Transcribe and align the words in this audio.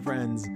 friends? 0.00 0.48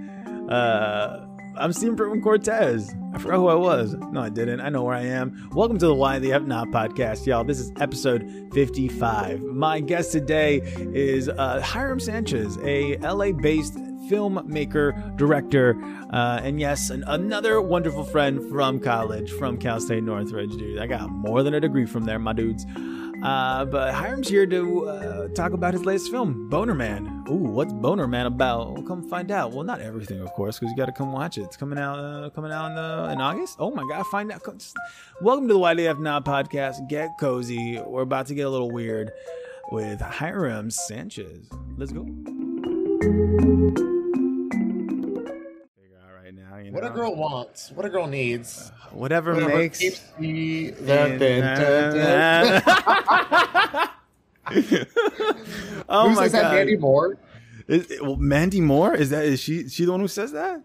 Uh, 0.49 1.27
I'm 1.57 1.71
Steven 1.71 1.95
Perwin 1.95 2.21
Cortez. 2.21 2.93
I 3.13 3.17
forgot 3.17 3.37
who 3.37 3.47
I 3.47 3.53
was. 3.53 3.93
No, 4.11 4.19
I 4.19 4.29
didn't. 4.29 4.59
I 4.59 4.69
know 4.69 4.83
where 4.83 4.95
I 4.95 5.03
am. 5.03 5.49
Welcome 5.53 5.77
to 5.79 5.85
the 5.85 5.93
Why 5.93 6.19
They 6.19 6.27
Have 6.29 6.47
Not 6.47 6.67
podcast, 6.67 7.25
y'all. 7.25 7.43
This 7.43 7.59
is 7.59 7.71
episode 7.79 8.49
55. 8.53 9.41
My 9.43 9.79
guest 9.79 10.11
today 10.11 10.61
is 10.93 11.29
uh, 11.29 11.61
Hiram 11.61 11.99
Sanchez, 11.99 12.57
a 12.63 12.97
LA 12.97 13.31
based 13.31 13.75
filmmaker, 14.09 15.15
director, 15.17 15.81
uh, 16.11 16.41
and 16.43 16.59
yes, 16.59 16.89
an, 16.89 17.03
another 17.07 17.61
wonderful 17.61 18.03
friend 18.03 18.47
from 18.49 18.79
college, 18.79 19.31
from 19.31 19.57
Cal 19.57 19.79
State 19.79 20.03
Northridge, 20.03 20.51
dude. 20.57 20.79
I 20.79 20.87
got 20.87 21.09
more 21.09 21.41
than 21.43 21.53
a 21.53 21.59
degree 21.59 21.85
from 21.85 22.03
there, 22.03 22.19
my 22.19 22.33
dudes. 22.33 22.65
Uh, 23.25 23.65
but 23.65 23.91
Hiram's 23.95 24.29
here 24.29 24.45
to 24.45 24.87
uh, 24.87 25.27
talk 25.29 25.53
about 25.53 25.73
his 25.73 25.83
latest 25.83 26.11
film, 26.11 26.47
Boner 26.47 26.75
Man. 26.75 27.23
Ooh, 27.27 27.33
what's 27.33 27.73
Boner 27.73 28.07
Man 28.07 28.27
about? 28.27 28.73
Well, 28.73 28.83
come 28.83 29.01
find 29.09 29.31
out. 29.31 29.51
Well, 29.51 29.63
not 29.63 29.81
everything, 29.81 30.21
of 30.21 30.31
course, 30.33 30.59
because 30.59 30.71
you 30.71 30.77
got 30.77 30.85
to 30.85 30.91
come 30.91 31.11
watch 31.11 31.39
it. 31.39 31.41
It's 31.41 31.57
coming 31.57 31.79
out, 31.79 31.97
uh, 31.97 32.29
coming 32.29 32.51
out 32.51 32.71
in, 32.71 32.77
uh, 32.77 33.09
in 33.11 33.19
August. 33.19 33.55
Oh 33.59 33.71
my 33.71 33.83
God, 33.89 34.05
find 34.07 34.31
out. 34.31 34.43
Just, 34.59 34.75
welcome 35.21 35.47
to 35.47 35.55
the 35.55 35.59
YDF 35.59 35.99
Now 35.99 36.19
podcast. 36.19 36.87
Get 36.87 37.17
cozy. 37.19 37.79
We're 37.79 38.03
about 38.03 38.27
to 38.27 38.35
get 38.35 38.43
a 38.43 38.49
little 38.49 38.69
weird 38.69 39.11
with 39.71 39.99
Hiram 40.01 40.69
Sanchez. 40.69 41.49
Let's 41.77 41.91
go. 41.91 42.05
What 46.71 46.85
a 46.85 46.89
girl 46.89 47.15
wants, 47.15 47.71
what 47.71 47.85
a 47.85 47.89
girl 47.89 48.07
needs, 48.07 48.71
uh, 48.71 48.89
whatever, 48.95 49.33
whatever 49.33 49.57
makes 49.57 49.79
keeps 49.79 49.99
the. 50.19 50.71
Dun, 50.85 51.19
oh 55.89 56.09
who 56.09 56.15
my 56.15 56.23
says 56.23 56.31
god, 56.31 56.43
that 56.43 56.53
Mandy 56.53 56.77
Moore? 56.77 57.17
Is, 57.67 57.97
well, 58.01 58.15
Mandy 58.17 58.61
Moore 58.61 58.93
is 58.95 59.09
that? 59.09 59.25
Is 59.25 59.39
she? 59.39 59.67
She 59.69 59.85
the 59.85 59.91
one 59.91 60.01
who 60.01 60.07
says 60.07 60.31
that? 60.33 60.61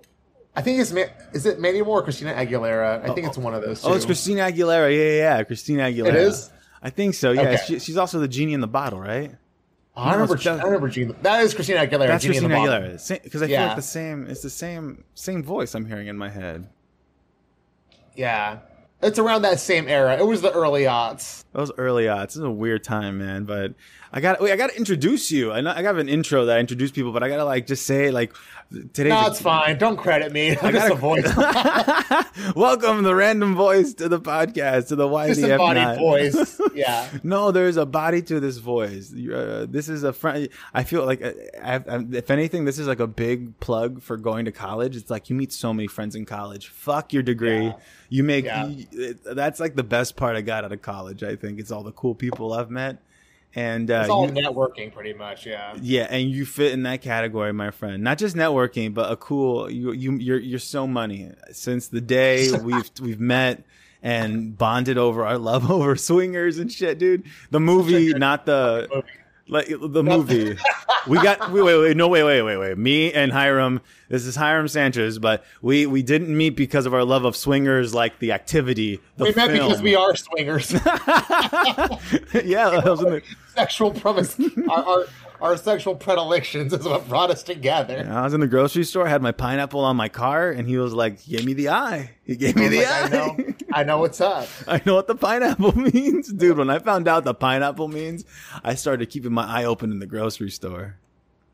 I 0.55 0.62
think 0.62 0.81
it's 0.81 0.92
is 1.33 1.47
it 1.47 1.61
Mandy 1.61 1.83
Moore 1.83 2.01
or 2.01 2.03
Christina 2.03 2.35
Aguilera? 2.35 3.09
I 3.09 3.14
think 3.14 3.27
it's 3.27 3.39
one 3.39 3.55
of 3.55 3.62
those. 3.62 3.81
Two. 3.83 3.89
Oh, 3.89 3.95
it's 3.95 4.05
Christina 4.05 4.42
Aguilera. 4.42 4.91
Yeah, 4.95 5.05
yeah, 5.05 5.39
yeah. 5.39 5.45
Christina 5.45 5.85
Aguilera. 5.85 6.09
It 6.09 6.14
is. 6.17 6.51
I 6.83 6.91
think 6.91 7.14
so. 7.14 7.31
Yeah, 7.31 7.42
Okay. 7.42 7.59
she, 7.67 7.79
she's 7.79 7.97
also 7.97 8.19
the 8.20 8.29
genie 8.29 8.53
in 8.55 8.61
the 8.61 8.69
bottle, 8.69 9.01
right? 9.01 9.35
I 10.01 10.12
remember. 10.15 10.39
I 10.48 10.62
remember 10.65 10.89
Gene. 10.89 11.15
That 11.23 11.43
is 11.43 11.55
Christina 11.55 11.81
Aguilera. 11.87 12.06
That's 12.09 12.25
Genie 12.25 12.39
Christina. 12.41 12.55
Aguilera. 12.56 13.23
Because 13.23 13.43
I 13.43 13.47
feel 13.47 13.53
Yeah. 13.53 13.67
like 13.67 13.77
the 13.77 13.83
same. 13.83 14.27
It's 14.29 14.42
the 14.42 14.51
same 14.51 15.05
same 15.15 15.42
voice 15.42 15.75
I'm 15.75 15.87
hearing 15.87 16.07
in 16.09 16.17
my 16.17 16.29
head. 16.31 16.69
Yeah, 18.15 18.59
it's 19.03 19.19
around 19.19 19.42
that 19.42 19.61
same 19.61 19.89
era. 19.89 20.17
It 20.19 20.27
was 20.27 20.42
the 20.42 20.53
early 20.53 20.83
aughts. 20.83 21.45
Those 21.53 21.73
early 21.79 22.06
odds. 22.09 22.34
This 22.34 22.39
is 22.39 22.45
a 22.45 22.51
weird 22.51 22.84
time, 22.84 23.19
man. 23.19 23.45
But 23.45 23.75
I 24.12 24.20
got 24.20 24.41
wait. 24.41 24.53
I 24.53 24.56
got 24.56 24.70
to 24.70 24.77
introduce 24.77 25.33
you. 25.33 25.51
I 25.51 25.61
know 25.61 25.73
I 25.75 25.83
got 25.83 25.97
an 25.97 26.09
intro 26.09 26.45
that 26.45 26.57
I 26.57 26.61
introduce 26.61 26.92
people, 26.92 27.11
but 27.12 27.25
I 27.25 27.29
gotta 27.29 27.45
like 27.45 27.67
just 27.67 27.87
say 27.87 28.12
like 28.12 28.33
today. 28.92 29.09
No, 29.09 29.27
it's 29.27 29.41
fine. 29.41 29.77
Don't 29.77 29.97
credit 29.97 30.33
me. 30.33 30.57
I'm 30.62 30.73
just 30.73 30.92
a 30.92 30.95
voice. 30.95 31.25
Welcome 32.57 33.03
the 33.03 33.15
random 33.17 33.57
voice 33.57 33.95
to 33.95 34.09
the 34.09 34.20
podcast 34.20 34.89
to 34.89 34.97
the 34.97 35.09
just 35.09 35.41
YDF 35.41 35.55
a 35.55 35.59
body 35.59 35.98
voice. 35.98 36.61
Yeah. 36.73 37.09
No, 37.25 37.51
there's 37.51 37.77
a 37.77 37.85
body 37.85 38.23
to 38.23 38.39
this 38.39 38.59
voice. 38.59 39.12
Uh, 39.12 39.67
this 39.69 39.89
is 39.89 40.05
a 40.05 40.12
friend. 40.12 40.48
I 40.73 40.85
feel 40.85 41.05
like, 41.05 41.20
uh, 41.20 41.33
I, 41.62 41.75
I, 41.77 42.05
if 42.12 42.31
anything, 42.31 42.64
this 42.64 42.79
is 42.79 42.87
like 42.87 43.01
a 43.01 43.09
big 43.09 43.59
plug 43.59 44.01
for 44.01 44.17
going 44.17 44.45
to 44.45 44.53
college. 44.53 44.95
It's 44.97 45.11
like 45.11 45.29
you 45.29 45.37
meet 45.37 45.53
so 45.53 45.75
many 45.75 45.89
friends 45.89 46.14
in 46.14 46.25
college. 46.25 46.69
Fuck 46.69 47.12
your 47.12 47.25
degree. 47.25 47.67
Yeah. 47.67 47.73
You 48.09 48.23
make 48.23 48.45
Yeah. 48.45 48.67
you- 48.67 48.87
it- 48.92 49.19
that's 49.25 49.59
like 49.61 49.75
the 49.75 49.83
best 49.83 50.17
part 50.17 50.37
I 50.37 50.41
got 50.42 50.64
out 50.64 50.73
of 50.73 50.81
college. 50.81 51.23
I 51.25 51.37
think 51.41 51.58
it's 51.58 51.70
all 51.70 51.83
the 51.83 51.92
cool 51.92 52.14
people 52.14 52.52
I've 52.52 52.70
met, 52.70 52.98
and 53.55 53.91
uh, 53.91 54.00
It's 54.02 54.10
all 54.10 54.27
you- 54.27 54.33
networking, 54.33 54.92
pretty 54.92 55.12
much. 55.14 55.46
Yeah. 55.46 55.74
yeah, 55.80 56.06
and 56.10 56.30
you 56.30 56.44
fit 56.46 56.72
in 56.72 56.83
that 56.84 57.00
category, 57.02 57.52
my 57.52 57.70
friend. 57.70 58.02
Not 58.05 58.19
just 58.19 58.36
networking, 58.36 58.94
but 58.94 59.10
a 59.10 59.16
cool. 59.16 59.70
You 59.70 59.92
you 59.92 60.12
you're 60.16 60.38
you're 60.38 60.58
so 60.58 60.86
money. 60.86 61.30
Since 61.52 61.89
the 61.89 62.00
day 62.00 62.50
we've 62.62 62.90
we've 63.00 63.20
met 63.20 63.64
and 64.02 64.56
bonded 64.56 64.96
over 64.96 65.27
our 65.27 65.36
love 65.36 65.70
over 65.77 65.95
swingers 65.96 66.58
and 66.58 66.73
shit, 66.73 66.98
dude. 66.98 67.24
The 67.50 67.61
movie, 67.61 68.12
not 68.14 68.46
the 68.46 68.89
movie. 68.92 69.06
Like 69.50 69.68
the 69.68 70.02
movie. 70.02 70.56
we 71.06 71.20
got 71.22 71.52
wait 71.52 71.62
wait 71.62 71.77
wait 71.77 71.96
no 71.96 72.08
wait 72.08 72.22
wait 72.22 72.42
wait 72.42 72.56
wait. 72.56 72.78
Me 72.78 73.12
and 73.12 73.33
Hiram. 73.33 73.80
This 74.08 74.27
is 74.27 74.36
Hiram 74.36 74.68
Sanchez, 74.68 75.18
but 75.18 75.44
we 75.61 75.86
we 75.86 76.02
didn't 76.02 76.34
meet 76.36 76.50
because 76.50 76.86
of 76.86 76.94
our 76.94 77.05
love 77.05 77.24
of 77.24 77.36
swingers, 77.36 77.94
like 77.94 78.18
the 78.18 78.33
activity. 78.33 79.00
The 79.16 79.24
We 79.24 79.33
met 79.34 79.50
because 79.50 79.83
we 79.83 79.94
are 79.94 80.16
swingers. 80.16 80.72
yeah, 80.72 80.80
that 82.70 82.83
was 82.84 83.02
in 83.02 83.11
the, 83.11 83.22
sexual 83.55 83.92
promise, 83.92 84.38
our, 84.70 84.84
our 84.84 85.06
our 85.40 85.56
sexual 85.56 85.95
predilections 85.95 86.73
is 86.73 86.84
what 86.84 87.08
brought 87.08 87.30
us 87.30 87.42
together. 87.42 88.06
I 88.11 88.23
was 88.23 88.34
in 88.34 88.40
the 88.40 88.46
grocery 88.46 88.84
store, 88.84 89.06
had 89.06 89.23
my 89.23 89.33
pineapple 89.33 89.80
on 89.80 89.96
my 89.96 90.08
car, 90.08 90.51
and 90.51 90.68
he 90.68 90.77
was 90.78 90.92
like, 90.92 91.24
"Give 91.27 91.45
me 91.45 91.52
the 91.55 91.70
eye." 91.70 92.11
He 92.24 92.36
gave 92.36 92.56
me 92.56 92.68
the 92.68 92.78
like, 92.78 92.86
I 92.89 93.02
eye. 93.05 93.08
know, 93.08 93.36
I 93.73 93.84
know 93.84 93.98
what's 93.98 94.20
up. 94.20 94.48
I 94.68 94.80
know 94.84 94.95
what 94.95 95.06
the 95.06 95.14
pineapple 95.14 95.77
means, 95.92 96.33
dude. 96.33 96.58
When 96.58 96.70
I 96.70 96.79
found 96.79 97.08
out 97.08 97.24
the 97.24 97.34
pineapple 97.34 97.89
means, 97.89 98.24
I 98.62 98.74
started 98.74 99.06
keeping 99.11 99.33
my 99.33 99.45
eye 99.46 99.64
open 99.64 99.90
in 99.90 99.98
the 99.98 100.06
grocery 100.06 100.50
store. 100.50 100.96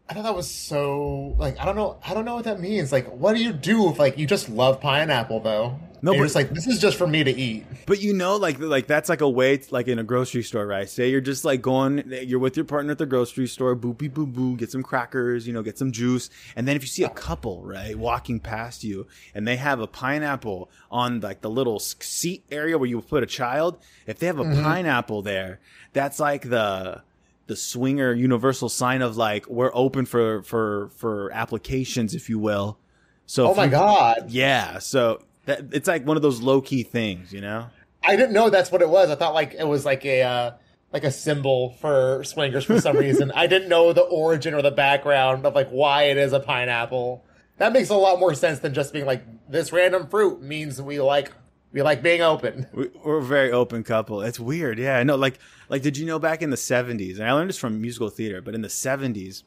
I 0.08 0.14
thought 0.14 0.22
that 0.22 0.36
was 0.36 0.48
so 0.50 1.34
like 1.38 1.58
I 1.58 1.64
don't 1.64 1.74
know 1.76 1.98
I 2.06 2.14
don't 2.14 2.24
know 2.24 2.36
what 2.36 2.44
that 2.44 2.60
means. 2.60 2.92
Like, 2.92 3.08
what 3.08 3.34
do 3.34 3.42
you 3.42 3.52
do 3.52 3.90
if 3.90 3.98
like 3.98 4.16
you 4.18 4.26
just 4.26 4.48
love 4.48 4.80
pineapple 4.80 5.40
though? 5.40 5.78
No, 6.06 6.12
you're 6.12 6.22
but- 6.22 6.26
it's 6.26 6.34
like 6.36 6.50
this 6.50 6.68
is 6.68 6.78
just 6.78 6.96
for 6.96 7.06
me 7.08 7.24
to 7.24 7.32
eat. 7.32 7.66
But 7.84 8.00
you 8.00 8.12
know, 8.14 8.36
like 8.36 8.60
like 8.60 8.86
that's 8.86 9.08
like 9.08 9.22
a 9.22 9.28
way, 9.28 9.56
to, 9.56 9.74
like 9.74 9.88
in 9.88 9.98
a 9.98 10.04
grocery 10.04 10.44
store, 10.44 10.64
right? 10.64 10.88
Say 10.88 11.10
you're 11.10 11.20
just 11.20 11.44
like 11.44 11.60
going, 11.60 12.04
you're 12.22 12.38
with 12.38 12.56
your 12.56 12.64
partner 12.64 12.92
at 12.92 12.98
the 12.98 13.06
grocery 13.06 13.48
store, 13.48 13.74
boopy 13.74 14.12
boo 14.12 14.24
boo, 14.24 14.56
get 14.56 14.70
some 14.70 14.84
crackers, 14.84 15.48
you 15.48 15.52
know, 15.52 15.62
get 15.62 15.78
some 15.78 15.90
juice, 15.90 16.30
and 16.54 16.68
then 16.68 16.76
if 16.76 16.82
you 16.82 16.88
see 16.88 17.02
a 17.02 17.08
couple, 17.08 17.62
right, 17.62 17.98
walking 17.98 18.38
past 18.38 18.84
you, 18.84 19.08
and 19.34 19.48
they 19.48 19.56
have 19.56 19.80
a 19.80 19.88
pineapple 19.88 20.70
on 20.92 21.18
like 21.20 21.40
the 21.40 21.50
little 21.50 21.80
seat 21.80 22.44
area 22.52 22.78
where 22.78 22.88
you 22.88 23.00
put 23.00 23.24
a 23.24 23.26
child, 23.26 23.76
if 24.06 24.20
they 24.20 24.26
have 24.26 24.38
a 24.38 24.44
mm-hmm. 24.44 24.62
pineapple 24.62 25.22
there, 25.22 25.58
that's 25.92 26.20
like 26.20 26.48
the 26.48 27.02
the 27.48 27.56
swinger 27.56 28.12
universal 28.12 28.68
sign 28.68 29.02
of 29.02 29.16
like 29.16 29.48
we're 29.48 29.72
open 29.74 30.06
for 30.06 30.44
for 30.44 30.88
for 30.96 31.32
applications, 31.32 32.14
if 32.14 32.28
you 32.28 32.38
will. 32.38 32.78
So 33.26 33.48
Oh 33.50 33.54
my 33.54 33.64
you- 33.64 33.70
god, 33.72 34.30
yeah, 34.30 34.78
so 34.78 35.20
that 35.46 35.60
it's 35.72 35.88
like 35.88 36.06
one 36.06 36.16
of 36.16 36.22
those 36.22 36.40
low 36.40 36.60
key 36.60 36.82
things, 36.82 37.32
you 37.32 37.40
know. 37.40 37.66
I 38.04 38.14
didn't 38.16 38.32
know 38.34 38.50
that's 38.50 38.70
what 38.70 38.82
it 38.82 38.88
was. 38.88 39.10
I 39.10 39.14
thought 39.16 39.34
like 39.34 39.54
it 39.54 39.66
was 39.66 39.84
like 39.84 40.04
a 40.04 40.22
uh, 40.22 40.50
like 40.92 41.02
a 41.04 41.10
symbol 41.10 41.70
for 41.80 42.22
swingers 42.24 42.64
for 42.64 42.80
some 42.80 42.96
reason. 42.96 43.32
I 43.34 43.46
didn't 43.46 43.68
know 43.68 43.92
the 43.92 44.02
origin 44.02 44.54
or 44.54 44.62
the 44.62 44.70
background 44.70 45.44
of 45.46 45.54
like 45.54 45.70
why 45.70 46.04
it 46.04 46.16
is 46.16 46.32
a 46.32 46.40
pineapple. 46.40 47.24
That 47.58 47.72
makes 47.72 47.88
a 47.88 47.96
lot 47.96 48.20
more 48.20 48.34
sense 48.34 48.58
than 48.60 48.74
just 48.74 48.92
being 48.92 49.06
like 49.06 49.24
this 49.48 49.72
random 49.72 50.06
fruit 50.08 50.42
means 50.42 50.80
we 50.80 51.00
like 51.00 51.32
we 51.72 51.82
like 51.82 52.02
being 52.02 52.20
open. 52.22 52.66
We- 52.72 52.90
We're 53.04 53.18
a 53.18 53.22
very 53.24 53.50
open 53.50 53.82
couple. 53.82 54.22
It's 54.22 54.38
weird. 54.38 54.78
Yeah, 54.78 54.98
I 54.98 55.02
know. 55.02 55.16
Like, 55.16 55.38
like, 55.68 55.82
did 55.82 55.96
you 55.96 56.06
know 56.06 56.18
back 56.18 56.42
in 56.42 56.50
the 56.50 56.56
'70s? 56.56 57.14
And 57.18 57.24
I 57.24 57.32
learned 57.32 57.48
this 57.50 57.58
from 57.58 57.80
musical 57.80 58.08
theater. 58.08 58.40
But 58.40 58.54
in 58.54 58.62
the 58.62 58.68
'70s, 58.68 59.42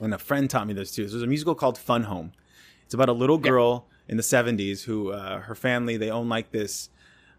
and 0.00 0.14
a 0.14 0.18
friend 0.18 0.48
taught 0.48 0.66
me 0.66 0.74
this 0.74 0.92
too. 0.92 1.06
So 1.06 1.12
there's 1.12 1.22
a 1.22 1.26
musical 1.26 1.54
called 1.54 1.78
Fun 1.78 2.04
Home. 2.04 2.32
It's 2.84 2.94
about 2.94 3.08
a 3.08 3.12
little 3.12 3.38
girl 3.38 3.86
in 4.12 4.18
the 4.18 4.22
'70s 4.22 4.84
who, 4.84 5.10
uh, 5.10 5.40
her 5.40 5.54
family, 5.54 5.96
they 5.96 6.10
own 6.10 6.28
like 6.28 6.52
this, 6.52 6.90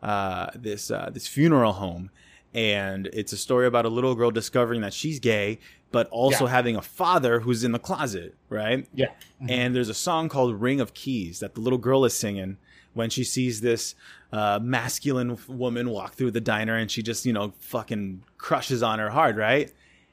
uh, 0.02 0.48
this, 0.56 0.90
uh, 0.90 1.10
this 1.14 1.28
funeral 1.28 1.74
home, 1.74 2.10
and 2.56 3.08
it's 3.14 3.32
a 3.32 3.38
story 3.38 3.68
about 3.68 3.86
a 3.86 3.90
little 3.90 4.16
girl 4.16 4.32
discovering 4.32 4.82
that 4.82 4.92
she's 4.94 5.20
gay, 5.20 5.60
but 5.92 6.08
also 6.10 6.46
Yeah. 6.46 6.52
having 6.52 6.76
a 6.76 6.82
father 6.82 7.40
who's 7.42 7.64
in 7.64 7.72
the 7.74 7.80
closet, 7.80 8.34
right? 8.50 8.88
Yeah. 8.94 9.12
and 9.48 9.76
there's 9.76 9.90
a 9.90 9.94
song 9.94 10.30
called 10.30 10.60
Ring 10.60 10.80
of 10.82 10.94
Keys 10.94 11.40
that 11.42 11.54
the 11.54 11.62
little 11.62 11.78
girl 11.80 12.06
is 12.06 12.14
singing 12.16 12.58
when 12.94 13.10
she 13.10 13.24
sees 13.24 13.62
this 13.62 13.94
uh, 14.32 14.58
masculine 14.64 15.38
woman 15.48 15.90
walk 15.92 16.14
through 16.16 16.32
the 16.32 16.42
diner 16.42 16.76
and 16.76 16.90
she 16.90 17.04
just, 17.04 17.24
you 17.26 17.34
know, 17.34 17.54
fucking 17.60 18.24
crushes 18.40 18.82
on 18.82 18.98
her 19.00 19.10
hard, 19.12 19.38
right? 19.38 19.72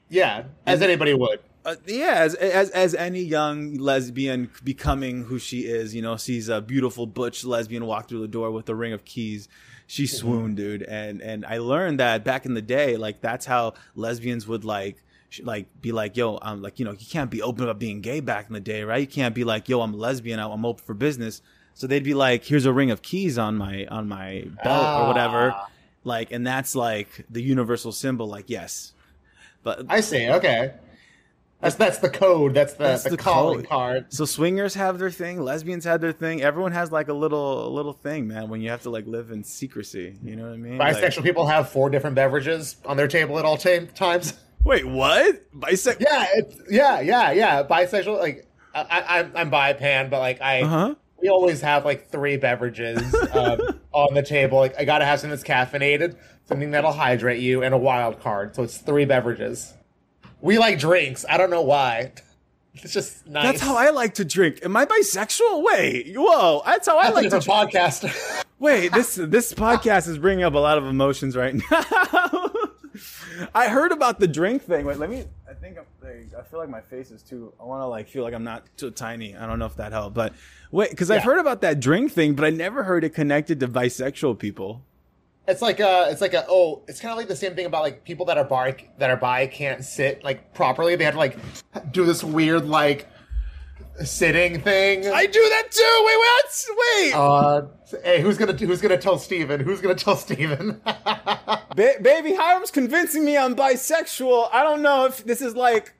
Yeah, 0.09 0.43
as 0.67 0.81
anybody 0.83 1.13
would. 1.15 1.39
Uh, 1.63 1.75
yeah, 1.85 2.15
as, 2.15 2.33
as 2.35 2.69
as 2.71 2.95
any 2.95 3.21
young 3.21 3.75
lesbian 3.75 4.49
becoming 4.63 5.25
who 5.25 5.37
she 5.37 5.61
is, 5.61 5.93
you 5.93 6.01
know, 6.01 6.15
sees 6.15 6.49
a 6.49 6.59
beautiful 6.61 7.05
butch 7.05 7.43
lesbian 7.45 7.85
walk 7.85 8.09
through 8.09 8.21
the 8.21 8.27
door 8.27 8.49
with 8.51 8.67
a 8.69 8.75
ring 8.75 8.93
of 8.93 9.05
keys. 9.05 9.47
She 9.85 10.07
swooned, 10.07 10.57
dude, 10.57 10.81
and 10.83 11.21
and 11.21 11.45
I 11.45 11.59
learned 11.59 11.99
that 11.99 12.23
back 12.23 12.45
in 12.45 12.55
the 12.55 12.61
day, 12.63 12.97
like 12.97 13.21
that's 13.21 13.45
how 13.45 13.73
lesbians 13.95 14.47
would 14.47 14.63
like 14.65 15.03
like 15.43 15.67
be 15.81 15.91
like, 15.91 16.17
yo, 16.17 16.39
I'm 16.41 16.61
like, 16.61 16.79
you 16.79 16.85
know, 16.85 16.91
you 16.91 17.05
can't 17.09 17.29
be 17.29 17.41
open 17.41 17.63
about 17.63 17.77
being 17.79 18.01
gay 18.01 18.21
back 18.21 18.47
in 18.47 18.53
the 18.53 18.59
day, 18.59 18.83
right? 18.83 18.99
You 19.01 19.07
can't 19.07 19.35
be 19.35 19.43
like, 19.43 19.69
yo, 19.69 19.81
I'm 19.81 19.93
a 19.93 19.97
lesbian, 19.97 20.39
I'm 20.39 20.65
open 20.65 20.83
for 20.83 20.93
business. 20.93 21.41
So 21.73 21.87
they'd 21.87 22.03
be 22.03 22.13
like, 22.13 22.43
here's 22.43 22.65
a 22.65 22.73
ring 22.73 22.89
of 22.91 23.01
keys 23.01 23.37
on 23.37 23.55
my 23.57 23.85
on 23.85 24.07
my 24.07 24.45
belt 24.63 25.03
or 25.03 25.07
whatever, 25.07 25.51
Ah. 25.53 25.69
like, 26.03 26.31
and 26.31 26.45
that's 26.47 26.73
like 26.75 27.25
the 27.29 27.41
universal 27.41 27.91
symbol, 27.91 28.27
like, 28.27 28.49
yes, 28.49 28.93
but 29.63 29.85
I 29.89 30.01
see. 30.01 30.29
Okay, 30.29 30.73
that's 31.61 31.75
that's 31.75 31.99
the 31.99 32.09
code. 32.09 32.53
That's 32.53 32.73
the 32.73 32.83
That's 32.83 33.03
the, 33.03 33.11
the 33.11 33.17
calling 33.17 33.59
code. 33.59 33.69
card. 33.69 34.05
So 34.13 34.25
swingers 34.25 34.73
have 34.75 34.99
their 34.99 35.11
thing, 35.11 35.39
lesbians 35.41 35.85
have 35.85 36.01
their 36.01 36.11
thing. 36.11 36.41
Everyone 36.41 36.71
has 36.71 36.91
like 36.91 37.07
a 37.07 37.13
little 37.13 37.67
a 37.67 37.71
little 37.71 37.93
thing, 37.93 38.27
man. 38.27 38.49
When 38.49 38.61
you 38.61 38.69
have 38.71 38.81
to 38.83 38.89
like 38.89 39.05
live 39.07 39.31
in 39.31 39.43
secrecy, 39.43 40.17
you 40.23 40.35
know 40.35 40.43
what 40.45 40.53
I 40.53 40.57
mean? 40.57 40.77
Like- 40.77 40.97
Bisexual 40.97 41.23
people 41.23 41.47
have 41.47 41.69
four 41.69 41.89
different 41.89 42.15
beverages 42.15 42.77
on 42.85 42.97
their 42.97 43.07
table 43.07 43.37
at 43.39 43.45
all 43.45 43.57
ta- 43.57 43.85
times. 43.95 44.33
wait, 44.63 44.85
what? 44.87 45.51
Bisexual? 45.57 46.01
Yeah, 46.01 46.25
it's, 46.33 46.55
yeah, 46.69 46.99
yeah, 47.01 47.31
yeah. 47.31 47.63
Bisexual, 47.63 48.19
like 48.19 48.47
I, 48.73 49.19
I'm 49.19 49.31
I'm 49.35 49.49
bi 49.49 49.73
pan, 49.73 50.09
but 50.09 50.19
like 50.19 50.41
I 50.41 50.61
Uh-huh. 50.61 50.95
we 51.21 51.29
always 51.29 51.61
have 51.61 51.85
like 51.85 52.09
three 52.09 52.37
beverages 52.37 53.01
um, 53.33 53.59
on 53.91 54.13
the 54.13 54.23
table. 54.23 54.57
Like 54.59 54.79
I 54.79 54.85
gotta 54.85 55.05
have 55.05 55.19
something 55.19 55.37
that's 55.37 55.43
caffeinated, 55.43 56.15
something 56.45 56.71
that'll 56.71 56.91
hydrate 56.93 57.41
you, 57.41 57.63
and 57.63 57.73
a 57.73 57.77
wild 57.77 58.19
card. 58.21 58.55
So 58.55 58.63
it's 58.63 58.77
three 58.77 59.05
beverages. 59.05 59.73
We 60.41 60.57
like 60.57 60.79
drinks. 60.79 61.25
I 61.29 61.37
don't 61.37 61.49
know 61.49 61.61
why. 61.61 62.13
It's 62.73 62.93
just 62.93 63.27
nice. 63.27 63.43
That's 63.43 63.61
how 63.61 63.75
I 63.75 63.89
like 63.89 64.13
to 64.13 64.23
drink. 64.23 64.59
Am 64.63 64.77
I 64.77 64.85
bisexual? 64.85 65.61
Wait, 65.61 66.15
whoa. 66.15 66.61
That's 66.65 66.87
how 66.87 66.97
I 66.97 67.11
That's 67.11 67.15
like 67.15 67.25
a 67.25 67.29
to 67.31 67.39
drink. 67.41 67.71
podcast. 67.73 68.43
Wait, 68.59 68.93
this 68.93 69.15
this 69.15 69.53
podcast 69.53 70.07
is 70.07 70.17
bringing 70.17 70.45
up 70.45 70.53
a 70.53 70.57
lot 70.57 70.77
of 70.77 70.85
emotions 70.85 71.35
right 71.35 71.53
now. 71.53 71.63
I 73.53 73.67
heard 73.67 73.91
about 73.91 74.21
the 74.21 74.27
drink 74.27 74.63
thing. 74.63 74.85
Wait, 74.85 74.97
let 74.99 75.09
me. 75.09 75.25
I 75.49 75.53
think 75.53 75.79
I'm. 75.79 75.85
Like, 76.01 76.33
I 76.39 76.43
feel 76.43 76.59
like 76.59 76.69
my 76.69 76.79
face 76.79 77.11
is 77.11 77.21
too. 77.23 77.51
I 77.59 77.65
want 77.65 77.81
to 77.81 77.87
like 77.87 78.07
feel 78.07 78.23
like 78.23 78.33
I'm 78.33 78.45
not 78.45 78.65
too 78.77 78.89
tiny. 78.89 79.35
I 79.35 79.45
don't 79.45 79.59
know 79.59 79.65
if 79.65 79.75
that 79.75 79.91
helped, 79.91 80.15
but 80.15 80.33
wait, 80.71 80.91
because 80.91 81.11
I've 81.11 81.23
heard 81.23 81.39
about 81.39 81.59
that 81.61 81.81
drink 81.81 82.13
thing, 82.13 82.35
but 82.35 82.45
I 82.45 82.51
never 82.51 82.83
heard 82.83 83.03
it 83.03 83.09
connected 83.09 83.59
to 83.59 83.67
bisexual 83.67 84.39
people. 84.39 84.81
It's 85.51 85.61
like 85.61 85.79
a, 85.79 86.07
it's 86.09 86.21
like 86.21 86.33
a, 86.33 86.45
oh, 86.49 86.81
it's 86.87 86.99
kind 86.99 87.11
of 87.11 87.17
like 87.17 87.27
the 87.27 87.35
same 87.35 87.55
thing 87.55 87.65
about 87.65 87.83
like 87.83 88.03
people 88.03 88.25
that 88.27 88.37
are 88.37 88.43
bi 88.43 88.75
that 88.97 89.09
are 89.09 89.17
bi 89.17 89.47
can't 89.47 89.83
sit 89.83 90.23
like 90.23 90.53
properly. 90.53 90.95
They 90.95 91.03
have 91.03 91.13
to 91.13 91.19
like 91.19 91.37
do 91.91 92.05
this 92.05 92.23
weird 92.23 92.65
like 92.65 93.07
sitting 94.03 94.61
thing. 94.61 95.07
I 95.07 95.25
do 95.25 95.39
that 95.41 95.67
too. 95.69 96.03
Wait, 96.05 96.17
what? 96.17 96.65
Wait, 96.77 97.13
Uh, 97.13 98.01
hey, 98.03 98.21
who's 98.21 98.37
gonna 98.37 98.53
who's 98.53 98.81
gonna 98.81 98.97
tell 98.97 99.17
Steven? 99.19 99.59
Who's 99.59 99.81
gonna 99.81 99.95
tell 99.95 100.15
Steven? 100.15 100.81
ba- 100.85 101.65
baby, 102.01 102.33
Hiram's 102.33 102.71
convincing 102.71 103.25
me 103.25 103.37
I'm 103.37 103.55
bisexual. 103.55 104.49
I 104.51 104.63
don't 104.63 104.81
know 104.81 105.05
if 105.05 105.23
this 105.25 105.41
is 105.41 105.55
like. 105.55 105.93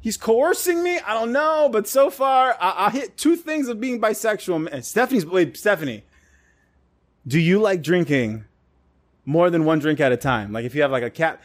He's 0.00 0.16
coercing 0.16 0.82
me. 0.82 0.98
I 1.00 1.12
don't 1.12 1.32
know, 1.32 1.68
but 1.70 1.86
so 1.88 2.08
far 2.08 2.56
I, 2.60 2.86
I 2.86 2.90
hit 2.90 3.16
two 3.16 3.36
things 3.36 3.68
of 3.68 3.80
being 3.80 4.00
bisexual. 4.00 4.68
And 4.72 4.84
Stephanie's 4.84 5.26
wait, 5.26 5.56
Stephanie, 5.56 6.04
do 7.28 7.38
you 7.38 7.60
like 7.60 7.82
drinking 7.82 8.44
more 9.24 9.50
than 9.50 9.64
one 9.64 9.78
drink 9.78 10.00
at 10.00 10.10
a 10.10 10.16
time? 10.16 10.52
Like 10.52 10.64
if 10.64 10.74
you 10.74 10.82
have 10.82 10.90
like 10.90 11.02
a 11.02 11.10
cap, 11.10 11.42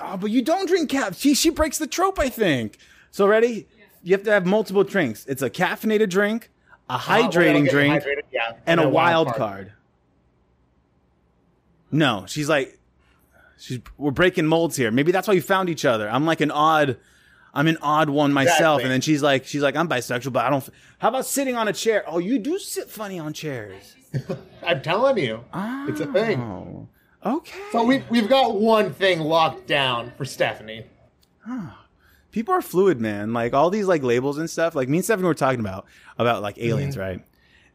oh, 0.00 0.16
but 0.16 0.30
you 0.30 0.40
don't 0.40 0.66
drink 0.66 0.88
cap. 0.88 1.14
She 1.16 1.34
she 1.34 1.50
breaks 1.50 1.76
the 1.78 1.86
trope, 1.86 2.18
I 2.18 2.28
think. 2.28 2.78
So 3.10 3.26
ready? 3.26 3.66
You 4.02 4.12
have 4.12 4.22
to 4.22 4.30
have 4.30 4.46
multiple 4.46 4.84
drinks. 4.84 5.26
It's 5.26 5.42
a 5.42 5.50
caffeinated 5.50 6.08
drink, 6.10 6.50
a 6.88 6.92
uh, 6.92 6.98
hydrating 6.98 7.64
Get 7.64 7.72
drink, 7.72 8.04
hydrated, 8.04 8.22
yeah, 8.32 8.52
and 8.64 8.78
a 8.80 8.88
wild 8.88 9.34
card. 9.34 9.72
No, 11.90 12.24
she's 12.28 12.48
like, 12.48 12.78
she's 13.58 13.80
we're 13.98 14.12
breaking 14.12 14.46
molds 14.46 14.76
here. 14.76 14.90
Maybe 14.92 15.10
that's 15.10 15.26
why 15.26 15.34
you 15.34 15.42
found 15.42 15.68
each 15.68 15.84
other. 15.84 16.08
I'm 16.08 16.24
like 16.24 16.40
an 16.40 16.52
odd, 16.52 16.98
I'm 17.52 17.66
an 17.66 17.78
odd 17.82 18.10
one 18.10 18.32
myself. 18.32 18.80
Exactly. 18.80 18.82
And 18.84 18.92
then 18.92 19.00
she's 19.00 19.22
like, 19.22 19.44
she's 19.44 19.62
like, 19.62 19.74
I'm 19.74 19.88
bisexual, 19.88 20.32
but 20.32 20.44
I 20.44 20.50
don't. 20.50 20.62
f- 20.62 20.70
How 20.98 21.08
about 21.08 21.26
sitting 21.26 21.56
on 21.56 21.66
a 21.66 21.72
chair? 21.72 22.04
Oh, 22.06 22.18
you 22.18 22.38
do 22.38 22.58
sit 22.60 22.88
funny 22.88 23.18
on 23.18 23.32
chairs. 23.32 23.95
I'm 24.66 24.82
telling 24.82 25.18
you, 25.18 25.44
it's 25.54 26.00
a 26.00 26.06
thing. 26.06 26.40
Oh, 26.40 26.88
okay. 27.24 27.58
So 27.72 27.84
we 27.84 28.02
we've 28.10 28.28
got 28.28 28.60
one 28.60 28.92
thing 28.92 29.20
locked 29.20 29.66
down 29.66 30.12
for 30.16 30.24
Stephanie. 30.24 30.86
People 32.32 32.52
are 32.54 32.62
fluid, 32.62 33.00
man. 33.00 33.32
Like 33.32 33.54
all 33.54 33.70
these 33.70 33.86
like 33.86 34.02
labels 34.02 34.36
and 34.38 34.50
stuff. 34.50 34.74
Like 34.74 34.88
me 34.88 34.98
and 34.98 35.04
Stephanie 35.04 35.26
were 35.26 35.34
talking 35.34 35.60
about 35.60 35.86
about 36.18 36.42
like 36.42 36.58
aliens, 36.58 36.96
right? 36.96 37.24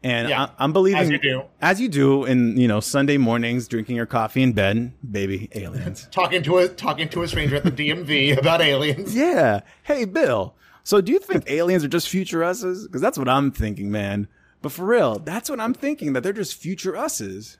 And 0.04 0.26
Mm-hmm. 0.26 0.28
Yeah. 0.30 0.42
I, 0.44 0.64
I'm 0.64 0.72
believing 0.72 1.00
As 1.00 1.10
you 1.10 1.18
do. 1.18 1.42
as 1.60 1.80
you 1.80 1.88
do 1.88 2.24
in 2.24 2.56
you 2.56 2.66
know 2.68 2.80
Sunday 2.80 3.18
mornings, 3.18 3.68
drinking 3.68 3.94
your 3.96 4.06
coffee 4.06 4.42
in 4.42 4.52
bed, 4.52 4.92
baby 5.08 5.48
aliens. 5.54 6.08
Talking 6.12 6.42
to 6.42 6.58
a 6.58 6.68
talking 6.68 7.08
to 7.10 7.22
a 7.22 7.28
stranger 7.28 7.56
at 7.56 7.62
the 7.64 7.70
DMV 7.70 8.36
about 8.38 8.60
aliens. 8.60 9.14
Yeah. 9.14 9.60
Hey, 9.84 10.04
Bill. 10.04 10.54
So 10.84 11.00
do 11.00 11.12
you 11.12 11.20
think 11.20 11.48
aliens 11.48 11.84
are 11.84 11.88
just 11.88 12.08
future 12.08 12.42
us's? 12.42 12.86
Because 12.88 13.00
that's 13.00 13.16
what 13.16 13.28
I'm 13.28 13.52
thinking, 13.52 13.90
man. 13.92 14.26
But 14.62 14.72
for 14.72 14.86
real, 14.86 15.18
that's 15.18 15.50
what 15.50 15.60
I'm 15.60 15.74
thinking, 15.74 16.12
that 16.12 16.22
they're 16.22 16.32
just 16.32 16.54
future 16.54 16.96
us's. 16.96 17.58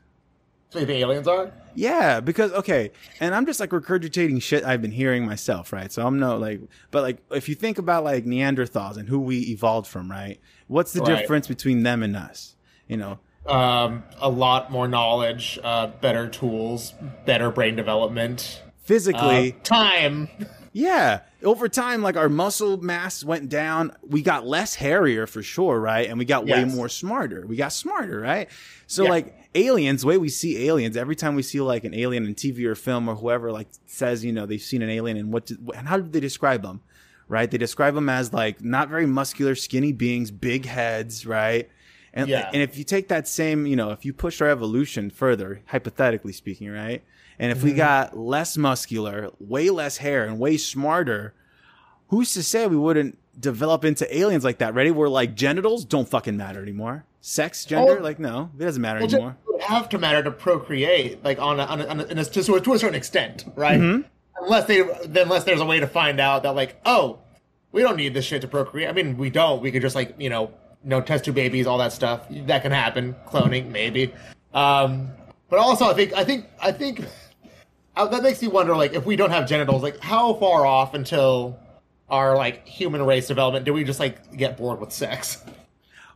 So 0.71 0.79
you 0.79 0.87
think 0.87 1.01
aliens 1.01 1.29
are? 1.29 1.53
Yeah, 1.75 2.21
because 2.21 2.53
okay, 2.53 2.93
and 3.21 3.35
I'm 3.35 3.45
just 3.45 3.61
like 3.61 3.71
regurgitating 3.71 4.41
shit 4.43 4.65
I've 4.65 4.81
been 4.81 4.93
hearing 4.93 5.27
myself, 5.27 5.73
right? 5.73 5.91
So 5.93 6.07
I'm 6.07 6.19
no 6.19 6.39
like, 6.39 6.61
but 6.91 7.03
like 7.03 7.19
if 7.31 7.49
you 7.49 7.55
think 7.55 7.79
about 7.79 8.05
like 8.05 8.25
Neanderthals 8.25 8.97
and 8.97 9.09
who 9.09 9.19
we 9.19 9.41
evolved 9.41 9.87
from, 9.89 10.11
right? 10.11 10.41
What's 10.69 10.93
the 10.93 11.01
Right. 11.01 11.17
difference 11.17 11.47
between 11.49 11.83
them 11.83 12.03
and 12.03 12.17
us? 12.17 12.57
You 12.89 12.97
know, 12.99 13.19
Um, 13.47 14.05
a 14.19 14.31
lot 14.31 14.71
more 14.71 14.87
knowledge, 14.87 15.59
uh, 15.65 15.89
better 15.89 16.29
tools, 16.29 16.95
better 17.27 17.51
brain 17.51 17.75
development, 17.75 18.63
uh, 18.65 18.71
physically, 18.83 19.53
time. 19.63 20.29
yeah. 20.73 21.21
Over 21.43 21.69
time, 21.69 22.03
like 22.03 22.17
our 22.17 22.29
muscle 22.29 22.77
mass 22.83 23.25
went 23.25 23.49
down. 23.49 23.93
We 24.07 24.23
got 24.23 24.47
less 24.47 24.75
hairier 24.75 25.27
for 25.27 25.43
sure, 25.43 25.79
right? 25.81 26.09
And 26.09 26.19
we 26.19 26.25
got 26.25 26.47
way 26.47 26.65
more 26.75 26.89
smarter. 26.89 27.45
We 27.47 27.57
got 27.57 27.73
smarter, 27.73 28.21
right? 28.21 28.49
So 28.87 29.05
Yeah. 29.05 29.11
like 29.11 29.35
aliens, 29.55 30.03
the 30.03 30.07
way 30.09 30.19
we 30.19 30.29
see 30.29 30.67
aliens, 30.69 30.97
every 30.97 31.17
time 31.17 31.35
we 31.35 31.43
see 31.43 31.61
like 31.61 31.85
an 31.85 31.95
alien 31.95 32.25
in 32.27 32.35
TV 32.35 32.65
or 32.65 32.75
film 32.75 33.09
or 33.09 33.15
whoever 33.17 33.51
like 33.53 33.69
says, 33.87 34.25
you 34.25 34.33
know, 34.33 34.47
they've 34.47 34.61
seen 34.63 34.83
an 34.83 34.91
alien 34.91 35.17
and 35.17 35.33
what, 35.33 35.47
did, 35.47 35.59
and 35.75 35.89
how 35.89 35.97
do 35.99 36.09
they 36.09 36.21
describe 36.21 36.63
them? 36.63 36.81
Right? 37.29 37.51
They 37.51 37.59
describe 37.59 37.95
them 37.95 38.09
as 38.09 38.33
like 38.33 38.63
not 38.63 38.89
very 38.89 39.07
muscular, 39.07 39.55
skinny 39.55 39.93
beings, 39.93 40.31
big 40.31 40.67
heads, 40.67 41.27
right? 41.27 41.69
And, 42.15 42.29
Yeah. 42.29 42.51
and 42.53 42.63
if 42.63 42.77
you 42.77 42.85
take 42.85 43.09
that 43.09 43.27
same, 43.27 43.67
you 43.67 43.77
know, 43.77 43.91
if 43.91 44.05
you 44.05 44.13
push 44.13 44.41
our 44.41 44.49
evolution 44.49 45.11
further, 45.11 45.63
hypothetically 45.67 46.33
speaking, 46.33 46.71
right? 46.71 47.03
And 47.39 47.51
if 47.51 47.59
Mm-hmm. 47.59 47.67
we 47.69 47.73
got 47.75 48.17
less 48.19 48.57
muscular, 48.57 49.31
way 49.41 49.71
less 49.71 49.97
hair, 49.99 50.25
and 50.25 50.39
way 50.39 50.57
smarter, 50.59 51.33
who's 52.09 52.33
to 52.35 52.43
say 52.43 52.67
we 52.67 52.77
wouldn't 52.77 53.19
develop 53.41 53.85
into 53.85 54.05
aliens 54.17 54.45
like 54.45 54.59
that? 54.59 54.75
Ready? 54.75 54.91
We're 54.91 55.09
like 55.09 55.35
genitals 55.35 55.85
don't 55.87 56.09
fucking 56.09 56.37
matter 56.37 56.61
anymore. 56.63 57.05
Sex, 57.23 57.65
gender, 57.65 57.99
Oh. 57.99 58.03
like 58.03 58.19
no, 58.19 58.51
it 58.59 58.63
doesn't 58.65 58.83
matter 58.83 58.99
Well, 59.01 59.09
anymore. 59.09 59.37
would 59.47 59.63
have 59.63 59.89
to 59.91 59.99
matter 59.99 60.23
to 60.23 60.31
procreate, 60.31 61.25
like 61.25 61.39
on 61.39 61.61
a, 61.61 61.65
on 61.65 61.81
a, 61.81 61.87
on 61.87 62.01
a, 62.01 62.03
a 62.05 62.25
to, 62.25 62.43
to 62.61 62.73
a 62.75 62.79
certain 62.79 62.95
extent, 62.97 63.45
right? 63.55 63.81
Mm-hmm. 63.81 64.03
Unless 64.45 64.67
they, 64.67 64.81
unless 65.21 65.45
there's 65.45 65.61
a 65.61 65.65
way 65.65 65.79
to 65.81 65.87
find 65.87 66.21
out 66.21 66.43
that, 66.43 66.55
like, 66.57 66.81
oh, 66.85 67.21
we 67.71 67.81
don't 67.81 67.97
need 67.97 68.13
this 68.13 68.25
shit 68.25 68.43
to 68.43 68.49
procreate. 68.49 68.89
I 68.89 68.93
mean, 68.93 69.17
we 69.17 69.31
don't. 69.31 69.63
We 69.63 69.71
could 69.71 69.83
just 69.83 69.95
like, 69.95 70.17
you 70.19 70.29
know, 70.29 70.51
you 70.85 70.91
know, 70.91 71.01
test 71.01 71.25
tube 71.25 71.35
babies, 71.35 71.67
all 71.67 71.79
that 71.79 71.93
stuff. 71.93 72.27
That 72.31 72.63
can 72.63 72.73
happen. 72.73 73.15
Cloning, 73.27 73.71
maybe. 73.71 74.13
Um, 74.55 75.11
but 75.49 75.59
also, 75.59 75.87
I 75.87 75.95
think, 75.95 76.13
I 76.15 76.25
think, 76.25 76.47
I 76.61 76.73
think 76.73 77.05
uh, 77.97 78.07
that 78.07 78.23
makes 78.23 78.43
me 78.43 78.49
wonder, 78.49 78.77
like, 78.77 78.95
if 78.95 79.05
we 79.05 79.17
don't 79.17 79.31
have 79.31 79.49
genitals, 79.49 79.83
like, 79.83 79.99
how 80.01 80.35
far 80.35 80.67
off 80.67 80.95
until 80.95 81.59
our 82.13 82.37
like 82.37 82.69
human 82.69 83.03
race 83.03 83.27
development 83.27 83.65
do 83.65 83.73
we 83.73 83.83
just 83.83 83.99
like 83.99 84.37
get 84.37 84.57
bored 84.57 84.79
with 84.79 84.93
sex? 84.93 85.43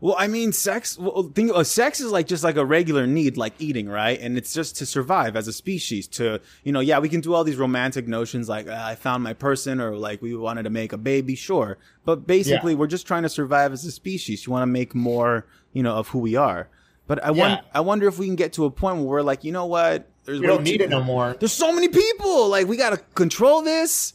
Well, 0.01 0.15
I 0.19 0.27
mean, 0.27 0.53
sex. 0.53 0.99
Well, 0.99 1.31
think 1.35 1.51
uh, 1.55 1.65
sex 1.65 2.01
is 2.01 2.13
like 2.13 2.27
just 2.27 2.45
like 2.45 2.57
a 2.57 2.65
regular 2.65 3.07
need, 3.07 3.37
like 3.37 3.55
eating, 3.59 3.89
right? 3.89 4.21
And 4.21 4.37
it's 4.37 4.53
just 4.53 4.77
to 4.77 4.87
survive 4.87 5.37
as 5.37 5.49
a 5.49 5.53
species. 5.53 6.07
To 6.09 6.41
you 6.65 6.73
know, 6.73 6.81
yeah, 6.81 6.99
we 6.99 7.09
can 7.09 7.21
do 7.23 7.33
all 7.35 7.45
these 7.45 7.57
romantic 7.57 8.07
notions, 8.07 8.49
like 8.49 8.69
uh, 8.69 8.77
I 8.79 8.95
found 8.95 9.23
my 9.23 9.33
person, 9.33 9.81
or 9.81 9.97
like 9.97 10.21
we 10.21 10.37
wanted 10.37 10.65
to 10.65 10.71
make 10.71 10.93
a 10.93 10.99
baby, 10.99 11.35
sure. 11.35 11.79
But 12.05 12.27
basically, 12.27 12.73
Yeah. 12.73 12.79
we're 12.79 12.87
just 12.89 13.07
trying 13.07 13.23
to 13.23 13.29
survive 13.31 13.73
as 13.73 13.85
a 13.85 13.91
species. 13.91 14.47
You 14.47 14.53
want 14.53 14.63
to 14.63 14.67
make 14.67 14.95
more, 14.95 15.47
you 15.73 15.83
know, 15.83 15.95
of 15.95 16.09
who 16.09 16.19
we 16.19 16.37
are. 16.37 16.69
But 17.07 17.25
I 17.25 17.31
Yeah. 17.31 17.41
wonder, 17.41 17.61
I 17.75 17.81
wonder 17.81 18.09
if 18.09 18.19
we 18.19 18.27
can 18.27 18.37
get 18.37 18.53
to 18.55 18.65
a 18.67 18.71
point 18.71 18.99
where 18.99 19.07
we're 19.07 19.23
like, 19.23 19.45
you 19.45 19.53
know 19.53 19.67
what? 19.67 20.09
There's 20.25 20.41
We 20.41 20.47
don't 20.47 20.65
need 20.65 20.81
it 20.81 20.91
no 20.91 21.03
more. 21.03 21.37
There's 21.39 21.53
so 21.53 21.73
many 21.73 21.89
people. 21.89 22.49
Like 22.49 22.67
we 22.67 22.77
got 22.77 22.91
to 22.91 22.99
control 23.15 23.63
this. 23.63 24.13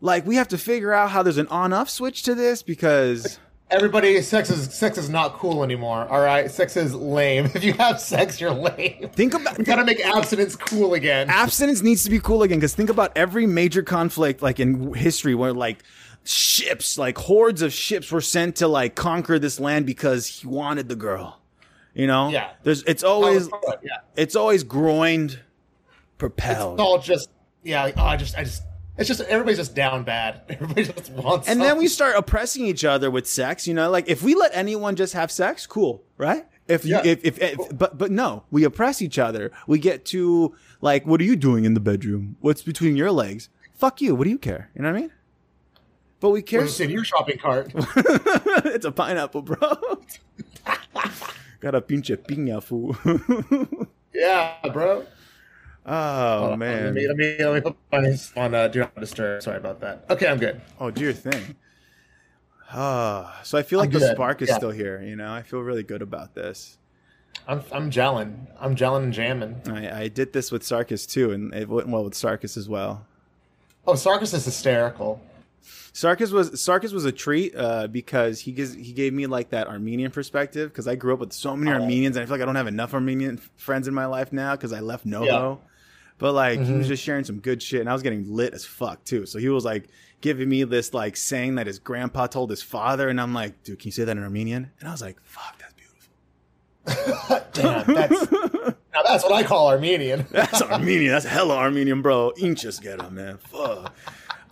Like 0.00 0.26
we 0.26 0.34
have 0.36 0.48
to 0.48 0.58
figure 0.58 0.92
out 0.92 1.10
how 1.10 1.22
there's 1.22 1.38
an 1.38 1.46
on-off 1.48 1.88
switch 1.90 2.22
to 2.24 2.34
this 2.34 2.62
because. 2.62 3.38
Everybody, 3.72 4.20
sex 4.22 4.50
is 4.50 4.72
sex 4.74 4.98
is 4.98 5.08
not 5.08 5.34
cool 5.34 5.64
anymore. 5.64 6.06
All 6.08 6.20
right, 6.20 6.50
sex 6.50 6.76
is 6.76 6.94
lame. 6.94 7.46
If 7.54 7.64
you 7.64 7.72
have 7.74 8.00
sex, 8.00 8.40
you're 8.40 8.50
lame. 8.52 9.08
Think 9.14 9.34
about 9.34 9.58
We 9.58 9.64
gotta 9.64 9.84
make 9.84 10.00
abstinence 10.04 10.54
cool 10.56 10.94
again. 10.94 11.30
abstinence 11.30 11.80
needs 11.82 12.04
to 12.04 12.10
be 12.10 12.20
cool 12.20 12.42
again 12.42 12.58
because 12.58 12.74
think 12.74 12.90
about 12.90 13.12
every 13.16 13.46
major 13.46 13.82
conflict 13.82 14.42
like 14.42 14.60
in 14.60 14.92
history 14.94 15.34
where 15.34 15.52
like 15.52 15.82
ships 16.24 16.98
like 16.98 17.18
hordes 17.18 17.62
of 17.62 17.72
ships 17.72 18.12
were 18.12 18.20
sent 18.20 18.56
to 18.56 18.68
like 18.68 18.94
conquer 18.94 19.38
this 19.38 19.58
land 19.58 19.86
because 19.86 20.26
he 20.26 20.46
wanted 20.46 20.88
the 20.88 20.94
girl 20.94 21.40
you 21.94 22.06
know 22.06 22.28
Yeah. 22.28 22.50
there's 22.62 22.84
it's 22.84 23.02
always 23.02 23.48
yeah. 23.82 23.90
it's 24.16 24.36
always 24.36 24.62
groined 24.62 25.32
It's 25.32 25.40
propelled 26.18 26.78
all 26.78 26.98
just 27.00 27.28
yeah. 27.64 27.84
Like, 27.84 27.94
oh, 27.96 28.02
I 28.04 28.16
just 28.16 28.36
I 28.36 28.44
just 28.44 28.62
it's 28.98 29.08
just 29.08 29.20
everybody's 29.22 29.58
just 29.58 29.74
down 29.74 30.04
bad. 30.04 30.42
Everybody 30.48 30.84
just 30.84 31.10
wants. 31.12 31.48
and 31.48 31.60
then 31.60 31.78
we 31.78 31.88
start 31.88 32.14
oppressing 32.16 32.66
each 32.66 32.84
other 32.84 33.10
with 33.10 33.26
sex 33.26 33.66
you 33.66 33.74
know 33.74 33.90
like 33.90 34.08
if 34.08 34.22
we 34.22 34.34
let 34.34 34.50
anyone 34.54 34.96
just 34.96 35.12
have 35.14 35.30
sex 35.30 35.66
cool 35.66 36.04
right 36.16 36.44
if 36.68 36.84
you 36.84 36.92
Yeah. 36.96 37.02
if, 37.04 37.24
if, 37.24 37.38
if 37.40 37.58
but 37.78 37.96
but 37.98 38.10
no 38.10 38.44
we 38.50 38.64
oppress 38.64 39.00
each 39.02 39.18
other 39.18 39.50
we 39.66 39.78
get 39.78 40.04
to 40.06 40.54
like 40.80 41.06
what 41.06 41.20
are 41.20 41.24
you 41.24 41.36
doing 41.36 41.64
in 41.64 41.74
the 41.74 41.80
bedroom 41.80 42.36
what's 42.40 42.62
between 42.62 42.96
your 42.96 43.10
legs 43.10 43.48
fuck 43.74 44.00
you 44.00 44.14
what 44.14 44.24
do 44.24 44.30
you 44.30 44.38
care 44.38 44.70
you 44.74 44.82
know 44.82 44.90
what 44.92 44.98
i 44.98 45.00
mean 45.02 45.10
but 46.20 46.30
we 46.30 46.40
care 46.42 46.60
What's 46.60 46.78
in 46.78 46.88
your 46.90 47.02
shopping 47.04 47.36
cart. 47.38 47.72
it's 47.74 48.84
a 48.84 48.92
pineapple 48.92 49.42
bro 49.42 49.58
got 51.60 51.74
a 51.74 51.80
pinche 51.80 52.16
piña 52.16 52.62
fool 52.62 52.96
yeah, 54.14 54.54
bro. 54.72 55.04
Oh 55.86 56.48
Let 56.50 56.58
man 56.58 56.94
me 56.94 57.06
let 57.08 57.16
me 57.16 57.36
let 57.38 57.54
me 57.54 57.60
put 57.60 57.76
my 57.90 58.16
on 58.36 58.54
uh, 58.54 58.68
do 58.68 58.80
not 58.80 58.94
disturb. 59.00 59.42
Sorry 59.42 59.56
about 59.56 59.80
that. 59.80 60.04
Okay, 60.10 60.26
I'm 60.28 60.38
good. 60.38 60.60
oh 60.80 60.90
dear 60.90 61.12
thing 61.12 61.56
Oh, 62.74 63.30
so 63.42 63.58
I 63.58 63.62
feel 63.62 63.78
like 63.80 63.88
I'm 63.88 63.92
the 63.94 63.98
good. 63.98 64.14
spark 64.14 64.40
is 64.40 64.48
Yeah. 64.48 64.56
still 64.56 64.70
here. 64.70 65.02
You 65.02 65.14
know, 65.16 65.30
I 65.32 65.42
feel 65.42 65.60
really 65.60 65.82
good 65.82 66.00
about 66.00 66.34
this. 66.34 66.78
I'm 67.46 67.62
I'm 67.72 67.90
gelling. 67.90 68.46
I'm 68.60 68.76
gelling 68.76 69.04
and 69.04 69.12
jamming. 69.12 69.60
I, 69.66 70.02
I 70.04 70.08
did 70.08 70.32
this 70.32 70.50
with 70.50 70.62
Sarkis 70.62 71.06
too, 71.10 71.32
and 71.32 71.52
it 71.54 71.68
went 71.68 71.88
well 71.88 72.04
with 72.04 72.14
Sarkis 72.14 72.56
as 72.56 72.68
well. 72.68 73.06
Oh, 73.86 73.92
Sarkis 73.94 74.32
is 74.34 74.44
hysterical. 74.44 75.20
Sarkis 75.92 76.32
was 76.32 76.50
Sarkis 76.52 76.92
was 76.92 77.04
a 77.04 77.12
treat 77.12 77.54
uh, 77.54 77.88
because 77.88 78.40
he 78.40 78.52
gives 78.52 78.72
he 78.74 78.92
gave 78.92 79.12
me 79.12 79.26
like 79.26 79.50
that 79.50 79.66
Armenian 79.66 80.10
perspective 80.10 80.70
because 80.70 80.88
I 80.88 80.94
grew 80.94 81.12
up 81.12 81.20
with 81.20 81.32
so 81.34 81.54
many 81.56 81.70
Oh. 81.72 81.80
Armenians 81.80 82.16
and 82.16 82.22
I 82.22 82.26
feel 82.26 82.34
like 82.36 82.42
I 82.42 82.46
don't 82.46 82.54
have 82.56 82.66
enough 82.68 82.94
Armenian 82.94 83.38
friends 83.56 83.86
in 83.88 83.92
my 83.94 84.06
life 84.06 84.32
now 84.32 84.54
because 84.56 84.72
I 84.72 84.80
left 84.80 85.06
NoHo. 85.06 85.26
Yeah. 85.26 85.56
But 86.22 86.34
like 86.34 86.60
he 86.60 86.72
was 86.72 86.86
Mhm. 86.86 86.88
just 86.88 87.02
sharing 87.02 87.24
some 87.24 87.40
good 87.40 87.60
shit 87.60 87.80
and 87.80 87.90
I 87.90 87.92
was 87.92 88.02
getting 88.02 88.32
lit 88.32 88.54
as 88.54 88.64
fuck 88.64 89.02
too. 89.04 89.26
So 89.26 89.40
he 89.40 89.48
was 89.48 89.64
like 89.64 89.88
giving 90.20 90.48
me 90.48 90.62
this 90.62 90.94
like 90.94 91.16
saying 91.16 91.56
that 91.56 91.66
his 91.66 91.80
grandpa 91.80 92.28
told 92.28 92.48
his 92.50 92.62
father 92.62 93.08
and 93.08 93.20
I'm 93.20 93.34
like, 93.34 93.64
dude, 93.64 93.80
can 93.80 93.88
you 93.88 93.92
say 93.92 94.04
that 94.04 94.16
in 94.16 94.22
Armenian? 94.22 94.70
And 94.78 94.88
I 94.88 94.92
was 94.92 95.02
like, 95.02 95.16
fuck, 95.24 95.58
that's 95.58 95.74
beautiful. 95.74 96.12
Damn, 97.52 97.92
that's 97.92 98.30
now 98.94 99.02
that's 99.04 99.24
what 99.24 99.32
I 99.32 99.42
call 99.42 99.66
Armenian. 99.68 100.24
That's 100.30 100.62
Armenian. 100.62 101.10
That's 101.12 101.24
hella 101.24 101.56
Armenian, 101.56 102.02
bro. 102.02 102.32
Inches 102.38 102.78
get 102.78 103.00
him, 103.00 103.14
man. 103.16 103.38
Fuck. 103.38 103.92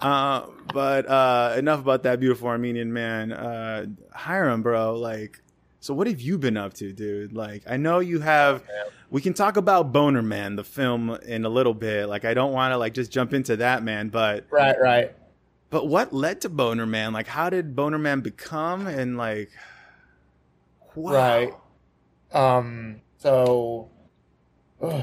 Uh, 0.01 0.47
but 0.75 1.07
uh, 1.09 1.55
enough 1.57 1.81
about 1.81 2.03
that 2.03 2.19
beautiful 2.21 2.49
Armenian 2.49 2.93
man. 2.93 3.33
Uh, 3.33 3.87
Hiram, 4.13 4.63
bro. 4.63 4.97
Like, 4.99 5.41
so 5.81 5.95
what 5.95 6.07
have 6.09 6.21
you 6.21 6.37
been 6.37 6.57
up 6.57 6.75
to, 6.75 6.93
dude? 6.93 7.33
Like, 7.33 7.63
I 7.69 7.77
know 7.77 8.01
you 8.01 8.19
have. 8.21 8.63
We 9.11 9.21
can 9.21 9.35
talk 9.35 9.57
about 9.57 9.93
Boner 9.93 10.23
Man, 10.23 10.57
the 10.57 10.65
film, 10.65 11.11
in 11.27 11.45
a 11.45 11.49
little 11.49 11.75
bit. 11.75 12.09
Like, 12.09 12.25
I 12.25 12.33
don't 12.33 12.53
want 12.53 12.73
to 12.73 12.77
like 12.77 12.95
just 12.95 13.11
jump 13.11 13.35
into 13.35 13.57
that, 13.57 13.83
man. 13.83 14.09
But 14.09 14.47
right, 14.51 14.81
right. 14.81 15.13
but 15.69 15.89
what 15.89 16.13
led 16.13 16.41
to 16.43 16.49
Boner 16.49 16.87
Man? 16.87 17.13
Like, 17.13 17.27
how 17.27 17.51
did 17.51 17.75
Boner 17.75 17.99
Man 17.99 18.21
become? 18.21 18.87
And 18.87 19.19
like, 19.19 19.51
wow. 20.95 21.13
Right. 21.13 21.55
Um. 22.33 23.01
So. 23.19 23.91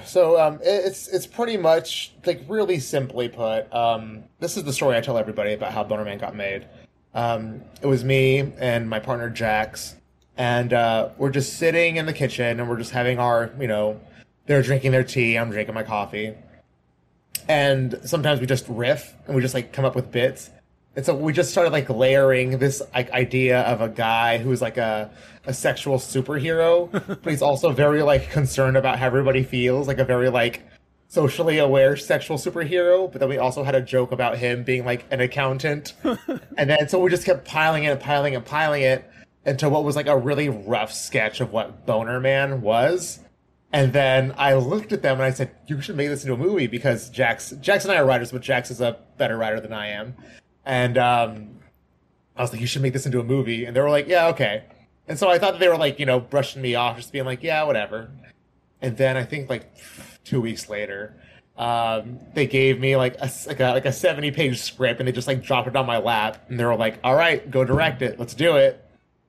So 0.06 0.42
um, 0.42 0.60
it's 0.64 1.08
it's 1.08 1.28
pretty 1.28 1.56
much 1.56 2.14
like 2.26 2.44
really 2.48 2.80
simply 2.80 3.30
put. 3.30 3.72
Um, 3.72 4.24
this 4.40 4.58
is 4.58 4.64
the 4.64 4.74
story 4.74 4.98
I 4.98 5.02
tell 5.02 5.20
everybody 5.20 5.54
about 5.54 5.72
how 5.72 5.84
Boner 5.84 6.04
Man 6.04 6.18
got 6.18 6.36
made. 6.36 6.66
Um, 7.14 7.62
it 7.82 7.86
was 7.86 8.04
me 8.04 8.54
and 8.58 8.90
my 8.90 9.00
partner 9.00 9.30
Jax, 9.30 9.96
and 10.38 10.72
uh, 10.72 11.10
we're 11.18 11.32
just 11.32 11.58
sitting 11.58 11.98
in 11.98 12.06
the 12.06 12.14
kitchen 12.14 12.60
and 12.60 12.70
we're 12.70 12.78
just 12.78 12.92
having 12.92 13.20
our, 13.20 13.52
you 13.60 13.68
know, 13.68 14.00
they're 14.46 14.62
drinking 14.62 14.92
their 14.92 15.04
tea, 15.04 15.38
I'm 15.38 15.50
drinking 15.50 15.76
my 15.76 15.84
coffee, 15.84 16.34
and 17.50 18.00
sometimes 18.06 18.40
we 18.40 18.46
just 18.46 18.66
riff 18.70 19.14
and 19.26 19.36
we 19.36 19.42
just 19.42 19.54
like 19.54 19.74
come 19.74 19.84
up 19.84 19.96
with 19.96 20.12
bits. 20.12 20.52
And 20.96 21.06
so 21.06 21.16
we 21.16 21.32
just 21.32 21.52
started 21.52 21.72
like 21.72 21.90
layering 21.90 22.58
this 22.58 22.82
like 22.94 23.12
idea 23.12 23.62
of 23.62 23.82
a 23.82 23.90
guy 23.90 24.38
who's 24.38 24.62
like 24.62 24.78
a 24.78 25.12
a 25.46 25.54
sexual 25.54 25.98
superhero, 25.98 26.92
but 27.08 27.30
he's 27.30 27.42
also 27.42 27.72
very 27.72 28.04
like 28.04 28.30
concerned 28.32 28.78
about 28.78 29.00
how 29.00 29.06
everybody 29.06 29.44
feels, 29.44 29.88
like 29.88 30.00
a 30.00 30.06
very 30.06 30.30
like 30.30 30.64
socially 31.08 31.60
aware 31.60 31.96
sexual 31.96 32.38
superhero. 32.38 33.12
But 33.12 33.20
then 33.20 33.30
we 33.30 33.38
also 33.38 33.64
had 33.64 33.76
a 33.76 33.82
joke 33.82 34.12
about 34.12 34.38
him 34.38 34.64
being 34.64 34.86
like 34.86 35.06
an 35.12 35.22
accountant, 35.22 35.94
and 36.58 36.70
then 36.70 36.90
so 36.90 37.00
we 37.00 37.10
just 37.10 37.26
kept 37.26 37.46
piling 37.46 37.84
it 37.84 37.90
and 37.90 38.00
piling 38.00 38.36
and 38.36 38.46
piling 38.46 38.82
it 38.82 39.10
into 39.48 39.70
what 39.70 39.86
was 39.86 39.96
like 39.96 40.08
a 40.08 40.18
really 40.18 40.50
rough 40.50 40.94
sketch 40.94 41.40
of 41.40 41.54
what 41.54 41.86
Boner 41.86 42.20
Man 42.20 42.62
was. 42.62 43.20
And 43.72 43.94
then 43.94 44.34
I 44.38 44.54
looked 44.54 44.92
at 44.92 45.02
them 45.02 45.16
and 45.16 45.24
I 45.24 45.32
said, 45.32 45.52
"You 45.68 45.82
should 45.82 45.96
make 45.96 46.10
this 46.10 46.24
into 46.24 46.34
a 46.34 46.38
movie 46.38 46.68
because 46.68 47.10
Jax, 47.10 47.52
Jax 47.62 47.86
and 47.86 47.94
I 47.94 47.98
are 47.98 48.06
writers, 48.06 48.32
but 48.32 48.42
Jax 48.42 48.70
is 48.70 48.82
a 48.82 48.98
better 49.18 49.38
writer 49.38 49.60
than 49.60 49.74
I 49.74 49.88
am." 49.88 50.16
And 50.66 50.98
um, 50.98 51.60
I 52.36 52.42
was 52.42 52.52
like, 52.52 52.62
"You 52.62 52.68
should 52.68 52.82
make 52.82 52.94
this 52.94 53.06
into 53.06 53.20
a 53.20 53.24
movie." 53.24 53.66
And 53.66 53.76
they 53.76 53.82
were 53.82 53.90
like, 53.90 54.08
"Yeah, 54.08 54.28
okay." 54.28 54.64
And 55.08 55.18
so 55.18 55.30
I 55.30 55.40
thought 55.40 55.60
they 55.60 55.70
were 55.70 55.78
like, 55.78 56.00
you 56.00 56.06
know, 56.06 56.20
brushing 56.20 56.62
me 56.62 56.76
off, 56.76 56.98
just 56.98 57.12
being 57.12 57.26
like, 57.26 57.42
"Yeah, 57.44 57.64
whatever." 57.64 58.12
And 58.82 58.98
then 58.98 59.18
I 59.18 59.24
think 59.24 59.50
like 59.50 59.70
two 60.24 60.40
weeks 60.42 60.70
later, 60.70 61.16
um, 61.58 62.20
they 62.34 62.48
gave 62.48 62.80
me 62.80 62.96
like 62.96 63.16
a 63.20 63.30
like 63.48 63.60
a 63.60 63.72
like 63.72 63.86
a 63.86 63.94
seventy 63.94 64.32
page 64.32 64.60
script, 64.62 65.00
and 65.00 65.08
they 65.08 65.14
just 65.14 65.28
like 65.28 65.44
dropped 65.44 65.68
it 65.68 65.76
on 65.76 65.86
my 65.86 65.98
lap, 65.98 66.46
and 66.50 66.60
they 66.60 66.66
were 66.66 66.76
like, 66.76 67.00
"All 67.04 67.16
right, 67.16 67.50
go 67.50 67.66
direct 67.66 68.02
it. 68.02 68.20
Let's 68.20 68.34
do 68.34 68.56
it." 68.58 68.87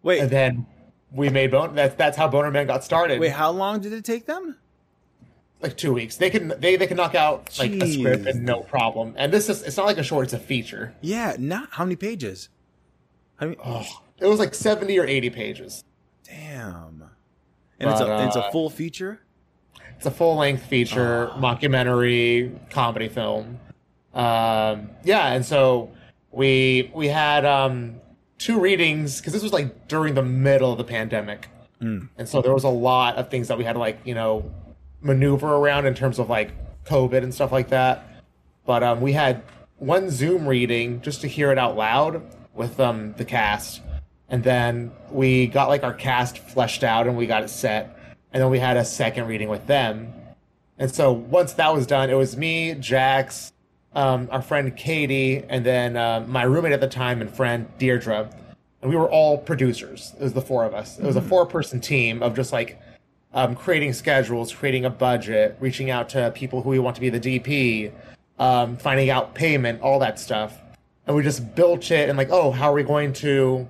Wait, 0.09 0.21
And 0.21 0.31
then 0.31 0.67
we 1.13 1.29
made 1.29 1.51
Bone. 1.51 1.75
That's 1.75 1.95
that's 1.95 2.17
how 2.17 2.29
Boner 2.29 2.51
Man 2.51 2.67
got 2.67 2.83
started. 2.83 3.21
wait. 3.21 3.33
How 3.33 3.51
long 3.51 3.81
did 3.81 3.93
it 3.93 4.05
take 4.05 4.25
them? 4.25 4.57
like 5.61 5.77
two 5.77 5.93
weeks. 5.93 6.17
They 6.17 6.31
can 6.31 6.55
they 6.61 6.77
they 6.77 6.87
can 6.87 6.97
knock 6.97 7.15
out 7.15 7.59
like 7.59 7.73
a 7.73 7.87
script 7.93 8.27
and 8.27 8.45
no 8.47 8.61
problem. 8.61 9.15
And 9.19 9.31
this 9.33 9.51
is 9.51 9.63
it's 9.63 9.77
not 9.77 9.85
like 9.85 9.99
a 9.99 10.03
short; 10.03 10.25
it's 10.25 10.33
a 10.33 10.39
feature. 10.39 10.95
Yeah, 11.03 11.37
not 11.39 11.69
how 11.73 11.85
many 11.85 11.97
pages? 11.97 12.49
How 13.37 13.47
many? 13.47 13.59
Oh, 13.63 13.85
it 14.19 14.27
was 14.27 14.39
like 14.39 14.55
seventy 14.55 14.99
or 14.99 15.05
eighty 15.05 15.29
pages. 15.29 15.85
Damn. 16.25 17.05
And 17.79 17.91
it's 17.91 18.01
a 18.01 18.07
But, 18.07 18.27
it's 18.29 18.37
a 18.37 18.45
uh, 18.45 18.51
full 18.51 18.71
feature. 18.71 19.21
It's 19.97 20.07
a 20.07 20.11
full 20.11 20.37
length 20.37 20.65
feature, 20.65 21.29
Oh. 21.33 21.39
mockumentary, 21.39 22.57
comedy 22.71 23.09
film. 23.09 23.59
Um, 24.15 24.91
yeah, 25.05 25.33
and 25.35 25.45
so 25.45 25.91
we 26.31 26.91
we 26.95 27.09
had 27.09 27.45
um, 27.45 28.01
two 28.39 28.59
readings 28.61 29.19
because 29.19 29.33
this 29.33 29.43
was 29.43 29.53
like 29.53 29.89
during 29.89 30.15
the 30.15 30.23
middle 30.23 30.73
of 30.73 30.79
the 30.79 30.85
pandemic, 30.85 31.49
Mm. 31.81 32.09
and 32.19 32.29
so 32.29 32.43
there 32.43 32.53
was 32.53 32.65
a 32.65 32.69
lot 32.69 33.15
of 33.17 33.31
things 33.31 33.47
that 33.49 33.57
we 33.59 33.63
had 33.65 33.75
to 33.75 33.79
like 33.79 34.01
you 34.05 34.15
know 34.15 34.51
maneuver 35.01 35.55
around 35.55 35.87
in 35.87 35.95
terms 35.95 36.19
of 36.19 36.29
like 36.29 36.51
COVID 36.85 37.23
and 37.23 37.33
stuff 37.33 37.53
like 37.53 37.69
that. 37.69 38.05
But 38.67 38.83
um, 38.83 39.01
we 39.01 39.13
had 39.13 39.43
one 39.77 40.11
Zoom 40.11 40.47
reading 40.47 41.01
just 41.03 41.21
to 41.21 41.29
hear 41.29 41.53
it 41.53 41.59
out 41.59 41.77
loud 41.77 42.23
with 42.55 42.81
um, 42.81 43.13
the 43.15 43.25
cast, 43.25 43.81
and 44.29 44.43
then 44.43 44.91
we 45.11 45.47
got 45.47 45.69
like 45.69 45.85
our 45.85 45.95
cast 45.95 46.39
fleshed 46.39 46.83
out 46.83 47.07
and 47.07 47.17
we 47.17 47.27
got 47.27 47.45
it 47.45 47.49
set, 47.51 47.97
and 48.33 48.43
then 48.43 48.51
we 48.51 48.59
had 48.59 48.77
a 48.77 48.85
second 48.85 49.27
reading 49.29 49.49
with 49.49 49.67
them. 49.67 50.13
And 50.81 50.93
so 50.93 51.13
once 51.13 51.53
that 51.55 51.73
was 51.75 51.87
done, 51.87 52.09
it 52.11 52.15
was 52.15 52.37
me, 52.37 52.75
Jax, 52.75 53.53
um, 53.95 54.29
our 54.31 54.43
friend 54.43 54.77
Katie, 54.77 55.45
and 55.49 55.65
then 55.65 55.97
uh, 55.97 56.25
my 56.27 56.43
roommate 56.43 56.73
at 56.73 56.81
the 56.81 56.89
time 56.89 57.21
and 57.21 57.31
friend 57.31 57.67
Deirdre, 57.79 58.31
and 58.83 58.91
we 58.91 58.97
were 58.97 59.11
all 59.11 59.39
producers. 59.39 60.15
It 60.21 60.23
was 60.23 60.33
the 60.33 60.43
four 60.43 60.65
of 60.65 60.75
us. 60.75 60.99
It 60.99 61.05
was 61.05 61.17
a 61.17 61.23
four-person 61.23 61.81
team 61.81 62.23
of 62.23 62.37
just 62.37 62.53
like 62.53 62.81
um, 63.35 63.55
creating 63.55 63.93
schedules, 63.93 64.53
creating 64.53 64.85
a 64.85 64.91
budget, 64.91 65.57
reaching 65.61 65.91
out 65.91 66.09
to 66.11 66.31
people 66.35 66.63
who 66.63 66.71
we 66.71 66.79
want 66.79 66.95
to 66.97 67.01
be 67.01 67.11
the 67.11 67.21
DP, 67.21 67.93
um, 68.39 68.77
finding 68.77 69.11
out 69.11 69.35
payment, 69.35 69.81
all 69.83 69.99
that 69.99 70.19
stuff. 70.19 70.59
And 71.07 71.17
we 71.17 71.23
just 71.23 71.55
built 71.55 71.91
it 71.91 72.09
and 72.09 72.17
like, 72.17 72.31
oh, 72.31 72.51
how 72.51 72.71
are 72.71 72.75
we 72.75 72.83
going 72.83 73.13
to, 73.15 73.69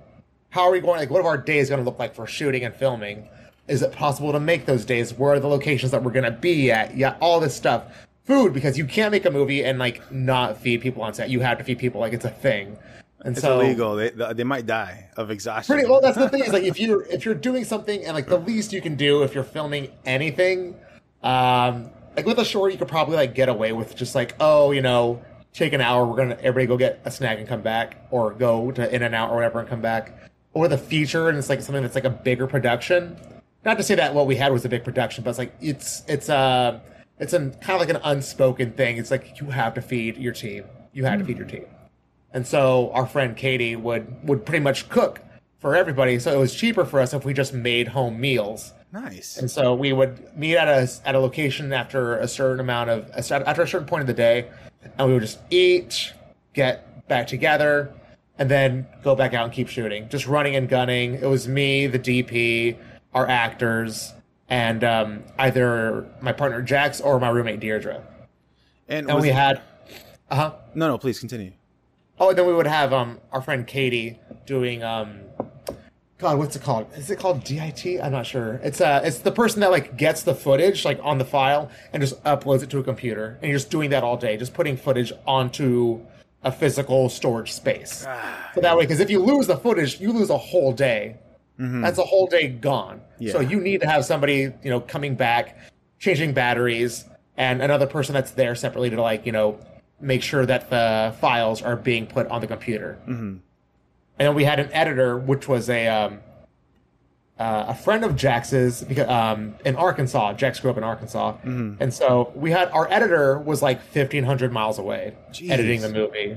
how 0.50 0.62
are 0.62 0.72
we 0.72 0.80
going, 0.80 0.98
like, 0.98 1.10
what 1.10 1.24
are 1.24 1.28
our 1.28 1.38
days 1.38 1.68
going 1.68 1.80
to 1.80 1.84
look 1.84 1.98
like 1.98 2.14
for 2.14 2.26
shooting 2.26 2.64
and 2.64 2.74
filming? 2.74 3.28
Is 3.68 3.82
it 3.82 3.92
possible 3.92 4.32
to 4.32 4.40
make 4.40 4.66
those 4.66 4.84
days? 4.84 5.14
Where 5.14 5.34
are 5.34 5.40
the 5.40 5.48
locations 5.48 5.92
that 5.92 6.02
we're 6.02 6.12
going 6.12 6.24
to 6.24 6.30
be 6.30 6.72
at? 6.72 6.96
Yeah, 6.96 7.16
all 7.20 7.38
this 7.38 7.54
stuff. 7.54 7.84
Food, 8.28 8.52
because 8.52 8.76
you 8.76 8.84
can't 8.84 9.10
make 9.10 9.24
a 9.24 9.30
movie 9.30 9.64
and 9.64 9.78
like 9.78 10.12
not 10.12 10.58
feed 10.58 10.82
people 10.82 11.02
on 11.02 11.14
set. 11.14 11.30
You 11.30 11.40
have 11.40 11.56
to 11.56 11.64
feed 11.64 11.78
people 11.78 11.98
like 11.98 12.12
it's 12.12 12.26
a 12.26 12.30
thing. 12.30 12.76
And 13.20 13.34
It's 13.34 13.40
so, 13.40 13.58
illegal. 13.58 13.96
They 13.96 14.10
they 14.10 14.44
might 14.44 14.66
die 14.66 15.08
of 15.16 15.30
exhaustion. 15.30 15.74
Pretty 15.74 15.88
well. 15.88 16.02
That's 16.02 16.18
the 16.18 16.28
thing 16.32 16.44
is 16.44 16.52
like 16.52 16.64
if 16.64 16.78
you're 16.78 17.06
if 17.06 17.24
you're 17.24 17.34
doing 17.34 17.64
something 17.64 18.04
and 18.04 18.14
like 18.14 18.26
the 18.26 18.36
least 18.36 18.70
you 18.70 18.82
can 18.82 18.96
do 18.96 19.22
if 19.22 19.34
you're 19.34 19.44
filming 19.44 19.90
anything, 20.04 20.76
um, 21.22 21.88
like 22.18 22.26
with 22.26 22.38
a 22.38 22.44
short 22.44 22.70
you 22.70 22.76
could 22.76 22.86
probably 22.86 23.16
like 23.16 23.34
get 23.34 23.48
away 23.48 23.72
with 23.72 23.96
just 23.96 24.14
like 24.14 24.34
oh 24.40 24.72
you 24.72 24.82
know 24.82 25.24
take 25.54 25.72
an 25.72 25.80
hour 25.80 26.04
we're 26.04 26.16
gonna 26.16 26.36
everybody 26.42 26.66
go 26.66 26.76
get 26.76 27.00
a 27.06 27.10
snack 27.10 27.38
and 27.38 27.48
come 27.48 27.62
back 27.62 28.06
or 28.10 28.34
go 28.34 28.70
to 28.72 28.94
In 28.94 29.04
and 29.04 29.14
Out 29.14 29.30
or 29.30 29.36
whatever 29.36 29.58
and 29.60 29.68
come 29.70 29.80
back. 29.80 30.30
Or 30.52 30.68
the 30.68 30.76
feature 30.76 31.30
and 31.30 31.38
it's 31.38 31.48
like 31.48 31.62
something 31.62 31.82
that's 31.82 31.94
like 31.94 32.04
a 32.04 32.10
bigger 32.10 32.46
production. 32.46 33.16
Not 33.64 33.78
to 33.78 33.82
say 33.82 33.94
that 33.94 34.14
what 34.14 34.26
we 34.26 34.36
had 34.36 34.52
was 34.52 34.66
a 34.66 34.68
big 34.68 34.84
production, 34.84 35.24
but 35.24 35.30
it's 35.30 35.38
like 35.38 35.54
it's 35.62 36.02
it's 36.08 36.28
uh 36.28 36.78
it's 37.18 37.32
a 37.32 37.38
kind 37.38 37.70
of 37.70 37.80
like 37.80 37.90
an 37.90 38.00
unspoken 38.04 38.72
thing. 38.72 38.96
It's 38.96 39.10
like 39.10 39.40
you 39.40 39.48
have 39.50 39.74
to 39.74 39.82
feed 39.82 40.16
your 40.16 40.32
team. 40.32 40.64
You 40.92 41.04
have 41.04 41.18
to 41.18 41.24
feed 41.24 41.38
your 41.38 41.46
hmm. 41.46 41.56
team. 41.56 41.66
And 42.32 42.46
so 42.46 42.90
our 42.92 43.06
friend 43.06 43.36
Katie 43.36 43.76
would 43.76 44.28
would 44.28 44.44
pretty 44.44 44.62
much 44.62 44.88
cook 44.88 45.20
for 45.58 45.74
everybody. 45.74 46.18
So 46.18 46.32
it 46.32 46.38
was 46.38 46.54
cheaper 46.54 46.84
for 46.84 47.00
us 47.00 47.14
if 47.14 47.24
we 47.24 47.32
just 47.32 47.52
made 47.52 47.88
home 47.88 48.20
meals. 48.20 48.72
nice. 48.92 49.38
And 49.38 49.50
so 49.50 49.74
we 49.74 49.92
would 49.92 50.36
meet 50.36 50.56
at 50.56 50.68
a 50.68 50.90
at 51.06 51.14
a 51.14 51.18
location 51.18 51.72
after 51.72 52.18
a 52.18 52.28
certain 52.28 52.60
amount 52.60 52.90
of 52.90 53.10
after 53.10 53.62
a 53.62 53.68
certain 53.68 53.86
point 53.86 54.02
of 54.02 54.06
the 54.06 54.14
day, 54.14 54.48
and 54.98 55.08
we 55.08 55.14
would 55.14 55.22
just 55.22 55.40
eat, 55.50 56.12
get 56.52 57.08
back 57.08 57.26
together, 57.26 57.92
and 58.38 58.50
then 58.50 58.86
go 59.02 59.14
back 59.14 59.34
out 59.34 59.44
and 59.44 59.52
keep 59.52 59.68
shooting, 59.68 60.08
just 60.08 60.26
running 60.26 60.54
and 60.54 60.68
gunning. 60.68 61.14
It 61.14 61.26
was 61.26 61.48
me, 61.48 61.86
the 61.86 61.98
DP, 61.98 62.76
our 63.14 63.26
actors, 63.26 64.12
and 64.48 64.82
um, 64.84 65.22
either 65.38 66.06
my 66.20 66.32
partner 66.32 66.62
Jax 66.62 67.00
or 67.00 67.18
my 67.20 67.28
roommate 67.28 67.60
Deirdre. 67.60 68.02
And, 68.88 69.10
And 69.10 69.20
we 69.20 69.28
it- 69.30 69.34
had, 69.34 69.60
uh 70.30 70.36
huh. 70.36 70.52
no, 70.74 70.88
no. 70.88 70.98
Please 70.98 71.18
continue. 71.18 71.52
Oh, 72.20 72.30
and 72.30 72.38
then 72.38 72.46
we 72.46 72.52
would 72.52 72.66
have 72.66 72.92
um 72.92 73.20
our 73.32 73.40
friend 73.40 73.66
Katie 73.66 74.18
doing 74.46 74.82
um 74.82 75.20
God, 76.18 76.36
what's 76.38 76.56
it 76.56 76.62
called? 76.62 76.88
Is 76.96 77.10
it 77.12 77.18
called 77.20 77.44
DIT? 77.44 77.86
I'm 78.02 78.10
not 78.10 78.26
sure. 78.26 78.54
It's 78.64 78.80
uh 78.80 79.00
it's 79.04 79.18
the 79.18 79.30
person 79.30 79.60
that 79.60 79.70
like 79.70 79.96
gets 79.96 80.22
the 80.24 80.34
footage 80.34 80.84
like 80.84 80.98
on 81.02 81.18
the 81.18 81.24
file 81.24 81.70
and 81.92 82.00
just 82.02 82.22
uploads 82.24 82.62
it 82.64 82.70
to 82.70 82.78
a 82.78 82.82
computer. 82.82 83.38
And 83.40 83.50
you're 83.50 83.58
just 83.58 83.70
doing 83.70 83.90
that 83.90 84.02
all 84.02 84.16
day, 84.16 84.36
just 84.36 84.52
putting 84.52 84.76
footage 84.76 85.12
onto 85.26 86.00
a 86.42 86.50
physical 86.50 87.08
storage 87.08 87.52
space. 87.52 88.04
Ah, 88.08 88.50
So 88.54 88.60
that 88.62 88.76
way, 88.76 88.84
because 88.84 89.00
if 89.00 89.10
you 89.10 89.20
lose 89.22 89.46
the 89.46 89.56
footage, 89.56 90.00
you 90.00 90.12
lose 90.12 90.30
a 90.30 90.38
whole 90.38 90.72
day. 90.72 91.16
That's 91.58 91.98
a 91.98 92.04
whole 92.04 92.26
day 92.26 92.48
gone. 92.48 93.00
So 93.30 93.40
you 93.40 93.60
need 93.60 93.80
to 93.80 93.86
have 93.88 94.04
somebody, 94.04 94.52
you 94.62 94.70
know, 94.70 94.80
coming 94.80 95.14
back, 95.16 95.58
changing 95.98 96.32
batteries, 96.32 97.04
and 97.36 97.60
another 97.62 97.86
person 97.86 98.14
that's 98.14 98.30
there 98.32 98.54
separately 98.54 98.90
to 98.90 99.00
like, 99.02 99.26
you 99.26 99.32
know, 99.32 99.58
make 100.00 100.22
sure 100.22 100.46
that 100.46 100.70
the 100.70 101.14
files 101.20 101.60
are 101.62 101.74
being 101.76 102.06
put 102.06 102.26
on 102.28 102.40
the 102.40 102.46
computer. 102.46 102.98
Mhm. 103.08 103.40
And 104.20 104.26
then 104.26 104.34
we 104.34 104.44
had 104.44 104.60
an 104.60 104.70
editor, 104.72 105.18
which 105.18 105.48
was 105.48 105.68
a 105.70 105.86
um, 105.88 106.20
uh, 107.38 107.66
a 107.68 107.74
friend 107.74 108.04
of 108.04 108.16
Jax's 108.16 108.82
because 108.82 109.08
um, 109.08 109.54
in 109.64 109.76
Arkansas. 109.76 110.32
Jax 110.34 110.58
grew 110.58 110.70
up 110.72 110.76
in 110.76 110.82
Arkansas, 110.84 111.36
and 111.44 111.92
so 111.94 112.32
we 112.34 112.50
had 112.50 112.68
our 112.70 112.90
editor 112.90 113.38
was 113.38 113.62
like 113.62 113.80
fifteen 113.80 114.24
hundred 114.24 114.52
miles 114.52 114.78
away 114.78 115.14
Jeez. 115.32 115.50
editing 115.50 115.80
the 115.80 115.88
movie, 115.88 116.36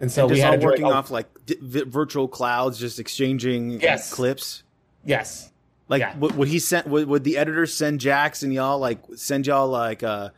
and 0.00 0.10
so 0.10 0.26
we 0.26 0.34
just 0.36 0.42
had 0.42 0.50
all 0.50 0.54
to 0.54 0.60
do, 0.60 0.66
like, 0.66 0.72
working 0.72 0.86
a- 0.86 0.90
off 0.96 1.10
like 1.10 1.26
di- 1.46 1.56
vi- 1.60 1.82
virtual 1.84 2.26
clouds, 2.28 2.78
just 2.78 2.98
exchanging 2.98 3.80
Yes. 3.80 4.12
clips. 4.12 4.62
yes, 5.04 5.50
Like, 5.88 6.00
Yeah. 6.00 6.16
would, 6.18 6.36
would 6.36 6.48
he 6.48 6.58
send? 6.60 6.86
Would, 6.90 7.08
would 7.08 7.24
the 7.24 7.36
editor 7.36 7.66
send 7.66 8.00
Jax 8.00 8.42
and 8.42 8.52
y'all 8.54 8.78
like 8.78 9.00
send 9.16 9.46
y'all 9.46 9.66
like 9.68 10.02
uh, 10.02 10.30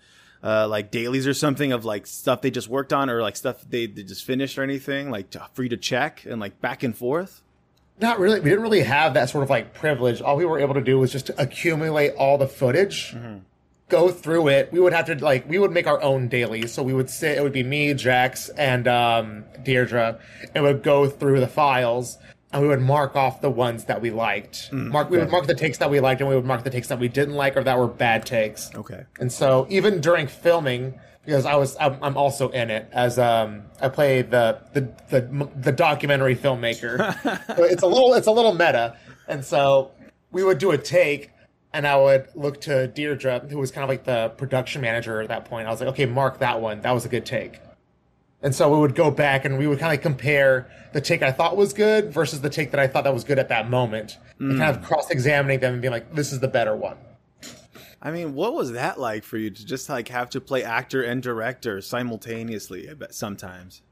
uh, 0.42 0.66
like 0.66 0.90
dailies 0.90 1.26
or 1.26 1.35
something 1.35 1.73
of 1.73 1.85
like 1.85 2.07
stuff 2.07 2.40
they 2.42 2.50
just 2.50 2.69
worked 2.69 2.92
on 2.92 3.09
or 3.11 3.21
like 3.23 3.37
stuff 3.37 3.64
they, 3.69 3.87
they 3.87 4.02
just 4.02 4.25
finished 4.25 4.59
or 4.59 4.62
anything 4.62 5.11
like 5.11 5.31
to, 5.31 5.47
for 5.52 5.62
you 5.62 5.69
to 5.69 5.76
check 5.76 6.25
and 6.25 6.40
like 6.40 6.61
back 6.61 6.83
and 6.83 6.97
forth? 6.97 7.42
not 8.00 8.19
really. 8.19 8.40
We 8.40 8.49
didn't 8.50 8.62
really 8.62 8.83
have 8.83 9.14
that 9.14 9.28
sort 9.28 9.45
of 9.45 9.50
like 9.50 9.75
privilege. 9.75 10.21
All 10.23 10.37
we 10.37 10.45
were 10.45 10.59
able 10.59 10.75
to 10.75 10.81
do 10.81 10.99
was 10.99 11.12
just 11.12 11.31
accumulate 11.38 12.14
all 12.14 12.37
the 12.38 12.49
footage. 12.49 13.14
Go 13.92 14.11
through 14.11 14.49
it. 14.49 14.72
We 14.72 14.80
would 14.80 14.94
have 14.94 15.06
to 15.06 15.14
like 15.16 15.49
we 15.49 15.58
would 15.58 15.70
make 15.70 15.87
our 15.87 16.02
own 16.02 16.28
dailies. 16.28 16.72
So 16.72 16.82
we 16.82 16.94
would 16.94 17.11
sit. 17.11 17.37
It 17.37 17.42
would 17.42 17.52
be 17.52 17.62
me, 17.62 17.92
Jax, 17.92 18.49
and 18.50 18.88
um, 18.88 19.44
Deirdre, 19.62 20.18
and 20.54 20.64
would 20.64 20.82
go 20.82 21.08
through 21.08 21.40
the 21.40 21.46
files 21.46 22.16
and 22.52 22.62
we 22.62 22.68
would 22.68 22.80
mark 22.80 23.16
off 23.16 23.40
the 23.40 23.50
ones 23.50 23.84
that 23.87 24.00
we 24.00 24.11
liked. 24.11 24.72
mark. 24.72 25.11
We 25.11 25.18
would 25.18 25.30
mark 25.30 25.46
the 25.46 25.54
takes 25.54 25.78
that 25.78 25.90
we 25.90 26.00
liked, 26.00 26.20
and 26.20 26.28
we 26.28 26.37
would 26.37 26.44
mark 26.44 26.64
the 26.64 26.70
takes 26.70 26.88
that 26.88 26.99
we 26.99 27.08
didn't 27.08 27.34
like 27.34 27.56
or 27.56 27.64
that 27.64 27.78
were 27.78 27.87
bad 27.87 28.26
takes. 28.26 28.70
Okay. 28.75 29.04
And 29.18 29.32
so 29.32 29.66
even 29.70 30.00
during 30.00 30.26
filming, 30.26 30.99
because 31.25 31.46
I 31.46 31.54
was 31.56 31.76
I'm, 31.80 31.99
I'm 32.02 32.16
also 32.16 32.49
in 32.50 32.70
it 32.70 32.88
as 32.92 33.18
um 33.18 33.62
I 33.80 33.88
play 33.88 34.22
the 34.22 34.61
the 34.75 34.80
the, 35.08 35.50
the 35.56 35.72
documentary 35.72 36.37
filmmaker. 36.37 36.99
So 37.56 37.64
it's 37.64 37.82
a 37.82 37.87
little 37.87 38.14
it's 38.14 38.26
a 38.26 38.32
little 38.32 38.52
meta, 38.52 38.96
and 39.28 39.44
so 39.44 39.92
we 40.30 40.44
would 40.44 40.58
do 40.58 40.70
a 40.70 40.78
take. 40.78 41.30
And 41.75 41.87
I 41.87 41.97
would 41.97 42.29
look 42.35 42.61
to 42.62 42.87
Deirdre, 42.88 43.47
who 43.49 43.59
was 43.59 43.71
kind 43.71 43.83
of 43.83 43.88
like 43.88 44.05
the 44.05 44.31
production 44.37 44.83
manager 44.83 45.23
at 45.23 45.29
that 45.29 45.47
point. 45.47 45.67
I 45.67 45.71
was 45.71 45.81
like, 45.81 45.88
okay, 45.91 46.07
mark 46.07 46.38
that 46.41 46.61
one. 46.61 46.83
That 46.83 46.93
was 46.93 47.05
a 47.05 47.09
good 47.09 47.25
take. 47.25 47.61
And 48.43 48.55
so 48.55 48.73
we 48.73 48.79
would 48.79 48.95
go 48.95 49.11
back 49.11 49.45
and 49.45 49.57
we 49.57 49.67
would 49.67 49.79
kind 49.79 49.95
of 49.95 50.02
compare 50.02 50.69
the 50.93 51.00
take 51.00 51.23
I 51.23 51.31
thought 51.31 51.57
was 51.57 51.73
good 51.73 52.12
versus 52.12 52.41
the 52.41 52.50
take 52.50 52.73
that 52.73 52.81
I 52.81 52.88
thought 52.88 53.05
that 53.05 53.14
was 53.14 53.25
good 53.25 53.38
at 53.38 53.49
that 53.49 53.71
moment. 53.71 54.19
And 54.38 54.55
mm. 54.55 54.59
kind 54.59 54.76
of 54.76 54.83
cross 54.83 55.11
examining 55.11 55.61
them 55.61 55.75
and 55.75 55.83
being 55.83 55.93
like, 55.93 56.12
this 56.14 56.33
is 56.33 56.41
the 56.41 56.49
better 56.49 56.75
one. 56.75 56.97
I 58.02 58.11
mean, 58.11 58.35
what 58.35 58.52
was 58.52 58.73
that 58.73 58.99
like 58.99 59.23
for 59.23 59.38
you 59.38 59.49
to 59.49 59.64
just 59.64 59.88
like 59.88 60.09
have 60.09 60.29
to 60.31 60.41
play 60.41 60.64
actor 60.64 61.02
and 61.02 61.23
director 61.23 61.81
simultaneously? 61.81 62.91
Sometimes. 63.11 63.83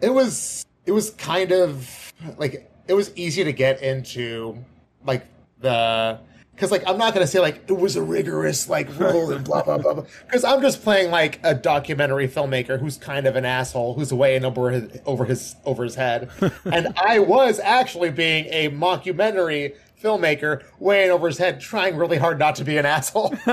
it 0.00 0.12
was 0.12 0.66
it 0.86 0.92
was 0.92 1.10
kind 1.10 1.52
of 1.52 2.12
like 2.36 2.68
it 2.88 2.94
was 2.94 3.12
easy 3.14 3.44
to 3.44 3.52
get 3.52 3.80
into 3.80 4.58
like 5.06 5.24
the 5.60 6.18
because 6.60 6.70
like 6.70 6.86
I'm 6.86 6.98
not 6.98 7.14
gonna 7.14 7.26
say 7.26 7.40
like 7.40 7.62
it 7.68 7.72
was 7.72 7.96
a 7.96 8.02
rigorous 8.02 8.68
like 8.68 8.98
role 9.00 9.32
and 9.32 9.42
blah 9.42 9.62
blah 9.62 9.78
blah 9.78 10.04
because 10.26 10.44
I'm 10.44 10.60
just 10.60 10.82
playing 10.82 11.10
like 11.10 11.40
a 11.42 11.54
documentary 11.54 12.28
filmmaker 12.28 12.78
who's 12.78 12.98
kind 12.98 13.26
of 13.26 13.34
an 13.34 13.46
asshole 13.46 13.94
who's 13.94 14.12
way 14.12 14.36
in 14.36 14.44
over 14.44 14.70
his 14.70 15.00
over 15.06 15.24
his 15.24 15.56
over 15.64 15.84
his 15.84 15.94
head 15.94 16.30
and 16.66 16.88
I 16.98 17.18
was 17.20 17.60
actually 17.60 18.10
being 18.10 18.44
a 18.50 18.68
mockumentary 18.68 19.74
filmmaker 20.02 20.62
way 20.78 21.06
in 21.06 21.10
over 21.10 21.28
his 21.28 21.38
head 21.38 21.62
trying 21.62 21.96
really 21.96 22.18
hard 22.18 22.38
not 22.38 22.56
to 22.56 22.64
be 22.64 22.76
an 22.76 22.84
asshole 22.84 23.34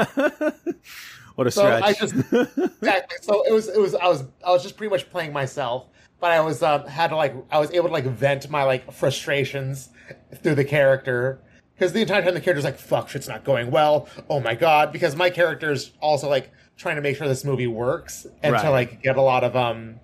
What 1.35 1.45
a 1.45 1.51
so 1.51 1.61
stretch. 1.61 1.83
I 1.83 1.93
just 1.93 2.15
exactly. 2.15 3.17
So 3.21 3.43
it 3.47 3.53
was. 3.53 3.67
It 3.67 3.79
was. 3.79 3.93
I 3.93 4.07
was. 4.07 4.23
I 4.43 4.49
was 4.49 4.63
just 4.63 4.75
pretty 4.75 4.89
much 4.89 5.07
playing 5.11 5.33
myself, 5.33 5.85
but 6.19 6.31
I 6.31 6.39
was 6.39 6.63
um, 6.63 6.87
had 6.87 7.11
to 7.11 7.15
like. 7.15 7.35
I 7.51 7.59
was 7.59 7.69
able 7.73 7.89
to 7.89 7.93
like 7.93 8.05
vent 8.05 8.49
my 8.49 8.63
like 8.63 8.91
frustrations 8.91 9.89
through 10.41 10.55
the 10.55 10.65
character 10.65 11.43
because 11.77 11.93
the 11.93 12.01
entire 12.01 12.21
time 12.23 12.33
the 12.33 12.41
character's 12.41 12.63
like, 12.65 12.77
"Fuck, 12.79 13.09
shit's 13.09 13.27
not 13.27 13.43
going 13.43 13.69
well." 13.71 14.07
Oh 14.29 14.39
my 14.39 14.55
god! 14.55 14.91
Because 14.91 15.15
my 15.15 15.29
character's 15.29 15.91
also 16.01 16.29
like 16.29 16.51
trying 16.75 16.95
to 16.95 17.01
make 17.01 17.17
sure 17.17 17.27
this 17.27 17.43
movie 17.43 17.67
works 17.67 18.25
and 18.43 18.53
Right. 18.53 18.61
to 18.63 18.71
like 18.71 19.01
get 19.01 19.15
a 19.17 19.21
lot 19.21 19.43
of 19.43 19.55
um. 19.55 19.99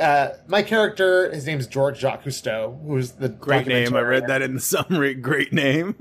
Uh, 0.00 0.30
my 0.46 0.62
character, 0.62 1.30
his 1.30 1.44
name's 1.46 1.66
George 1.66 1.98
Jacques 1.98 2.24
Cousteau, 2.24 2.82
who's 2.86 3.12
the 3.12 3.28
Great 3.28 3.66
name. 3.66 3.94
I 3.94 4.00
read 4.00 4.26
that 4.28 4.40
in 4.40 4.54
the 4.54 4.60
summary. 4.60 5.14
Great 5.30 5.52
name. 5.52 5.94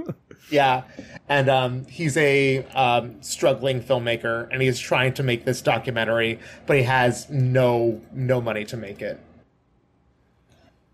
Yeah, 0.50 0.84
and 1.28 1.50
um, 1.50 1.86
he's 1.88 2.16
a 2.16 2.64
um, 2.68 3.22
struggling 3.22 3.82
filmmaker, 3.82 4.48
and 4.52 4.62
he's 4.62 4.80
trying 4.80 5.14
to 5.16 5.24
make 5.24 5.44
this 5.44 5.62
documentary, 5.62 6.40
but 6.66 6.78
he 6.78 6.84
has 6.84 7.30
no 7.30 8.02
no 8.14 8.40
money 8.40 8.64
to 8.66 8.78
make 8.78 9.02
it. 9.02 9.20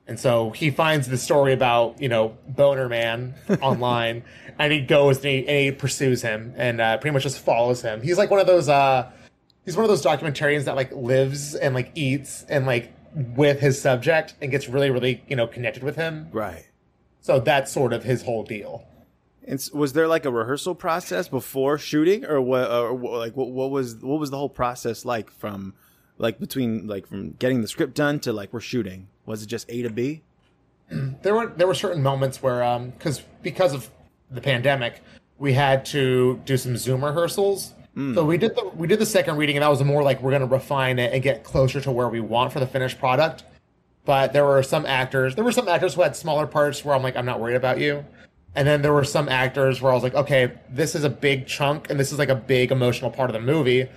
And 0.09 0.19
so 0.19 0.49
he 0.49 0.71
finds 0.71 1.07
the 1.07 1.19
story 1.19 1.53
about 1.53 2.01
you 2.01 2.09
know 2.09 2.35
Boner 2.47 2.89
Man 2.89 3.35
online, 3.61 4.23
and 4.57 4.73
he 4.73 4.81
goes 4.81 5.17
and 5.17 5.25
he, 5.25 5.37
and 5.47 5.65
he 5.65 5.71
pursues 5.71 6.23
him, 6.23 6.51
and 6.57 6.81
uh, 6.81 6.97
pretty 6.97 7.13
much 7.13 7.21
just 7.21 7.37
follows 7.37 7.83
him. 7.83 8.01
He's 8.01 8.17
like 8.17 8.31
one 8.31 8.39
of 8.39 8.47
those 8.47 8.67
uh, 8.67 9.11
he's 9.65 9.75
one 9.75 9.85
of 9.85 9.89
those 9.89 10.03
documentarians 10.03 10.63
that 10.65 10.75
like 10.75 10.91
lives 10.91 11.53
and 11.53 11.75
like 11.75 11.91
eats 11.93 12.43
and 12.49 12.65
like 12.65 12.91
with 13.13 13.59
his 13.59 13.79
subject 13.79 14.33
and 14.41 14.49
gets 14.49 14.67
really 14.67 14.89
really 14.89 15.23
you 15.27 15.35
know 15.35 15.45
connected 15.45 15.83
with 15.83 15.95
him. 15.95 16.27
right. 16.31 16.65
So 17.21 17.39
that's 17.39 17.71
sort 17.71 17.93
of 17.93 18.03
his 18.03 18.23
whole 18.23 18.43
deal. 18.43 18.87
And 19.43 19.63
was 19.73 19.93
there 19.93 20.07
like 20.07 20.25
a 20.25 20.31
rehearsal 20.31 20.73
process 20.73 21.27
before 21.27 21.77
shooting, 21.77 22.25
or 22.25 22.41
what? 22.41 22.71
Or 22.71 22.97
like 22.97 23.35
what, 23.35 23.51
what 23.51 23.69
was 23.69 23.97
what 23.97 24.19
was 24.19 24.31
the 24.31 24.37
whole 24.37 24.49
process 24.49 25.05
like 25.05 25.29
from 25.29 25.75
like 26.19 26.39
between 26.39 26.85
like 26.85 27.07
from 27.07 27.31
getting 27.31 27.61
the 27.61 27.67
script 27.67 27.95
done 27.95 28.19
to 28.19 28.31
like 28.31 28.53
we're 28.53 28.59
shooting? 28.59 29.07
Was 29.25 29.41
it 29.41 29.47
just 29.47 29.65
A 29.69 29.81
to 29.81 29.89
B? 29.89 30.21
there 30.89 31.33
were 31.33 31.47
there 31.47 31.65
were 31.65 31.73
certain 31.73 32.03
moments 32.03 32.43
where 32.43 32.63
um 32.63 32.91
because 32.91 33.21
because 33.41 33.73
of 33.73 33.89
the 34.29 34.41
pandemic 34.41 35.01
we 35.39 35.53
had 35.53 35.85
to 35.85 36.39
do 36.45 36.57
some 36.57 36.77
zoom 36.77 37.03
rehearsals. 37.03 37.73
So 38.13 38.23
we 38.23 38.37
did 38.37 38.55
the 38.55 38.65
we 38.75 38.87
did 38.87 38.99
the 38.99 39.05
second 39.05 39.37
reading 39.37 39.57
and 39.57 39.63
that 39.63 39.69
was 39.69 39.83
more 39.83 40.03
like 40.03 40.21
we're 40.21 40.31
going 40.31 40.41
to 40.41 40.47
refine 40.47 40.99
it 40.99 41.11
and 41.11 41.23
get 41.23 41.43
closer 41.43 41.81
to 41.81 41.91
where 41.91 42.07
we 42.07 42.19
want 42.19 42.53
for 42.53 42.59
the 42.59 42.67
finished 42.67 42.99
product. 42.99 43.43
But 44.05 44.31
there 44.31 44.45
were 44.45 44.61
some 44.63 44.85
actors 44.85 45.35
there 45.35 45.43
were 45.43 45.51
some 45.51 45.67
actors 45.67 45.95
who 45.95 46.01
had 46.01 46.15
smaller 46.15 46.47
parts 46.47 46.85
where 46.85 46.95
i'm 46.95 47.03
like 47.03 47.15
i'm 47.17 47.25
not 47.25 47.39
worried 47.39 47.55
about 47.55 47.79
you. 47.79 48.05
And 48.55 48.67
then 48.67 48.81
there 48.81 48.93
were 48.93 49.03
some 49.03 49.29
actors 49.29 49.81
where 49.81 49.91
i 49.91 49.95
was 49.95 50.03
like 50.03 50.15
okay 50.15 50.51
this 50.69 50.95
is 50.95 51.03
a 51.03 51.09
big 51.09 51.47
chunk 51.47 51.89
and 51.89 51.99
this 51.99 52.11
is 52.11 52.19
like 52.19 52.29
a 52.29 52.35
big 52.35 52.71
emotional 52.71 53.11
part 53.11 53.29
of 53.29 53.33
the 53.33 53.41
movie 53.41 53.87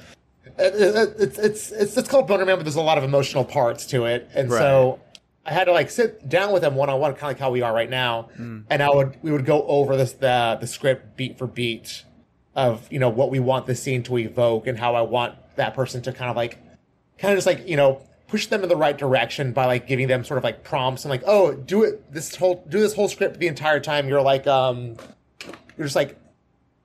Uh, 0.59 0.63
uh, 0.63 0.67
uh, 0.67 1.07
it's 1.19 1.39
it's 1.39 1.71
it's 1.73 1.97
it's 1.97 2.09
called 2.09 2.27
Boner 2.27 2.45
Man, 2.45 2.57
but 2.57 2.65
there's 2.65 2.77
a 2.77 2.83
lot 2.83 2.99
of 2.99 3.05
emotional 3.05 3.45
parts 3.45 3.87
to 3.87 4.05
it, 4.05 4.29
and 4.35 4.51
so 4.51 5.01
I 5.45 5.53
had 5.53 5.65
to 5.65 5.73
like 5.73 5.91
sit 5.91 6.29
down 6.29 6.53
with 6.53 6.63
him 6.63 6.75
one 6.75 6.89
on 6.89 7.01
one, 7.01 7.13
kind 7.13 7.23
of 7.25 7.29
like 7.29 7.39
how 7.39 7.51
we 7.51 7.63
are 7.63 7.73
right 7.73 7.91
now, 7.91 8.29
mm. 8.39 8.65
and 8.71 8.83
I 8.83 8.91
would 8.91 9.17
we 9.23 9.33
would 9.33 9.45
go 9.45 9.67
over 9.67 9.97
this 9.97 10.13
the 10.13 10.59
the 10.61 10.67
script 10.67 11.17
beat 11.17 11.39
for 11.39 11.47
beat 11.47 12.05
of 12.55 12.87
you 12.93 12.99
know 12.99 13.09
what 13.09 13.31
we 13.31 13.41
want 13.41 13.67
the 13.67 13.75
scene 13.75 14.03
to 14.05 14.19
evoke 14.19 14.67
and 14.67 14.79
how 14.79 14.95
I 14.95 15.03
want 15.03 15.35
that 15.57 15.75
person 15.75 16.03
to 16.03 16.13
kind 16.13 16.31
of 16.31 16.37
like 16.37 16.59
kind 17.19 17.33
of 17.33 17.39
just 17.39 17.47
like 17.47 17.67
you 17.67 17.77
know 17.77 18.03
push 18.29 18.47
them 18.47 18.63
in 18.63 18.69
the 18.69 18.77
right 18.77 18.97
direction 18.97 19.53
by 19.53 19.67
like 19.67 19.87
giving 19.87 20.07
them 20.07 20.25
sort 20.25 20.39
of 20.39 20.45
like 20.45 20.65
prompts 20.65 21.05
and 21.05 21.11
like 21.11 21.23
oh 21.27 21.53
do 21.53 21.83
it 21.83 22.13
this 22.13 22.37
whole 22.37 22.65
do 22.69 22.79
this 22.79 22.95
whole 22.95 23.09
script 23.09 23.39
the 23.39 23.47
entire 23.47 23.81
time. 23.81 24.09
You're 24.09 24.23
like 24.23 24.47
um 24.47 24.97
you're 25.77 25.87
just 25.87 25.97
like 25.97 26.19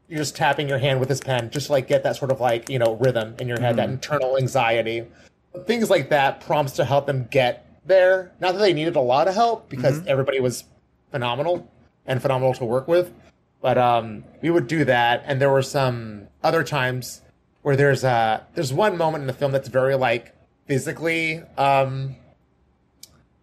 you're 0.08 0.20
just 0.20 0.36
tapping 0.36 0.70
your 0.70 0.78
hand 0.78 1.00
with 1.00 1.10
this 1.10 1.20
pen 1.20 1.50
just 1.50 1.67
to 1.67 1.74
like 1.74 1.88
get 1.88 2.04
that 2.04 2.15
sort 2.15 2.32
of 2.32 2.39
like 2.39 2.70
you 2.70 2.80
know 2.80 2.96
rhythm 2.96 3.36
in 3.39 3.48
your 3.48 3.60
head 3.60 3.76
that 3.76 3.89
internal 3.89 4.38
anxiety. 4.38 5.06
Things 5.65 5.89
like 5.89 6.10
that 6.10 6.41
prompts 6.41 6.74
to 6.74 6.86
help 6.86 7.08
them 7.08 7.28
get 7.30 7.82
there. 7.86 8.32
Not 8.39 8.54
that 8.54 8.60
they 8.60 8.74
needed 8.74 8.96
a 8.96 9.02
lot 9.02 9.28
of 9.28 9.36
help 9.36 9.70
because 9.70 10.06
everybody 10.08 10.39
was 10.39 10.63
phenomenal 11.12 11.70
and 12.06 12.22
phenomenal 12.22 12.54
to 12.56 12.65
work 12.65 12.88
with. 12.88 13.13
But 13.62 13.78
um 13.78 14.24
we 14.41 14.50
would 14.50 14.67
do 14.67 14.86
that. 14.86 15.24
And 15.26 15.41
there 15.41 15.52
were 15.52 15.62
some 15.62 16.28
other 16.43 16.63
times 16.63 17.22
where 17.63 17.76
there's 17.76 18.04
uh 18.04 18.43
there's 18.56 18.72
one 18.72 18.98
moment 18.98 19.22
in 19.24 19.28
the 19.28 19.34
film 19.34 19.52
that's 19.52 19.67
very 19.67 19.96
like 19.96 20.34
physically 20.67 21.41
um 21.58 22.15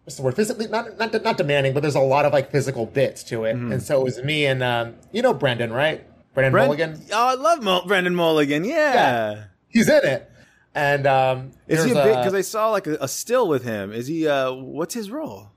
what's 0.03 0.15
the 0.17 0.23
word? 0.23 0.35
Physically 0.35 0.67
not 0.67 0.97
not 0.97 1.23
not 1.23 1.37
demanding 1.37 1.73
but 1.73 1.81
there's 1.81 1.95
a 1.95 1.99
lot 1.99 2.25
of 2.25 2.33
like 2.33 2.49
physical 2.49 2.87
bits 2.87 3.23
to 3.25 3.43
it. 3.43 3.55
And 3.55 3.83
so 3.83 4.01
it 4.01 4.03
was 4.03 4.23
me 4.23 4.47
and 4.47 4.63
um 4.63 4.95
you 5.11 5.21
know 5.21 5.33
Brendan 5.33 5.71
right 5.71 6.03
Brendan 6.35 6.53
Bren- 6.53 6.65
Mulligan 6.67 7.01
Oh, 7.11 7.27
I 7.29 7.33
love 7.33 7.63
Mo- 7.63 7.85
Brendan 7.87 8.13
Mulligan. 8.15 8.63
Yeah. 8.63 8.75
Yeah. 8.93 9.43
he's 9.69 9.89
in 9.89 10.05
it 10.05 10.29
and 10.75 11.07
um 11.07 11.51
Is 11.67 11.83
he 11.83 11.91
a 11.91 11.95
big? 11.95 12.17
Because 12.17 12.33
I 12.35 12.41
saw 12.41 12.69
like 12.69 12.85
a, 12.85 12.97
a 13.01 13.07
still 13.07 13.47
with 13.47 13.63
him. 13.63 13.91
Is 13.91 14.05
he? 14.07 14.27
uh 14.27 14.51
What's 14.51 14.93
his 14.93 15.09
role? 15.09 15.49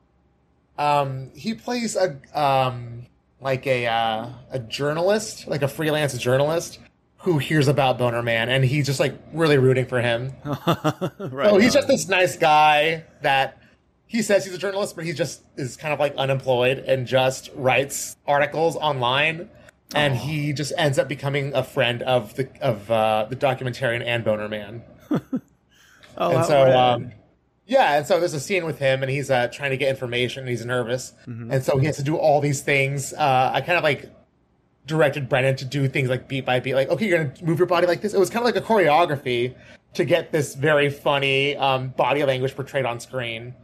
um 0.78 1.30
he 1.34 1.54
plays 1.54 1.96
a 1.96 2.16
um 2.40 3.06
like 3.40 3.66
a 3.66 3.86
uh, 3.86 4.28
a 4.50 4.58
journalist 4.60 5.46
like 5.48 5.62
a 5.62 5.68
freelance 5.68 6.16
journalist 6.18 6.78
who 7.22 7.38
hears 7.38 7.66
about 7.66 7.98
Boner 7.98 8.22
Man, 8.22 8.48
and 8.48 8.64
he's 8.64 8.86
just 8.86 9.00
like 9.00 9.14
really 9.32 9.58
rooting 9.58 9.86
for 9.86 10.00
him. 10.00 10.32
right. 10.44 11.50
So 11.50 11.58
he's 11.58 11.74
on. 11.74 11.82
just 11.82 11.88
this 11.88 12.08
nice 12.08 12.36
guy 12.36 13.04
that 13.22 13.58
he 14.06 14.22
says 14.22 14.44
he's 14.44 14.54
a 14.54 14.58
journalist, 14.58 14.94
but 14.94 15.04
he 15.04 15.12
just 15.12 15.42
is 15.56 15.76
kind 15.76 15.92
of 15.92 15.98
like 15.98 16.14
unemployed 16.16 16.78
and 16.78 17.06
just 17.06 17.50
writes 17.56 18.16
articles 18.26 18.76
online. 18.76 19.50
And 19.94 20.16
he 20.16 20.52
just 20.52 20.72
ends 20.76 20.98
up 20.98 21.08
becoming 21.08 21.54
a 21.54 21.64
friend 21.64 22.02
of 22.02 22.34
the 22.34 22.48
of 22.60 22.90
uh, 22.90 23.26
the 23.28 23.36
documentarian 23.36 24.04
Ann 24.04 24.22
Boner 24.22 24.48
Man. 24.48 24.82
oh, 25.10 26.36
and 26.36 26.44
so 26.44 26.78
um, 26.78 27.12
yeah 27.66 27.96
and 27.96 28.06
so 28.06 28.18
there's 28.18 28.34
a 28.34 28.40
scene 28.40 28.66
with 28.66 28.78
him 28.78 29.02
and 29.02 29.10
he's 29.10 29.30
uh, 29.30 29.48
trying 29.48 29.70
to 29.70 29.78
get 29.78 29.88
information 29.88 30.40
and 30.40 30.50
he's 30.50 30.64
nervous. 30.64 31.14
Mm-hmm. 31.26 31.52
and 31.52 31.64
so 31.64 31.78
he 31.78 31.86
has 31.86 31.96
to 31.96 32.02
do 32.02 32.16
all 32.16 32.40
these 32.40 32.60
things. 32.60 33.14
Uh, 33.14 33.50
i 33.54 33.60
kind 33.62 33.78
of 33.78 33.84
like 33.84 34.10
directed 34.84 35.28
Brendan 35.28 35.56
to 35.56 35.64
do 35.64 35.88
things 35.88 36.08
like 36.08 36.28
beat 36.28 36.46
by 36.46 36.60
beat 36.60 36.74
like 36.74 36.88
okay 36.88 37.06
you're 37.06 37.24
gonna 37.24 37.34
move 37.42 37.58
your 37.58 37.66
body 37.66 37.86
like 37.86 38.02
this. 38.02 38.12
It 38.12 38.18
was 38.18 38.28
kind 38.28 38.46
of 38.46 38.54
like 38.54 38.62
a 38.62 38.66
choreography 38.66 39.54
to 39.94 40.04
get 40.04 40.32
this 40.32 40.54
very 40.54 40.90
funny 40.90 41.56
um, 41.56 41.88
body 41.88 42.24
language 42.24 42.54
portrayed 42.54 42.84
on 42.84 43.00
screen. 43.00 43.54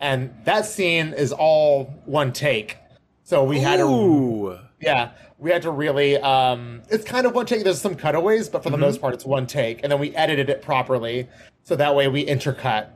And 0.00 0.34
that 0.44 0.66
scene 0.66 1.12
is 1.12 1.32
all 1.32 1.84
one 2.06 2.32
take. 2.32 2.76
So 3.24 3.44
we 3.44 3.60
had 3.60 3.80
Ooh. 3.80 4.58
yeah, 4.80 5.12
we 5.42 5.50
had 5.50 5.62
to 5.62 5.70
really. 5.70 6.16
Um, 6.18 6.82
it's 6.88 7.04
kind 7.04 7.26
of 7.26 7.34
one 7.34 7.46
take. 7.46 7.64
There's 7.64 7.80
some 7.80 7.96
cutaways, 7.96 8.48
but 8.48 8.62
for 8.62 8.70
the 8.70 8.78
most 8.78 9.00
part, 9.00 9.12
it's 9.12 9.24
one 9.24 9.46
take, 9.46 9.82
and 9.82 9.90
then 9.90 9.98
we 9.98 10.14
edited 10.14 10.48
it 10.48 10.62
properly, 10.62 11.28
so 11.64 11.74
that 11.76 11.96
way 11.96 12.06
we 12.06 12.24
intercut. 12.24 12.88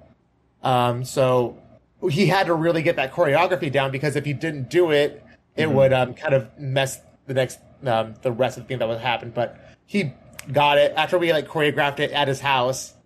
Um, 0.63 1.05
so 1.05 1.61
he 2.09 2.27
had 2.27 2.47
to 2.47 2.55
really 2.55 2.83
get 2.83 2.97
that 2.97 3.13
choreography 3.13 3.71
down 3.71 3.91
because 3.91 4.15
if 4.15 4.25
he 4.25 4.33
didn't 4.33 4.71
do 4.71 4.93
it, 4.93 5.25
it 5.57 5.69
would 5.71 5.93
um, 5.93 6.15
kind 6.15 6.35
of 6.35 6.49
mess 6.59 7.01
the 7.27 7.35
next 7.35 7.59
um, 7.85 8.15
the 8.23 8.31
rest 8.31 8.57
of 8.57 8.63
the 8.63 8.69
thing 8.69 8.79
that 8.79 8.89
would 8.89 9.01
happen. 9.01 9.31
But 9.35 9.59
he 9.85 10.13
got 10.53 10.79
it 10.79 10.93
after 10.97 11.19
we 11.19 11.33
like 11.33 11.49
choreographed 11.49 11.99
it 11.99 12.13
at 12.13 12.29
his 12.29 12.41
house. 12.41 12.95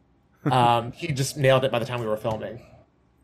Um, 0.51 0.93
he 0.93 1.09
just 1.09 1.37
nailed 1.37 1.65
it 1.65 1.71
by 1.71 1.79
the 1.79 1.85
time 1.85 2.01
we 2.01 2.07
were 2.07 2.17
filming. 2.17 2.63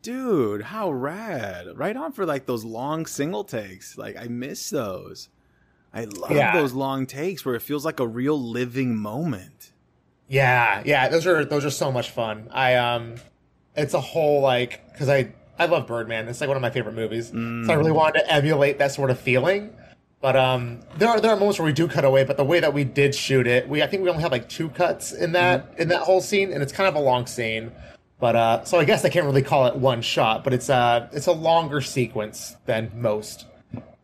Dude, 0.03 0.61
how 0.61 0.91
rad. 0.91 1.67
Right 1.75 1.97
on 1.97 2.13
for 2.13 2.27
like 2.27 2.45
those 2.45 2.63
long 2.63 3.07
single 3.07 3.43
takes. 3.43 3.97
Like 3.97 4.19
I 4.19 4.27
miss 4.29 4.69
those. 4.69 5.31
I 5.97 6.05
love 6.05 6.31
Yeah. 6.31 6.53
those 6.53 6.75
long 6.75 7.07
takes 7.07 7.45
where 7.45 7.55
it 7.55 7.63
feels 7.63 7.85
like 7.85 7.99
a 8.01 8.07
real 8.07 8.41
living 8.41 8.95
moment. 8.97 9.73
Yeah, 10.29 10.83
yeah, 10.85 11.09
those 11.09 11.27
are 11.27 11.45
those 11.45 11.65
are 11.65 11.71
so 11.71 11.91
much 11.91 12.11
fun. 12.11 12.49
I 12.53 12.75
um, 12.75 13.15
it's 13.75 13.95
a 13.95 14.01
whole 14.01 14.41
like 14.43 14.93
because 14.93 15.09
I 15.09 15.33
I 15.59 15.67
love 15.67 15.87
Birdman. 15.87 16.29
It's 16.29 16.41
like 16.41 16.49
one 16.49 16.57
of 16.57 16.61
my 16.63 16.71
favorite 16.71 16.95
movies. 16.95 17.29
So 17.31 17.73
I 17.73 17.75
really 17.75 17.93
wanted 17.93 18.21
to 18.21 18.33
emulate 18.33 18.79
that 18.79 18.93
sort 18.93 19.11
of 19.11 19.19
feeling. 19.19 19.75
But 20.21 20.37
um, 20.37 20.81
there 20.99 21.09
are 21.09 21.21
there 21.21 21.31
are 21.31 21.37
moments 21.37 21.59
where 21.59 21.67
we 21.67 21.73
do 21.73 21.89
cut 21.89 22.05
away, 22.05 22.25
but 22.25 22.37
the 22.37 22.45
way 22.45 22.61
that 22.61 22.75
we 22.75 22.85
did 22.85 23.15
shoot 23.15 23.47
it, 23.47 23.69
we 23.69 23.83
I 23.83 23.87
think 23.87 24.03
we 24.03 24.11
only 24.11 24.23
had 24.23 24.33
like 24.33 24.49
two 24.49 24.69
cuts 24.69 25.13
in 25.13 25.33
that 25.33 25.73
in 25.79 25.89
that 25.89 26.03
whole 26.03 26.21
scene, 26.21 26.53
and 26.53 26.63
it's 26.63 26.73
kind 26.73 26.89
of 26.89 26.95
a 26.95 27.01
long 27.01 27.27
scene. 27.27 27.73
But 28.19 28.35
uh, 28.37 28.65
so 28.65 28.79
I 28.81 28.85
guess 28.85 29.05
I 29.05 29.09
can't 29.11 29.27
really 29.27 29.43
call 29.43 29.67
it 29.67 29.77
one 29.77 30.03
shot, 30.03 30.43
but 30.43 30.53
it's 30.53 30.69
uh 30.69 31.09
it's 31.13 31.27
a 31.27 31.33
longer 31.33 31.81
sequence 31.81 32.57
than 32.67 32.91
most. 32.95 33.47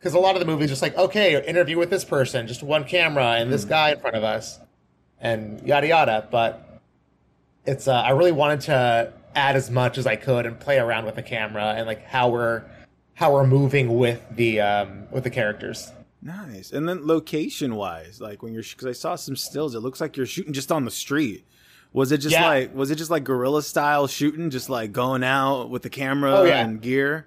Because 0.03 0.15
a 0.15 0.19
lot 0.19 0.35
of 0.35 0.41
the 0.41 0.47
movies 0.47 0.69
just 0.69 0.83
like 0.83 0.97
okay, 0.99 1.41
interview 1.47 1.79
with 1.79 1.89
this 1.89 2.05
person, 2.05 2.49
just 2.49 2.63
one 2.65 2.83
camera 2.85 3.35
and 3.37 3.53
this 3.53 3.65
guy 3.65 3.93
in 3.93 4.01
front 4.01 4.17
of 4.17 4.25
us 4.25 4.59
and 5.21 5.65
yada 5.65 5.87
yada. 5.87 6.27
But 6.29 6.81
it's 7.65 7.87
uh, 7.87 7.93
I 7.95 8.11
really 8.11 8.33
wanted 8.33 8.63
to 8.63 9.13
add 9.37 9.55
as 9.55 9.71
much 9.71 9.99
as 9.99 10.07
I 10.07 10.17
could 10.17 10.45
and 10.45 10.59
play 10.59 10.79
around 10.79 11.05
with 11.05 11.15
the 11.15 11.23
camera 11.23 11.75
and 11.77 11.87
like 11.87 12.05
how 12.05 12.29
we're 12.31 12.63
how 13.15 13.33
we're 13.33 13.47
moving 13.47 13.97
with 13.97 14.21
the 14.35 14.61
um, 14.61 15.07
with 15.13 15.23
the 15.23 15.31
characters. 15.31 15.93
Nice. 16.21 16.73
And 16.73 16.89
then 16.89 17.07
location 17.07 17.75
wise, 17.77 18.21
like 18.21 18.43
when 18.43 18.53
you're, 18.53 18.63
because 18.63 18.87
I 18.87 18.93
saw 18.93 19.17
some 19.17 19.35
stills, 19.37 19.75
it 19.75 19.81
looks 19.81 20.01
like 20.01 20.17
you're 20.17 20.27
shooting 20.27 20.53
just 20.53 20.71
on 20.73 20.85
the 20.85 20.91
street. 20.91 21.45
Was 21.93 22.11
it 22.13 22.19
just 22.19 22.33
Yeah. 22.33 22.47
like, 22.47 22.75
was 22.75 22.91
it 22.93 22.95
just 22.95 23.11
like 23.11 23.25
guerrilla 23.25 23.61
style 23.63 24.07
shooting, 24.07 24.49
just 24.49 24.71
like 24.71 24.93
going 24.93 25.25
out 25.25 25.69
with 25.69 25.83
the 25.83 25.91
camera 25.91 26.33
Oh, 26.39 26.45
yeah. 26.45 26.65
and 26.65 26.81
gear? 26.81 27.27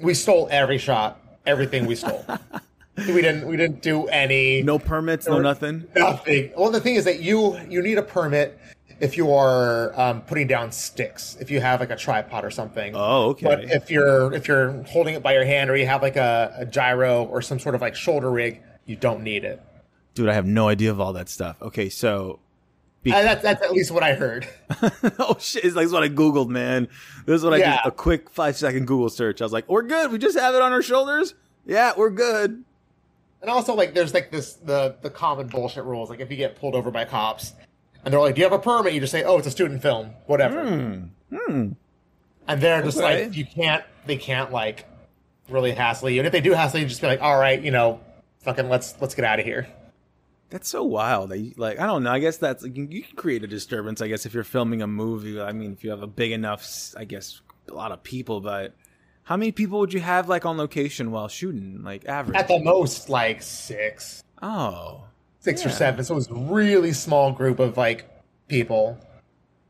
We 0.00 0.12
stole 0.12 0.48
every 0.50 0.76
shot, 0.76 1.18
everything 1.46 1.86
we 1.86 1.94
stole. 1.94 2.24
we 2.96 3.20
didn't 3.22 3.46
we 3.46 3.56
didn't 3.56 3.82
do 3.82 4.06
any 4.08 4.62
No 4.62 4.78
permits, 4.78 5.26
no 5.26 5.40
nothing. 5.40 5.86
nothing. 5.94 6.52
Well, 6.56 6.70
the 6.70 6.80
thing 6.80 6.94
is 6.96 7.04
that 7.04 7.20
you 7.20 7.58
you 7.68 7.82
need 7.82 7.98
a 7.98 8.02
permit 8.02 8.58
if 8.98 9.16
you 9.16 9.32
are 9.32 9.98
um, 10.00 10.22
putting 10.22 10.46
down 10.46 10.72
sticks, 10.72 11.36
if 11.38 11.50
you 11.50 11.60
have 11.60 11.80
like 11.80 11.90
a 11.90 11.96
tripod 11.96 12.44
or 12.44 12.50
something. 12.50 12.92
Oh, 12.96 13.28
okay. 13.30 13.44
But 13.44 13.64
if 13.64 13.90
you're 13.90 14.32
if 14.32 14.48
you're 14.48 14.82
holding 14.84 15.14
it 15.14 15.22
by 15.22 15.34
your 15.34 15.44
hand 15.44 15.70
or 15.70 15.76
you 15.76 15.86
have 15.86 16.02
like 16.02 16.16
a, 16.16 16.54
a 16.58 16.66
gyro 16.66 17.24
or 17.24 17.42
some 17.42 17.58
sort 17.58 17.74
of 17.74 17.80
like 17.80 17.94
shoulder 17.94 18.30
rig, 18.30 18.62
you 18.86 18.96
don't 18.96 19.22
need 19.22 19.44
it. 19.44 19.62
Dude, 20.14 20.28
I 20.30 20.32
have 20.34 20.46
no 20.46 20.68
idea 20.68 20.90
of 20.90 21.00
all 21.00 21.12
that 21.12 21.28
stuff. 21.28 21.60
Okay, 21.60 21.88
so. 21.90 22.40
Be- 23.02 23.12
Uh, 23.12 23.22
that's 23.22 23.42
that's 23.42 23.62
at 23.62 23.72
least 23.72 23.90
what 23.92 24.02
I 24.02 24.14
heard. 24.14 24.48
oh 25.18 25.36
shit! 25.38 25.64
It's 25.64 25.76
like 25.76 25.90
what 25.92 26.02
I 26.02 26.08
googled, 26.08 26.48
man. 26.48 26.88
This 27.24 27.36
is 27.36 27.44
what 27.44 27.54
I 27.54 27.58
Yeah. 27.58 27.82
did. 27.82 27.88
A 27.88 27.90
quick 27.92 28.30
five 28.30 28.56
second 28.56 28.86
Google 28.86 29.08
search. 29.10 29.40
I 29.40 29.44
was 29.44 29.52
like, 29.52 29.68
"We're 29.68 29.82
good. 29.82 30.10
We 30.10 30.18
just 30.18 30.36
have 30.38 30.54
it 30.54 30.62
on 30.62 30.72
our 30.72 30.82
shoulders. 30.82 31.34
Yeah, 31.66 31.92
we're 31.96 32.10
good." 32.10 32.64
And 33.42 33.50
also, 33.50 33.74
like, 33.74 33.94
there's 33.94 34.12
like 34.14 34.30
this 34.32 34.54
the 34.54 34.96
the 35.02 35.10
common 35.10 35.46
bullshit 35.46 35.84
rules. 35.84 36.10
Like, 36.10 36.20
if 36.20 36.30
you 36.30 36.36
get 36.36 36.56
pulled 36.56 36.74
over 36.74 36.90
by 36.90 37.04
cops, 37.04 37.52
and 38.04 38.12
they're 38.12 38.20
like, 38.20 38.34
"Do 38.34 38.40
you 38.40 38.44
have 38.44 38.52
a 38.52 38.58
permit?" 38.58 38.92
You 38.92 39.00
just 39.00 39.12
say, 39.12 39.22
"Oh, 39.22 39.38
it's 39.38 39.46
a 39.46 39.50
student 39.52 39.82
film, 39.82 40.10
whatever." 40.26 40.64
Hmm. 41.30 41.72
And 42.48 42.60
they're 42.60 42.82
just 42.82 42.98
Okay. 42.98 43.24
like, 43.26 43.36
you 43.36 43.44
can't, 43.44 43.84
they 44.06 44.16
can't 44.16 44.52
like 44.52 44.84
really 45.48 45.72
hassle 45.72 46.08
you. 46.10 46.20
And 46.20 46.26
if 46.26 46.32
they 46.32 46.40
do 46.40 46.52
hassle 46.52 46.80
you, 46.80 46.86
just 46.86 47.00
be 47.00 47.06
like, 47.06 47.20
"All 47.20 47.38
right, 47.38 47.60
you 47.60 47.70
know, 47.70 48.00
fucking 48.40 48.68
let's 48.68 48.94
let's 49.00 49.14
get 49.14 49.24
out 49.24 49.38
of 49.38 49.44
here." 49.44 49.66
That's 50.50 50.68
so 50.68 50.84
wild. 50.84 51.34
you- 51.36 51.54
Like 51.56 51.78
I 51.80 51.86
don't 51.86 52.02
know. 52.04 52.10
I 52.12 52.18
guess 52.18 52.36
that's 52.36 52.62
like, 52.62 52.76
you 52.76 53.02
can 53.02 53.16
create 53.16 53.42
a 53.42 53.46
disturbance. 53.46 54.00
I 54.00 54.08
guess 54.08 54.26
if 54.26 54.34
you're 54.34 54.44
filming 54.44 54.80
a 54.82 54.86
movie. 54.86 55.40
I 55.40 55.52
mean, 55.52 55.72
if 55.72 55.82
you 55.84 55.90
have 55.90 56.02
a 56.02 56.06
big 56.06 56.32
enough, 56.32 56.66
I 56.96 57.04
guess 57.04 57.40
a 57.68 57.74
lot 57.74 57.90
of 57.92 58.02
people. 58.02 58.40
But 58.40 58.74
how 59.24 59.36
many 59.36 59.50
people 59.52 59.80
would 59.80 59.92
you 59.92 60.00
have 60.00 60.28
like 60.28 60.46
on 60.46 60.56
location 60.56 61.10
while 61.10 61.28
shooting? 61.28 61.82
Like 61.82 62.06
average. 62.06 62.36
At 62.38 62.46
the 62.48 62.60
most, 62.60 63.08
like 63.08 63.42
six, 63.42 64.22
oh, 64.40 65.04
six 65.40 65.64
or 65.64 65.68
Yeah. 65.68 65.74
seven. 65.74 66.04
So 66.04 66.14
it 66.14 66.16
was 66.16 66.28
a 66.30 66.34
really 66.34 66.92
small 66.92 67.32
group 67.32 67.58
of 67.58 67.76
like 67.76 68.08
people, 68.46 68.98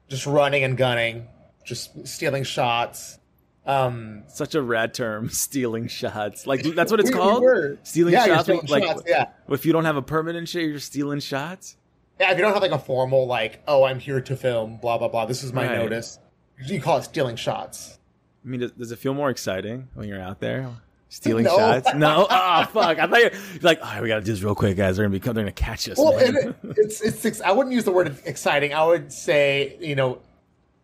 just 0.09 0.27
running 0.27 0.63
and 0.63 0.77
gunning, 0.77 1.27
just 1.65 2.07
stealing 2.07 2.45
shots. 2.45 3.19
Um, 3.67 4.23
such 4.29 4.55
a 4.55 4.63
rad 4.63 4.95
term. 4.95 5.29
Stealing 5.31 5.89
shots. 5.89 6.47
Like 6.47 6.63
that's 6.63 6.91
what 6.91 7.01
it's 7.01 7.11
We- 7.11 7.17
we 7.17 7.21
called. 7.21 7.43
were. 7.43 7.79
Stealing 7.83 8.13
Yeah, 8.15 8.27
shots. 8.27 8.45
stealing 8.45 8.67
like 8.67 8.85
shots, 8.85 9.03
yeah. 9.07 9.27
if 9.49 9.67
you 9.67 9.73
don't 9.73 9.85
have 9.85 9.97
a 9.97 10.03
permanent 10.03 10.49
shit, 10.49 10.69
you're 10.69 10.79
stealing 10.79 11.21
shots. 11.21 11.77
Yeah, 12.21 12.31
if 12.31 12.39
you 12.39 12.43
don't 12.45 12.53
have 12.55 12.63
like 12.63 12.71
a 12.71 12.79
formal 12.79 13.27
like, 13.27 13.63
oh, 13.69 13.85
I'm 13.85 13.99
here 13.99 14.21
to 14.21 14.37
film, 14.37 14.77
blah 14.79 14.99
blah 14.99 15.09
blah. 15.09 15.27
This 15.27 15.43
is 15.43 15.53
my 15.53 15.67
Right. 15.67 15.79
notice. 15.79 16.19
You 16.65 16.81
call 16.81 16.99
it 16.99 17.03
stealing 17.05 17.37
shots. 17.37 17.99
I 18.45 18.49
mean, 18.49 18.61
does, 18.61 18.73
does 18.73 18.93
it 18.93 18.99
feel 18.99 19.13
more 19.13 19.29
exciting 19.31 19.89
when 19.95 20.09
you're 20.09 20.21
out 20.23 20.39
there 20.41 20.71
stealing 21.09 21.45
No. 21.45 21.57
shots? 21.59 21.93
No. 21.95 22.27
Oh 22.31 22.65
fuck! 22.73 22.99
I 22.99 23.07
thought 23.07 23.21
you're 23.21 23.31
like, 23.63 23.81
all 23.83 23.89
right, 23.91 24.03
we 24.03 24.09
gotta 24.09 24.21
do 24.25 24.33
this 24.33 24.43
real 24.43 24.55
quick, 24.55 24.77
guys. 24.77 24.97
They're 24.97 25.05
gonna 25.07 25.13
be 25.13 25.19
they're 25.19 25.35
gonna 25.35 25.51
catch 25.53 25.89
us. 25.89 25.99
Well, 25.99 26.17
it, 26.17 26.55
it's 26.79 27.25
it's 27.25 27.41
I 27.43 27.51
wouldn't 27.51 27.75
use 27.75 27.85
the 27.85 27.91
word 27.93 28.17
exciting. 28.25 28.73
I 28.73 28.85
would 28.87 29.13
say 29.13 29.77
you 29.81 29.97
know, 29.97 30.21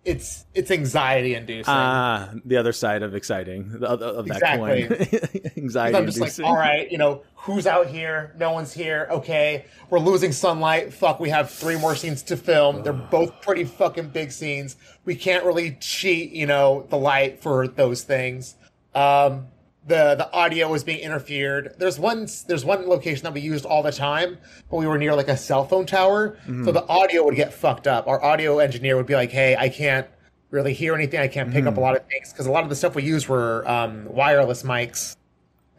it's 0.05 0.45
it's 0.55 0.71
anxiety 0.71 1.35
inducing. 1.35 1.65
Ah, 1.73 2.31
the 2.45 2.57
other 2.57 2.73
side 2.73 3.03
of 3.03 3.15
exciting 3.15 3.79
the 3.79 3.89
other 3.89 4.07
of 4.07 4.27
that 4.27 4.37
Exactly. 4.37 4.89
coin. 4.89 5.51
Anxiety 5.57 5.97
I'm 5.97 6.07
just 6.07 6.19
like, 6.19 6.33
all 6.45 6.57
right, 6.57 6.91
you 6.91 6.99
know, 6.99 7.23
who's 7.37 7.67
out 7.67 7.87
here? 7.87 8.35
No 8.39 8.51
one's 8.53 8.73
here. 8.73 9.07
Okay, 9.11 9.65
we're 9.91 10.01
losing 10.01 10.33
sunlight. 10.33 10.93
Fuck, 10.93 11.21
we 11.21 11.31
have 11.31 11.51
three 11.51 11.79
more 11.79 11.95
scenes 11.95 12.23
to 12.25 12.37
film. 12.37 12.83
They're 12.83 12.93
both 12.93 13.41
pretty 13.43 13.65
fucking 13.65 14.09
big 14.09 14.33
scenes. 14.33 14.77
We 15.05 15.15
can't 15.15 15.45
really 15.45 15.77
cheat, 15.81 16.33
you 16.33 16.47
know, 16.47 16.87
the 16.91 16.97
light 16.99 17.41
for 17.41 17.69
those 17.69 18.03
things. 18.03 18.57
Um, 18.95 19.47
the 19.87 20.15
the 20.15 20.33
audio 20.33 20.69
was 20.71 20.85
being 20.85 21.01
interfered. 21.01 21.75
There's 21.79 21.99
one 21.99 22.29
there's 22.47 22.65
one 22.65 22.89
location 22.89 23.25
that 23.25 23.35
we 23.35 23.41
used 23.41 23.65
all 23.65 23.83
the 23.83 23.93
time, 23.93 24.39
but 24.71 24.77
we 24.77 24.87
were 24.87 24.99
near 24.99 25.15
like 25.15 25.29
a 25.29 25.37
cell 25.37 25.65
phone 25.67 25.87
tower, 25.87 26.39
so 26.47 26.73
the 26.73 26.87
audio 26.87 27.25
would 27.25 27.37
get 27.37 27.53
fucked 27.53 27.87
up. 27.87 28.07
Our 28.07 28.23
audio 28.23 28.59
engineer 28.59 28.97
would 28.97 29.07
be 29.07 29.15
like, 29.15 29.31
"Hey, 29.31 29.57
I 29.57 29.69
can't 29.69 30.07
really 30.51 30.73
hear 30.73 30.95
anything. 30.95 31.19
I 31.21 31.29
can't 31.29 31.51
pick 31.53 31.67
up 31.67 31.77
a 31.77 31.81
lot 31.81 31.97
of 31.97 32.07
things 32.07 32.33
because 32.33 32.47
a 32.47 32.51
lot 32.53 32.63
of 32.63 32.69
the 32.69 32.77
stuff 32.77 32.95
we 32.95 33.03
used 33.03 33.29
were 33.29 33.69
um, 33.69 34.07
wireless 34.07 34.63
mics." 34.63 35.17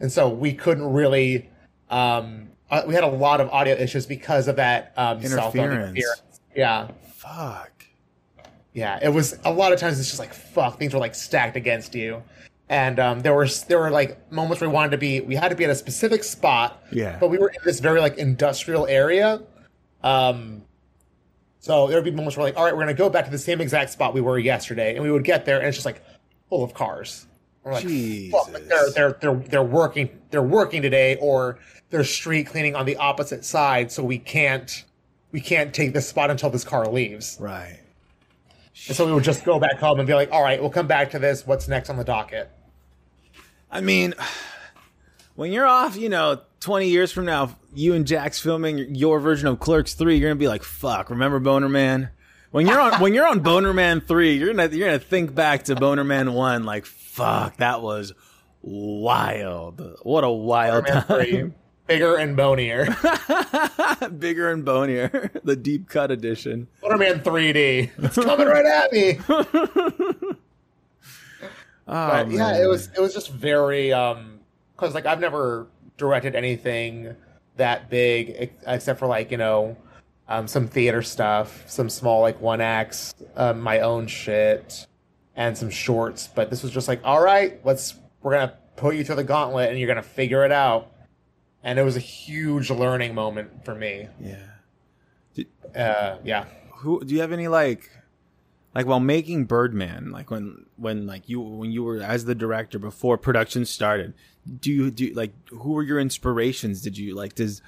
and 0.00 0.10
so 0.10 0.28
we 0.28 0.52
couldn't 0.52 0.92
really 0.92 1.48
um 1.88 2.48
uh, 2.70 2.82
we 2.86 2.94
had 2.94 3.04
a 3.04 3.08
lot 3.08 3.40
of 3.40 3.48
audio 3.50 3.74
issues 3.76 4.06
because 4.06 4.48
of 4.48 4.56
that 4.56 4.92
um 4.96 5.20
cell 5.22 5.50
phone 5.52 5.64
interference 5.70 6.22
yeah 6.56 6.88
Fuck. 7.14 7.84
yeah 8.72 8.98
it 9.02 9.08
was 9.10 9.38
a 9.44 9.52
lot 9.52 9.72
of 9.72 9.78
times 9.78 10.00
it's 10.00 10.08
just 10.08 10.18
like 10.18 10.34
fuck 10.34 10.78
things 10.78 10.92
were 10.92 10.98
like 11.00 11.14
stacked 11.14 11.56
against 11.56 11.94
you 11.94 12.22
and 12.68 12.98
um 12.98 13.20
there 13.20 13.34
were 13.34 13.46
there 13.68 13.78
were 13.78 13.90
like 13.90 14.30
moments 14.32 14.60
where 14.60 14.70
we 14.70 14.74
wanted 14.74 14.90
to 14.90 14.98
be 14.98 15.20
we 15.20 15.34
had 15.34 15.48
to 15.48 15.54
be 15.56 15.64
at 15.64 15.70
a 15.70 15.74
specific 15.74 16.24
spot 16.24 16.82
Yeah. 16.90 17.18
but 17.18 17.28
we 17.28 17.38
were 17.38 17.48
in 17.48 17.58
this 17.64 17.80
very 17.80 18.00
like 18.00 18.16
industrial 18.16 18.86
area 18.86 19.42
um 20.02 20.62
so 21.58 21.86
there 21.86 21.96
would 21.96 22.04
be 22.04 22.10
moments 22.10 22.36
where 22.36 22.44
like 22.46 22.56
all 22.56 22.64
right 22.64 22.74
we're 22.74 22.82
gonna 22.82 22.94
go 22.94 23.10
back 23.10 23.24
to 23.26 23.30
the 23.30 23.38
same 23.38 23.60
exact 23.60 23.90
spot 23.90 24.14
we 24.14 24.20
were 24.20 24.38
yesterday 24.38 24.94
and 24.94 25.02
we 25.02 25.10
would 25.10 25.24
get 25.24 25.44
there 25.44 25.58
and 25.58 25.66
it's 25.66 25.76
just 25.76 25.86
like 25.86 26.02
full 26.48 26.64
of 26.64 26.72
cars 26.74 27.26
we're 27.64 27.72
like, 27.72 27.82
they're, 28.68 28.90
they're 28.90 29.12
they're 29.20 29.34
they're 29.48 29.62
working 29.62 30.08
they're 30.30 30.42
working 30.42 30.82
today 30.82 31.16
or 31.16 31.58
they're 31.90 32.04
street 32.04 32.44
cleaning 32.46 32.74
on 32.76 32.84
the 32.86 32.96
opposite 32.96 33.44
side 33.44 33.90
so 33.90 34.02
we 34.02 34.18
can't 34.18 34.84
we 35.32 35.40
can't 35.40 35.74
take 35.74 35.92
this 35.92 36.08
spot 36.08 36.30
until 36.30 36.48
this 36.48 36.62
car 36.62 36.86
leaves. 36.86 37.36
Right. 37.40 37.80
And 38.88 38.96
so 38.96 39.06
we 39.06 39.12
would 39.12 39.24
just 39.24 39.44
go 39.44 39.58
back 39.58 39.78
home 39.78 39.98
and 39.98 40.06
be 40.06 40.14
like, 40.14 40.32
all 40.32 40.42
right, 40.42 40.60
we'll 40.60 40.70
come 40.70 40.86
back 40.86 41.10
to 41.12 41.18
this. 41.18 41.46
What's 41.46 41.68
next 41.68 41.90
on 41.90 41.96
the 41.96 42.04
docket? 42.04 42.50
I 43.70 43.80
mean, 43.80 44.14
when 45.34 45.52
you're 45.52 45.66
off, 45.66 45.96
you 45.96 46.08
know, 46.08 46.40
20 46.60 46.88
years 46.88 47.12
from 47.12 47.24
now, 47.24 47.56
you 47.74 47.94
and 47.94 48.06
Jax 48.06 48.40
filming 48.40 48.94
your 48.94 49.20
version 49.20 49.48
of 49.48 49.60
Clerks 49.60 49.94
3, 49.94 50.16
you're 50.16 50.28
going 50.28 50.36
to 50.36 50.42
be 50.42 50.48
like, 50.48 50.62
fuck, 50.62 51.10
remember 51.10 51.38
Boner 51.38 51.68
Man? 51.68 52.10
When 52.50 52.68
you're 52.68 52.80
on 52.80 53.00
when 53.00 53.14
you're 53.14 53.26
on 53.26 53.40
Boner 53.40 53.72
Man 53.72 54.00
3, 54.00 54.36
you're 54.36 54.54
going 54.54 54.70
to 54.70 54.76
you're 54.76 54.88
going 54.88 55.00
to 55.00 55.04
think 55.04 55.34
back 55.34 55.64
to 55.64 55.74
Boner 55.74 56.04
Man 56.04 56.34
1 56.34 56.62
like, 56.62 56.86
fuck, 56.86 57.56
that 57.56 57.82
was 57.82 58.12
wild. 58.62 59.96
What 60.02 60.22
a 60.22 60.30
wild 60.30 60.86
time. 60.86 61.56
3, 61.86 61.94
bigger 61.94 62.16
and 62.16 62.36
bonier. 62.36 62.86
Bigger 64.18 64.50
and 64.50 64.64
bonier. 64.64 65.30
the 65.44 65.56
deep 65.56 65.88
cut 65.88 66.10
edition. 66.10 66.68
Boner 66.80 66.98
Man 66.98 67.20
3D. 67.20 67.90
It's 67.98 68.14
coming 68.16 68.46
right 68.46 68.64
at 68.66 68.92
me. 68.92 69.18
Oh, 71.86 72.08
but 72.08 72.30
yeah, 72.30 72.52
man. 72.52 72.62
it 72.62 72.66
was 72.66 72.88
it 72.96 73.00
was 73.00 73.12
just 73.12 73.30
very 73.30 73.92
um 73.92 74.40
because 74.74 74.94
like 74.94 75.04
I've 75.04 75.20
never 75.20 75.66
directed 75.98 76.34
anything 76.34 77.14
that 77.56 77.90
big 77.90 78.50
except 78.66 78.98
for 78.98 79.06
like 79.06 79.30
you 79.30 79.36
know 79.36 79.76
um 80.26 80.48
some 80.48 80.66
theater 80.66 81.02
stuff, 81.02 81.62
some 81.66 81.90
small 81.90 82.22
like 82.22 82.40
one 82.40 82.62
acts, 82.62 83.14
um, 83.36 83.60
my 83.60 83.80
own 83.80 84.06
shit, 84.06 84.86
and 85.36 85.58
some 85.58 85.68
shorts. 85.68 86.26
But 86.26 86.48
this 86.48 86.62
was 86.62 86.72
just 86.72 86.88
like, 86.88 87.02
all 87.04 87.20
right, 87.20 87.60
let's 87.66 87.96
we're 88.22 88.32
gonna 88.32 88.54
put 88.76 88.94
you 88.94 89.04
through 89.04 89.16
the 89.16 89.24
gauntlet 89.24 89.68
and 89.68 89.78
you're 89.78 89.88
gonna 89.88 90.02
figure 90.02 90.42
it 90.42 90.52
out. 90.52 90.90
And 91.64 91.78
it 91.78 91.82
was 91.82 91.96
a 91.96 92.00
huge 92.00 92.70
learning 92.70 93.14
moment 93.14 93.64
for 93.64 93.74
me. 93.74 94.08
Yeah. 94.20 94.36
Uh, 95.74 96.18
yeah. 96.22 96.44
who 96.76 97.02
do 97.04 97.12
you 97.14 97.20
have 97.20 97.32
any 97.32 97.48
like 97.48 97.90
like 98.74 98.86
while 98.86 99.00
making 99.00 99.44
birdman 99.46 100.12
like 100.12 100.30
when 100.30 100.66
when 100.76 101.04
like 101.06 101.28
you 101.28 101.40
when 101.40 101.72
you 101.72 101.82
were 101.82 102.00
as 102.00 102.26
the 102.26 102.34
director 102.36 102.78
before 102.78 103.18
production 103.18 103.64
started 103.64 104.14
do 104.60 104.70
you 104.70 104.90
do 104.92 105.06
you, 105.06 105.14
like 105.14 105.32
who 105.50 105.72
were 105.72 105.82
your 105.82 105.98
inspirations 105.98 106.80
did 106.82 106.96
you 106.96 107.16
like 107.16 107.34
does 107.34 107.60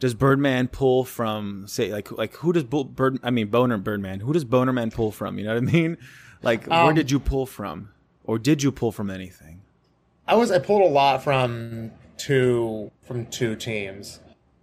does 0.00 0.12
birdman 0.12 0.68
pull 0.68 1.04
from 1.04 1.66
say 1.66 1.90
like 1.90 2.10
like 2.12 2.34
who 2.34 2.52
does 2.52 2.64
Bo- 2.64 2.84
bird 2.84 3.18
i 3.22 3.30
mean 3.30 3.48
boner 3.48 3.78
birdman 3.78 4.20
who 4.20 4.34
does 4.34 4.44
bonerman 4.44 4.92
pull 4.92 5.10
from 5.10 5.38
you 5.38 5.44
know 5.44 5.54
what 5.54 5.62
i 5.62 5.72
mean 5.72 5.96
like 6.42 6.66
where 6.66 6.80
Um, 6.90 6.94
did 6.94 7.10
you 7.10 7.18
pull 7.18 7.46
from 7.46 7.88
or 8.24 8.38
did 8.38 8.62
you 8.62 8.70
pull 8.70 8.92
from 8.92 9.08
anything 9.08 9.62
I 10.28 10.34
was 10.34 10.50
I 10.50 10.58
pulled 10.58 10.82
a 10.82 10.92
lot 10.92 11.22
from 11.24 11.92
two 12.18 12.90
from 13.06 13.26
two 13.26 13.56
teams. 13.56 14.20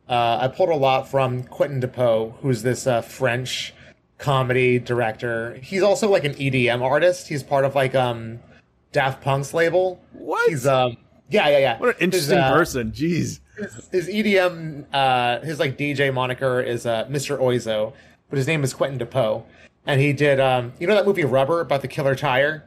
Uh, 0.10 0.40
I 0.42 0.48
pulled 0.50 0.70
a 0.70 0.76
lot 0.76 1.08
from 1.10 1.44
Quentin 1.44 1.80
Dupieux, 1.82 2.34
who's 2.42 2.62
this 2.62 2.86
uh, 2.88 3.02
French 3.02 3.74
comedy 4.18 4.80
director. 4.80 5.56
He's 5.62 5.82
also 5.82 6.10
like 6.10 6.24
an 6.26 6.34
EDM 6.36 6.82
artist. 6.82 7.28
He's 7.28 7.44
part 7.44 7.66
of 7.66 7.76
like 7.76 7.96
um 7.96 8.40
Daft 8.92 9.24
Punk's 9.24 9.54
label. 9.54 10.02
What? 10.14 10.50
He's 10.50 10.68
um 10.68 10.98
yeah 11.30 11.48
yeah 11.50 11.58
yeah. 11.58 11.80
what 11.80 11.90
an 11.90 11.96
His, 11.96 12.04
interesting 12.04 12.38
uh, 12.38 12.52
person 12.54 12.92
jeez 12.92 13.40
His, 13.58 13.90
his 13.92 14.08
EDM 14.08 14.86
uh 14.94 15.40
his 15.42 15.60
like 15.60 15.78
DJ 15.78 16.14
moniker 16.14 16.62
is 16.62 16.86
uh 16.86 17.06
Mr. 17.06 17.38
Oizo, 17.40 17.94
but 18.30 18.38
his 18.38 18.48
name 18.48 18.64
is 18.64 18.74
Quentin 18.74 19.00
Dupieux. 19.00 19.44
And 19.86 20.00
he 20.00 20.14
did 20.14 20.40
um 20.40 20.74
you 20.80 20.88
know 20.88 20.96
that 20.96 21.06
movie 21.06 21.26
Rubber 21.26 21.62
about 21.62 21.82
the 21.82 21.88
killer 21.88 22.16
tire? 22.16 22.66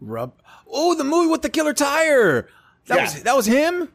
rub 0.00 0.32
oh 0.70 0.94
the 0.94 1.02
movie 1.02 1.28
with 1.28 1.42
the 1.42 1.48
killer 1.50 1.74
tire 1.74 2.48
that 2.86 2.96
Yeah. 2.96 3.02
was 3.02 3.22
that 3.24 3.36
was 3.36 3.46
him 3.46 3.88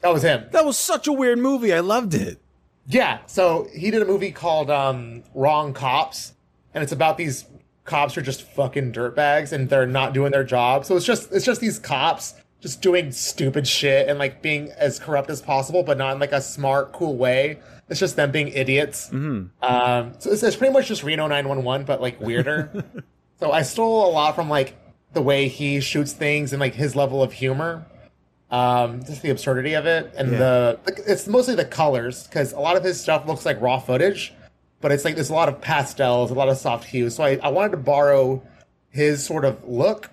That 0.00 0.12
was 0.12 0.22
him. 0.22 0.46
that 0.52 0.64
was 0.64 0.76
such 0.78 1.06
a 1.06 1.12
weird 1.12 1.38
movie 1.38 1.72
i 1.74 1.80
loved 1.80 2.14
it 2.14 2.40
Yeah, 2.86 3.18
so 3.26 3.68
he 3.74 3.90
did 3.90 4.02
a 4.02 4.04
movie 4.06 4.32
called 4.32 4.70
um, 4.70 5.22
Wrong 5.34 5.72
Cops, 5.72 6.34
and 6.74 6.82
it's 6.82 6.92
about 6.92 7.16
these 7.18 7.44
cops 7.84 8.14
who 8.14 8.20
are 8.20 8.24
just 8.24 8.42
fucking 8.42 8.92
dirtbags 8.92 9.52
and 9.52 9.68
they're 9.68 9.86
not 9.86 10.12
doing 10.12 10.32
their 10.32 10.44
job. 10.44 10.84
So 10.84 10.96
it's 10.96 11.04
just 11.06 11.30
it's 11.32 11.44
just 11.44 11.60
these 11.60 11.78
cops 11.78 12.34
just 12.60 12.82
doing 12.82 13.12
stupid 13.12 13.66
shit 13.66 14.08
and 14.08 14.18
like 14.18 14.42
being 14.42 14.70
as 14.76 14.98
corrupt 14.98 15.30
as 15.30 15.40
possible, 15.40 15.82
but 15.82 15.98
not 15.98 16.14
in 16.14 16.18
like 16.20 16.32
a 16.32 16.40
smart, 16.40 16.92
cool 16.92 17.16
way. 17.16 17.58
It's 17.88 18.00
just 18.00 18.16
them 18.16 18.30
being 18.30 18.48
idiots. 18.48 19.06
Mm-hmm. 19.08 19.62
Um, 19.64 20.12
so 20.18 20.30
it's, 20.30 20.42
it's 20.42 20.56
pretty 20.56 20.72
much 20.72 20.86
just 20.88 21.02
Reno 21.02 21.26
911, 21.26 21.86
but 21.86 22.00
like 22.00 22.20
weirder. 22.20 22.70
so 23.40 23.50
I 23.52 23.62
stole 23.62 24.08
a 24.08 24.12
lot 24.12 24.34
from 24.34 24.48
like 24.48 24.76
the 25.12 25.22
way 25.22 25.48
he 25.48 25.80
shoots 25.80 26.12
things 26.12 26.52
and 26.52 26.60
like 26.60 26.74
his 26.74 26.94
level 26.96 27.22
of 27.22 27.32
humor 27.32 27.84
um 28.50 29.02
just 29.04 29.22
the 29.22 29.30
absurdity 29.30 29.74
of 29.74 29.86
it. 29.86 30.12
And 30.16 30.32
Yeah. 30.32 30.38
the 30.38 30.78
it's 31.06 31.26
mostly 31.28 31.54
the 31.54 31.64
colors 31.64 32.26
because 32.26 32.52
a 32.52 32.60
lot 32.60 32.76
of 32.76 32.82
his 32.84 33.00
stuff 33.00 33.26
looks 33.26 33.44
like 33.46 33.60
raw 33.60 33.78
footage 33.78 34.32
but 34.80 34.90
it's 34.90 35.04
like 35.04 35.14
there's 35.14 35.28
a 35.30 35.34
lot 35.34 35.48
of 35.48 35.60
pastels 35.60 36.30
a 36.30 36.34
lot 36.34 36.48
of 36.48 36.56
soft 36.56 36.84
hues 36.88 37.14
so 37.14 37.22
i, 37.22 37.38
I 37.42 37.48
wanted 37.48 37.72
to 37.72 37.76
borrow 37.76 38.42
his 38.88 39.24
sort 39.24 39.44
of 39.44 39.62
look 39.68 40.10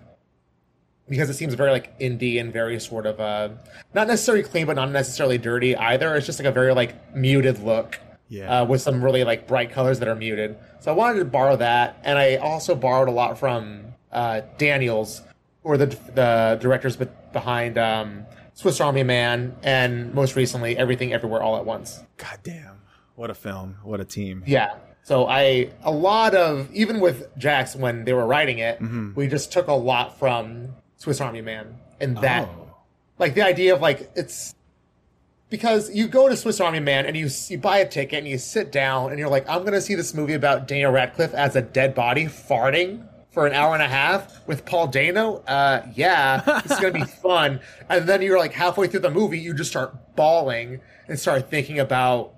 because 1.10 1.30
it 1.30 1.36
seems 1.36 1.54
very 1.54 1.72
like 1.72 1.98
indie 2.00 2.40
and 2.40 2.52
very 2.52 2.80
sort 2.80 3.06
of 3.06 3.20
uh 3.20 3.50
not 3.94 4.08
necessarily 4.08 4.44
clean 4.44 4.66
but 4.68 4.76
not 4.76 4.92
necessarily 4.92 5.38
dirty 5.38 5.76
either. 5.76 6.16
It's 6.16 6.26
just 6.26 6.38
like 6.40 6.48
a 6.48 6.52
very 6.52 6.74
like 6.74 7.16
muted 7.16 7.60
look 7.64 7.98
Yeah. 8.30 8.62
uh, 8.62 8.66
with 8.66 8.82
some 8.82 9.02
really 9.04 9.24
like 9.24 9.48
bright 9.48 9.72
colors 9.72 10.00
that 10.00 10.08
are 10.10 10.16
muted. 10.16 10.58
So 10.82 10.92
i 10.92 10.94
wanted 10.96 11.20
to 11.20 11.26
borrow 11.26 11.56
that. 11.56 11.98
And 12.04 12.20
i 12.20 12.36
also 12.36 12.76
borrowed 12.76 13.08
a 13.08 13.12
lot 13.12 13.40
from 13.40 13.94
uh 14.12 14.42
daniels 14.58 15.22
or 15.68 15.78
the 15.78 15.88
the 16.16 16.58
directors 16.62 16.96
behind 17.34 17.78
um, 17.78 18.26
Swiss 18.54 18.80
Army 18.80 19.04
Man 19.04 19.56
and 19.64 20.14
most 20.14 20.36
recently 20.36 20.78
Everything 20.78 21.12
Everywhere 21.14 21.42
All 21.44 21.58
at 21.58 21.66
Once. 21.66 22.00
God 22.16 22.40
damn. 22.44 22.78
What 23.16 23.30
a 23.30 23.34
film. 23.36 23.78
What 23.84 24.00
a 24.00 24.06
team. 24.06 24.44
Yeah. 24.48 24.76
So 25.04 25.28
I 25.28 25.70
a 25.84 25.92
lot 25.92 26.36
of 26.36 26.74
even 26.74 27.00
with 27.00 27.28
Jax 27.38 27.76
when 27.76 28.06
they 28.06 28.14
were 28.14 28.26
writing 28.26 28.60
it, 28.60 28.80
we 29.16 29.28
just 29.28 29.52
took 29.52 29.68
a 29.68 29.74
lot 29.74 30.18
from 30.20 30.70
Swiss 30.98 31.20
Army 31.22 31.42
Man 31.42 31.78
and 32.00 32.18
that 32.18 32.48
Oh. 32.48 32.76
like 33.20 33.34
the 33.36 33.42
idea 33.42 33.74
of 33.76 33.82
like 33.82 34.10
it's 34.16 34.54
because 35.50 35.90
you 35.94 36.08
go 36.08 36.28
to 36.28 36.36
Swiss 36.36 36.60
Army 36.60 36.80
Man 36.80 37.06
and 37.06 37.16
you 37.16 37.30
you 37.50 37.58
buy 37.58 37.78
a 37.80 37.88
ticket 37.88 38.20
and 38.20 38.28
you 38.28 38.38
sit 38.38 38.72
down 38.72 39.10
and 39.12 39.20
you're 39.20 39.30
like 39.30 39.48
I'm 39.50 39.64
gonna 39.64 39.82
see 39.82 39.96
this 39.96 40.14
movie 40.14 40.34
about 40.34 40.68
Daniel 40.68 40.92
Radcliffe 40.92 41.34
as 41.34 41.56
a 41.56 41.62
dead 41.62 41.96
body 41.96 42.26
farting 42.26 43.08
for 43.32 43.46
an 43.46 43.54
hour 43.54 43.74
and 43.74 43.84
a 43.84 43.88
half 43.88 44.46
with 44.48 44.66
Paul 44.66 44.88
Dano. 44.88 45.38
Uh, 45.48 45.86
yeah, 45.96 46.62
it's 46.64 46.80
gonna 46.80 46.94
be 46.94 47.04
fun. 47.22 47.60
And 47.90 48.08
then 48.08 48.22
you're 48.22 48.40
like 48.40 48.54
halfway 48.54 48.88
through 48.88 49.02
the 49.02 49.12
movie, 49.12 49.40
you 49.40 49.54
just 49.54 49.70
start 49.70 50.16
bawling 50.16 50.80
and 51.08 51.20
start 51.20 51.50
thinking 51.50 51.80
about 51.80 52.34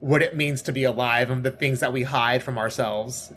what 0.00 0.22
it 0.22 0.36
means 0.36 0.62
to 0.62 0.72
be 0.72 0.84
alive 0.84 1.30
and 1.30 1.42
the 1.42 1.50
things 1.50 1.80
that 1.80 1.92
we 1.92 2.04
hide 2.04 2.42
from 2.42 2.58
ourselves. 2.58 3.32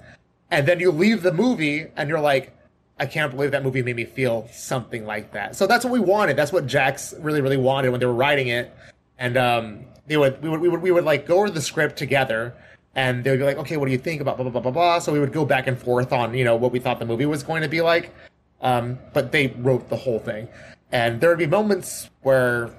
And 0.52 0.68
then 0.68 0.80
you 0.80 0.92
leave 0.92 1.24
the 1.24 1.34
movie 1.34 1.88
and 1.96 2.10
you're 2.10 2.20
like, 2.20 2.56
I 3.00 3.08
can't 3.08 3.32
believe 3.32 3.52
that 3.52 3.64
movie 3.64 3.82
made 3.82 3.96
me 3.96 4.06
feel 4.06 4.48
something 4.52 5.06
like 5.06 5.32
that. 5.32 5.56
So 5.56 5.66
that's 5.66 5.84
what 5.84 5.92
we 5.92 6.00
wanted. 6.00 6.38
That's 6.38 6.54
what 6.54 6.68
Jax 6.68 7.16
really, 7.20 7.42
really 7.42 7.58
wanted 7.58 7.90
when 7.90 8.00
they 8.00 8.06
were 8.06 8.14
writing 8.14 8.50
it. 8.50 8.72
And 9.18 9.38
um, 9.38 9.86
they 10.06 10.18
would, 10.18 10.42
we 10.44 10.50
would, 10.50 10.62
we 10.62 10.70
would, 10.70 10.82
we 10.82 10.92
would 10.92 11.04
like 11.04 11.26
go 11.26 11.40
over 11.40 11.50
the 11.50 11.62
script 11.62 11.98
together, 11.98 12.54
and 12.96 13.24
they 13.24 13.32
would 13.32 13.40
be 13.40 13.46
like, 13.46 13.58
okay, 13.58 13.78
what 13.78 13.86
do 13.86 13.92
you 13.92 13.98
think 13.98 14.22
about 14.22 14.38
blah 14.38 14.44
blah 14.44 14.52
blah 14.52 14.62
blah 14.62 14.72
blah. 14.72 15.00
So 15.00 15.14
we 15.14 15.20
would 15.20 15.34
go 15.34 15.46
back 15.46 15.68
and 15.68 15.78
forth 15.78 16.12
on 16.12 16.34
you 16.34 16.44
know 16.44 16.56
what 16.56 16.72
we 16.72 16.80
thought 16.80 17.00
the 17.00 17.06
movie 17.06 17.26
was 17.26 17.44
going 17.44 17.62
to 17.62 17.70
be 17.70 17.82
like. 17.82 18.14
Um, 18.62 19.00
but 19.14 19.32
they 19.32 19.48
wrote 19.58 19.90
the 19.90 19.96
whole 19.96 20.20
thing, 20.20 20.48
and 20.92 21.20
there 21.20 21.30
would 21.30 21.40
be 21.40 21.48
moments 21.48 22.10
where 22.22 22.72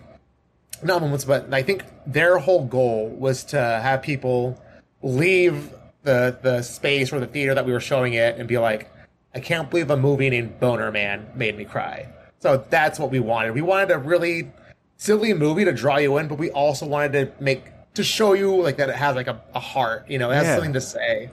not 0.83 1.01
moments, 1.01 1.25
but 1.25 1.53
I 1.53 1.63
think 1.63 1.85
their 2.07 2.39
whole 2.39 2.65
goal 2.65 3.09
was 3.09 3.45
to 3.45 3.59
have 3.59 4.03
people 4.03 4.61
leave 5.03 5.73
the 6.03 6.37
the 6.43 6.63
space 6.63 7.13
or 7.13 7.21
the 7.21 7.27
theater 7.27 7.55
that 7.55 7.65
we 7.65 7.73
were 7.73 7.81
showing 7.81 8.15
it 8.15 8.37
and 8.37 8.49
be 8.49 8.59
like, 8.59 8.91
I 9.35 9.41
can't 9.41 9.71
believe 9.71 9.91
a 9.91 9.97
movie 9.97 10.31
named 10.31 10.61
Boner 10.61 10.91
Man 10.91 11.27
made 11.35 11.57
me 11.57 11.65
cry. 11.65 12.09
So 12.41 12.65
that's 12.71 12.99
what 12.99 13.11
we 13.11 13.21
wanted. 13.21 13.55
We 13.55 13.63
wanted 13.63 13.93
a 13.93 13.99
really 13.99 14.51
silly 14.97 15.33
movie 15.33 15.65
to 15.65 15.73
draw 15.73 15.99
you 15.99 16.19
in, 16.19 16.29
but 16.29 16.39
we 16.39 16.51
also 16.51 16.87
wanted 16.87 17.13
to 17.13 17.43
make 17.43 17.65
to 17.95 18.03
show 18.05 18.33
you 18.33 18.55
like 18.63 18.77
that 18.79 18.89
it 18.89 18.95
has 18.97 19.17
like 19.17 19.27
a, 19.29 19.41
a 19.55 19.61
heart, 19.61 20.09
you 20.09 20.19
know, 20.19 20.31
it 20.31 20.35
has 20.35 20.47
Yeah. 20.47 20.55
something 20.57 20.73
to 20.73 20.81
say. 20.81 21.31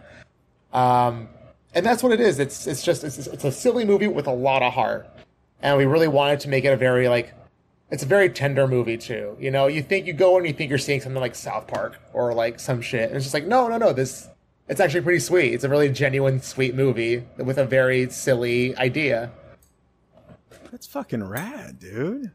Um, 0.73 1.29
and 1.73 1.85
that's 1.85 2.03
what 2.03 2.11
it 2.11 2.19
is. 2.19 2.39
It's 2.39 2.67
it's 2.67 2.83
just 2.83 3.03
it's, 3.03 3.17
it's 3.27 3.43
a 3.43 3.51
silly 3.51 3.85
movie 3.85 4.07
with 4.07 4.27
a 4.27 4.33
lot 4.33 4.61
of 4.63 4.73
heart, 4.73 5.07
and 5.61 5.77
we 5.77 5.85
really 5.85 6.07
wanted 6.07 6.39
to 6.41 6.49
make 6.49 6.65
it 6.65 6.69
a 6.69 6.77
very 6.77 7.07
like 7.07 7.33
it's 7.91 8.03
a 8.03 8.05
very 8.07 8.29
tender 8.29 8.67
movie 8.67 8.97
too. 8.97 9.35
You 9.39 9.51
know, 9.51 9.67
you 9.67 9.81
think 9.81 10.05
you 10.05 10.13
go 10.13 10.37
and 10.37 10.45
you 10.45 10.53
think 10.53 10.69
you're 10.69 10.77
seeing 10.79 11.01
something 11.01 11.21
like 11.21 11.35
South 11.35 11.67
Park 11.67 11.97
or 12.13 12.33
like 12.33 12.59
some 12.59 12.81
shit, 12.81 13.07
and 13.09 13.15
it's 13.15 13.25
just 13.25 13.33
like 13.33 13.45
no, 13.47 13.67
no, 13.67 13.77
no. 13.77 13.93
This 13.93 14.27
it's 14.67 14.79
actually 14.79 15.01
pretty 15.01 15.19
sweet. 15.19 15.53
It's 15.53 15.63
a 15.63 15.69
really 15.69 15.89
genuine, 15.89 16.41
sweet 16.41 16.75
movie 16.75 17.23
with 17.37 17.57
a 17.57 17.65
very 17.65 18.09
silly 18.09 18.75
idea. 18.77 19.31
That's 20.71 20.85
fucking 20.87 21.23
rad, 21.23 21.79
dude. 21.79 22.31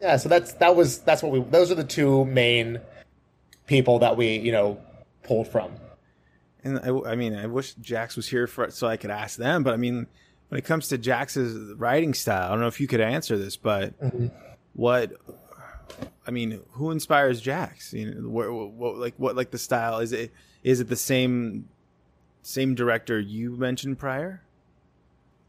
Yeah, 0.00 0.16
so 0.18 0.28
that's 0.28 0.52
that 0.54 0.76
was 0.76 0.98
that's 1.00 1.22
what 1.22 1.32
we 1.32 1.40
those 1.40 1.70
are 1.70 1.74
the 1.74 1.84
two 1.84 2.24
main 2.26 2.80
people 3.66 3.98
that 4.00 4.16
we 4.16 4.36
you 4.38 4.52
know 4.52 4.78
pulled 5.22 5.48
from. 5.48 5.72
And 6.64 6.78
I, 6.80 7.12
I 7.12 7.14
mean, 7.14 7.34
I 7.34 7.46
wish 7.46 7.74
Jax 7.74 8.16
was 8.16 8.26
here 8.28 8.46
for 8.46 8.70
so 8.70 8.88
I 8.88 8.96
could 8.96 9.10
ask 9.10 9.38
them. 9.38 9.62
But 9.62 9.74
I 9.74 9.76
mean, 9.76 10.06
when 10.48 10.58
it 10.58 10.64
comes 10.64 10.88
to 10.88 10.98
Jax's 10.98 11.74
writing 11.74 12.14
style, 12.14 12.48
I 12.48 12.50
don't 12.50 12.60
know 12.60 12.66
if 12.66 12.80
you 12.80 12.86
could 12.86 13.00
answer 13.00 13.36
this, 13.36 13.56
but 13.56 13.94
what? 14.72 15.12
I 16.26 16.30
mean, 16.30 16.60
who 16.72 16.90
inspires 16.90 17.40
Jax? 17.40 17.92
You 17.92 18.14
know, 18.14 18.28
what, 18.28 18.50
what, 18.50 18.96
like 18.96 19.14
what, 19.16 19.36
like 19.36 19.50
the 19.50 19.58
style 19.58 19.98
is 19.98 20.12
it? 20.12 20.32
Is 20.62 20.80
it 20.80 20.88
the 20.88 20.96
same 20.96 21.68
same 22.42 22.74
director 22.74 23.18
you 23.18 23.56
mentioned 23.56 23.98
prior? 23.98 24.42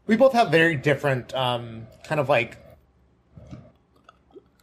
We 0.06 0.16
both 0.16 0.32
have 0.32 0.50
very 0.50 0.76
different 0.76 1.34
um, 1.34 1.86
kind 2.04 2.20
of 2.20 2.28
like. 2.28 2.58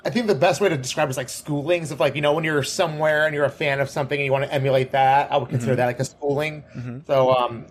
I 0.05 0.11
think 0.11 0.27
the 0.27 0.35
best 0.35 0.61
way 0.61 0.69
to 0.69 0.77
describe 0.77 1.07
it 1.07 1.11
is 1.11 1.17
like 1.17 1.27
schoolings 1.27 1.91
of 1.91 1.99
like 1.99 2.15
you 2.15 2.21
know 2.21 2.33
when 2.33 2.43
you're 2.43 2.61
somewhere 2.63 3.25
and 3.25 3.33
you're 3.33 3.45
a 3.45 3.49
fan 3.49 3.79
of 3.79 3.89
something 3.89 4.17
and 4.19 4.25
you 4.25 4.31
want 4.31 4.45
to 4.45 4.53
emulate 4.53 4.91
that. 4.91 5.31
I 5.31 5.37
would 5.37 5.49
consider 5.49 5.71
Mm-hmm. 5.73 5.77
that 5.79 5.85
like 5.87 5.99
a 5.99 6.05
schooling. 6.05 6.63
So 7.07 7.35
um, 7.35 7.65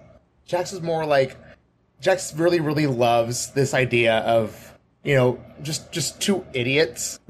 Jax 0.44 0.72
is 0.72 0.82
more 0.82 1.06
like 1.06 1.36
Jax 2.00 2.34
really 2.34 2.60
really 2.60 2.86
loves 2.88 3.52
this 3.52 3.72
idea 3.72 4.18
of 4.18 4.72
you 5.04 5.14
know 5.14 5.38
just 5.62 5.92
just 5.92 6.20
two 6.20 6.44
idiots, 6.52 7.20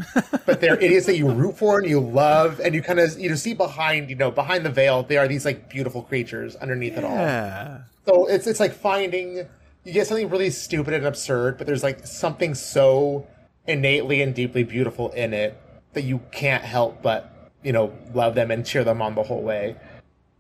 but 0.47 0.61
they're 0.61 0.79
idiots 0.81 1.07
that 1.07 1.17
you 1.19 1.29
root 1.29 1.59
for 1.59 1.79
and 1.81 1.89
you 1.89 2.01
love 2.01 2.59
and 2.61 2.75
you 2.75 2.81
kind 2.83 2.99
of 2.99 3.19
you 3.19 3.29
know 3.29 3.35
see 3.37 3.53
behind 3.53 4.09
you 4.09 4.17
know 4.17 4.31
behind 4.31 4.65
the 4.65 4.71
veil 4.71 5.03
they 5.03 5.17
are 5.19 5.29
these 5.29 5.45
like 5.45 5.69
beautiful 5.69 6.03
creatures 6.03 6.57
underneath 6.57 6.97
it 6.97 7.05
all. 7.05 7.15
Yeah. 7.15 7.81
So 8.07 8.27
it's 8.27 8.47
it's 8.47 8.59
like 8.61 8.73
finding 8.73 9.47
you 9.85 9.93
get 9.93 10.07
something 10.07 10.31
really 10.31 10.49
stupid 10.51 10.95
and 10.95 11.05
absurd, 11.05 11.59
but 11.59 11.67
there's 11.67 11.83
like 11.83 12.07
something 12.07 12.55
so 12.55 13.27
innately 13.67 14.23
and 14.23 14.35
deeply 14.35 14.63
beautiful 14.63 15.11
in 15.13 15.33
it 15.33 15.61
that 15.95 16.03
you 16.03 16.21
can't 16.33 16.65
help 16.65 17.03
but 17.03 17.51
you 17.63 17.73
know 17.73 17.93
love 18.13 18.35
them 18.35 18.51
and 18.51 18.65
cheer 18.67 18.85
them 18.85 19.03
on 19.03 19.15
the 19.15 19.23
whole 19.23 19.43
way. 19.43 19.77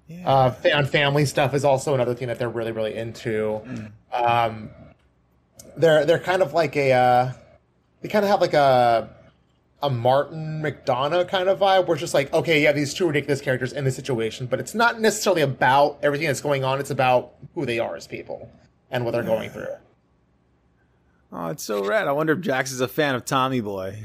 Yeah. 0.08 0.28
Uh, 0.28 0.50
fan 0.50 0.87
family 0.87 1.24
stuff 1.24 1.54
is 1.54 1.64
also 1.64 1.94
another 1.94 2.14
thing 2.14 2.28
that 2.28 2.38
they're 2.38 2.48
really 2.48 2.72
really 2.72 2.94
into. 2.94 3.62
Um, 4.12 4.70
they're 5.76 6.04
they're 6.04 6.18
kind 6.18 6.42
of 6.42 6.52
like 6.52 6.76
a 6.76 6.92
uh, 6.92 7.32
they 8.02 8.08
kind 8.08 8.24
of 8.24 8.30
have 8.30 8.40
like 8.40 8.54
a 8.54 9.08
a 9.82 9.90
Martin 9.90 10.62
McDonagh 10.62 11.28
kind 11.28 11.48
of 11.48 11.58
vibe, 11.58 11.87
where 11.87 11.94
it's 11.94 12.00
just 12.00 12.14
like, 12.14 12.32
okay, 12.32 12.62
have 12.62 12.74
these 12.74 12.94
two 12.94 13.06
ridiculous 13.06 13.42
characters 13.42 13.72
in 13.72 13.84
this 13.84 13.94
situation, 13.94 14.46
but 14.46 14.58
it's 14.58 14.74
not 14.74 14.98
necessarily 14.98 15.42
about 15.42 15.98
everything 16.02 16.26
that's 16.26 16.40
going 16.40 16.64
on. 16.64 16.80
It's 16.80 16.90
about 16.90 17.34
who 17.54 17.66
they 17.66 17.78
are 17.78 17.94
as 17.94 18.06
people 18.06 18.50
and 18.90 19.04
what 19.04 19.10
they're 19.10 19.22
going 19.22 19.50
through. 19.50 19.68
Oh, 21.37 21.49
it's 21.49 21.64
so 21.64 21.85
rad. 21.85 22.07
I 22.07 22.12
wonder 22.12 22.33
if 22.33 22.40
Jax 22.40 22.70
is 22.70 22.81
a 22.81 22.87
fan 22.87 23.16
of 23.16 23.25
Tommy 23.25 23.61
Boy. 23.61 23.99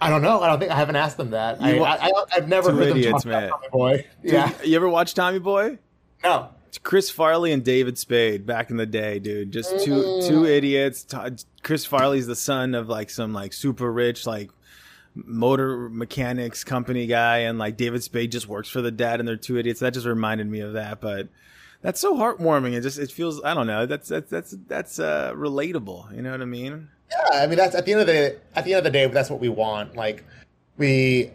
I 0.00 0.10
don't 0.10 0.22
know. 0.22 0.40
I 0.40 0.48
don't 0.48 0.58
think 0.58 0.72
I 0.72 0.76
haven't 0.76 0.96
asked 0.96 1.16
them 1.16 1.30
that. 1.30 1.62
I, 1.62 1.74
You 1.74 1.80
wa- 1.80 1.98
I, 2.00 2.08
I, 2.08 2.24
I've 2.32 2.48
never 2.48 2.72
heard 2.72 2.88
them 2.88 2.96
idiots, 2.96 3.22
talk 3.22 3.26
about 3.26 3.40
man. 3.42 3.50
Tommy 3.50 3.68
Boy. 3.70 4.06
Yeah, 4.24 4.52
You 4.64 4.74
ever 4.74 4.88
watch 4.88 5.14
Tommy 5.14 5.38
Boy? 5.38 5.78
no. 6.24 6.48
It's 6.66 6.78
Chris 6.78 7.10
Farley 7.10 7.50
and 7.50 7.64
David 7.64 7.98
Spade 7.98 8.46
back 8.46 8.70
in 8.70 8.76
the 8.76 8.86
day, 8.86 9.18
dude. 9.18 9.50
Just 9.50 9.70
two 9.84 10.22
two 10.22 10.42
mm. 10.42 10.48
idiots. 10.48 11.04
Chris 11.64 11.84
Farley's 11.84 12.28
the 12.28 12.36
son 12.36 12.76
of 12.76 12.88
like 12.88 13.10
some 13.10 13.32
like 13.32 13.52
super 13.52 13.92
rich 13.92 14.24
like 14.24 14.50
motor 15.16 15.88
mechanics 15.88 16.62
company 16.62 17.06
guy, 17.06 17.38
and 17.38 17.58
like 17.58 17.76
David 17.76 18.04
Spade 18.04 18.30
just 18.30 18.46
works 18.46 18.68
for 18.68 18.82
the 18.82 18.92
dad, 18.92 19.18
and 19.18 19.28
they're 19.28 19.34
two 19.34 19.58
idiots. 19.58 19.80
That 19.80 19.94
just 19.94 20.06
reminded 20.06 20.46
me 20.46 20.60
of 20.60 20.74
that, 20.74 21.00
but 21.00 21.26
that's 21.82 22.00
so 22.00 22.16
heartwarming. 22.16 22.74
It 22.74 22.82
just 22.82 22.98
it 22.98 23.10
feels 23.10 23.42
I 23.42 23.54
don't 23.54 23.66
know. 23.66 23.86
That's 23.86 24.08
that's 24.08 24.30
that's 24.30 24.56
that's 24.66 24.98
uh, 24.98 25.32
relatable. 25.34 26.14
You 26.14 26.22
know 26.22 26.30
what 26.30 26.42
I 26.42 26.46
mean? 26.46 26.88
Yeah, 27.10 27.40
I 27.42 27.46
mean 27.46 27.56
that's 27.56 27.74
at 27.74 27.86
the 27.86 27.92
end 27.92 28.00
of 28.02 28.06
the 28.06 28.38
at 28.54 28.64
the 28.64 28.74
end 28.74 28.78
of 28.78 28.84
the 28.84 28.90
day, 28.90 29.06
that's 29.06 29.30
what 29.30 29.40
we 29.40 29.48
want. 29.48 29.96
Like 29.96 30.24
we 30.76 31.30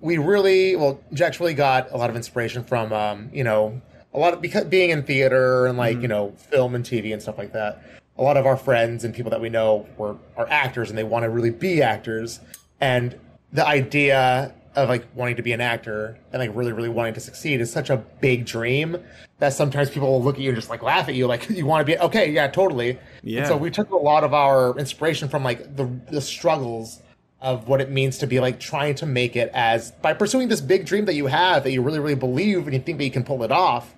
we 0.00 0.18
really 0.18 0.76
well, 0.76 1.00
Jax 1.12 1.40
really 1.40 1.54
got 1.54 1.90
a 1.92 1.96
lot 1.96 2.10
of 2.10 2.16
inspiration 2.16 2.64
from 2.64 2.92
um, 2.92 3.30
you 3.32 3.44
know, 3.44 3.80
a 4.12 4.18
lot 4.18 4.34
of 4.34 4.40
because 4.40 4.64
being 4.64 4.90
in 4.90 5.02
theater 5.02 5.66
and 5.66 5.78
like, 5.78 6.00
you 6.00 6.08
know, 6.08 6.32
film 6.36 6.74
and 6.74 6.84
TV 6.84 7.12
and 7.12 7.22
stuff 7.22 7.38
like 7.38 7.52
that. 7.52 7.82
A 8.18 8.22
lot 8.22 8.38
of 8.38 8.46
our 8.46 8.56
friends 8.56 9.04
and 9.04 9.14
people 9.14 9.30
that 9.30 9.40
we 9.40 9.50
know 9.50 9.86
were 9.98 10.16
are 10.36 10.48
actors 10.48 10.88
and 10.88 10.98
they 10.98 11.04
want 11.04 11.24
to 11.24 11.30
really 11.30 11.50
be 11.50 11.82
actors. 11.82 12.40
And 12.80 13.18
the 13.52 13.66
idea 13.66 14.54
of 14.76 14.88
like 14.90 15.06
wanting 15.14 15.36
to 15.36 15.42
be 15.42 15.52
an 15.52 15.60
actor 15.60 16.18
and 16.32 16.40
like 16.40 16.54
really, 16.54 16.72
really 16.72 16.88
wanting 16.88 17.14
to 17.14 17.20
succeed 17.20 17.60
is 17.60 17.72
such 17.72 17.90
a 17.90 17.96
big 17.96 18.44
dream 18.44 18.98
that 19.38 19.54
sometimes 19.54 19.90
people 19.90 20.10
will 20.10 20.22
look 20.22 20.36
at 20.36 20.42
you 20.42 20.50
and 20.50 20.56
just 20.56 20.70
like 20.70 20.82
laugh 20.82 21.08
at 21.08 21.14
you, 21.14 21.26
like 21.26 21.48
you 21.50 21.66
want 21.66 21.86
to 21.86 21.92
be 21.92 21.98
okay, 21.98 22.30
yeah, 22.30 22.46
totally. 22.46 22.98
Yeah. 23.22 23.40
And 23.40 23.48
so 23.48 23.56
we 23.56 23.70
took 23.70 23.90
a 23.90 23.96
lot 23.96 24.22
of 24.22 24.34
our 24.34 24.78
inspiration 24.78 25.28
from 25.28 25.42
like 25.42 25.76
the 25.76 25.86
the 26.10 26.20
struggles 26.20 27.02
of 27.40 27.68
what 27.68 27.80
it 27.80 27.90
means 27.90 28.18
to 28.18 28.26
be 28.26 28.40
like 28.40 28.60
trying 28.60 28.94
to 28.94 29.06
make 29.06 29.36
it 29.36 29.50
as 29.54 29.90
by 29.90 30.12
pursuing 30.12 30.48
this 30.48 30.60
big 30.60 30.86
dream 30.86 31.04
that 31.06 31.14
you 31.14 31.26
have 31.26 31.64
that 31.64 31.70
you 31.70 31.82
really 31.82 31.98
really 31.98 32.14
believe 32.14 32.64
and 32.64 32.72
you 32.72 32.80
think 32.80 32.98
that 32.98 33.04
you 33.04 33.10
can 33.10 33.24
pull 33.24 33.42
it 33.42 33.52
off 33.52 33.94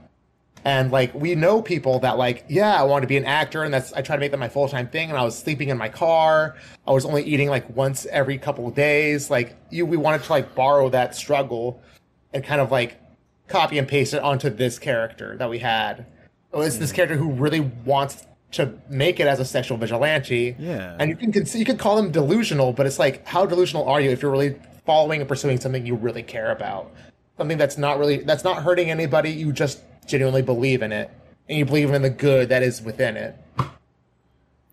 and 0.65 0.91
like 0.91 1.15
we 1.15 1.35
know 1.35 1.63
people 1.63 1.99
that 2.01 2.19
like 2.19 2.45
yeah 2.49 2.75
i 2.79 2.83
want 2.83 3.03
to 3.03 3.07
be 3.07 3.17
an 3.17 3.25
actor 3.25 3.63
and 3.63 3.73
that's 3.73 3.93
i 3.93 4.03
try 4.03 4.17
to 4.17 4.21
make 4.21 4.31
that 4.31 4.39
my 4.39 4.49
full-time 4.49 4.89
thing 4.89 5.09
and 5.09 5.19
i 5.19 5.23
was 5.23 5.39
sleeping 5.39 5.69
in 5.69 5.79
my 5.79 5.89
car. 5.89 6.57
I 6.87 6.93
was 6.93 7.05
only 7.05 7.23
eating 7.23 7.49
like 7.49 7.69
once 7.77 8.07
every 8.07 8.39
couple 8.39 8.67
of 8.67 8.75
days. 8.75 9.31
Like 9.31 9.57
you 9.71 9.85
we 9.85 9.97
wanted 9.97 10.23
to 10.25 10.33
like 10.33 10.55
borrow 10.55 10.89
that 10.91 11.15
struggle 11.15 11.83
and 12.33 12.43
kind 12.45 12.61
of 12.61 12.71
like 12.71 13.01
copy 13.47 13.79
and 13.79 13.87
paste 13.87 14.15
it 14.15 14.23
onto 14.23 14.51
this 14.51 14.79
character 14.79 15.37
that 15.37 15.51
we 15.51 15.59
had. 15.59 16.07
It 16.53 16.57
was 16.57 16.79
this 16.79 16.91
hmm. 16.91 16.97
character 16.97 17.17
who 17.17 17.33
really 17.33 17.61
wants 17.61 18.27
to 18.53 18.73
make 18.89 19.21
it 19.21 19.27
as 19.27 19.41
a 19.41 19.45
sexual 19.45 19.77
vigilante. 19.77 20.57
Yeah. 20.59 20.97
and 20.99 21.11
you 21.11 21.17
can 21.17 21.45
you 21.53 21.65
could 21.65 21.79
call 21.79 21.97
them 21.97 22.11
delusional 22.11 22.73
but 22.73 22.87
it's 22.87 22.99
like 22.99 23.27
how 23.27 23.45
delusional 23.45 23.87
are 23.87 24.01
you 24.01 24.11
if 24.11 24.23
you're 24.23 24.31
really 24.31 24.59
following 24.87 25.21
and 25.21 25.29
pursuing 25.29 25.61
something 25.61 25.85
you 25.85 25.95
really 25.95 26.23
care 26.23 26.51
about? 26.51 26.93
Something 27.37 27.59
that's 27.59 27.79
not 27.79 27.99
really 27.99 28.19
that's 28.19 28.45
not 28.45 28.63
hurting 28.63 28.91
anybody 28.91 29.31
you 29.31 29.53
just 29.53 29.83
genuinely 30.09 30.43
believe 30.43 30.83
in 30.83 30.93
it 30.93 31.11
and 31.49 31.59
you 31.59 31.65
believe 31.65 31.91
in 31.91 32.03
the 32.03 32.11
good 32.11 32.49
that 32.49 32.63
is 32.63 32.83
within 32.83 33.17
it 33.17 33.37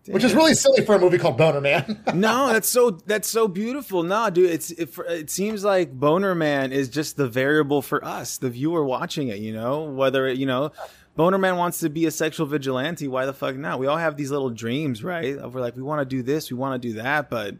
which 0.08 0.22
is 0.22 0.34
really 0.34 0.54
silly 0.54 0.84
for 0.84 0.94
a 0.94 0.98
movie 0.98 1.18
called 1.18 1.36
boner 1.36 1.60
man 1.60 2.00
no, 2.14 2.52
that's 2.52 2.68
so 2.68 2.90
that's 2.90 3.28
so 3.28 3.48
beautiful. 3.48 4.02
No, 4.02 4.30
dude, 4.30 4.50
it's 4.50 4.70
it, 4.70 4.90
it 5.08 5.30
seems 5.30 5.64
like 5.64 5.92
Boner 5.92 6.34
Man 6.34 6.72
is 6.72 6.88
just 6.88 7.16
the 7.16 7.28
variable 7.28 7.82
for 7.82 8.04
us, 8.04 8.38
the 8.38 8.48
viewer 8.50 8.84
watching 8.84 9.28
it. 9.28 9.38
You 9.38 9.52
know, 9.52 9.82
whether 9.82 10.26
it, 10.26 10.38
you 10.38 10.46
know, 10.46 10.72
Boner 11.16 11.38
Man 11.38 11.56
wants 11.56 11.80
to 11.80 11.88
be 11.88 12.06
a 12.06 12.10
sexual 12.10 12.46
vigilante. 12.46 13.08
Why 13.08 13.26
the 13.26 13.32
fuck 13.32 13.56
not? 13.56 13.78
We 13.78 13.86
all 13.86 13.96
have 13.96 14.16
these 14.16 14.30
little 14.30 14.50
dreams, 14.50 15.02
right? 15.02 15.36
Of 15.36 15.54
we're 15.54 15.60
like, 15.60 15.76
we 15.76 15.82
want 15.82 16.00
to 16.00 16.04
do 16.04 16.22
this, 16.22 16.50
we 16.50 16.56
want 16.56 16.80
to 16.80 16.88
do 16.88 16.94
that, 16.94 17.28
but 17.28 17.56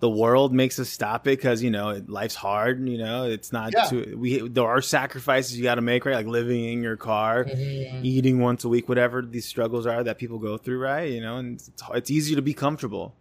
the 0.00 0.08
world 0.08 0.52
makes 0.54 0.78
us 0.78 0.88
stop 0.88 1.26
it 1.26 1.38
because 1.38 1.62
you 1.62 1.70
know 1.70 2.00
life's 2.06 2.34
hard. 2.36 2.88
You 2.88 2.98
know, 2.98 3.24
it's 3.24 3.52
not. 3.52 3.72
Yeah. 3.74 3.84
Too, 3.86 4.16
we 4.18 4.46
there 4.48 4.66
are 4.66 4.80
sacrifices 4.80 5.56
you 5.56 5.62
got 5.64 5.74
to 5.76 5.80
make, 5.80 6.04
right? 6.04 6.14
Like 6.14 6.26
living 6.26 6.64
in 6.64 6.82
your 6.82 6.96
car, 6.96 7.44
Mm-hmm. 7.44 8.04
eating 8.04 8.38
once 8.40 8.64
a 8.64 8.68
week, 8.68 8.88
whatever 8.88 9.22
these 9.22 9.44
struggles 9.46 9.86
are 9.86 10.04
that 10.04 10.18
people 10.18 10.38
go 10.38 10.56
through, 10.56 10.78
right? 10.78 11.10
You 11.10 11.20
know, 11.20 11.36
and 11.36 11.56
it's, 11.56 11.70
it's 11.94 12.10
easy 12.10 12.34
to 12.36 12.42
be 12.42 12.54
comfortable. 12.54 13.14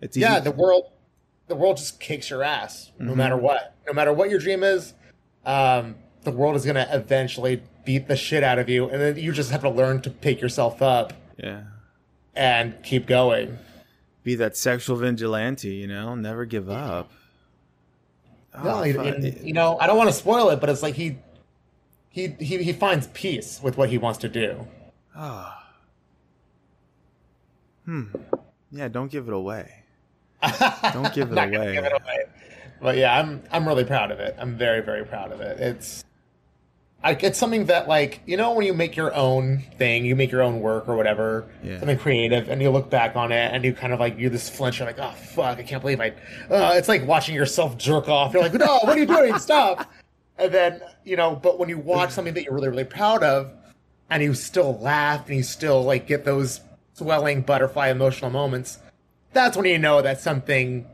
It's 0.00 0.16
easy 0.16 0.22
yeah 0.26 0.40
the 0.40 0.50
world 0.50 0.90
the 1.48 1.54
world 1.56 1.76
just 1.78 2.00
kicks 2.00 2.28
your 2.28 2.42
ass 2.42 2.90
no 2.98 3.06
Mm-hmm. 3.10 3.18
matter 3.18 3.36
what 3.36 3.74
no 3.86 3.92
matter 3.94 4.12
what 4.12 4.28
your 4.28 4.38
dream 4.40 4.62
is 4.64 4.92
um, 5.46 5.94
the 6.24 6.32
world 6.32 6.56
is 6.56 6.64
going 6.64 6.74
to 6.74 6.86
eventually 6.94 7.62
beat 7.84 8.08
the 8.08 8.16
shit 8.16 8.42
out 8.42 8.58
of 8.58 8.68
you 8.68 8.88
and 8.90 9.00
then 9.00 9.16
you 9.16 9.32
just 9.32 9.50
have 9.52 9.62
to 9.62 9.70
learn 9.70 10.02
to 10.02 10.10
pick 10.10 10.40
yourself 10.40 10.82
up 10.82 11.12
yeah. 11.38 11.62
and 12.34 12.74
keep 12.82 13.06
going 13.06 13.56
Be 14.26 14.34
that 14.34 14.56
sexual 14.56 14.96
vigilante, 14.96 15.68
you 15.68 15.86
know, 15.86 16.16
never 16.16 16.44
give 16.46 16.68
up. 16.68 17.12
no, 18.64 18.70
Oh, 18.74 18.82
and- 18.82 18.96
fuck. 18.96 19.06
and, 19.06 19.24
you 19.46 19.52
know 19.52 19.78
i 19.80 19.86
don't 19.86 19.96
want 19.96 20.08
to 20.10 20.16
spoil 20.16 20.48
it 20.50 20.60
but 20.60 20.68
it's 20.68 20.82
like 20.82 20.96
he 20.96 21.18
he 22.08 22.28
he, 22.40 22.56
he 22.64 22.72
finds 22.72 23.06
peace 23.08 23.60
with 23.62 23.76
what 23.78 23.88
he 23.88 23.98
wants 23.98 24.18
to 24.20 24.28
do 24.28 24.66
Oh. 25.16 25.52
Hmm. 27.84 28.04
Yeah, 28.72 28.88
don't 28.88 29.10
give 29.12 29.28
it 29.28 29.32
away. 29.34 29.72
Don't 30.92 31.14
give 31.14 31.30
it 31.32 31.38
away. 31.38 31.74
give 31.74 31.84
it 31.84 31.92
away. 31.92 32.24
But 32.82 32.96
yeah, 32.96 33.18
I'm 33.18 33.42
I'm 33.52 33.66
really 33.66 33.84
proud 33.84 34.10
of 34.10 34.18
it. 34.18 34.34
I'm 34.38 34.56
very 34.58 34.80
very 34.82 35.04
proud 35.04 35.30
of 35.32 35.40
it. 35.40 35.58
It's 35.60 36.04
I, 37.04 37.12
it's 37.12 37.38
something 37.38 37.66
that 37.66 37.86
like 37.88 38.20
you 38.26 38.36
know 38.36 38.52
when 38.54 38.66
you 38.66 38.74
make 38.74 38.96
your 38.96 39.14
own 39.14 39.62
thing, 39.78 40.04
you 40.04 40.16
make 40.16 40.32
your 40.32 40.42
own 40.42 40.60
work 40.60 40.88
or 40.88 40.96
whatever, 40.96 41.46
Yeah. 41.62 41.78
something 41.78 41.98
creative, 41.98 42.48
and 42.48 42.60
you 42.60 42.70
look 42.70 42.90
back 42.90 43.14
on 43.16 43.30
it 43.32 43.52
and 43.54 43.64
you 43.64 43.72
kind 43.74 43.92
of 43.92 44.00
like 44.00 44.18
you 44.18 44.28
this 44.28 44.48
flinch. 44.50 44.78
You're 44.78 44.88
like, 44.88 44.98
oh 44.98 45.12
fuck, 45.12 45.58
I 45.58 45.62
can't 45.62 45.80
believe 45.82 46.00
I. 46.00 46.10
Uh, 46.50 46.72
it's 46.74 46.88
like 46.88 47.06
watching 47.06 47.34
yourself 47.34 47.76
jerk 47.78 48.08
off. 48.08 48.32
You're 48.32 48.42
like, 48.42 48.54
no, 48.54 48.78
what 48.82 48.96
are 48.96 48.98
you 48.98 49.06
doing? 49.06 49.38
Stop. 49.38 49.90
And 50.38 50.52
then 50.52 50.80
you 51.04 51.16
know, 51.16 51.36
but 51.36 51.58
when 51.58 51.68
you 51.68 51.78
watch 51.78 52.10
something 52.10 52.34
that 52.34 52.44
you're 52.44 52.54
really 52.54 52.68
really 52.68 52.84
proud 52.84 53.22
of, 53.22 53.52
and 54.10 54.22
you 54.22 54.34
still 54.34 54.78
laugh 54.78 55.28
and 55.28 55.36
you 55.36 55.42
still 55.42 55.82
like 55.84 56.06
get 56.06 56.24
those 56.24 56.60
swelling 56.94 57.42
butterfly 57.42 57.88
emotional 57.90 58.30
moments, 58.30 58.78
that's 59.32 59.56
when 59.56 59.66
you 59.66 59.78
know 59.78 60.00
that 60.02 60.18
something 60.20 60.86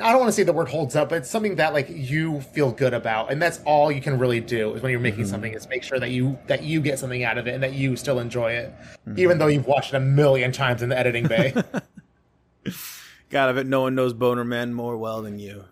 I 0.00 0.10
don't 0.12 0.20
want 0.20 0.28
to 0.28 0.32
say 0.32 0.42
the 0.42 0.52
word 0.52 0.68
holds 0.68 0.96
up, 0.96 1.10
but 1.10 1.18
it's 1.18 1.30
something 1.30 1.56
that 1.56 1.72
like 1.72 1.88
you 1.90 2.40
feel 2.40 2.72
good 2.72 2.94
about, 2.94 3.30
and 3.30 3.40
that's 3.40 3.60
all 3.64 3.92
you 3.92 4.00
can 4.00 4.18
really 4.18 4.40
do 4.40 4.74
is 4.74 4.82
when 4.82 4.90
you're 4.90 5.00
making 5.00 5.24
mm-hmm. 5.24 5.30
something 5.30 5.52
is 5.52 5.68
make 5.68 5.82
sure 5.82 5.98
that 5.98 6.10
you 6.10 6.38
that 6.46 6.62
you 6.62 6.80
get 6.80 6.98
something 6.98 7.22
out 7.24 7.38
of 7.38 7.46
it 7.46 7.54
and 7.54 7.62
that 7.62 7.74
you 7.74 7.96
still 7.96 8.18
enjoy 8.18 8.52
it, 8.52 8.72
mm-hmm. 9.06 9.18
even 9.18 9.38
though 9.38 9.46
you've 9.46 9.66
watched 9.66 9.92
it 9.92 9.96
a 9.96 10.00
million 10.00 10.52
times 10.52 10.82
in 10.82 10.88
the 10.88 10.98
editing 10.98 11.26
bay. 11.26 11.52
God, 13.30 13.48
I 13.48 13.52
bet 13.52 13.66
no 13.66 13.82
one 13.82 13.94
knows 13.94 14.12
Boner 14.12 14.44
Man 14.44 14.74
more 14.74 14.96
well 14.96 15.22
than 15.22 15.38
you. 15.38 15.64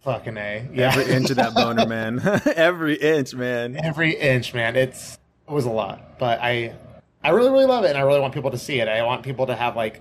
Fucking 0.00 0.36
a, 0.36 0.68
yeah. 0.72 0.92
Every 0.94 1.12
inch 1.12 1.30
of 1.30 1.36
that 1.36 1.52
Boner 1.54 1.84
Man. 1.88 2.20
Every 2.54 2.94
inch, 2.94 3.34
man. 3.34 3.76
Every 3.76 4.14
inch, 4.14 4.54
man. 4.54 4.76
It's 4.76 5.18
it 5.48 5.52
was 5.52 5.64
a 5.64 5.70
lot, 5.70 6.18
but 6.20 6.38
I 6.40 6.74
I 7.24 7.30
really 7.30 7.50
really 7.50 7.66
love 7.66 7.84
it, 7.84 7.88
and 7.88 7.98
I 7.98 8.02
really 8.02 8.20
want 8.20 8.32
people 8.32 8.52
to 8.52 8.58
see 8.58 8.80
it. 8.80 8.86
I 8.86 9.02
want 9.02 9.24
people 9.24 9.46
to 9.46 9.56
have 9.56 9.74
like 9.74 10.00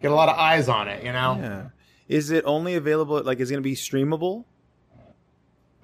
get 0.00 0.10
a 0.10 0.14
lot 0.14 0.28
of 0.28 0.36
eyes 0.36 0.68
on 0.68 0.88
it. 0.88 1.04
You 1.04 1.12
know. 1.12 1.38
Yeah. 1.40 1.68
Is 2.08 2.30
it 2.30 2.44
only 2.46 2.74
available? 2.74 3.22
Like, 3.22 3.40
is 3.40 3.50
it 3.50 3.54
going 3.54 3.62
to 3.62 3.68
be 3.68 3.74
streamable? 3.76 4.44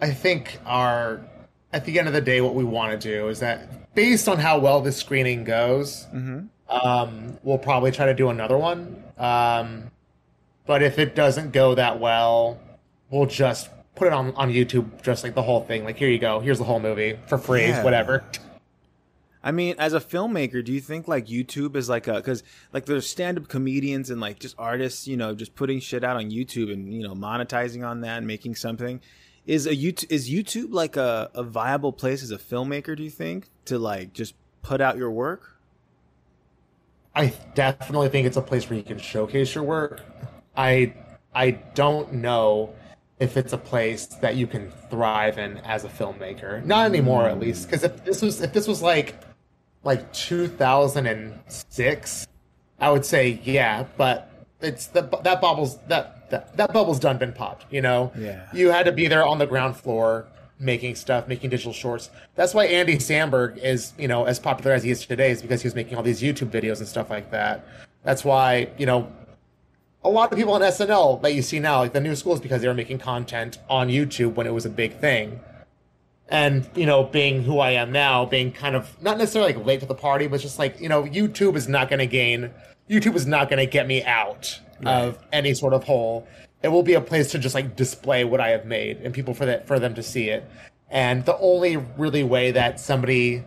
I 0.00 0.10
think 0.12 0.58
our 0.66 1.20
at 1.72 1.84
the 1.84 1.98
end 1.98 2.08
of 2.08 2.14
the 2.14 2.20
day, 2.20 2.40
what 2.40 2.54
we 2.54 2.64
want 2.64 2.98
to 2.98 3.08
do 3.12 3.28
is 3.28 3.40
that 3.40 3.94
based 3.94 4.28
on 4.28 4.38
how 4.38 4.58
well 4.58 4.80
this 4.80 4.96
screening 4.96 5.44
goes, 5.44 6.06
um, 6.68 7.38
we'll 7.42 7.58
probably 7.58 7.90
try 7.90 8.06
to 8.06 8.14
do 8.14 8.30
another 8.30 8.56
one. 8.56 9.02
Um, 9.18 9.90
but 10.66 10.82
if 10.82 10.98
it 10.98 11.14
doesn't 11.14 11.52
go 11.52 11.74
that 11.74 11.98
well, 11.98 12.58
we'll 13.10 13.26
just 13.26 13.70
put 13.96 14.06
it 14.06 14.12
on 14.12 14.32
on 14.34 14.50
YouTube, 14.50 15.02
just 15.02 15.24
like 15.24 15.34
the 15.34 15.42
whole 15.42 15.62
thing. 15.64 15.84
Like 15.84 15.96
here 15.96 16.08
you 16.08 16.18
go, 16.18 16.40
here's 16.40 16.58
the 16.58 16.64
whole 16.64 16.80
movie 16.80 17.18
for 17.26 17.36
free, 17.38 17.66
Yeah. 17.66 17.82
whatever. 17.84 18.24
I 19.42 19.52
mean, 19.52 19.76
as 19.78 19.92
a 19.94 20.00
filmmaker, 20.00 20.64
do 20.64 20.72
you 20.72 20.80
think 20.80 21.06
like 21.06 21.26
YouTube 21.26 21.76
is 21.76 21.88
like 21.88 22.08
a 22.08 22.14
because 22.14 22.42
like 22.72 22.86
there's 22.86 23.08
stand 23.08 23.38
up 23.38 23.48
comedians 23.48 24.10
and 24.10 24.20
like 24.20 24.38
just 24.38 24.56
artists, 24.58 25.06
you 25.06 25.16
know, 25.16 25.34
just 25.34 25.54
putting 25.54 25.80
shit 25.80 26.02
out 26.04 26.16
on 26.16 26.30
YouTube 26.30 26.72
and 26.72 26.92
you 26.92 27.02
know 27.02 27.14
monetizing 27.14 27.86
on 27.86 28.00
that 28.00 28.18
and 28.18 28.26
making 28.26 28.56
something. 28.56 29.00
Is 29.46 29.66
a 29.66 29.74
YouTube 29.74 30.10
is 30.10 30.28
YouTube 30.28 30.72
like 30.72 30.96
a, 30.96 31.30
a 31.34 31.42
viable 31.42 31.92
place 31.92 32.22
as 32.22 32.30
a 32.30 32.38
filmmaker? 32.38 32.96
Do 32.96 33.02
you 33.02 33.10
think 33.10 33.48
to 33.66 33.78
like 33.78 34.12
just 34.12 34.34
put 34.62 34.80
out 34.80 34.96
your 34.96 35.10
work? 35.10 35.56
I 37.14 37.32
definitely 37.54 38.08
think 38.08 38.26
it's 38.26 38.36
a 38.36 38.42
place 38.42 38.68
where 38.68 38.76
you 38.76 38.84
can 38.84 38.98
showcase 38.98 39.54
your 39.54 39.64
work. 39.64 40.02
I 40.56 40.94
I 41.34 41.52
don't 41.52 42.14
know 42.14 42.74
if 43.20 43.36
it's 43.36 43.52
a 43.52 43.58
place 43.58 44.06
that 44.06 44.36
you 44.36 44.46
can 44.46 44.70
thrive 44.90 45.38
in 45.38 45.58
as 45.58 45.84
a 45.84 45.88
filmmaker. 45.88 46.64
Not 46.64 46.86
anymore, 46.86 47.28
at 47.28 47.36
mm. 47.36 47.42
least. 47.42 47.66
Because 47.66 47.84
if 47.84 48.04
this 48.04 48.22
was 48.22 48.40
if 48.40 48.52
this 48.52 48.68
was 48.68 48.82
like 48.82 49.16
like 49.84 50.12
2006, 50.12 52.26
I 52.80 52.90
would 52.90 53.04
say 53.04 53.40
yeah. 53.44 53.84
But 53.96 54.30
it's 54.60 54.86
the 54.86 55.02
that 55.22 55.40
bubble's 55.40 55.78
that 55.88 56.30
that, 56.30 56.56
that 56.56 56.72
bubble's 56.72 56.98
done 56.98 57.18
been 57.18 57.32
popped. 57.32 57.72
You 57.72 57.82
know. 57.82 58.12
Yeah. 58.18 58.48
You 58.52 58.70
had 58.70 58.86
to 58.86 58.92
be 58.92 59.08
there 59.08 59.26
on 59.26 59.38
the 59.38 59.46
ground 59.46 59.76
floor 59.76 60.26
making 60.60 60.96
stuff, 60.96 61.28
making 61.28 61.50
digital 61.50 61.72
shorts. 61.72 62.10
That's 62.34 62.54
why 62.54 62.66
Andy 62.66 62.96
Samberg 62.96 63.58
is, 63.58 63.92
you 63.98 64.08
know, 64.08 64.24
as 64.24 64.38
popular 64.38 64.72
as 64.72 64.82
he 64.82 64.90
is 64.90 65.06
today 65.06 65.30
is 65.30 65.42
because 65.42 65.62
he 65.62 65.66
was 65.66 65.74
making 65.74 65.96
all 65.96 66.02
these 66.02 66.20
YouTube 66.20 66.50
videos 66.50 66.78
and 66.78 66.88
stuff 66.88 67.10
like 67.10 67.30
that. 67.30 67.66
That's 68.02 68.24
why, 68.24 68.70
you 68.76 68.86
know, 68.86 69.10
a 70.04 70.08
lot 70.08 70.32
of 70.32 70.38
people 70.38 70.54
on 70.54 70.60
SNL 70.60 71.20
that 71.22 71.34
you 71.34 71.42
see 71.42 71.58
now, 71.58 71.80
like 71.80 71.92
the 71.92 72.00
new 72.00 72.16
schools, 72.16 72.40
because 72.40 72.62
they 72.62 72.68
were 72.68 72.74
making 72.74 72.98
content 72.98 73.58
on 73.68 73.88
YouTube 73.88 74.34
when 74.34 74.46
it 74.46 74.54
was 74.54 74.66
a 74.66 74.70
big 74.70 74.98
thing. 74.98 75.40
And, 76.28 76.68
you 76.74 76.84
know, 76.84 77.04
being 77.04 77.42
who 77.42 77.58
I 77.58 77.70
am 77.70 77.90
now, 77.90 78.26
being 78.26 78.52
kind 78.52 78.76
of 78.76 79.00
not 79.02 79.16
necessarily 79.16 79.54
like 79.54 79.64
late 79.64 79.80
to 79.80 79.86
the 79.86 79.94
party, 79.94 80.26
but 80.26 80.40
just 80.40 80.58
like, 80.58 80.78
you 80.80 80.88
know, 80.88 81.04
YouTube 81.04 81.56
is 81.56 81.68
not 81.68 81.88
going 81.88 82.00
to 82.00 82.06
gain, 82.06 82.50
YouTube 82.90 83.14
is 83.14 83.26
not 83.26 83.48
going 83.48 83.58
to 83.58 83.66
get 83.66 83.86
me 83.86 84.02
out 84.04 84.60
of 84.84 85.18
any 85.32 85.54
sort 85.54 85.72
of 85.72 85.84
hole. 85.84 86.28
It 86.62 86.68
will 86.68 86.82
be 86.82 86.94
a 86.94 87.00
place 87.00 87.30
to 87.32 87.38
just 87.38 87.54
like 87.54 87.76
display 87.76 88.24
what 88.24 88.40
I 88.40 88.48
have 88.48 88.66
made 88.66 88.98
and 88.98 89.14
people 89.14 89.32
for 89.32 89.46
that, 89.46 89.66
for 89.66 89.78
them 89.78 89.94
to 89.94 90.02
see 90.02 90.28
it. 90.28 90.48
And 90.90 91.24
the 91.24 91.36
only 91.38 91.76
really 91.76 92.24
way 92.24 92.50
that 92.50 92.80
somebody 92.80 93.44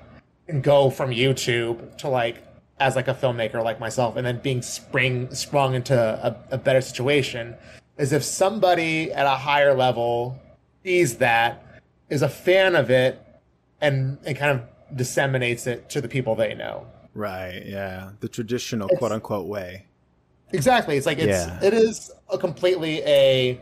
can 0.48 0.62
go 0.62 0.90
from 0.90 1.12
YouTube 1.12 1.98
to 1.98 2.08
like 2.08 2.44
as 2.80 2.96
like 2.96 3.08
a 3.08 3.14
filmmaker 3.14 3.64
like 3.64 3.80
myself 3.80 4.16
and 4.16 4.26
then 4.26 4.40
being 4.40 4.62
spring 4.62 5.34
sprung 5.34 5.76
into 5.76 5.96
a, 5.96 6.36
a 6.52 6.58
better 6.58 6.82
situation 6.82 7.56
is 7.98 8.12
if 8.12 8.24
somebody 8.24 9.12
at 9.14 9.26
a 9.28 9.38
higher 9.38 9.74
level 9.76 10.40
sees 10.84 11.18
that 11.18 11.64
is 12.12 12.22
a 12.22 12.30
fan 12.30 12.76
of 12.76 12.92
it 12.92 13.20
and 13.82 14.20
and 14.26 14.38
kind 14.38 14.52
of 14.60 14.96
disseminates 14.96 15.66
it 15.66 15.90
to 15.90 16.00
the 16.02 16.08
people 16.08 16.36
they 16.36 16.54
know 16.54 16.86
Right. 17.14 17.64
Yeah. 17.66 18.12
The 18.22 18.30
traditional 18.30 18.88
It's- 18.88 19.00
quote 19.00 19.12
unquote 19.12 19.48
way. 19.48 19.86
exactly 20.54 20.98
it's 20.98 21.06
like 21.06 21.18
it's 21.18 21.48
Yeah. 21.48 21.60
it 21.64 21.74
is 21.74 22.12
a 22.30 22.38
completely 22.38 23.02
a 23.04 23.60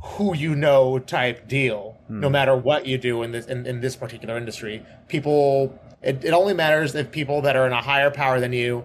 who 0.00 0.34
you 0.34 0.54
know 0.56 0.98
type 0.98 1.46
deal 1.46 1.96
hmm. 2.08 2.20
no 2.20 2.28
matter 2.30 2.56
what 2.56 2.86
you 2.86 2.96
do 2.98 3.22
in 3.22 3.30
this 3.32 3.46
in, 3.46 3.66
in 3.66 3.80
this 3.82 3.94
particular 3.96 4.36
industry 4.38 4.82
people 5.08 5.78
it, 6.02 6.24
it 6.24 6.32
only 6.32 6.54
matters 6.54 6.94
if 6.94 7.10
people 7.12 7.42
that 7.42 7.54
are 7.54 7.66
in 7.66 7.72
a 7.72 7.82
higher 7.82 8.10
power 8.10 8.40
than 8.40 8.52
you 8.52 8.84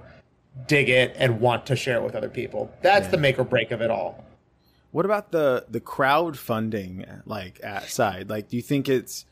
dig 0.68 0.89
it 0.89 1.16
and 1.18 1.39
want 1.39 1.66
to 1.66 1.76
share 1.76 1.97
it 1.97 2.03
with 2.03 2.16
other 2.16 2.30
people 2.30 2.70
that's 2.82 3.08
the 3.08 3.18
make 3.18 3.39
or 3.39 3.43
break 3.45 3.72
of 3.72 3.82
it 3.82 3.89
all 3.89 4.24
What 4.92 5.06
about 5.06 5.32
the 5.32 5.66
the 5.70 5.82
crowdfunding 5.82 7.22
like 7.26 7.62
side? 7.88 8.30
Like, 8.30 8.50
do 8.50 8.56
you 8.56 8.62
think 8.62 8.90
it's 8.90 9.26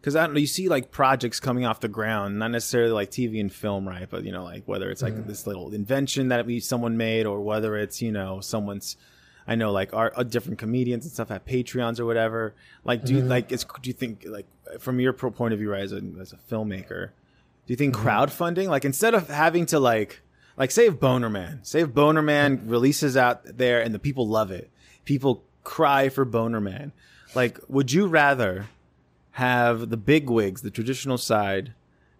because 0.00 0.16
I 0.16 0.24
don't 0.24 0.34
know? 0.34 0.40
You 0.40 0.46
see 0.46 0.68
like 0.68 0.90
projects 0.90 1.40
coming 1.40 1.64
off 1.64 1.80
the 1.80 1.88
ground, 1.88 2.38
not 2.38 2.50
necessarily 2.50 2.92
like 2.92 3.10
TV 3.10 3.40
and 3.40 3.52
film, 3.52 3.86
right? 3.86 4.08
But 4.08 4.24
you 4.24 4.32
know, 4.32 4.44
like 4.44 4.64
whether 4.66 4.90
it's 4.90 5.02
like 5.02 5.14
mm-hmm. 5.14 5.28
this 5.28 5.46
little 5.46 5.72
invention 5.72 6.28
that 6.28 6.46
we 6.46 6.60
someone 6.60 6.96
made, 6.96 7.26
or 7.26 7.40
whether 7.40 7.76
it's 7.76 8.02
you 8.02 8.12
know 8.12 8.40
someone's. 8.40 8.96
I 9.46 9.56
know 9.56 9.72
like 9.72 9.92
our 9.94 10.12
uh, 10.14 10.22
different 10.22 10.58
comedians 10.58 11.04
and 11.04 11.12
stuff 11.12 11.30
have 11.30 11.44
Patreons 11.44 11.98
or 11.98 12.04
whatever. 12.04 12.54
Like, 12.84 13.04
do 13.04 13.14
you 13.14 13.20
mm-hmm. 13.20 13.28
like? 13.28 13.52
It's 13.52 13.64
do 13.64 13.90
you 13.90 13.94
think 13.94 14.24
like 14.26 14.46
from 14.78 15.00
your 15.00 15.12
pro- 15.12 15.30
point 15.30 15.52
of 15.52 15.58
view, 15.58 15.70
right, 15.70 15.82
as 15.82 15.92
a 15.92 16.02
as 16.20 16.32
a 16.32 16.36
filmmaker, 16.36 17.10
do 17.66 17.72
you 17.72 17.76
think 17.76 17.94
mm-hmm. 17.94 18.08
crowdfunding, 18.08 18.68
like 18.68 18.84
instead 18.84 19.14
of 19.14 19.28
having 19.28 19.66
to 19.66 19.80
like, 19.80 20.22
like 20.56 20.70
save 20.70 21.00
Boner 21.00 21.30
Man, 21.30 21.60
save 21.62 21.94
Boner 21.94 22.22
Man 22.22 22.66
releases 22.66 23.16
out 23.16 23.42
there 23.44 23.80
and 23.80 23.94
the 23.94 23.98
people 23.98 24.26
love 24.26 24.50
it. 24.50 24.70
People 25.10 25.42
cry 25.64 26.08
for 26.08 26.24
Boner 26.24 26.60
Man. 26.60 26.92
Like, 27.34 27.58
would 27.66 27.90
you 27.90 28.06
rather 28.06 28.68
have 29.32 29.90
the 29.90 29.96
big 29.96 30.30
wigs, 30.30 30.62
the 30.62 30.70
traditional 30.70 31.18
side, 31.18 31.74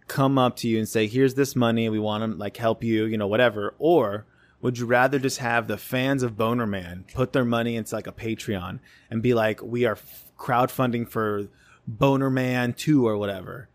come 0.09 0.36
up 0.38 0.57
to 0.57 0.66
you 0.66 0.76
and 0.76 0.88
say, 0.88 1.07
"Here's 1.07 1.34
this 1.34 1.55
money. 1.55 1.88
We 1.88 2.01
want 2.01 2.24
to 2.24 2.36
like 2.36 2.57
help 2.57 2.82
you, 2.82 3.05
you 3.05 3.16
know, 3.16 3.28
whatever," 3.28 3.74
or 3.78 4.24
would 4.61 4.76
you 4.76 4.86
rather 4.86 5.20
just 5.20 5.38
have 5.38 5.68
the 5.68 5.76
fans 5.76 6.24
of 6.24 6.36
Boner 6.36 6.66
Man 6.66 7.05
put 7.14 7.32
their 7.32 7.45
money 7.45 7.76
into 7.76 7.95
like 7.95 8.09
a 8.09 8.12
Patreon 8.12 8.80
and 9.09 9.22
be 9.22 9.34
like, 9.34 9.62
"We 9.62 9.84
are 9.84 9.93
f- 9.93 10.24
crowdfunding 10.36 11.09
for 11.09 11.47
Boner 11.86 12.28
Man 12.28 12.72
2 12.72 13.07
or 13.07 13.16
whatever"? 13.16 13.68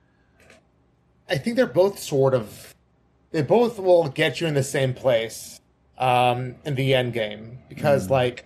I 1.30 1.38
think 1.38 1.56
they're 1.56 1.68
both 1.68 2.00
sort 2.00 2.34
of 2.34 2.76
they 3.32 3.44
both 3.44 3.80
will 3.80 4.10
get 4.10 4.42
you 4.42 4.48
in 4.48 4.56
the 4.56 4.64
same 4.64 4.94
place 4.94 5.62
um 5.98 6.56
in 6.66 6.76
the 6.76 6.94
end 6.94 7.14
game 7.14 7.60
because 7.70 8.10
like 8.10 8.44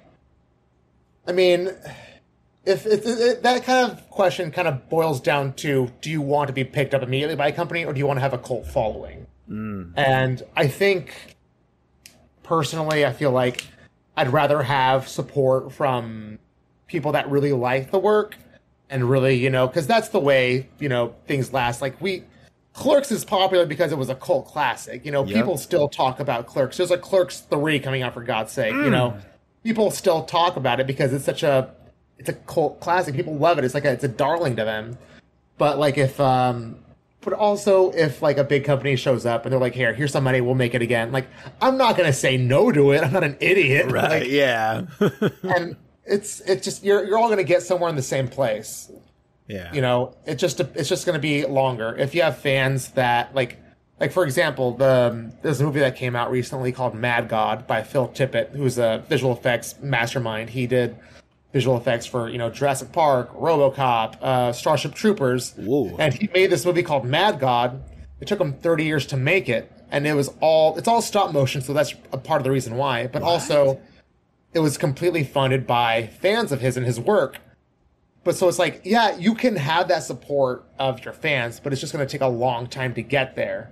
I 1.29 1.31
mean 1.31 1.71
if 2.65 2.85
it, 2.85 3.05
it- 3.05 3.43
that 3.43 3.63
kind 3.63 3.91
of 3.91 4.09
question 4.09 4.51
kind 4.51 4.67
of 4.67 4.89
boils 4.89 5.21
down 5.21 5.53
to 5.53 5.91
do 6.01 6.09
you 6.09 6.21
want 6.21 6.47
to 6.47 6.53
be 6.53 6.63
picked 6.63 6.93
up 6.93 7.01
immediately 7.01 7.35
by 7.35 7.47
a 7.47 7.51
company 7.51 7.85
or 7.85 7.93
do 7.93 7.99
you 7.99 8.07
want 8.07 8.17
to 8.17 8.21
have 8.21 8.33
a 8.33 8.37
cult 8.37 8.67
following? 8.67 9.27
Hmm. 9.47 9.91
And 9.95 10.43
I 10.55 10.67
think 10.67 11.37
personally 12.43 13.05
I 13.05 13.13
feel 13.13 13.31
like 13.31 13.65
I'd 14.17 14.33
rather 14.33 14.63
have 14.63 15.07
support 15.07 15.71
from 15.71 16.39
people 16.87 17.13
that 17.13 17.29
really 17.29 17.53
like 17.53 17.91
the 17.91 17.99
work 17.99 18.37
and 18.89 19.09
really, 19.09 19.35
you 19.35 19.49
know, 19.49 19.67
because 19.67 19.87
that's 19.87 20.09
the 20.09 20.19
way, 20.19 20.67
you 20.79 20.89
know, 20.89 21.15
things 21.27 21.53
last. 21.53 21.81
Like 21.81 22.01
we, 22.01 22.23
Clerks 22.73 23.11
is 23.11 23.23
popular 23.23 23.65
because 23.65 23.91
it 23.91 23.97
was 23.97 24.09
a 24.09 24.15
cult 24.15 24.47
classic. 24.47 25.05
You 25.05 25.11
know, 25.11 25.23
Yep. 25.23 25.35
people 25.35 25.57
still 25.57 25.87
talk 25.87 26.19
about 26.19 26.47
Clerks. 26.47 26.77
There's 26.77 26.91
a 26.91 26.97
Clerks 26.97 27.41
three 27.41 27.79
coming 27.79 28.01
out 28.01 28.13
for 28.13 28.23
God's 28.23 28.51
sake. 28.51 28.73
You 28.73 28.83
hmm. 28.83 28.91
know, 28.91 29.17
people 29.63 29.91
still 29.91 30.23
talk 30.23 30.55
about 30.55 30.79
it 30.79 30.87
because 30.87 31.13
it's 31.13 31.25
such 31.25 31.43
a, 31.43 31.73
it's 32.17 32.29
a 32.29 32.33
cult 32.33 32.79
classic. 32.79 33.15
People 33.15 33.37
love 33.37 33.57
it. 33.57 33.65
It's 33.65 33.73
like 33.73 33.85
a, 33.85 33.91
it's 33.91 34.03
a 34.03 34.09
darling 34.09 34.55
to 34.57 34.65
them. 34.65 34.97
But 35.57 35.77
like 35.77 35.97
if, 35.97 36.19
um, 36.19 36.77
but 37.21 37.33
also 37.33 37.91
if 37.91 38.21
like 38.21 38.37
a 38.37 38.43
big 38.43 38.63
company 38.63 38.95
shows 38.95 39.25
up 39.25 39.45
and 39.45 39.51
they're 39.51 39.59
like, 39.59 39.75
here, 39.75 39.93
here's 39.93 40.11
some 40.11 40.23
money, 40.23 40.41
we'll 40.41 40.55
make 40.55 40.73
it 40.73 40.81
again. 40.81 41.11
Like 41.11 41.27
I'm 41.61 41.77
not 41.77 41.97
gonna 41.97 42.13
say 42.13 42.37
no 42.37 42.71
to 42.71 42.91
it. 42.91 43.03
I'm 43.03 43.11
not 43.11 43.23
an 43.23 43.37
idiot. 43.39 43.91
Right? 43.91 44.21
Like, 44.21 44.29
yeah. 44.29 44.85
and 45.43 45.75
it's 46.09 46.41
it's 46.41 46.65
just 46.65 46.83
you're 46.83 47.05
you're 47.05 47.17
all 47.17 47.27
going 47.27 47.37
to 47.37 47.43
get 47.43 47.61
somewhere 47.61 47.89
in 47.89 47.95
the 47.95 48.01
same 48.01 48.27
place 48.27 48.91
yeah. 49.47 49.71
you 49.73 49.81
know 49.81 50.15
it 50.25 50.35
just 50.35 50.59
it's 50.59 50.89
just 50.89 51.05
going 51.05 51.15
to 51.15 51.21
be 51.21 51.45
longer 51.45 51.95
if 51.97 52.15
you 52.15 52.21
have 52.21 52.37
fans 52.37 52.89
that 52.91 53.33
like 53.35 53.57
like 53.99 54.11
for 54.11 54.23
example 54.23 54.73
the 54.73 55.31
there's 55.41 55.61
a 55.61 55.63
movie 55.63 55.79
that 55.79 55.95
came 55.95 56.15
out 56.15 56.31
recently 56.31 56.71
called 56.71 56.95
mad 56.95 57.27
god 57.27 57.67
by 57.67 57.81
phil 57.83 58.07
tippett 58.09 58.55
who's 58.55 58.77
a 58.77 59.03
visual 59.09 59.33
effects 59.33 59.75
mastermind 59.81 60.49
he 60.49 60.67
did 60.67 60.97
visual 61.53 61.77
effects 61.77 62.05
for 62.05 62.29
you 62.29 62.37
know 62.37 62.49
jurassic 62.49 62.91
park 62.91 63.33
robocop 63.33 64.21
uh, 64.21 64.51
starship 64.51 64.93
troopers 64.93 65.53
Whoa. 65.57 65.95
and 65.97 66.13
he 66.13 66.29
made 66.33 66.49
this 66.51 66.65
movie 66.65 66.83
called 66.83 67.05
mad 67.05 67.39
god 67.39 67.83
it 68.19 68.27
took 68.27 68.39
him 68.39 68.53
30 68.53 68.83
years 68.83 69.05
to 69.07 69.17
make 69.17 69.49
it 69.49 69.71
and 69.91 70.05
it 70.05 70.13
was 70.13 70.29
all 70.39 70.77
it's 70.77 70.87
all 70.87 71.01
stop 71.01 71.33
motion 71.33 71.61
so 71.61 71.73
that's 71.73 71.93
a 72.11 72.17
part 72.17 72.39
of 72.39 72.43
the 72.43 72.51
reason 72.51 72.75
why 72.75 73.07
but 73.07 73.21
also 73.21 73.79
it 74.53 74.59
was 74.59 74.77
completely 74.77 75.23
funded 75.23 75.67
by 75.67 76.07
fans 76.07 76.51
of 76.51 76.61
his 76.61 76.77
and 76.77 76.85
his 76.85 76.99
work. 76.99 77.39
But 78.23 78.35
so 78.35 78.47
it's 78.47 78.59
like, 78.59 78.81
yeah, 78.83 79.15
you 79.17 79.33
can 79.35 79.55
have 79.55 79.87
that 79.87 80.03
support 80.03 80.65
of 80.77 81.03
your 81.05 81.13
fans, 81.13 81.59
but 81.59 81.71
it's 81.71 81.79
just 81.79 81.93
going 81.93 82.05
to 82.05 82.11
take 82.11 82.21
a 82.21 82.27
long 82.27 82.67
time 82.67 82.93
to 82.95 83.01
get 83.01 83.35
there. 83.35 83.71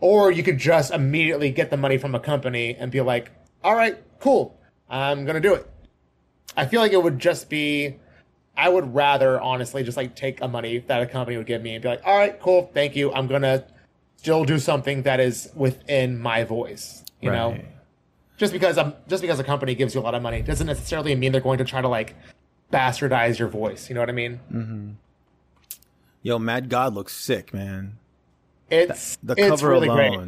Or 0.00 0.30
you 0.30 0.42
could 0.42 0.58
just 0.58 0.92
immediately 0.92 1.50
get 1.50 1.70
the 1.70 1.76
money 1.76 1.98
from 1.98 2.14
a 2.14 2.20
company 2.20 2.76
and 2.78 2.90
be 2.90 3.00
like, 3.00 3.30
all 3.64 3.74
right, 3.74 3.98
cool, 4.20 4.58
I'm 4.88 5.24
going 5.24 5.40
to 5.40 5.48
do 5.48 5.54
it. 5.54 5.68
I 6.56 6.66
feel 6.66 6.80
like 6.80 6.92
it 6.92 7.02
would 7.02 7.18
just 7.18 7.48
be, 7.50 7.96
I 8.56 8.68
would 8.68 8.94
rather 8.94 9.40
honestly 9.40 9.82
just 9.82 9.96
like 9.96 10.14
take 10.14 10.40
a 10.40 10.48
money 10.48 10.78
that 10.78 11.02
a 11.02 11.06
company 11.06 11.36
would 11.36 11.46
give 11.46 11.62
me 11.62 11.74
and 11.74 11.82
be 11.82 11.88
like, 11.88 12.02
all 12.04 12.16
right, 12.16 12.38
cool, 12.40 12.70
thank 12.72 12.96
you. 12.96 13.12
I'm 13.12 13.26
going 13.26 13.42
to 13.42 13.64
still 14.16 14.44
do 14.44 14.58
something 14.58 15.02
that 15.02 15.20
is 15.20 15.50
within 15.54 16.18
my 16.18 16.44
voice, 16.44 17.04
you 17.20 17.30
know? 17.30 17.56
Just 18.36 18.52
because 18.52 18.78
um 18.78 18.94
just 19.08 19.20
because 19.20 19.40
a 19.40 19.44
company 19.44 19.74
gives 19.74 19.94
you 19.94 20.00
a 20.00 20.02
lot 20.02 20.14
of 20.14 20.22
money 20.22 20.42
doesn't 20.42 20.68
necessarily 20.68 21.14
mean 21.16 21.32
they're 21.32 21.40
going 21.40 21.58
to 21.58 21.64
try 21.64 21.80
to 21.82 21.88
like 21.88 22.14
bastardize 22.72 23.38
your 23.38 23.48
voice. 23.48 23.88
You 23.88 23.94
know 23.94 24.00
what 24.00 24.08
I 24.08 24.12
mean? 24.12 24.40
Mm-hmm. 24.52 24.90
Yo, 26.22 26.38
Mad 26.38 26.68
God 26.68 26.94
looks 26.94 27.14
sick, 27.14 27.52
man. 27.52 27.98
It's 28.70 29.16
The 29.22 29.34
it's 29.36 29.48
cover 29.48 29.70
really 29.70 29.88
great. 29.88 30.18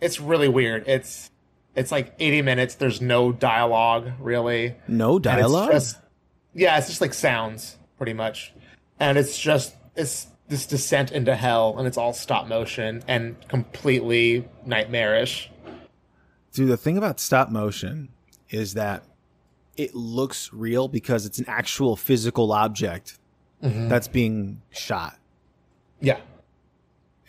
It's 0.00 0.20
really 0.20 0.48
weird. 0.48 0.86
It's 0.86 1.30
it's 1.74 1.90
like 1.90 2.14
80 2.18 2.42
minutes. 2.42 2.74
There's 2.76 3.00
no 3.00 3.32
dialogue 3.32 4.12
really. 4.20 4.76
No 4.86 5.16
And 5.16 5.26
it's 5.26 5.34
dialogue. 5.36 5.72
just- 5.72 5.98
yeah, 6.56 6.78
it's 6.78 6.86
just 6.86 7.00
like 7.00 7.12
sounds 7.14 7.76
pretty 7.96 8.12
much, 8.12 8.52
and 9.00 9.18
it's 9.18 9.36
just 9.38 9.74
it's 9.96 10.28
this 10.48 10.66
descent 10.66 11.10
into 11.10 11.34
hell, 11.34 11.74
and 11.78 11.86
it's 11.88 11.96
all 11.96 12.12
stop 12.12 12.46
motion 12.46 13.02
and 13.08 13.34
completely 13.48 14.46
nightmarish. 14.64 15.50
Dude, 16.52 16.68
the 16.68 16.76
thing 16.76 16.96
about 16.96 17.18
stop 17.18 17.50
motion 17.50 18.10
is 18.50 18.74
that 18.74 19.02
it 19.76 19.96
looks 19.96 20.52
real 20.52 20.86
because 20.86 21.26
it's 21.26 21.40
an 21.40 21.46
actual 21.48 21.96
physical 21.96 22.52
object 22.52 23.18
Mm-hmm. 23.62 23.88
that's 23.88 24.06
being 24.08 24.60
shot. 24.70 25.18
Yeah, 26.00 26.18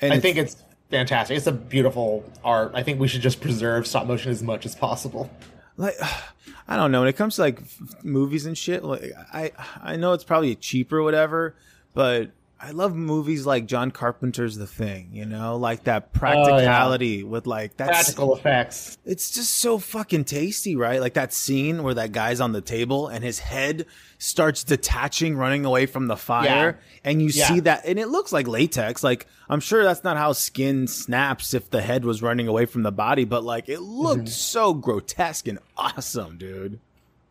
And 0.02 0.14
I 0.14 0.20
think 0.20 0.38
it's 0.38 0.58
fantastic. 0.90 1.38
It's 1.38 1.48
a 1.48 1.52
beautiful 1.52 2.24
art. 2.44 2.72
I 2.74 2.84
think 2.84 3.00
we 3.00 3.08
should 3.08 3.22
just 3.22 3.42
preserve 3.42 3.88
stop 3.88 4.06
motion 4.08 4.32
as 4.32 4.44
much 4.44 4.66
as 4.66 4.76
possible. 4.76 5.30
like 5.78 5.96
I 6.68 6.76
don't 6.78 6.92
know 6.92 7.02
when 7.02 7.10
it 7.10 7.16
comes 7.16 7.36
to 7.36 7.42
like 7.42 7.62
f- 7.62 8.04
movies 8.04 8.46
and 8.46 8.58
shit. 8.58 8.84
Like 8.84 9.12
I 9.34 9.52
I 9.82 9.96
know 9.98 10.14
it's 10.14 10.24
probably 10.24 10.56
cheap 10.56 10.92
or 10.92 11.04
whatever, 11.04 11.56
but 11.94 12.32
I 12.60 12.72
love 12.72 12.96
movies 12.96 13.46
like 13.46 13.66
John 13.66 13.92
Carpenter's 13.92 14.56
The 14.56 14.66
Thing. 14.66 15.10
You 15.12 15.26
know, 15.26 15.58
like 15.58 15.84
that 15.84 16.14
practicality 16.14 17.24
with 17.24 17.46
like 17.46 17.76
that's 17.78 17.90
Practical 17.92 18.36
effects. 18.36 18.98
it's 19.06 19.30
just 19.32 19.58
so 19.58 19.78
fucking 19.78 20.24
tasty, 20.24 20.76
right? 20.76 21.02
Like 21.02 21.16
that 21.16 21.34
scene 21.34 21.84
where 21.84 21.94
that 21.96 22.12
guy's 22.14 22.40
on 22.40 22.54
the 22.54 22.62
table 22.62 23.08
and 23.08 23.24
his 23.24 23.40
head 23.40 23.86
starts 24.18 24.64
detaching, 24.64 25.36
running 25.36 25.66
away 25.66 25.86
from 25.86 26.08
the 26.08 26.16
fire, 26.16 26.80
and 27.04 27.22
you 27.22 27.28
Yeah. 27.28 27.48
see 27.48 27.60
that, 27.62 27.84
and 27.86 28.00
it 28.00 28.08
looks 28.08 28.32
like 28.32 28.48
latex. 28.48 29.04
Like 29.04 29.28
I'm 29.50 29.60
sure 29.60 29.84
that's 29.84 30.04
not 30.04 30.16
how 30.18 30.32
skin 30.32 30.88
snaps 30.88 31.54
if 31.54 31.70
the 31.70 31.82
head 31.82 32.06
was 32.06 32.22
running 32.24 32.48
away 32.48 32.66
from 32.66 32.84
the 32.84 32.92
body, 32.92 33.26
but 33.26 33.44
like 33.44 33.68
it 33.70 33.82
looked 33.82 34.22
Mm-hmm. 34.22 34.28
so 34.28 34.74
grotesque 34.74 35.48
and 35.48 35.60
awesome, 35.78 36.38
dude. 36.38 36.80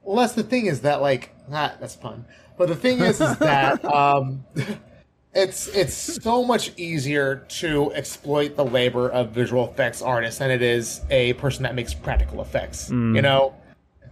Well, 0.02 0.16
that's 0.16 0.34
the 0.34 0.42
thing 0.42 0.66
is 0.66 0.82
that 0.82 1.00
like 1.00 1.34
ah, 1.50 1.74
that's 1.80 1.94
fun. 1.96 2.26
But 2.58 2.68
the 2.68 2.76
thing 2.76 3.00
is, 3.00 3.20
is 3.22 3.36
that 3.38 3.84
um, 3.92 4.44
it's 5.35 5.66
it's 5.68 5.95
so 5.95 6.45
much 6.45 6.72
easier 6.76 7.45
to 7.49 7.93
exploit 7.93 8.57
the 8.57 8.64
labor 8.64 9.09
of 9.11 9.30
visual 9.30 9.68
effects 9.68 10.01
artists 10.01 10.39
than 10.39 10.51
it 10.51 10.62
is 10.62 11.01
a 11.11 11.32
person 11.35 11.64
that 11.64 11.74
makes 11.74 11.93
practical 11.93 12.41
effects. 12.41 12.89
You 13.16 13.22
know, 13.22 13.55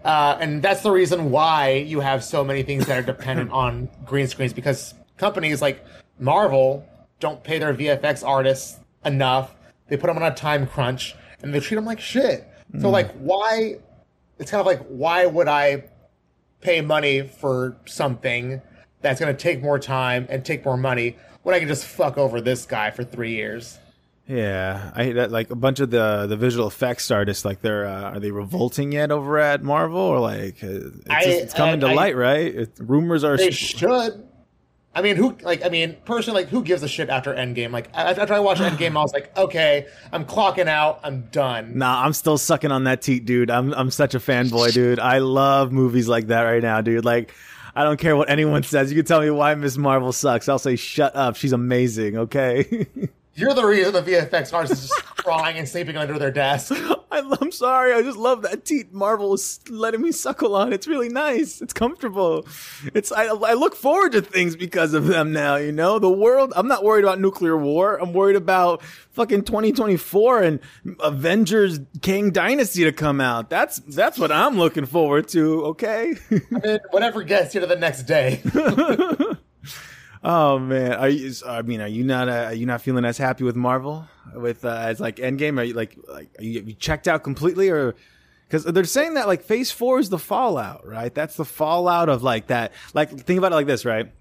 uh, 0.05 0.37
and 0.41 0.63
that's 0.63 0.83
the 0.83 0.91
reason 0.91 1.31
why 1.31 1.75
you 1.75 2.01
have 2.01 2.25
so 2.25 2.43
many 2.43 2.63
things 2.63 2.87
that 2.87 2.99
are 2.99 3.07
dependent 3.07 3.51
on 3.53 3.89
green 4.05 4.27
screens 4.27 4.53
because 4.53 4.95
companies 5.17 5.63
like 5.63 5.85
Marvel 6.19 6.87
don't 7.21 7.43
pay 7.43 7.59
their 7.59 7.73
VFX 7.75 8.27
artists 8.27 8.81
enough. 9.05 9.55
They 9.89 9.97
put 9.97 10.09
them 10.09 10.17
on 10.17 10.25
a 10.25 10.35
time 10.35 10.67
crunch 10.67 11.15
and 11.43 11.55
they 11.55 11.61
treat 11.61 11.77
them 11.77 11.85
like 11.85 12.01
shit. 12.01 12.49
So 12.81 12.89
like, 12.91 13.13
why? 13.13 13.77
It's 14.39 14.51
kind 14.51 14.61
of 14.61 14.67
like, 14.67 14.83
why 14.89 15.27
would 15.27 15.47
I 15.47 15.85
pay 16.63 16.81
money 16.81 17.21
for 17.23 17.77
something 17.85 18.63
that's 19.03 19.21
going 19.21 19.35
to 19.35 19.41
take 19.41 19.63
more 19.63 19.79
time 19.79 20.27
and 20.31 20.45
take 20.45 20.65
more 20.65 20.77
money 20.77 21.17
when 21.43 21.55
I 21.55 21.59
can 21.59 21.69
just 21.69 21.85
fuck 21.85 22.17
over 22.19 22.41
this 22.41 22.65
guy 22.67 22.91
for 22.91 23.05
three 23.05 23.33
years? 23.35 23.79
Yeah, 24.29 24.93
I 24.95 25.13
that 25.15 25.33
like 25.33 25.51
a 25.51 25.57
bunch 25.57 25.81
of 25.81 25.91
the 25.91 26.27
the 26.29 26.37
visual 26.37 26.69
effects 26.69 27.11
artists. 27.11 27.45
Like 27.45 27.61
they're 27.61 27.87
uh, 27.87 28.13
are 28.13 28.21
they 28.21 28.31
revolting 28.31 28.93
yet 28.93 29.11
over 29.11 29.37
at 29.39 29.63
Marvel 29.65 29.99
or 29.99 30.21
like 30.21 30.63
uh, 30.63 30.69
it's, 30.69 31.11
I- 31.11 31.25
just- 31.25 31.41
it's 31.41 31.55
coming 31.55 31.75
I- 31.83 31.87
to 31.89 31.89
I- 31.89 31.95
light, 31.95 32.17
right? 32.17 32.55
It, 32.55 32.71
rumors 32.79 33.25
are 33.25 33.37
They 33.37 33.51
should. 33.51 34.29
I 34.95 35.01
mean, 35.01 35.17
who 35.17 35.37
like? 35.41 35.65
I 35.65 35.71
mean, 35.71 35.97
personally, 36.05 36.43
like, 36.43 36.51
who 36.51 36.63
gives 36.63 36.83
a 36.83 36.89
shit 36.89 37.09
after 37.09 37.35
Endgame? 37.35 37.73
Like, 37.73 37.89
after 37.95 38.35
I 38.35 38.41
watched 38.41 38.61
Endgame, 38.63 38.91
I 38.91 39.01
was 39.01 39.13
like, 39.15 39.35
okay, 39.39 39.87
I'm 40.13 40.27
clocking 40.27 40.67
out. 40.69 41.01
I'm 41.03 41.23
done. 41.33 41.79
Nah, 41.79 42.05
I'm 42.05 42.13
still 42.13 42.37
sucking 42.37 42.71
on 42.71 42.85
that 42.85 43.01
teat, 43.01 43.25
dude. 43.25 43.51
I'm 43.51 43.73
I'm 43.73 43.91
such 43.91 44.15
a 44.15 44.19
fanboy, 44.19 44.73
dude. 44.75 45.01
I 45.01 45.19
love 45.19 45.73
movies 45.73 46.09
like 46.09 46.27
that 46.27 46.43
right 46.43 46.63
now, 46.63 46.83
dude. 46.83 47.07
Like, 47.07 47.33
I 47.75 47.85
don't 47.85 47.99
care 47.99 48.17
what 48.17 48.29
anyone 48.29 48.63
says. 48.63 48.91
You 48.91 48.97
can 48.97 49.07
tell 49.07 49.21
me 49.21 49.31
why 49.31 49.55
Miss 49.55 49.77
Marvel 49.77 50.13
sucks. 50.13 50.49
I'll 50.49 50.59
say, 50.59 50.77
shut 50.77 51.17
up. 51.17 51.37
She's 51.37 51.53
amazing. 51.53 52.19
Okay. 52.19 52.87
You're 53.35 53.55
the 53.55 53.65
reason 53.65 53.95
the 53.95 54.03
VFX 54.03 54.53
artist 54.53 54.75
is 54.75 54.89
just 54.89 55.05
crying 55.17 55.57
and 55.57 55.67
sleeping 55.67 55.97
under 55.97 56.19
their 56.19 56.31
desk. 56.31 56.73
I, 57.11 57.37
I'm 57.41 57.51
sorry. 57.51 57.95
I 57.95 58.03
just 58.03 58.19
love 58.19 58.43
that 58.43 58.67
teat 58.67 58.93
Marvel 58.93 59.33
is 59.33 59.61
letting 59.71 60.03
me 60.03 60.13
suckle 60.13 60.55
on. 60.55 60.73
It's 60.73 60.87
really 60.87 61.09
nice. 61.09 61.63
It's 61.63 61.73
comfortable. 61.73 62.47
It's 62.93 63.11
I, 63.11 63.25
I 63.27 63.55
look 63.55 63.75
forward 63.75 64.13
to 64.13 64.21
things 64.21 64.55
because 64.55 64.93
of 64.93 65.07
them 65.07 65.33
now. 65.33 65.57
You 65.57 65.73
know, 65.73 65.99
the 65.99 66.11
world. 66.11 66.53
I'm 66.55 66.69
not 66.69 66.85
worried 66.85 67.05
about 67.05 67.21
nuclear 67.21 67.57
war. 67.57 67.97
I'm 67.97 68.13
worried 68.13 68.37
about 68.37 68.83
fucking 69.13 69.45
2024 69.45 70.43
and 70.43 70.61
Avengers 71.01 71.81
Kang 72.03 72.33
Dynasty 72.33 72.85
to 72.85 72.93
come 72.93 73.21
out. 73.21 73.49
That's 73.49 73.79
that's 73.79 74.19
what 74.19 74.31
I'm 74.31 74.59
looking 74.59 74.85
forward 74.85 75.29
to. 75.29 75.65
Okay. 75.67 76.17
I 76.31 76.41
mean, 76.51 76.79
whatever 76.91 77.23
gets 77.23 77.55
you 77.55 77.63
to 77.63 77.67
the 77.67 77.77
next 77.77 78.03
day. 78.03 78.43
oh 80.23 80.59
man, 80.59 80.93
are 80.93 81.09
you? 81.09 81.33
I 81.47 81.63
mean, 81.63 81.81
are 81.81 81.89
you 81.89 82.05
not? 82.05 82.29
Uh, 82.29 82.45
are 82.47 82.55
you 82.55 82.67
not 82.67 82.83
feeling 82.83 83.05
as 83.05 83.19
happy 83.19 83.45
with 83.45 83.57
Marvel 83.57 84.07
with 84.35 84.65
uh, 84.65 84.69
as 84.69 85.01
like 85.01 85.17
Endgame? 85.17 85.59
Are 85.59 85.65
you 85.65 85.75
like 85.75 85.97
like 86.09 86.29
are 86.39 86.45
you, 86.45 86.63
you 86.63 86.75
checked 86.75 87.09
out 87.09 87.23
completely 87.23 87.69
or? 87.69 87.95
Because 88.47 88.65
they're 88.65 88.85
saying 88.85 89.15
that 89.15 89.27
like 89.27 89.45
Phase 89.45 89.73
Four 89.73 89.99
is 89.99 90.11
the 90.11 90.19
fallout, 90.19 90.87
right? 90.87 91.15
That's 91.15 91.37
the 91.37 91.45
fallout 91.45 92.11
of 92.11 92.23
like 92.23 92.49
that. 92.49 92.73
Like 92.93 93.09
think 93.09 93.39
about 93.39 93.53
it 93.53 93.55
like 93.55 93.67
this, 93.67 93.87
right? 93.87 94.13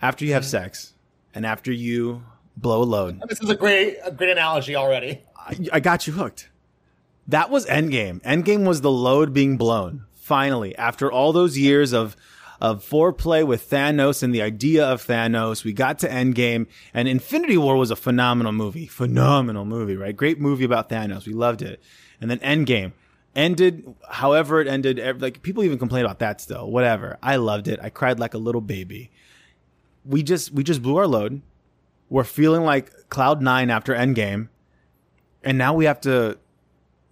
After 0.00 0.24
you 0.24 0.34
have 0.34 0.44
sex 0.44 0.92
and 1.34 1.44
after 1.44 1.72
you 1.72 2.22
blow 2.56 2.82
a 2.82 2.84
load, 2.84 3.20
This 3.28 3.40
is 3.40 3.50
a 3.50 3.56
great, 3.56 3.96
a 4.04 4.12
great 4.12 4.30
analogy 4.30 4.76
already. 4.76 5.22
I, 5.36 5.56
I 5.72 5.80
got 5.80 6.06
you 6.06 6.12
hooked. 6.12 6.48
That 7.26 7.50
was 7.50 7.66
Endgame. 7.66 8.20
Endgame 8.22 8.66
was 8.68 8.82
the 8.82 8.90
load 8.90 9.32
being 9.32 9.56
blown. 9.56 10.04
Finally, 10.14 10.76
after 10.76 11.10
all 11.10 11.32
those 11.32 11.58
years 11.58 11.92
of 11.92 12.16
of 12.60 12.84
foreplay 12.84 13.46
with 13.46 13.68
Thanos 13.68 14.22
and 14.22 14.34
the 14.34 14.42
idea 14.42 14.84
of 14.86 15.04
Thanos, 15.06 15.64
we 15.64 15.72
got 15.72 15.98
to 16.00 16.08
Endgame, 16.08 16.66
and 16.92 17.08
Infinity 17.08 17.56
War 17.56 17.76
was 17.76 17.90
a 17.90 17.96
phenomenal 17.96 18.52
movie. 18.52 18.86
Phenomenal 18.86 19.64
movie, 19.64 19.96
right? 19.96 20.16
Great 20.16 20.40
movie 20.40 20.64
about 20.64 20.88
Thanos. 20.88 21.26
We 21.26 21.32
loved 21.32 21.62
it. 21.62 21.82
And 22.20 22.30
then 22.30 22.38
Endgame 22.38 22.92
ended 23.34 23.94
however 24.08 24.60
it 24.60 24.68
ended. 24.68 25.20
Like 25.20 25.42
people 25.42 25.64
even 25.64 25.78
complain 25.78 26.04
about 26.04 26.20
that 26.20 26.40
still. 26.40 26.70
Whatever. 26.70 27.18
I 27.22 27.36
loved 27.36 27.68
it. 27.68 27.80
I 27.82 27.90
cried 27.90 28.18
like 28.18 28.34
a 28.34 28.38
little 28.38 28.60
baby. 28.60 29.10
We 30.04 30.22
just 30.22 30.52
we 30.52 30.62
just 30.62 30.82
blew 30.82 30.96
our 30.96 31.06
load. 31.06 31.42
We're 32.08 32.24
feeling 32.24 32.62
like 32.62 33.08
Cloud 33.08 33.42
Nine 33.42 33.70
after 33.70 33.94
Endgame 33.94 34.48
and 35.44 35.58
now 35.58 35.74
we 35.74 35.84
have 35.84 36.00
to 36.00 36.38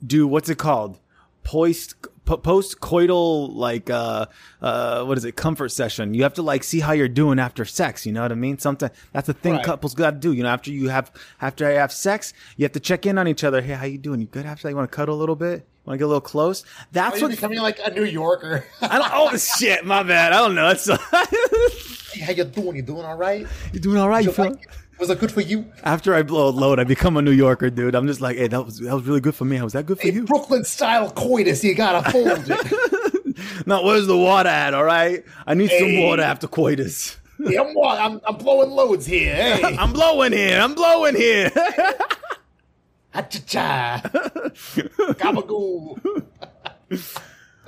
do 0.04 0.26
what's 0.26 0.48
it 0.48 0.58
called 0.58 0.98
post 1.44 1.94
post 2.24 2.80
coital 2.80 3.52
like 3.54 3.90
uh 3.90 4.26
uh 4.60 5.04
what 5.04 5.18
is 5.18 5.24
it 5.24 5.36
comfort 5.36 5.68
session 5.70 6.14
you 6.14 6.22
have 6.22 6.32
to 6.34 6.42
like 6.42 6.62
see 6.64 6.80
how 6.80 6.92
you're 6.92 7.08
doing 7.08 7.38
after 7.38 7.64
sex 7.64 8.06
you 8.06 8.12
know 8.12 8.22
what 8.22 8.30
i 8.32 8.34
mean 8.34 8.56
something 8.58 8.88
that's 9.12 9.26
the 9.26 9.34
thing 9.34 9.54
Right. 9.54 9.64
couples 9.64 9.94
got 9.94 10.12
to 10.12 10.16
do 10.18 10.32
you 10.32 10.42
know 10.42 10.48
after 10.48 10.70
you 10.70 10.88
have 10.88 11.10
after 11.40 11.66
i 11.66 11.72
have 11.72 11.92
sex 11.92 12.32
you 12.56 12.64
have 12.64 12.72
to 12.72 12.80
check 12.80 13.06
in 13.06 13.18
on 13.18 13.26
each 13.28 13.42
other 13.44 13.60
hey 13.60 13.74
how 13.74 13.84
you 13.84 13.98
doing 13.98 14.20
you 14.20 14.26
good 14.26 14.46
after 14.46 14.62
that 14.62 14.70
you 14.70 14.76
want 14.76 14.90
to 14.90 14.94
cuddle 14.96 15.16
a 15.16 15.20
little 15.20 15.34
bit 15.36 15.60
You 15.84 15.90
want 15.90 15.94
to 15.96 15.98
get 15.98 16.04
a 16.04 16.06
little 16.06 16.20
close 16.20 16.64
that's 16.92 17.16
you 17.20 17.26
what 17.26 17.30
becoming 17.34 17.58
like 17.60 17.80
a 17.84 17.90
New 17.90 18.04
Yorker? 18.04 18.64
i 18.80 18.98
don't 18.98 19.10
oh 19.12 19.36
shit 19.36 19.84
my 19.84 20.02
bad 20.04 20.32
i 20.32 20.38
don't 20.38 20.54
know 20.54 20.68
it's 20.70 20.88
Hey, 22.12 22.20
how 22.24 22.32
you 22.32 22.44
doing? 22.44 22.76
You 22.76 22.82
doing 22.82 23.06
all 23.06 23.16
right? 23.16 23.46
you 23.72 23.80
doing 23.80 23.96
all 23.96 24.06
right 24.08 24.22
you 24.22 24.28
You 24.30 24.34
feel 24.36 24.44
like? 24.50 24.68
Was 24.98 25.08
that 25.08 25.18
good 25.18 25.32
for 25.32 25.40
you? 25.40 25.64
after 25.82 26.14
i 26.14 26.22
blow 26.22 26.48
a 26.48 26.50
load 26.50 26.78
i 26.78 26.84
become 26.84 27.16
a 27.16 27.22
new 27.22 27.32
yorker 27.32 27.70
dude 27.70 27.94
i'm 27.94 28.06
just 28.06 28.20
like 28.20 28.36
hey 28.36 28.46
that 28.46 28.64
was 28.64 28.78
that 28.78 28.94
was 28.94 29.04
really 29.04 29.20
good 29.20 29.34
for 29.34 29.44
me 29.44 29.60
was 29.60 29.72
that 29.72 29.84
good 29.86 29.98
for 29.98 30.06
Hey, 30.06 30.12
you 30.12 30.24
Brooklyn 30.24 30.64
style 30.64 31.10
coitus, 31.10 31.64
you 31.64 31.74
gotta 31.74 32.08
fold 32.10 32.28
it. 32.46 33.66
now, 33.66 33.82
where's 33.82 34.06
the 34.06 34.16
water 34.16 34.48
at? 34.48 34.74
All 34.74 34.84
right, 34.84 35.24
I 35.46 35.54
need 35.54 35.70
some 35.70 36.00
water 36.02 36.22
after 36.22 36.46
coitus. 36.46 37.16
Yeah, 37.44 37.62
I'm, 37.62 37.76
I'm, 37.76 38.20
I'm 38.28 38.36
blowing 38.36 38.70
loads 38.70 39.04
here. 39.04 39.34
Hey, 39.34 39.76
I'm 39.80 39.92
blowing 39.92 40.30
here. 40.32 40.60
I'm 40.60 40.74
blowing 40.76 41.16
here. 41.16 41.50
ha-cha-cha. 43.12 44.00
Gabagoo. 45.18 46.22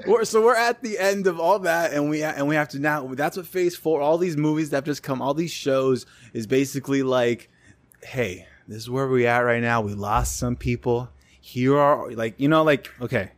We're- 0.07 0.25
so 0.25 0.43
we're 0.43 0.57
at 0.57 0.83
the 0.83 0.99
end 0.99 1.27
of 1.27 1.39
all 1.41 1.59
that, 1.61 1.93
and 1.93 2.09
we 2.11 2.23
and 2.23 2.47
we 2.49 2.55
have 2.57 2.69
to 2.71 2.79
now. 2.79 3.07
That's 3.15 3.37
what 3.37 3.47
Phase 3.47 3.77
Four. 3.77 4.01
All 4.01 4.19
these 4.19 4.37
movies 4.37 4.71
that 4.71 4.77
have 4.79 4.85
just 4.85 5.03
come, 5.03 5.21
all 5.23 5.35
these 5.35 5.51
shows 5.53 6.07
is 6.33 6.47
basically 6.47 7.03
like, 7.03 7.51
hey, 8.03 8.47
this 8.69 8.79
is 8.79 8.91
where 8.91 9.09
we 9.09 9.27
at 9.27 9.39
right 9.41 9.63
now. 9.63 9.81
We 9.81 9.95
lost 9.95 10.37
some 10.37 10.57
people. 10.57 11.09
Here 11.41 11.77
are 11.77 12.11
like 12.13 12.35
you 12.39 12.49
know 12.49 12.63
like 12.63 12.91
okay. 13.01 13.33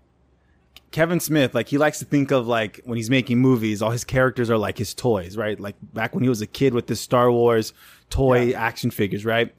Kevin 0.92 1.20
Smith, 1.20 1.54
like 1.54 1.68
he 1.68 1.76
likes 1.76 1.98
to 1.98 2.04
think 2.06 2.30
of 2.30 2.46
like 2.46 2.80
when 2.84 2.96
he's 2.96 3.10
making 3.10 3.38
movies, 3.38 3.82
all 3.82 3.90
his 3.90 4.04
characters 4.04 4.48
are 4.48 4.56
like 4.56 4.78
his 4.78 4.94
toys, 4.94 5.36
right? 5.36 5.58
Like 5.60 5.74
back 5.92 6.14
when 6.14 6.22
he 6.22 6.28
was 6.28 6.40
a 6.40 6.46
kid 6.46 6.72
with 6.72 6.86
the 6.86 6.96
Star 6.96 7.30
Wars 7.30 7.74
toy 8.08 8.52
action 8.52 8.90
figures, 8.90 9.24
right? 9.24 9.54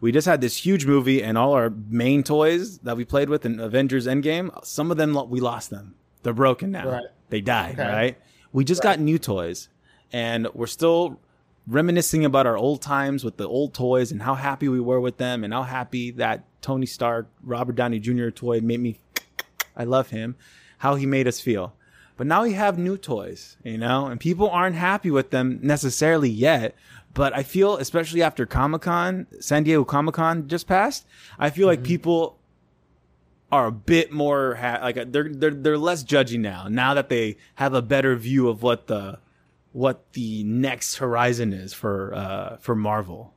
We 0.00 0.10
just 0.12 0.26
had 0.26 0.40
this 0.40 0.56
huge 0.56 0.86
movie, 0.86 1.22
and 1.22 1.36
all 1.36 1.52
our 1.52 1.68
main 1.68 2.22
toys 2.22 2.78
that 2.78 2.96
we 2.96 3.04
played 3.04 3.28
with 3.28 3.44
in 3.44 3.60
Avengers 3.60 4.06
Endgame, 4.06 4.48
some 4.64 4.90
of 4.90 4.96
them 4.96 5.18
we 5.28 5.40
lost 5.40 5.68
them. 5.68 5.96
They're 6.22 6.32
broken 6.32 6.70
now. 6.70 6.88
Right. 6.88 7.04
They 7.28 7.40
died, 7.40 7.78
Okay. 7.78 7.88
right? 7.88 8.18
we 8.52 8.64
just 8.64 8.82
got 8.82 8.98
new 8.98 9.18
toys 9.18 9.68
and 10.12 10.48
we're 10.54 10.66
still 10.66 11.20
reminiscing 11.66 12.24
about 12.24 12.46
our 12.46 12.56
old 12.56 12.82
times 12.82 13.22
with 13.24 13.36
the 13.36 13.46
old 13.46 13.74
toys 13.74 14.10
and 14.10 14.22
how 14.22 14.34
happy 14.34 14.68
we 14.68 14.80
were 14.80 15.00
with 15.00 15.18
them 15.18 15.44
and 15.44 15.52
how 15.52 15.62
happy 15.62 16.10
that 16.12 16.44
Tony 16.60 16.86
Stark, 16.86 17.28
Robert 17.42 17.76
Downey 17.76 18.00
Jr. 18.00 18.30
toy 18.30 18.60
made 18.60 18.80
me. 18.80 18.98
I 19.76 19.84
love 19.84 20.10
him, 20.10 20.36
how 20.78 20.96
he 20.96 21.06
made 21.06 21.28
us 21.28 21.40
feel. 21.40 21.74
But 22.16 22.26
now 22.26 22.42
we 22.42 22.52
have 22.52 22.76
new 22.76 22.98
toys, 22.98 23.56
you 23.64 23.78
know, 23.78 24.06
and 24.06 24.20
people 24.20 24.50
aren't 24.50 24.76
happy 24.76 25.10
with 25.10 25.30
them 25.30 25.58
necessarily 25.62 26.28
yet. 26.28 26.74
But 27.14 27.34
I 27.34 27.42
feel, 27.44 27.76
especially 27.76 28.22
after 28.22 28.44
Comic 28.44 28.82
Con, 28.82 29.26
San 29.38 29.62
Diego 29.62 29.84
Comic 29.84 30.16
Con 30.16 30.46
just 30.48 30.66
passed, 30.66 31.06
I 31.38 31.50
feel 31.50 31.66
like 31.66 31.78
mm-hmm. 31.78 31.86
people 31.86 32.38
are 33.52 33.66
a 33.66 33.72
bit 33.72 34.12
more 34.12 34.54
ha- 34.54 34.78
like 34.82 34.96
uh, 34.96 35.04
they're 35.08 35.28
they're 35.28 35.50
they're 35.50 35.78
less 35.78 36.04
judgy 36.04 36.38
now. 36.38 36.68
Now 36.68 36.94
that 36.94 37.08
they 37.08 37.36
have 37.56 37.74
a 37.74 37.82
better 37.82 38.16
view 38.16 38.48
of 38.48 38.62
what 38.62 38.86
the 38.86 39.18
what 39.72 40.12
the 40.12 40.42
next 40.44 40.96
horizon 40.96 41.52
is 41.52 41.72
for 41.72 42.14
uh 42.14 42.56
for 42.58 42.74
Marvel. 42.74 43.32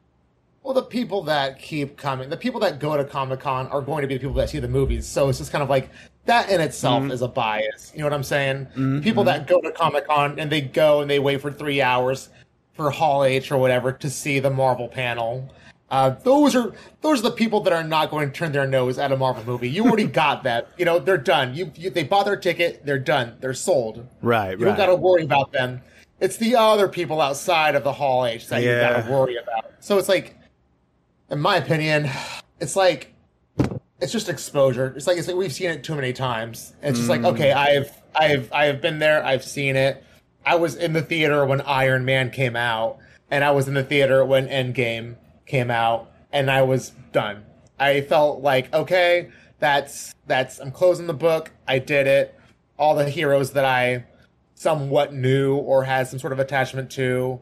Well, 0.64 0.74
the 0.74 0.84
people 0.84 1.24
that 1.24 1.60
keep 1.60 1.98
coming, 1.98 2.30
the 2.30 2.38
people 2.38 2.62
that 2.62 2.80
go 2.80 2.96
to 2.96 3.04
Comic 3.04 3.42
Con 3.42 3.68
are 3.68 3.82
going 3.82 4.02
to 4.02 4.08
be 4.08 4.14
the 4.14 4.22
people 4.22 4.36
that 4.36 4.50
see 4.50 4.60
the 4.60 4.68
movies. 4.68 5.06
So 5.06 5.28
it's 5.28 5.40
just 5.40 5.52
kind 5.52 5.62
of 5.62 5.70
like 5.70 5.90
that 6.26 6.50
in 6.50 6.62
itself 6.62 7.04
mm-hmm. 7.04 7.12
is 7.12 7.22
a 7.22 7.28
bias. 7.28 7.92
You 7.94 8.00
know 8.00 8.06
what 8.06 8.14
I'm 8.14 8.24
saying? 8.24 8.68
The 8.76 9.02
people 9.02 9.26
that 9.26 9.42
mm-hmm. 9.42 9.54
go 9.54 9.62
to 9.62 9.72
Comic 9.72 10.08
Con 10.08 10.40
and 10.40 10.50
they 10.50 10.62
go 10.62 11.02
and 11.02 11.10
they 11.10 11.20
wait 11.20 11.42
for 11.42 11.52
three 11.52 11.82
hours 11.82 12.30
for 12.74 12.90
Hall 12.92 13.26
H 13.26 13.52
or 13.52 13.58
whatever 13.58 13.92
to 13.92 14.10
see 14.10 14.40
the 14.40 14.50
Marvel 14.50 14.88
panel. 14.88 15.50
Uh, 15.90 16.10
those 16.24 16.56
are 16.56 16.74
those 17.02 17.20
are 17.20 17.24
the 17.24 17.32
people 17.32 17.60
that 17.62 17.74
are 17.74 17.84
not 17.84 18.10
going 18.10 18.28
to 18.28 18.34
turn 18.34 18.52
their 18.52 18.66
nose 18.66 18.98
at 18.98 19.12
a 19.12 19.18
Marvel 19.18 19.44
movie. 19.46 19.70
You 19.70 19.86
already 19.86 20.06
got 20.24 20.44
that. 20.44 20.70
You 20.78 20.86
know 20.86 20.98
they're 21.00 21.18
done. 21.18 21.54
You, 21.54 21.72
you 21.76 21.90
they 21.92 22.04
bought 22.04 22.26
their 22.26 22.38
ticket. 22.38 22.86
They're 22.86 22.98
done. 23.00 23.36
They're 23.42 23.54
sold. 23.54 24.08
Right, 24.22 24.58
You 24.58 24.66
don't 24.66 24.78
got 24.78 24.88
to 24.88 24.96
worry 24.96 25.24
about 25.24 25.52
them. 25.52 25.82
It's 26.20 26.38
the 26.38 26.56
other 26.56 26.88
people 26.88 27.22
outside 27.22 27.76
of 27.76 27.84
the 27.84 27.92
Hall 27.94 28.26
H 28.26 28.48
that 28.48 28.64
you 28.64 28.70
got 28.70 29.06
to 29.06 29.12
worry 29.12 29.36
about. 29.38 29.72
So 29.82 29.98
it's 29.98 30.08
like, 30.10 30.38
in 31.30 31.40
my 31.40 31.58
opinion, 31.58 32.10
it's 32.60 32.76
like 32.76 33.14
it's 34.00 34.12
just 34.12 34.30
exposure. 34.30 34.94
It's 34.96 35.06
like 35.06 35.18
it's 35.18 35.28
like 35.28 35.36
we've 35.38 35.54
seen 35.54 35.70
it 35.70 35.84
too 35.84 35.96
many 35.96 36.14
times. 36.14 36.74
It's 36.82 36.98
just 36.98 37.10
Mm. 37.10 37.24
like 37.24 37.34
okay, 37.36 37.52
I've 37.52 37.92
I've 38.16 38.52
I've 38.52 38.82
been 38.82 39.00
there. 39.00 39.24
I've 39.24 39.44
seen 39.44 39.76
it. 39.76 40.04
I 40.46 40.56
was 40.56 40.76
in 40.76 40.94
the 40.94 41.02
theater 41.02 41.46
when 41.46 41.62
Iron 41.62 42.04
Man 42.04 42.32
came 42.32 42.56
out, 42.56 42.98
and 43.30 43.44
I 43.44 43.52
was 43.52 43.68
in 43.68 43.74
the 43.76 43.84
theater 43.84 44.26
when 44.26 44.48
Endgame 44.48 45.16
came 45.46 45.72
out, 45.72 46.12
and 46.32 46.50
I 46.50 46.62
was 46.62 46.92
done. 47.12 47.44
I 47.80 48.02
felt 48.02 48.42
like 48.42 48.74
okay, 48.74 49.30
that's 49.60 50.14
that's 50.28 50.60
I'm 50.60 50.72
closing 50.72 51.08
the 51.08 51.14
book. 51.14 51.52
I 51.68 51.80
did 51.80 52.08
it. 52.08 52.40
All 52.78 52.96
the 52.96 53.10
heroes 53.10 53.52
that 53.54 53.66
I 53.66 54.06
somewhat 54.56 55.14
knew 55.14 55.56
or 55.56 55.84
had 55.84 56.08
some 56.08 56.18
sort 56.18 56.34
of 56.34 56.40
attachment 56.40 56.90
to, 56.92 57.40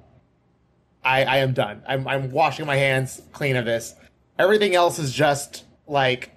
I, 1.04 1.24
I 1.24 1.38
am 1.38 1.54
done. 1.54 1.84
I'm, 1.88 2.08
I'm 2.08 2.32
washing 2.32 2.66
my 2.66 2.76
hands 2.76 3.22
clean 3.32 3.56
of 3.56 3.66
this. 3.66 3.96
Everything 4.40 4.76
else 4.76 5.00
is 5.00 5.14
just 5.14 5.66
like, 5.88 6.32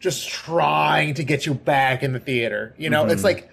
just 0.00 0.28
trying 0.28 1.14
to 1.14 1.24
get 1.24 1.46
you 1.46 1.54
back 1.54 2.02
in 2.02 2.12
the 2.12 2.20
theater. 2.20 2.74
You 2.76 2.90
know, 2.90 3.04
it's 3.06 3.16
mm-hmm. 3.16 3.24
like 3.24 3.50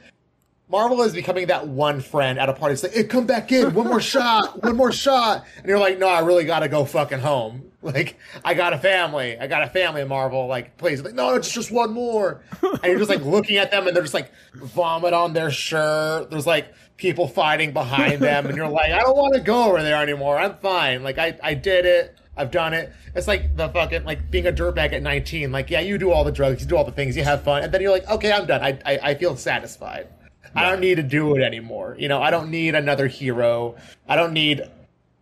Marvel 0.69 1.01
is 1.03 1.13
becoming 1.13 1.47
that 1.47 1.67
one 1.67 2.01
friend 2.01 2.37
at 2.37 2.49
a 2.49 2.53
party. 2.53 2.73
It's 2.73 2.83
like, 2.83 2.93
hey, 2.93 3.05
come 3.05 3.25
back 3.25 3.53
in, 3.53 3.73
one 3.73 3.87
more 3.87 4.01
shot, 4.01 4.61
one 4.61 4.75
more 4.75 4.91
shot. 4.91 5.45
And 5.57 5.65
you're 5.65 5.79
like, 5.79 5.97
no, 5.97 6.09
I 6.09 6.19
really 6.19 6.43
got 6.43 6.59
to 6.59 6.67
go 6.67 6.85
fucking 6.85 7.19
home. 7.19 7.63
Like, 7.79 8.17
I 8.43 8.53
got 8.53 8.73
a 8.73 8.77
family. 8.77 9.37
I 9.39 9.47
got 9.47 9.63
a 9.63 9.67
family, 9.69 10.03
Marvel. 10.03 10.47
Like, 10.47 10.77
please. 10.77 11.01
Like, 11.03 11.13
no, 11.13 11.35
it's 11.35 11.49
just 11.49 11.71
one 11.71 11.93
more. 11.93 12.41
And 12.61 12.83
you're 12.83 12.97
just 12.97 13.09
like 13.09 13.21
looking 13.23 13.55
at 13.57 13.71
them 13.71 13.87
and 13.87 13.95
they're 13.95 14.03
just 14.03 14.15
like 14.15 14.29
vomit 14.55 15.13
on 15.13 15.31
their 15.31 15.51
shirt. 15.51 16.29
There's 16.29 16.47
like 16.47 16.73
people 16.97 17.29
fighting 17.29 17.71
behind 17.71 18.21
them. 18.21 18.47
And 18.47 18.57
you're 18.57 18.67
like, 18.67 18.91
I 18.91 18.99
don't 18.99 19.15
want 19.15 19.35
to 19.35 19.39
go 19.39 19.69
over 19.69 19.81
there 19.81 20.01
anymore. 20.01 20.37
I'm 20.37 20.57
fine. 20.57 21.01
Like, 21.01 21.17
I, 21.17 21.39
I 21.41 21.53
did 21.53 21.85
it. 21.85 22.17
I've 22.35 22.51
done 22.51 22.73
it. 22.73 22.91
It's 23.15 23.27
like 23.27 23.55
the 23.55 23.69
fucking, 23.69 24.03
like 24.03 24.29
being 24.29 24.47
a 24.47 24.51
dirtbag 24.51 24.91
at 24.91 25.01
19. 25.01 25.51
Like, 25.53 25.69
yeah, 25.69 25.79
you 25.79 25.97
do 25.97 26.11
all 26.11 26.25
the 26.25 26.31
drugs, 26.31 26.63
you 26.63 26.67
do 26.67 26.75
all 26.75 26.83
the 26.83 26.91
things, 26.91 27.15
you 27.15 27.23
have 27.23 27.43
fun. 27.43 27.63
And 27.63 27.71
then 27.71 27.81
you're 27.81 27.91
like, 27.91 28.09
okay, 28.09 28.33
I'm 28.33 28.45
done. 28.47 28.61
I, 28.61 28.79
I, 28.85 28.99
I 29.11 29.15
feel 29.15 29.37
satisfied. 29.37 30.09
I 30.55 30.69
don't 30.69 30.79
need 30.79 30.95
to 30.95 31.03
do 31.03 31.35
it 31.35 31.41
anymore. 31.43 31.95
You 31.99 32.07
know, 32.07 32.21
I 32.21 32.31
don't 32.31 32.49
need 32.49 32.75
another 32.75 33.07
hero. 33.07 33.75
I 34.07 34.15
don't 34.15 34.33
need 34.33 34.61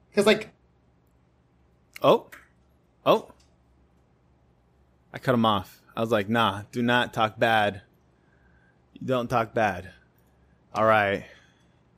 because 0.10 0.26
like 0.26 0.50
Oh, 2.02 2.28
oh! 3.06 3.32
I 5.14 5.18
cut 5.18 5.34
him 5.34 5.46
off. 5.46 5.82
I 5.96 6.02
was 6.02 6.12
like, 6.12 6.30
"Nah, 6.30 6.64
do 6.72 6.82
not 6.82 7.14
talk 7.14 7.40
bad. 7.40 7.82
You 8.94 9.08
don't 9.08 9.30
talk 9.30 9.54
bad." 9.54 9.90
All 10.74 10.86
right. 10.86 11.26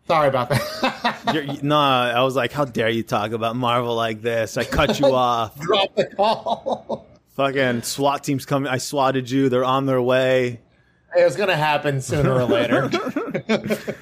sorry 0.07 0.27
about 0.29 0.49
that. 0.49 1.17
You, 1.33 1.57
nah, 1.61 2.03
I 2.15 2.21
was 2.23 2.35
like, 2.37 2.51
"How 2.53 2.63
dare 2.63 2.89
you 2.89 3.03
talk 3.03 3.31
about 3.31 3.55
Marvel 3.55 3.95
like 3.95 4.21
this?" 4.21 4.55
I 4.55 4.63
cut 4.63 4.99
you 4.99 5.07
off. 5.13 5.59
Drop 5.59 5.93
the 5.95 6.05
call. 6.05 7.07
Fucking 7.35 7.81
SWAT 7.81 8.23
teams 8.23 8.45
coming. 8.45 8.71
I 8.71 8.77
swatted 8.77 9.29
you. 9.29 9.49
They're 9.49 9.65
on 9.65 9.85
their 9.87 10.01
way. 10.01 10.61
It 11.15 11.23
was 11.23 11.35
gonna 11.35 11.55
happen 11.55 12.01
sooner 12.01 12.31
or 12.33 12.43
later. 12.45 12.89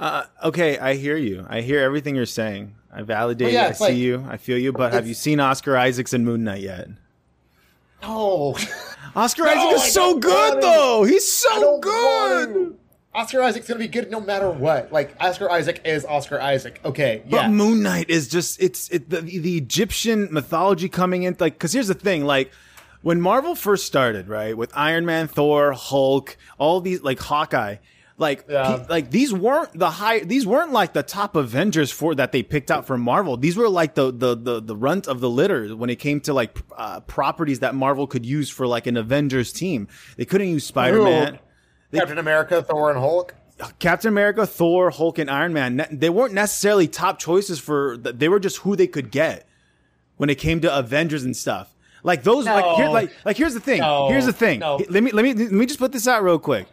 Uh, 0.00 0.24
okay, 0.42 0.76
I 0.78 0.94
hear 0.94 1.16
you. 1.16 1.46
I 1.48 1.60
hear 1.60 1.78
everything 1.78 2.16
you're 2.16 2.26
saying. 2.26 2.74
I 2.92 3.02
validate. 3.02 3.52
Yeah. 3.52 3.68
I 3.68 3.72
see 3.72 3.84
like- 3.84 3.96
you. 3.96 4.26
I 4.28 4.36
feel 4.36 4.58
you. 4.58 4.72
But 4.72 4.92
have 4.94 5.06
you 5.06 5.14
seen 5.14 5.38
Oscar 5.38 5.76
Isaacs 5.76 6.12
and 6.12 6.24
Moon 6.24 6.42
Knight 6.42 6.62
yet? 6.62 6.88
no, 8.02 8.56
Oscar 9.14 9.44
No, 9.44 9.50
Isaac 9.50 9.80
I 9.80 9.86
is 9.86 9.92
so 9.92 10.18
good, 10.18 10.60
though. 10.60 11.04
He's 11.04 11.30
so 11.32 11.78
good. 11.78 12.76
Oscar 13.14 13.42
Isaac's 13.42 13.68
gonna 13.68 13.78
be 13.78 13.86
good 13.86 14.10
no 14.10 14.20
matter 14.20 14.50
what. 14.50 14.90
Like 14.90 15.14
Oscar 15.20 15.48
Isaac 15.50 15.82
is 15.84 16.04
Oscar 16.04 16.40
Isaac. 16.40 16.80
Okay, 16.84 17.22
But 17.28 17.36
yeah. 17.42 17.48
Moon 17.48 17.82
Knight 17.84 18.10
is 18.10 18.26
just 18.26 18.60
it's 18.60 18.88
it, 18.90 19.08
the 19.08 19.20
the 19.20 19.56
Egyptian 19.56 20.28
mythology 20.32 20.88
coming 20.88 21.22
in 21.24 21.36
like 21.38 21.52
because 21.52 21.72
here's 21.74 21.88
the 21.88 21.94
thing 21.94 22.24
like 22.24 22.50
when 23.02 23.20
Marvel 23.20 23.54
first 23.54 23.86
started 23.86 24.28
right 24.28 24.56
with 24.56 24.72
Iron 24.74 25.04
Man, 25.06 25.28
Thor, 25.28 25.72
Hulk, 25.72 26.36
all 26.58 26.80
these 26.80 27.02
like 27.02 27.18
Hawkeye. 27.20 27.76
Like, 28.18 28.44
Yeah. 28.48 28.76
pe- 28.78 28.86
like 28.88 29.10
these 29.10 29.32
weren't 29.32 29.76
the 29.76 29.90
high. 29.90 30.20
These 30.20 30.46
weren't 30.46 30.70
like 30.72 30.92
the 30.92 31.02
top 31.02 31.34
Avengers 31.34 31.90
for 31.90 32.14
that 32.14 32.30
they 32.30 32.42
picked 32.42 32.70
out 32.70 32.86
from 32.86 33.00
Marvel. 33.00 33.36
These 33.36 33.56
were 33.56 33.68
like 33.68 33.94
the 33.94 34.12
the 34.12 34.36
the 34.36 34.60
the 34.60 34.76
runt 34.76 35.08
of 35.08 35.20
the 35.20 35.30
litter 35.30 35.74
when 35.74 35.90
it 35.90 35.96
came 35.96 36.20
to 36.20 36.32
like 36.34 36.56
uh, 36.76 37.00
properties 37.00 37.60
that 37.60 37.74
Marvel 37.74 38.06
could 38.06 38.24
use 38.24 38.48
for 38.50 38.66
like 38.66 38.86
an 38.86 38.96
Avengers 38.96 39.52
team. 39.52 39.88
They 40.16 40.24
couldn't 40.24 40.48
use 40.48 40.64
Spider 40.64 41.02
Man. 41.02 41.38
Captain 41.92 42.18
America, 42.18 42.62
Thor, 42.62 42.90
and 42.90 42.98
Hulk. 42.98 43.34
Captain 43.78 44.08
America, 44.08 44.46
Thor, 44.46 44.90
Hulk, 44.90 45.18
and 45.18 45.30
Iron 45.30 45.52
Man, 45.52 45.86
they 45.90 46.10
weren't 46.10 46.34
necessarily 46.34 46.88
top 46.88 47.18
choices 47.18 47.60
for, 47.60 47.96
they 47.96 48.28
were 48.28 48.40
just 48.40 48.56
who 48.58 48.74
they 48.74 48.86
could 48.88 49.10
get 49.12 49.46
when 50.16 50.28
it 50.30 50.36
came 50.36 50.60
to 50.62 50.76
Avengers 50.76 51.22
and 51.22 51.36
stuff. 51.36 51.71
Like 52.02 52.22
those, 52.22 52.46
like, 52.46 52.76
here, 52.76 52.88
like, 52.88 53.12
like, 53.24 53.36
here's 53.36 53.54
the 53.54 53.60
thing. 53.60 53.80
No. 53.80 54.08
Here's 54.08 54.26
the 54.26 54.32
thing. 54.32 54.58
No. 54.58 54.76
Let 54.88 55.02
me, 55.02 55.12
let 55.12 55.22
me, 55.22 55.34
let 55.34 55.52
me 55.52 55.66
just 55.66 55.78
put 55.78 55.92
this 55.92 56.08
out 56.08 56.22
real 56.22 56.38
quick. 56.38 56.66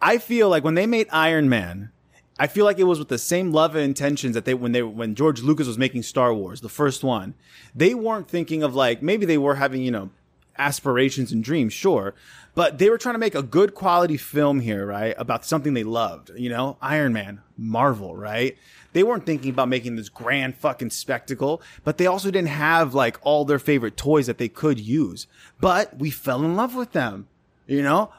I 0.00 0.18
feel 0.18 0.48
like 0.48 0.64
when 0.64 0.74
they 0.74 0.86
made 0.86 1.06
Iron 1.10 1.48
Man, 1.48 1.90
I 2.38 2.46
feel 2.46 2.64
like 2.64 2.78
it 2.78 2.84
was 2.84 2.98
with 2.98 3.08
the 3.08 3.18
same 3.18 3.52
love 3.52 3.74
and 3.74 3.84
intentions 3.84 4.34
that 4.34 4.44
they 4.44 4.54
when 4.54 4.72
they 4.72 4.82
when 4.82 5.14
George 5.14 5.42
Lucas 5.42 5.66
was 5.66 5.78
making 5.78 6.02
Star 6.02 6.34
Wars, 6.34 6.60
the 6.60 6.68
first 6.68 7.04
one. 7.04 7.34
They 7.74 7.94
weren't 7.94 8.28
thinking 8.28 8.62
of 8.62 8.74
like 8.74 9.02
maybe 9.02 9.24
they 9.24 9.38
were 9.38 9.54
having, 9.54 9.82
you 9.82 9.90
know, 9.90 10.10
aspirations 10.58 11.30
and 11.32 11.44
dreams, 11.44 11.72
sure, 11.72 12.14
but 12.54 12.78
they 12.78 12.90
were 12.90 12.98
trying 12.98 13.14
to 13.14 13.20
make 13.20 13.34
a 13.34 13.42
good 13.42 13.74
quality 13.74 14.16
film 14.16 14.60
here, 14.60 14.84
right? 14.86 15.14
About 15.16 15.44
something 15.44 15.74
they 15.74 15.84
loved, 15.84 16.30
you 16.36 16.48
know, 16.48 16.76
Iron 16.82 17.12
Man, 17.12 17.40
Marvel, 17.56 18.16
right? 18.16 18.56
They 18.94 19.02
weren't 19.02 19.26
thinking 19.26 19.50
about 19.50 19.68
making 19.68 19.96
this 19.96 20.08
grand 20.08 20.56
fucking 20.56 20.90
spectacle, 20.90 21.60
but 21.82 21.98
they 21.98 22.06
also 22.06 22.30
didn't 22.30 22.48
have 22.48 22.94
like 22.94 23.18
all 23.22 23.44
their 23.44 23.58
favorite 23.58 23.96
toys 23.96 24.26
that 24.28 24.38
they 24.38 24.48
could 24.48 24.78
use. 24.80 25.26
But 25.60 25.98
we 25.98 26.10
fell 26.10 26.44
in 26.44 26.56
love 26.56 26.74
with 26.74 26.92
them, 26.92 27.28
you 27.66 27.82
know? 27.82 28.12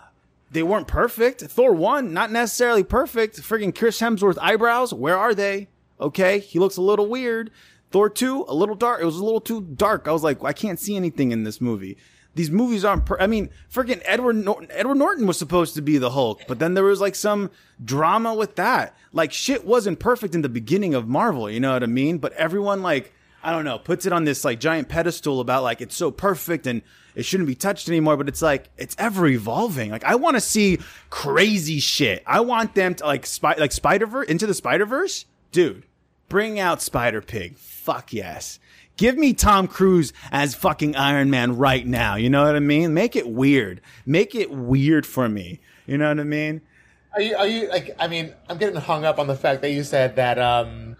They 0.52 0.64
weren't 0.64 0.88
perfect. 0.88 1.42
Thor 1.42 1.72
1, 1.74 2.14
not 2.14 2.30
necessarily 2.30 2.84
perfect. 2.84 3.42
Friggin' 3.42 3.76
Chris 3.76 4.00
Hemsworth 4.00 4.38
eyebrows, 4.40 4.94
where 4.94 5.18
are 5.18 5.34
they? 5.34 5.70
Okay, 6.00 6.40
he 6.40 6.60
looks 6.60 6.78
a 6.78 6.82
little 6.82 7.08
weird. 7.08 7.52
Thor 7.92 8.10
2, 8.10 8.46
a 8.48 8.54
little 8.54 8.76
dark. 8.76 9.02
It 9.02 9.06
was 9.06 9.18
a 9.18 9.24
little 9.24 9.42
too 9.42 9.62
dark. 9.62 10.10
I 10.10 10.12
was 10.12 10.24
like, 10.24 10.44
I 10.44 10.52
can't 10.52 10.80
see 10.80 10.98
anything 10.98 11.32
in 11.32 11.44
this 11.44 11.62
movie. 11.62 11.98
These 12.36 12.52
movies 12.52 12.84
aren't. 12.84 13.06
Per- 13.06 13.20
I 13.20 13.28
mean, 13.28 13.50
freaking 13.74 14.02
Edward 14.06 14.36
Norton. 14.36 14.68
Edward 14.72 14.96
Norton 14.96 15.26
was 15.26 15.40
supposed 15.40 15.74
to 15.76 15.82
be 15.82 15.98
the 15.98 16.12
Hulk, 16.12 16.42
but 16.48 16.60
then 16.60 16.74
there 16.74 16.84
was 16.84 17.02
like 17.02 17.16
some 17.16 17.50
drama 17.84 18.36
with 18.36 18.56
that. 18.58 18.96
Like 19.14 19.32
shit 19.32 19.66
wasn't 19.66 20.00
perfect 20.00 20.36
in 20.36 20.42
the 20.42 20.50
beginning 20.50 20.94
of 20.94 21.08
Marvel. 21.08 21.50
You 21.50 21.62
know 21.62 21.74
what 21.74 21.84
I 21.84 21.88
mean? 21.88 22.18
But 22.18 22.34
everyone 22.34 22.82
like 22.82 23.14
I 23.42 23.52
don't 23.52 23.64
know 23.64 23.80
puts 23.80 24.06
it 24.06 24.12
on 24.12 24.26
this 24.26 24.44
like 24.44 24.60
giant 24.60 24.90
pedestal 24.90 25.40
about 25.40 25.64
like 25.64 25.80
it's 25.80 25.96
so 25.96 26.12
perfect 26.12 26.68
and 26.68 26.82
it 27.16 27.24
shouldn't 27.24 27.48
be 27.48 27.56
touched 27.56 27.88
anymore. 27.88 28.18
But 28.18 28.28
it's 28.28 28.42
like 28.42 28.70
it's 28.78 28.96
ever 29.00 29.28
evolving. 29.28 29.92
Like 29.92 30.04
I 30.04 30.16
want 30.16 30.36
to 30.36 30.42
see 30.42 30.80
crazy 31.10 31.80
shit. 31.80 32.22
I 32.28 32.42
want 32.42 32.76
them 32.76 32.96
to 32.96 33.06
like 33.06 33.26
spy 33.26 33.56
like 33.58 33.72
Spider 33.72 34.08
Verse 34.08 34.28
into 34.28 34.46
the 34.46 34.54
Spider 34.54 34.86
Verse, 34.86 35.26
dude. 35.54 35.84
Bring 36.28 36.60
out 36.60 36.82
Spider 36.82 37.22
Pig. 37.22 37.56
Fuck 37.56 38.12
yes. 38.12 38.60
Give 38.98 39.18
me 39.18 39.34
Tom 39.34 39.68
Cruise 39.68 40.14
as 40.32 40.56
fucking 40.56 40.96
Iron 40.96 41.30
Man 41.30 41.58
right 41.58 41.86
now. 41.86 42.16
You 42.16 42.30
know 42.30 42.46
what 42.46 42.56
I 42.56 42.60
mean? 42.60 42.94
Make 42.94 43.16
it 43.16 43.28
weird. 43.28 43.82
Make 44.06 44.36
it 44.36 44.52
weird 44.52 45.06
for 45.06 45.28
me. 45.28 45.60
You 45.86 45.98
know 45.98 46.08
what 46.08 46.20
I 46.20 46.24
mean? 46.24 46.62
Are 47.14 47.22
you? 47.22 47.36
Are 47.36 47.48
you 47.48 47.70
like? 47.70 47.96
I 48.00 48.08
mean, 48.08 48.34
I'm 48.50 48.58
getting 48.58 48.76
hung 48.76 49.06
up 49.06 49.20
on 49.20 49.28
the 49.28 49.36
fact 49.36 49.62
that 49.62 49.72
you 49.72 49.84
said 49.84 50.16
that 50.16 50.40
um, 50.40 50.96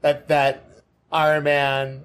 that 0.00 0.28
that 0.28 0.82
Iron 1.12 1.44
Man, 1.44 2.04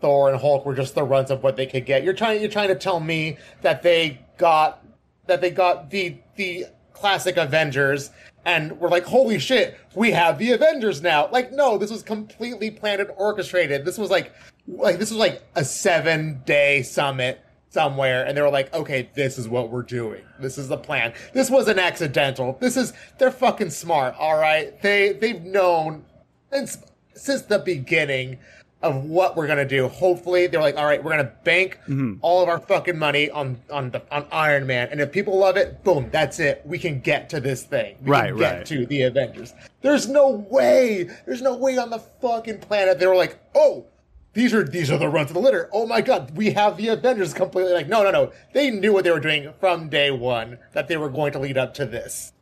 Thor, 0.00 0.30
and 0.30 0.40
Hulk 0.40 0.64
were 0.64 0.74
just 0.74 0.94
the 0.94 1.04
runs 1.04 1.30
of 1.30 1.42
what 1.42 1.56
they 1.56 1.66
could 1.66 1.86
get. 1.86 2.04
You're 2.04 2.14
trying. 2.14 2.40
You're 2.40 2.50
trying 2.50 2.68
to 2.68 2.74
tell 2.74 3.00
me 3.00 3.38
that 3.62 3.82
they 3.82 4.20
got 4.38 4.84
that 5.26 5.40
they 5.40 5.50
got 5.50 5.90
the 5.90 6.16
the 6.36 6.66
classic 6.92 7.36
Avengers 7.36 8.10
and 8.44 8.78
we're 8.80 8.88
like, 8.88 9.04
holy 9.04 9.38
shit, 9.38 9.78
we 9.94 10.10
have 10.12 10.38
the 10.38 10.52
Avengers 10.52 11.02
now. 11.02 11.28
Like, 11.30 11.52
no, 11.52 11.78
this 11.78 11.90
was 11.90 12.02
completely 12.02 12.70
planned 12.70 13.00
and 13.00 13.10
orchestrated. 13.16 13.84
This 13.84 13.98
was 13.98 14.10
like, 14.10 14.32
like 14.66 14.98
this 14.98 15.10
was 15.10 15.18
like 15.18 15.42
a 15.54 15.64
seven 15.64 16.42
day 16.44 16.82
summit 16.82 17.40
somewhere, 17.70 18.24
and 18.26 18.36
they 18.36 18.42
were 18.42 18.50
like, 18.50 18.72
okay, 18.74 19.10
this 19.14 19.38
is 19.38 19.48
what 19.48 19.70
we're 19.70 19.82
doing. 19.82 20.22
This 20.40 20.58
is 20.58 20.68
the 20.68 20.76
plan. 20.76 21.12
This 21.34 21.50
wasn't 21.50 21.78
accidental. 21.78 22.56
This 22.60 22.76
is 22.76 22.92
they're 23.18 23.30
fucking 23.30 23.70
smart. 23.70 24.14
All 24.18 24.38
right, 24.38 24.80
they 24.82 25.12
they've 25.12 25.42
known 25.42 26.04
since 26.52 26.78
since 27.14 27.42
the 27.42 27.58
beginning 27.58 28.38
of 28.82 29.04
what 29.04 29.36
we're 29.36 29.46
gonna 29.46 29.66
do. 29.66 29.88
Hopefully, 29.88 30.46
they're 30.46 30.60
like, 30.60 30.76
all 30.76 30.84
right, 30.84 31.02
we're 31.02 31.10
gonna 31.10 31.32
bank 31.44 31.78
mm-hmm. 31.88 32.14
all 32.20 32.42
of 32.42 32.48
our 32.48 32.58
fucking 32.60 32.98
money 32.98 33.30
on 33.30 33.60
on 33.70 33.90
the, 33.90 34.02
on 34.10 34.26
Iron 34.30 34.66
Man, 34.66 34.88
and 34.90 35.00
if 35.00 35.10
people 35.12 35.38
love 35.38 35.56
it, 35.56 35.82
boom, 35.84 36.08
that's 36.12 36.38
it. 36.38 36.62
We 36.64 36.78
can 36.78 37.00
get 37.00 37.28
to 37.30 37.40
this 37.40 37.64
thing. 37.64 37.96
We 38.02 38.10
Right, 38.10 38.28
can 38.28 38.38
get 38.38 38.56
right. 38.58 38.66
to 38.66 38.86
the 38.86 39.02
Avengers. 39.02 39.54
There's 39.80 40.08
no 40.08 40.30
way. 40.30 41.08
There's 41.26 41.42
no 41.42 41.56
way 41.56 41.76
on 41.78 41.90
the 41.90 41.98
fucking 41.98 42.60
planet 42.60 42.98
they 42.98 43.06
were 43.06 43.16
like, 43.16 43.38
oh. 43.54 43.86
These 44.34 44.54
are 44.54 44.62
these 44.62 44.90
are 44.92 44.98
the 44.98 45.08
runs 45.08 45.30
of 45.30 45.34
the 45.34 45.40
litter. 45.40 45.68
Oh 45.72 45.84
my 45.86 46.00
god, 46.00 46.36
we 46.36 46.50
have 46.52 46.76
the 46.76 46.88
Avengers 46.88 47.34
completely 47.34 47.72
like 47.72 47.88
no 47.88 48.04
no 48.04 48.10
no. 48.12 48.32
They 48.52 48.70
knew 48.70 48.92
what 48.92 49.02
they 49.02 49.10
were 49.10 49.18
doing 49.18 49.52
from 49.58 49.88
day 49.88 50.12
one 50.12 50.58
that 50.74 50.86
they 50.86 50.96
were 50.96 51.08
going 51.08 51.32
to 51.32 51.40
lead 51.40 51.58
up 51.58 51.74
to 51.74 51.86
this. 51.86 52.32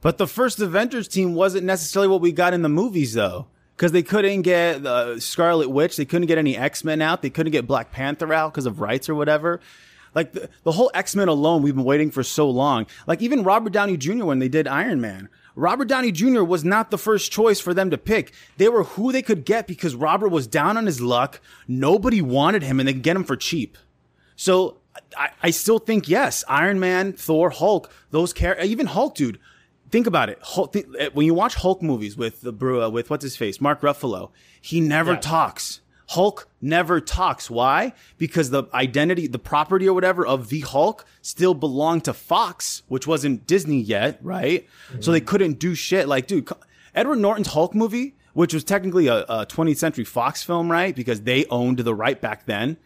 But 0.00 0.16
the 0.16 0.26
first 0.26 0.60
Avengers 0.60 1.08
team 1.08 1.34
wasn't 1.34 1.64
necessarily 1.64 2.08
what 2.08 2.20
we 2.20 2.30
got 2.30 2.54
in 2.54 2.62
the 2.62 2.68
movies, 2.68 3.14
though. 3.14 3.48
Because 3.76 3.92
they 3.92 4.02
couldn't 4.02 4.42
get 4.42 4.86
uh, 4.86 5.18
Scarlet 5.18 5.68
Witch, 5.68 5.96
they 5.96 6.04
couldn't 6.04 6.26
get 6.26 6.38
any 6.38 6.56
X 6.56 6.84
Men 6.84 7.02
out, 7.02 7.22
they 7.22 7.30
couldn't 7.30 7.52
get 7.52 7.66
Black 7.66 7.90
Panther 7.90 8.32
out 8.32 8.52
because 8.52 8.66
of 8.66 8.80
rights 8.80 9.08
or 9.08 9.14
whatever. 9.14 9.60
Like 10.14 10.32
the, 10.32 10.48
the 10.62 10.72
whole 10.72 10.90
X 10.94 11.16
Men 11.16 11.28
alone, 11.28 11.62
we've 11.62 11.74
been 11.74 11.84
waiting 11.84 12.10
for 12.10 12.22
so 12.22 12.48
long. 12.48 12.86
Like 13.06 13.20
even 13.20 13.42
Robert 13.42 13.72
Downey 13.72 13.96
Jr. 13.96 14.24
when 14.24 14.38
they 14.38 14.48
did 14.48 14.68
Iron 14.68 15.00
Man, 15.00 15.28
Robert 15.56 15.86
Downey 15.88 16.12
Jr. 16.12 16.42
was 16.42 16.64
not 16.64 16.90
the 16.90 16.98
first 16.98 17.30
choice 17.30 17.60
for 17.60 17.74
them 17.74 17.90
to 17.90 17.98
pick. 17.98 18.32
They 18.56 18.68
were 18.68 18.84
who 18.84 19.12
they 19.12 19.22
could 19.22 19.44
get 19.44 19.66
because 19.66 19.94
Robert 19.94 20.28
was 20.28 20.46
down 20.46 20.76
on 20.76 20.86
his 20.86 21.00
luck. 21.00 21.40
Nobody 21.68 22.20
wanted 22.20 22.62
him, 22.62 22.80
and 22.80 22.88
they 22.88 22.92
could 22.92 23.02
get 23.02 23.16
him 23.16 23.24
for 23.24 23.36
cheap. 23.36 23.78
So 24.36 24.78
I, 25.16 25.30
I 25.42 25.50
still 25.50 25.78
think 25.78 26.08
yes, 26.08 26.44
Iron 26.48 26.80
Man, 26.80 27.12
Thor, 27.12 27.50
Hulk, 27.50 27.90
those 28.10 28.32
char- 28.32 28.58
even 28.60 28.86
Hulk, 28.86 29.14
dude. 29.14 29.38
Think 29.94 30.08
about 30.08 30.28
it. 30.28 30.40
Hulk, 30.42 30.72
th- 30.72 30.86
eh, 30.98 31.10
when 31.12 31.24
you 31.24 31.34
watch 31.34 31.54
Hulk 31.54 31.80
movies 31.80 32.16
with 32.16 32.40
the 32.40 32.50
brewer, 32.52 32.90
with 32.90 33.10
what's 33.10 33.22
his 33.22 33.36
face, 33.36 33.60
Mark 33.60 33.80
Ruffalo, 33.80 34.30
he 34.60 34.80
never 34.80 35.12
Yeah. 35.12 35.20
talks. 35.20 35.82
Hulk 36.08 36.48
never 36.60 37.00
talks. 37.00 37.48
Why? 37.48 37.92
Because 38.18 38.50
the 38.50 38.64
identity, 38.74 39.28
the 39.28 39.38
property 39.38 39.88
or 39.88 39.94
whatever 39.94 40.26
of 40.26 40.48
the 40.48 40.62
Hulk 40.62 41.06
still 41.22 41.54
belonged 41.54 42.02
to 42.06 42.12
Fox, 42.12 42.82
which 42.88 43.06
wasn't 43.06 43.46
Disney 43.46 43.80
yet, 43.80 44.18
right? 44.20 44.66
So 44.98 45.12
they 45.12 45.20
couldn't 45.20 45.60
do 45.60 45.76
shit. 45.76 46.08
Like, 46.08 46.26
dude, 46.26 46.48
Edward 46.92 47.20
Norton's 47.20 47.52
Hulk 47.52 47.72
movie, 47.72 48.16
which 48.32 48.52
was 48.52 48.64
technically 48.64 49.06
a, 49.06 49.18
a 49.28 49.46
20th 49.46 49.76
Century 49.76 50.02
Fox 50.04 50.42
film, 50.42 50.72
right? 50.72 50.96
Because 50.96 51.20
they 51.20 51.44
owned 51.50 51.78
the 51.78 51.94
right 51.94 52.20
back 52.20 52.46
then. 52.46 52.78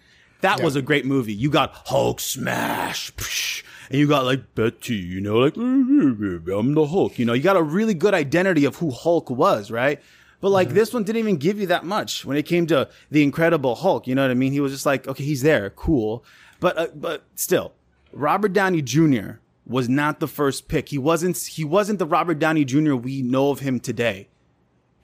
That 0.43 0.63
was 0.63 0.77
a 0.77 0.83
great 0.83 1.07
movie. 1.07 1.33
You 1.33 1.49
got 1.49 1.73
Hulk 1.87 2.21
smash, 2.21 3.15
psh, 3.15 3.63
and 3.91 3.99
you 3.99 4.07
got 4.07 4.25
like 4.25 4.55
Betty, 4.55 4.97
you 4.97 5.21
know, 5.21 5.39
like 5.39 5.57
I'm 5.57 6.75
the 6.75 6.87
Hulk. 6.87 7.19
You 7.19 7.25
know, 7.25 7.33
you 7.33 7.43
got 7.43 7.57
a 7.57 7.63
really 7.63 7.95
good 7.95 8.15
identity 8.15 8.65
of 8.65 8.77
who 8.77 8.91
Hulk 8.91 9.31
was, 9.31 9.71
right? 9.71 10.01
But 10.41 10.51
like 10.51 10.71
this 10.71 10.93
one 10.93 11.05
didn't 11.05 11.21
even 11.21 11.37
give 11.37 11.59
you 11.59 11.67
that 11.69 11.85
much 11.85 12.25
when 12.25 12.37
it 12.37 12.45
came 12.45 12.67
to 12.69 12.89
the 13.11 13.23
Incredible 13.23 13.75
Hulk. 13.75 14.07
You 14.07 14.15
know 14.15 14.23
what 14.23 14.31
I 14.31 14.35
mean? 14.35 14.53
He 14.53 14.61
was 14.61 14.73
just 14.73 14.87
like, 14.87 15.09
okay, 15.09 15.25
he's 15.25 15.43
there, 15.43 15.71
cool. 15.71 16.25
But 16.61 16.79
uh, 16.79 16.87
but 16.95 17.25
still, 17.35 17.73
Robert 18.13 18.53
Downey 18.53 18.83
Jr. 18.83 19.39
was 19.67 19.89
not 19.89 20.21
the 20.21 20.29
first 20.29 20.69
pick. 20.69 20.91
He 20.91 20.99
wasn't. 20.99 21.37
He 21.37 21.65
wasn't 21.65 21.99
the 21.99 22.07
Robert 22.07 22.39
Downey 22.39 22.65
Jr. 22.65 22.95
we 22.95 23.23
know 23.23 23.51
of 23.51 23.61
him 23.61 23.81
today 23.81 24.29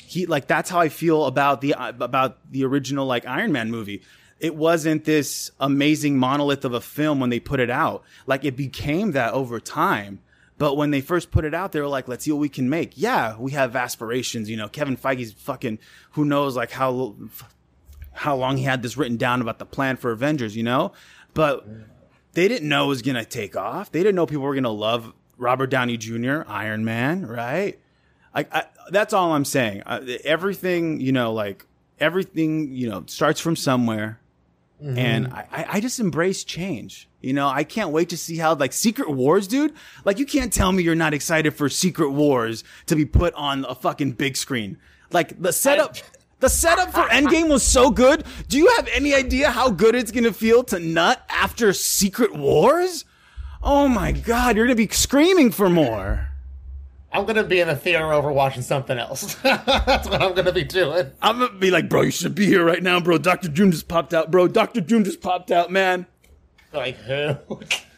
he 0.06 0.26
like 0.26 0.46
that's 0.46 0.70
how 0.70 0.80
I 0.80 0.88
feel 0.88 1.24
about 1.26 1.60
the 1.60 1.74
about 1.78 2.38
the 2.50 2.64
original 2.64 3.06
like 3.06 3.26
Iron 3.26 3.52
Man 3.52 3.70
movie. 3.70 4.02
It 4.40 4.54
wasn't 4.54 5.04
this 5.04 5.50
amazing 5.60 6.18
monolith 6.18 6.64
of 6.64 6.74
a 6.74 6.80
film 6.80 7.20
when 7.20 7.30
they 7.30 7.40
put 7.40 7.60
it 7.60 7.70
out. 7.70 8.02
Like 8.26 8.44
it 8.44 8.56
became 8.56 9.12
that 9.12 9.32
over 9.32 9.60
time. 9.60 10.20
But 10.56 10.76
when 10.76 10.90
they 10.90 11.00
first 11.00 11.30
put 11.30 11.44
it 11.44 11.54
out, 11.54 11.72
they 11.72 11.80
were 11.80 11.88
like, 11.88 12.06
"Let's 12.06 12.24
see 12.24 12.30
what 12.30 12.40
we 12.40 12.48
can 12.48 12.70
make." 12.70 12.92
Yeah, 12.94 13.36
we 13.38 13.52
have 13.52 13.74
aspirations. 13.74 14.48
You 14.48 14.56
know, 14.56 14.68
Kevin 14.68 14.96
Feige's 14.96 15.32
fucking 15.32 15.78
who 16.12 16.24
knows 16.24 16.56
like 16.56 16.70
how 16.70 17.16
how 18.12 18.36
long 18.36 18.56
he 18.56 18.64
had 18.64 18.82
this 18.82 18.96
written 18.96 19.16
down 19.16 19.40
about 19.40 19.58
the 19.58 19.66
plan 19.66 19.96
for 19.96 20.12
Avengers. 20.12 20.56
You 20.56 20.62
know, 20.62 20.92
but 21.32 21.66
they 22.34 22.46
didn't 22.46 22.68
know 22.68 22.84
it 22.84 22.88
was 22.88 23.02
gonna 23.02 23.24
take 23.24 23.56
off. 23.56 23.90
They 23.90 24.00
didn't 24.00 24.14
know 24.14 24.26
people 24.26 24.44
were 24.44 24.54
gonna 24.54 24.70
love 24.70 25.12
Robert 25.38 25.70
Downey 25.70 25.96
Jr., 25.96 26.42
Iron 26.46 26.84
Man, 26.84 27.26
right? 27.26 27.78
I, 28.34 28.46
I 28.52 28.64
that's 28.90 29.12
all 29.12 29.32
I'm 29.32 29.44
saying. 29.44 29.82
Everything, 30.24 31.00
you 31.00 31.12
know, 31.12 31.32
like 31.32 31.66
everything, 31.98 32.72
you 32.72 32.88
know, 32.88 33.04
starts 33.06 33.40
from 33.40 33.56
somewhere. 33.56 34.20
And 34.82 35.28
I, 35.28 35.46
I 35.50 35.66
I 35.74 35.80
just 35.80 35.98
embrace 35.98 36.44
change. 36.44 37.08
You 37.22 37.32
know, 37.32 37.48
I 37.48 37.64
can't 37.64 37.90
wait 37.90 38.10
to 38.10 38.18
see 38.18 38.36
how 38.36 38.54
like 38.54 38.72
Secret 38.74 39.10
Wars, 39.10 39.48
dude. 39.48 39.72
Like 40.04 40.18
you 40.18 40.26
can't 40.26 40.52
tell 40.52 40.72
me 40.72 40.82
you're 40.82 40.94
not 40.94 41.14
excited 41.14 41.52
for 41.52 41.70
Secret 41.70 42.10
Wars 42.10 42.64
to 42.86 42.96
be 42.96 43.06
put 43.06 43.32
on 43.34 43.64
a 43.66 43.74
fucking 43.74 44.12
big 44.12 44.36
screen. 44.36 44.76
Like 45.10 45.40
the 45.40 45.52
setup 45.52 45.96
the 46.40 46.50
setup 46.50 46.92
for 46.92 47.02
Endgame 47.04 47.48
was 47.48 47.62
so 47.62 47.90
good. 47.90 48.24
Do 48.48 48.58
you 48.58 48.68
have 48.76 48.86
any 48.92 49.14
idea 49.14 49.50
how 49.50 49.70
good 49.70 49.94
it's 49.94 50.10
gonna 50.10 50.32
feel 50.32 50.62
to 50.64 50.78
nut 50.78 51.24
after 51.30 51.72
Secret 51.72 52.34
Wars? 52.34 53.06
Oh 53.62 53.88
my 53.88 54.12
god, 54.12 54.56
you're 54.56 54.66
gonna 54.66 54.76
be 54.76 54.88
screaming 54.88 55.50
for 55.50 55.70
more. 55.70 56.28
I'm 57.14 57.24
gonna 57.26 57.44
be 57.44 57.60
in 57.60 57.68
the 57.68 57.76
theater 57.76 58.12
over 58.12 58.32
watching 58.32 58.62
something 58.62 58.98
else. 58.98 59.34
That's 59.42 60.08
what 60.08 60.20
I'm 60.20 60.34
gonna 60.34 60.52
be 60.52 60.64
doing. 60.64 61.12
I'm 61.22 61.38
gonna 61.38 61.54
be 61.58 61.70
like, 61.70 61.88
bro, 61.88 62.02
you 62.02 62.10
should 62.10 62.34
be 62.34 62.46
here 62.46 62.64
right 62.64 62.82
now, 62.82 62.98
bro. 63.00 63.18
Dr. 63.18 63.48
Doom 63.48 63.70
just 63.70 63.86
popped 63.88 64.12
out, 64.12 64.30
bro. 64.32 64.48
Dr. 64.48 64.80
Doom 64.80 65.04
just 65.04 65.20
popped 65.20 65.50
out, 65.52 65.70
man. 65.70 66.06
Like 66.72 66.96
who? 66.96 67.36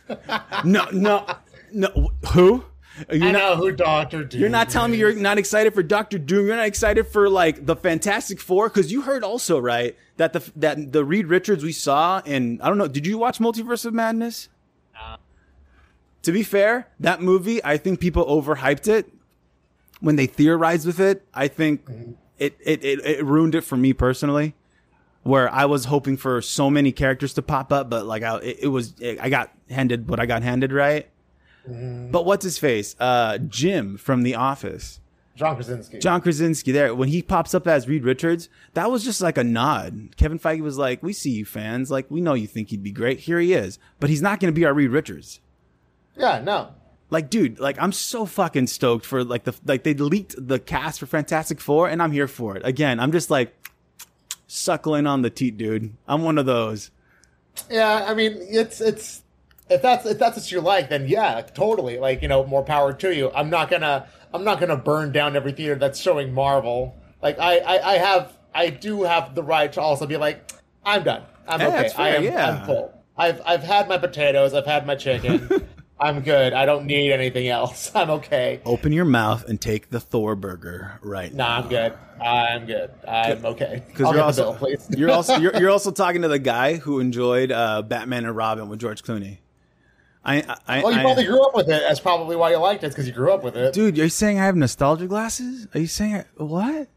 No, 0.64 0.86
no, 0.92 1.26
no. 1.72 2.12
Who? 2.32 2.64
You're 3.10 3.28
I 3.28 3.32
not, 3.32 3.38
know 3.38 3.56
who 3.56 3.72
Doctor 3.72 4.22
Doom. 4.24 4.40
you're 4.40 4.48
not 4.48 4.70
telling 4.70 4.92
me 4.92 4.98
you're 4.98 5.14
not 5.14 5.36
excited 5.36 5.74
for 5.74 5.82
Doctor 5.82 6.16
Doom. 6.18 6.46
You're 6.46 6.56
not 6.56 6.66
excited 6.66 7.08
for 7.08 7.28
like 7.28 7.66
the 7.66 7.74
Fantastic 7.74 8.38
Four 8.40 8.68
because 8.68 8.92
you 8.92 9.02
heard 9.02 9.24
also 9.24 9.58
right 9.58 9.96
that 10.16 10.32
the 10.32 10.48
that 10.56 10.92
the 10.92 11.04
Reed 11.04 11.26
Richards 11.26 11.64
we 11.64 11.72
saw 11.72 12.20
in 12.24 12.60
I 12.62 12.68
don't 12.68 12.78
know. 12.78 12.86
Did 12.88 13.04
you 13.06 13.18
watch 13.18 13.38
Multiverse 13.40 13.84
of 13.84 13.94
Madness? 13.94 14.48
To 16.26 16.32
be 16.32 16.42
fair, 16.42 16.88
that 17.00 17.22
movie 17.22 17.62
I 17.64 17.76
think 17.78 18.00
people 18.00 18.24
overhyped 18.26 18.88
it 18.88 19.12
when 20.00 20.16
they 20.16 20.26
theorized 20.26 20.86
with 20.86 21.00
it. 21.00 21.24
I 21.32 21.48
think 21.48 21.86
it, 22.38 22.56
it 22.60 22.84
it 22.84 22.98
it 23.04 23.24
ruined 23.24 23.54
it 23.54 23.62
for 23.62 23.76
me 23.76 23.92
personally. 23.92 24.54
where 25.26 25.52
I 25.52 25.64
was 25.64 25.86
hoping 25.86 26.16
for 26.16 26.40
so 26.40 26.70
many 26.70 26.92
characters 26.92 27.34
to 27.34 27.42
pop 27.42 27.72
up, 27.72 27.90
but 27.90 28.06
like 28.06 28.22
I, 28.22 28.36
it, 28.38 28.58
it 28.62 28.68
was, 28.68 28.94
I 29.02 29.28
got 29.28 29.50
handed 29.68 30.08
what 30.08 30.20
I 30.20 30.26
got 30.26 30.42
handed, 30.42 30.72
right? 30.72 31.08
But 31.66 32.24
what's 32.24 32.44
his 32.44 32.58
face? 32.58 32.94
Uh, 33.00 33.38
Jim 33.38 33.96
from 33.96 34.22
The 34.22 34.36
Office. 34.36 35.00
John 35.34 35.56
Krasinski. 35.56 35.98
John 35.98 36.20
Krasinski 36.20 36.70
there. 36.70 36.94
When 36.94 37.08
he 37.08 37.22
pops 37.22 37.54
up 37.54 37.66
as 37.66 37.88
Reed 37.88 38.04
Richards, 38.04 38.48
that 38.74 38.88
was 38.90 39.04
just 39.04 39.20
like 39.20 39.36
a 39.36 39.42
nod. 39.44 40.14
Kevin 40.16 40.38
Feige 40.38 40.60
was 40.60 40.78
like, 40.78 41.02
we 41.02 41.12
see 41.12 41.30
you 41.32 41.44
fans. 41.44 41.90
Like, 41.90 42.08
we 42.08 42.20
know 42.20 42.34
you 42.34 42.46
think 42.46 42.70
he'd 42.70 42.84
be 42.84 42.92
great. 42.92 43.18
Here 43.20 43.40
he 43.40 43.52
is. 43.52 43.78
But 43.98 44.10
he's 44.10 44.22
not 44.22 44.38
going 44.38 44.54
to 44.54 44.58
be 44.58 44.64
our 44.64 44.72
Reed 44.72 44.90
Richards. 44.90 45.40
Yeah, 46.16 46.40
no. 46.42 46.70
Like, 47.08 47.30
dude, 47.30 47.60
like 47.60 47.80
I'm 47.80 47.92
so 47.92 48.26
fucking 48.26 48.66
stoked 48.66 49.06
for 49.06 49.22
like 49.22 49.44
the, 49.44 49.54
like 49.64 49.84
they 49.84 49.94
leaked 49.94 50.34
the 50.38 50.58
cast 50.58 50.98
for 51.00 51.06
Fantastic 51.06 51.60
Four 51.60 51.88
and 51.88 52.02
I'm 52.02 52.12
here 52.12 52.26
for 52.26 52.56
it. 52.56 52.62
Again, 52.64 52.98
I'm 52.98 53.12
just 53.12 53.30
like 53.30 53.54
suckling 54.46 55.06
on 55.06 55.22
the 55.22 55.30
teat, 55.30 55.56
dude. 55.56 55.92
I'm 56.08 56.22
one 56.22 56.38
of 56.38 56.46
those. 56.46 56.90
Yeah, 57.70 58.04
I 58.08 58.14
mean, 58.14 58.36
it's 58.40 58.80
it's 58.80 59.22
if 59.70 59.82
that's 59.82 60.04
if 60.04 60.18
that's 60.18 60.36
what 60.36 60.50
you 60.50 60.60
like, 60.60 60.88
then 60.88 61.08
yeah, 61.08 61.40
totally. 61.42 61.98
Like 61.98 62.22
you 62.22 62.28
know, 62.28 62.44
more 62.44 62.64
power 62.64 62.92
to 62.92 63.14
you. 63.14 63.30
I'm 63.34 63.50
not 63.50 63.70
gonna 63.70 64.08
I'm 64.34 64.44
not 64.44 64.60
gonna 64.60 64.76
burn 64.76 65.12
down 65.12 65.36
every 65.36 65.52
theater 65.52 65.76
that's 65.76 66.00
showing 66.00 66.34
Marvel. 66.34 66.96
Like 67.22 67.38
I 67.38 67.58
I, 67.58 67.92
I 67.92 67.98
have 67.98 68.36
I 68.54 68.70
do 68.70 69.04
have 69.04 69.34
the 69.34 69.42
right 69.42 69.72
to 69.74 69.80
also 69.80 70.06
be 70.06 70.16
like 70.16 70.50
I'm 70.84 71.04
done. 71.04 71.22
I'm 71.46 71.60
okay. 71.60 71.88
fair, 71.88 72.00
I 72.00 72.08
am 72.10 72.24
yeah. 72.24 72.50
I'm 72.50 72.66
full. 72.66 73.04
I've 73.16 73.40
I've 73.46 73.62
had 73.62 73.88
my 73.88 73.98
potatoes. 73.98 74.54
I've 74.54 74.66
had 74.66 74.86
my 74.86 74.96
chicken. 74.96 75.48
I'm 75.98 76.20
good. 76.20 76.52
I 76.52 76.66
don't 76.66 76.86
need 76.86 77.10
anything 77.12 77.48
else. 77.48 77.90
I'm 77.94 78.10
okay. 78.10 78.60
Open 78.64 78.92
your 78.92 79.04
mouth 79.04 79.44
and 79.48 79.60
take 79.60 79.90
the 79.90 80.00
Thor 80.00 80.36
burger 80.36 80.98
right 81.02 81.32
now. 81.32 81.48
Nah, 81.48 81.56
I'm 81.62 81.68
good. 81.68 81.92
I'm 82.20 82.66
good. 82.66 82.90
I'm 83.06 83.44
okay. 83.46 83.82
Because 83.86 84.12
you're 84.14 84.22
also 84.22 84.54
bill, 84.54 84.76
you're 84.96 85.10
also 85.10 85.36
you're, 85.36 85.56
you're 85.56 85.70
also 85.70 85.90
talking 86.02 86.22
to 86.22 86.28
the 86.28 86.38
guy 86.38 86.76
who 86.76 87.00
enjoyed 87.00 87.50
uh, 87.52 87.82
Batman 87.82 88.24
and 88.24 88.36
Robin 88.36 88.68
with 88.68 88.80
George 88.80 89.02
Clooney. 89.02 89.38
I, 90.24 90.56
I, 90.66 90.82
Well, 90.82 90.92
you 90.92 90.98
I- 90.98 91.02
probably 91.02 91.24
grew 91.24 91.46
up 91.46 91.54
with 91.54 91.66
it. 91.68 91.82
That's 91.86 92.00
probably 92.00 92.34
why 92.36 92.50
you 92.50 92.56
liked 92.58 92.82
it, 92.82 92.88
because 92.88 93.06
you 93.06 93.12
grew 93.12 93.32
up 93.32 93.44
with 93.44 93.56
it. 93.56 93.72
dude, 93.72 93.94
are 93.94 93.96
you're 93.98 94.08
saying 94.08 94.40
I 94.40 94.46
have 94.46 94.56
nostalgia 94.56 95.06
glasses? 95.06 95.68
Are 95.72 95.78
you 95.78 95.86
saying 95.86 96.16
I, 96.16 96.24
what? 96.42 96.88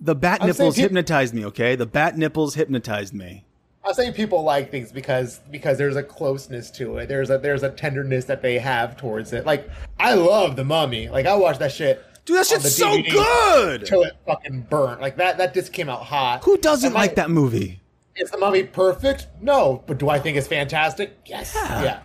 The 0.00 0.14
bat 0.14 0.40
I'm 0.40 0.48
nipples 0.48 0.76
hypnotized 0.76 1.34
me. 1.34 1.44
Okay, 1.46 1.74
the 1.76 1.86
bat 1.86 2.16
nipples 2.16 2.54
hypnotized 2.54 3.12
me. 3.14 3.44
I 3.86 3.92
say 3.92 4.10
people 4.12 4.42
like 4.42 4.70
things 4.70 4.90
because 4.92 5.40
because 5.50 5.76
there's 5.78 5.96
a 5.96 6.02
closeness 6.02 6.70
to 6.72 6.98
it. 6.98 7.08
There's 7.08 7.30
a 7.30 7.38
there's 7.38 7.62
a 7.62 7.70
tenderness 7.70 8.24
that 8.26 8.40
they 8.42 8.58
have 8.58 8.96
towards 8.96 9.32
it. 9.32 9.44
Like 9.44 9.68
I 10.00 10.14
love 10.14 10.56
the 10.56 10.64
Mummy. 10.64 11.08
Like 11.08 11.26
I 11.26 11.34
watched 11.36 11.58
that 11.60 11.72
shit. 11.72 12.02
Dude, 12.24 12.38
that 12.38 12.46
shit's 12.46 12.74
so 12.74 12.86
DVD 12.96 13.10
good. 13.12 13.84
Till 13.86 14.02
it 14.02 14.14
fucking 14.26 14.62
burnt. 14.70 15.00
Like 15.02 15.16
that 15.18 15.36
that 15.38 15.52
disc 15.52 15.72
came 15.72 15.88
out 15.90 16.02
hot. 16.02 16.42
Who 16.44 16.56
doesn't 16.56 16.86
And, 16.88 16.94
like 16.94 17.16
that 17.16 17.30
movie? 17.30 17.80
Is 18.16 18.30
the 18.30 18.38
Mummy 18.38 18.62
perfect? 18.62 19.26
No, 19.42 19.82
but 19.86 19.98
do 19.98 20.08
I 20.08 20.18
think 20.18 20.36
it's 20.38 20.46
fantastic? 20.46 21.18
Yes. 21.26 21.52
Yeah. 21.54 21.82
Yeah. 21.82 22.00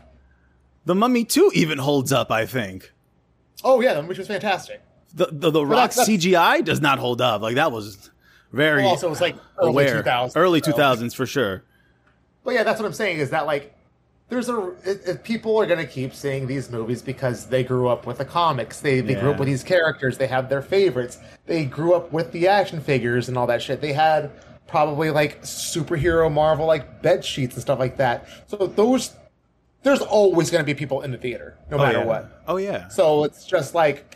The 0.86 0.96
Mummy 0.96 1.24
Two 1.24 1.50
even 1.54 1.78
holds 1.78 2.12
up. 2.12 2.32
I 2.32 2.46
think 2.46 2.92
Oh 3.64 3.80
yeah, 3.80 3.94
the 3.94 4.02
movie 4.02 4.18
was 4.18 4.28
fantastic. 4.28 4.82
the 5.14 5.28
the, 5.32 5.52
the 5.52 5.66
Rock 5.66 5.92
that's- 5.92 6.10
CGI 6.10 6.66
does 6.66 6.82
not 6.82 7.00
hold 7.00 7.22
up. 7.22 7.42
Like 7.42 7.56
that 7.56 7.72
was 7.72 8.10
very 8.52 8.82
Well, 8.82 8.90
also, 8.92 9.08
it 9.08 9.12
was 9.12 9.22
like 9.22 9.38
early 9.60 9.70
aware. 9.70 10.04
2000s. 10.04 10.34
early 10.36 10.60
so- 10.60 10.72
two 10.72 10.78
thousands 10.78 11.14
for 11.14 11.26
sure. 11.26 11.64
But 12.44 12.54
yeah, 12.54 12.64
that's 12.64 12.80
what 12.80 12.86
I'm 12.86 12.94
saying 12.94 13.20
is 13.20 13.30
that 13.32 13.46
like 13.46 13.76
there's 14.30 14.48
a 14.50 14.74
if 14.86 15.08
if 15.08 15.24
people 15.24 15.58
are 15.58 15.66
gonna 15.66 15.86
keep 15.86 16.14
seeing 16.14 16.48
these 16.48 16.70
movies 16.70 17.02
because 17.02 17.48
they 17.48 17.64
grew 17.64 17.88
up 17.88 18.06
with 18.06 18.18
the 18.20 18.26
comics, 18.26 18.80
they 18.80 19.02
they 19.02 19.16
grew 19.16 19.32
up 19.32 19.40
with 19.40 19.48
these 19.48 19.64
characters, 19.64 20.18
they 20.18 20.28
have 20.28 20.50
their 20.50 20.62
favorites, 20.62 21.18
they 21.46 21.66
grew 21.66 21.94
up 21.94 22.12
with 22.12 22.32
the 22.32 22.48
action 22.48 22.80
figures 22.80 23.28
and 23.28 23.38
all 23.38 23.48
that 23.48 23.62
shit. 23.62 23.82
They 23.82 23.94
had 23.94 24.32
probably 24.68 25.10
like 25.10 25.42
superhero 25.42 26.32
Marvel 26.32 26.68
like 26.68 27.02
bed 27.02 27.26
sheets 27.26 27.56
and 27.56 27.62
stuff 27.62 27.80
like 27.80 27.98
that. 27.98 28.28
So 28.48 28.68
those 28.68 29.16
there's 29.82 30.02
always 30.02 30.52
gonna 30.52 30.64
be 30.64 30.74
people 30.76 31.02
in 31.02 31.12
the 31.12 31.18
theater, 31.18 31.58
no 31.72 31.78
Oh, 31.78 31.80
matter 31.80 32.00
yeah. 32.00 32.06
what. 32.06 32.44
Oh 32.48 32.58
yeah. 32.58 32.88
So 32.90 33.24
it's 33.24 33.46
just 33.46 33.74
like 33.74 34.16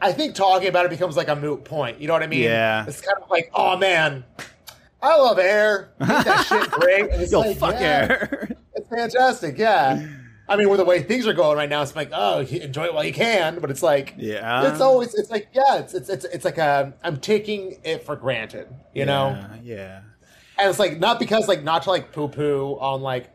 I 0.00 0.12
think 0.12 0.34
talking 0.34 0.68
about 0.68 0.84
it 0.84 0.90
becomes 0.90 1.16
like 1.16 1.28
a 1.28 1.36
moot 1.36 1.64
point. 1.64 2.00
You 2.00 2.08
know 2.08 2.12
what 2.12 2.22
I 2.22 2.26
mean? 2.26 2.42
Yeah. 2.42 2.84
It's 2.86 3.00
kind 3.00 3.16
of 3.22 3.30
like, 3.30 3.50
oh 3.54 3.76
man, 3.78 4.24
I 5.02 5.16
love 5.16 5.38
air. 5.38 5.90
That 5.98 6.46
shit 6.46 6.70
great? 6.70 7.10
And 7.10 7.22
it's 7.22 7.32
Yo, 7.32 7.40
like, 7.40 7.56
fuck 7.58 7.74
yeah, 7.74 8.06
air. 8.10 8.56
It's 8.74 8.88
fantastic, 8.88 9.58
yeah. 9.58 10.06
I 10.48 10.56
mean, 10.56 10.68
with 10.68 10.78
the 10.78 10.84
way 10.84 11.02
things 11.02 11.26
are 11.26 11.32
going 11.32 11.56
right 11.56 11.68
now, 11.68 11.82
it's 11.82 11.96
like, 11.96 12.10
oh, 12.12 12.40
enjoy 12.40 12.84
it 12.84 12.94
while 12.94 13.04
you 13.04 13.12
can, 13.12 13.58
but 13.58 13.70
it's 13.70 13.82
like, 13.82 14.14
Yeah. 14.16 14.70
it's 14.70 14.80
always, 14.80 15.14
it's 15.14 15.30
like, 15.30 15.48
yeah, 15.52 15.78
it's 15.78 15.92
it's 15.92 16.08
it's, 16.08 16.24
it's 16.26 16.44
like 16.44 16.58
a, 16.58 16.94
I'm 17.02 17.16
taking 17.18 17.78
it 17.84 18.04
for 18.04 18.14
granted, 18.16 18.68
you 18.94 19.06
know, 19.06 19.30
Yeah, 19.30 19.56
yeah. 19.64 20.00
and 20.58 20.70
it's 20.70 20.78
like 20.78 20.98
not 21.00 21.18
because 21.18 21.48
like 21.48 21.64
not 21.64 21.82
to 21.82 21.90
like 21.90 22.12
poo 22.12 22.28
poo 22.28 22.78
on 22.80 23.02
like, 23.02 23.28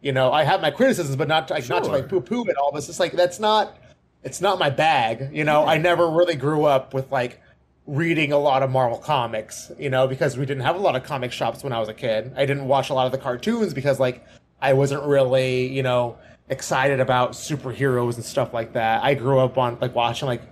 you 0.00 0.12
know, 0.12 0.32
I 0.32 0.42
have 0.44 0.60
my 0.60 0.70
criticisms, 0.72 1.14
but 1.16 1.28
not 1.28 1.48
to, 1.48 1.54
like 1.54 1.68
not 1.68 1.84
to 1.84 1.90
Sure. 1.90 1.98
like 1.98 2.08
poo 2.08 2.20
poo 2.20 2.44
it 2.44 2.56
all. 2.56 2.72
But 2.72 2.78
it's 2.78 2.88
just 2.88 3.00
like 3.00 3.12
that's 3.12 3.38
not, 3.38 3.76
it's 4.24 4.40
not 4.40 4.58
my 4.58 4.68
bag, 4.70 5.30
you 5.32 5.44
know. 5.44 5.64
I 5.66 5.78
never 5.78 6.10
really 6.10 6.34
grew 6.34 6.64
up 6.64 6.92
with 6.94 7.12
like 7.12 7.40
reading 7.86 8.32
a 8.32 8.38
lot 8.38 8.62
of 8.62 8.70
Marvel 8.70 8.98
comics, 8.98 9.70
you 9.78 9.88
know, 9.90 10.06
because 10.06 10.36
we 10.36 10.44
didn't 10.44 10.64
have 10.64 10.76
a 10.76 10.78
lot 10.78 10.96
of 10.96 11.04
comic 11.04 11.32
shops 11.32 11.62
when 11.62 11.72
I 11.72 11.78
was 11.78 11.88
a 11.88 11.94
kid. 11.94 12.32
I 12.36 12.44
didn't 12.44 12.66
watch 12.66 12.90
a 12.90 12.94
lot 12.94 13.06
of 13.06 13.12
the 13.12 13.18
cartoons 13.18 13.72
because 13.72 14.00
like 14.00 14.24
I 14.60 14.72
wasn't 14.72 15.04
really, 15.04 15.66
you 15.68 15.82
know, 15.82 16.18
excited 16.48 17.00
about 17.00 17.32
superheroes 17.32 18.16
and 18.16 18.24
stuff 18.24 18.52
like 18.52 18.72
that. 18.72 19.02
I 19.04 19.14
grew 19.14 19.38
up 19.38 19.56
on 19.58 19.78
like 19.80 19.94
watching 19.94 20.26
like 20.26 20.42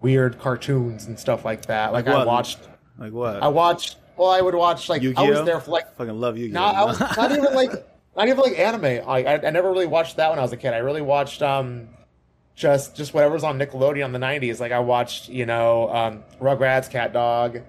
weird 0.00 0.38
cartoons 0.38 1.06
and 1.06 1.18
stuff 1.18 1.44
like 1.44 1.66
that. 1.66 1.92
Like, 1.92 2.06
I 2.06 2.24
watched 2.24 2.58
Like 2.98 3.12
what? 3.12 3.42
I 3.42 3.48
watched 3.48 3.96
well, 4.16 4.30
I 4.30 4.40
would 4.40 4.54
watch 4.54 4.88
like 4.88 5.00
I 5.00 5.04
Yu-Gi-Oh? 5.04 5.30
was 5.30 5.44
there 5.44 5.60
for 5.60 5.72
like 5.72 5.96
fucking 5.96 6.20
love 6.20 6.38
you. 6.38 6.48
no, 6.50 6.62
I 6.62 6.84
was 6.84 7.00
not 7.00 7.32
even 7.32 7.52
like 7.54 7.72
not 8.16 8.28
even 8.28 8.38
like 8.38 8.58
anime. 8.58 9.04
Like 9.06 9.26
I, 9.26 9.46
I 9.46 9.50
never 9.50 9.70
really 9.72 9.86
watched 9.86 10.16
that 10.16 10.30
when 10.30 10.38
I 10.38 10.42
was 10.42 10.52
a 10.52 10.56
kid. 10.56 10.72
I 10.72 10.78
really 10.78 11.02
watched 11.02 11.42
um 11.42 11.88
just 12.54 12.96
just 12.96 13.14
whatever 13.14 13.34
was 13.34 13.44
on 13.44 13.58
Nickelodeon 13.58 14.04
in 14.04 14.12
the 14.12 14.18
nineties. 14.18 14.60
Like 14.60 14.72
I 14.72 14.78
watched, 14.78 15.28
you 15.28 15.46
know, 15.46 15.88
um 15.90 16.22
Rugrats, 16.40 16.90
CatDog, 16.90 17.62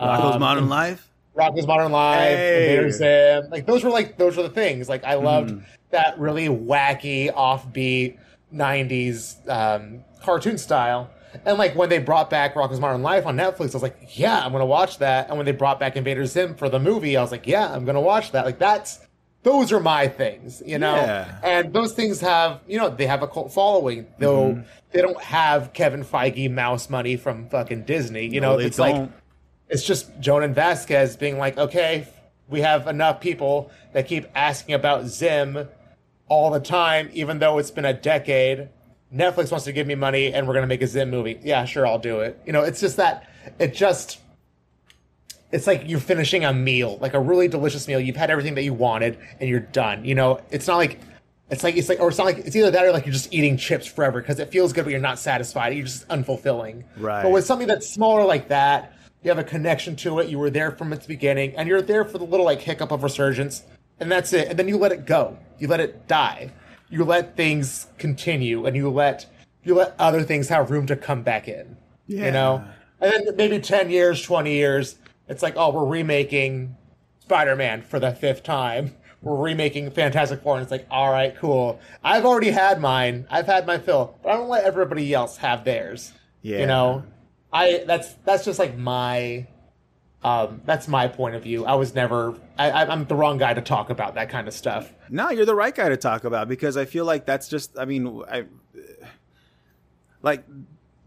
Rocko's 0.00 0.34
um, 0.34 0.40
Modern 0.40 0.68
Life. 0.68 1.04
Rocko's 1.36 1.66
Modern 1.66 1.92
Life, 1.92 2.18
Hey. 2.36 2.62
Invader 2.76 2.90
Zim. 2.90 3.50
Like 3.50 3.66
those 3.66 3.84
were 3.84 3.90
like 3.90 4.16
those 4.18 4.36
were 4.36 4.42
the 4.42 4.48
things. 4.50 4.88
Like 4.88 5.04
I 5.04 5.14
loved 5.14 5.50
Hmm. 5.50 5.58
that 5.90 6.18
really 6.18 6.48
wacky, 6.48 7.32
offbeat 7.32 8.18
'90s 8.54 9.48
um, 9.48 10.04
cartoon 10.22 10.58
style. 10.58 11.10
And 11.44 11.58
like 11.58 11.74
when 11.76 11.88
they 11.90 11.98
brought 11.98 12.30
back 12.30 12.54
Rocko's 12.54 12.80
Modern 12.80 13.02
Life 13.02 13.26
on 13.26 13.36
Netflix, 13.36 13.70
I 13.70 13.74
was 13.74 13.82
like, 13.82 13.96
yeah, 14.18 14.40
I'm 14.44 14.50
gonna 14.50 14.64
watch 14.66 14.98
that. 14.98 15.28
And 15.28 15.36
when 15.36 15.44
they 15.46 15.52
brought 15.52 15.78
back 15.78 15.96
Invader 15.96 16.24
Zim 16.26 16.54
for 16.54 16.68
the 16.68 16.78
movie, 16.80 17.16
I 17.16 17.22
was 17.22 17.30
like, 17.30 17.46
yeah, 17.46 17.72
I'm 17.72 17.84
gonna 17.84 18.00
watch 18.00 18.32
that. 18.32 18.44
Like 18.46 18.58
that's 18.58 19.00
those 19.42 19.72
are 19.72 19.80
my 19.80 20.08
things, 20.08 20.62
you 20.66 20.78
know. 20.78 20.94
Yeah. 20.94 21.38
And 21.42 21.72
those 21.72 21.92
things 21.92 22.20
have, 22.20 22.60
you 22.66 22.78
know, 22.78 22.90
they 22.90 23.06
have 23.06 23.22
a 23.22 23.28
cult 23.28 23.52
following, 23.52 24.06
though 24.18 24.48
Mm-hmm. 24.52 24.60
they 24.92 25.00
don't 25.00 25.20
have 25.22 25.72
Kevin 25.72 26.04
Feige 26.04 26.50
mouse 26.50 26.90
money 26.90 27.16
from 27.16 27.48
fucking 27.48 27.82
Disney. 27.84 28.26
You 28.26 28.40
No, 28.40 28.52
know, 28.54 28.58
it's 28.58 28.78
like 28.78 28.94
don't. 28.96 29.12
it's 29.68 29.84
just 29.84 30.20
Jhonen 30.20 30.54
Vasquez 30.54 31.16
being 31.16 31.38
like, 31.38 31.56
okay, 31.56 32.08
we 32.48 32.60
have 32.62 32.86
enough 32.86 33.20
people 33.20 33.70
that 33.92 34.06
keep 34.08 34.26
asking 34.34 34.74
about 34.74 35.06
Zim 35.06 35.68
all 36.28 36.50
the 36.50 36.60
time, 36.60 37.08
even 37.12 37.38
though 37.38 37.58
it's 37.58 37.70
been 37.70 37.84
a 37.84 37.92
decade. 37.94 38.68
Netflix 39.14 39.50
wants 39.50 39.64
to 39.64 39.72
give 39.72 39.86
me 39.86 39.94
money 39.94 40.32
and 40.34 40.46
we're 40.46 40.52
going 40.52 40.62
to 40.64 40.68
make 40.68 40.82
a 40.82 40.86
Zim 40.86 41.08
movie. 41.10 41.38
Yeah, 41.42 41.64
sure, 41.64 41.86
I'll 41.86 41.98
do 41.98 42.20
it. 42.20 42.38
You 42.44 42.52
know, 42.52 42.62
it's 42.62 42.80
just 42.80 42.96
that, 42.98 43.26
it 43.58 43.72
just, 43.72 44.18
it's 45.52 45.66
like 45.66 45.84
you're 45.86 46.00
finishing 46.00 46.44
a 46.44 46.52
meal, 46.52 46.98
like 47.00 47.14
a 47.14 47.20
really 47.20 47.48
delicious 47.48 47.88
meal. 47.88 48.00
You've 48.00 48.16
had 48.16 48.30
everything 48.30 48.54
that 48.54 48.64
you 48.64 48.74
wanted 48.74 49.18
and 49.40 49.48
you're 49.48 49.60
done. 49.60 50.04
You 50.04 50.14
know, 50.14 50.40
it's 50.50 50.66
not 50.66 50.76
like, 50.76 51.00
it's 51.50 51.64
like, 51.64 51.76
it's 51.76 51.88
like, 51.88 52.00
or 52.00 52.08
it's 52.08 52.18
not 52.18 52.24
like, 52.24 52.38
it's 52.38 52.54
either 52.54 52.70
that 52.70 52.84
or 52.84 52.92
like 52.92 53.06
you're 53.06 53.12
just 53.12 53.32
eating 53.32 53.56
chips 53.56 53.86
forever 53.86 54.20
because 54.20 54.38
it 54.38 54.50
feels 54.50 54.72
good, 54.72 54.84
but 54.84 54.90
you're 54.90 55.00
not 55.00 55.18
satisfied. 55.18 55.74
You're 55.74 55.86
just 55.86 56.06
unfulfilling. 56.08 56.84
Right. 56.98 57.22
But 57.22 57.32
with 57.32 57.46
something 57.46 57.66
that's 57.66 57.88
smaller 57.88 58.24
like 58.24 58.48
that, 58.48 58.92
you 59.22 59.30
have 59.30 59.38
a 59.38 59.44
connection 59.44 59.96
to 59.96 60.20
it. 60.20 60.28
You 60.28 60.38
were 60.38 60.50
there 60.50 60.70
from 60.70 60.92
its 60.92 61.04
beginning, 61.04 61.56
and 61.56 61.68
you're 61.68 61.82
there 61.82 62.04
for 62.04 62.18
the 62.18 62.24
little 62.24 62.46
like 62.46 62.60
hiccup 62.60 62.92
of 62.92 63.02
resurgence, 63.02 63.64
and 63.98 64.12
that's 64.12 64.32
it. 64.32 64.46
And 64.46 64.56
then 64.56 64.68
you 64.68 64.76
let 64.76 64.92
it 64.92 65.06
go. 65.06 65.36
You 65.58 65.66
let 65.66 65.80
it 65.80 66.06
die. 66.06 66.52
You 66.88 67.04
let 67.04 67.36
things 67.36 67.88
continue, 67.98 68.64
and 68.64 68.76
you 68.76 68.88
let 68.88 69.26
you 69.64 69.74
let 69.74 69.96
other 69.98 70.22
things 70.22 70.48
have 70.50 70.70
room 70.70 70.86
to 70.86 70.94
come 70.94 71.24
back 71.24 71.48
in. 71.48 71.76
Yeah. 72.06 72.26
You 72.26 72.30
know, 72.30 72.64
and 73.00 73.12
then 73.12 73.36
maybe 73.36 73.58
ten 73.58 73.90
years, 73.90 74.22
twenty 74.22 74.54
years, 74.54 74.94
it's 75.28 75.42
like, 75.42 75.54
oh, 75.56 75.70
we're 75.70 75.84
remaking 75.86 76.76
Spider-Man 77.20 77.82
for 77.82 77.98
the 78.00 78.12
fifth 78.12 78.42
time. 78.42 78.94
We're 79.20 79.34
remaking 79.34 79.90
Fantastic 79.90 80.42
Four, 80.42 80.54
and 80.54 80.62
it's 80.62 80.70
like, 80.70 80.86
all 80.92 81.10
right, 81.10 81.34
cool. 81.36 81.80
I've 82.04 82.24
already 82.24 82.50
had 82.52 82.80
mine. 82.80 83.26
I've 83.28 83.46
had 83.46 83.66
my 83.66 83.76
fill, 83.78 84.16
but 84.22 84.28
I 84.30 84.36
don't 84.36 84.48
let 84.48 84.62
everybody 84.62 85.12
else 85.12 85.38
have 85.38 85.64
theirs. 85.64 86.12
Yeah. 86.40 86.60
You 86.60 86.66
know, 86.66 87.02
I 87.52 87.82
that's 87.84 88.12
that's 88.24 88.44
just 88.44 88.60
like 88.60 88.78
my 88.78 89.48
um 90.22 90.62
that's 90.64 90.86
my 90.86 91.08
point 91.08 91.34
of 91.34 91.42
view. 91.42 91.64
I 91.64 91.74
was 91.74 91.96
never 91.96 92.36
I, 92.56 92.70
I- 92.70 92.92
I'm 92.92 93.06
the 93.06 93.16
wrong 93.16 93.38
guy 93.38 93.54
to 93.54 93.60
talk 93.60 93.90
about 93.90 94.14
that 94.14 94.30
kind 94.30 94.46
of 94.46 94.54
stuff. 94.54 94.92
No, 95.10 95.30
you're 95.30 95.44
the 95.46 95.54
right 95.56 95.74
guy 95.74 95.88
to 95.88 95.96
talk 95.96 96.22
about 96.22 96.46
because 96.48 96.76
I 96.76 96.84
feel 96.84 97.04
like 97.04 97.26
that's 97.26 97.48
just. 97.48 97.76
I 97.76 97.86
mean, 97.86 98.22
I 98.30 98.44
like 100.22 100.44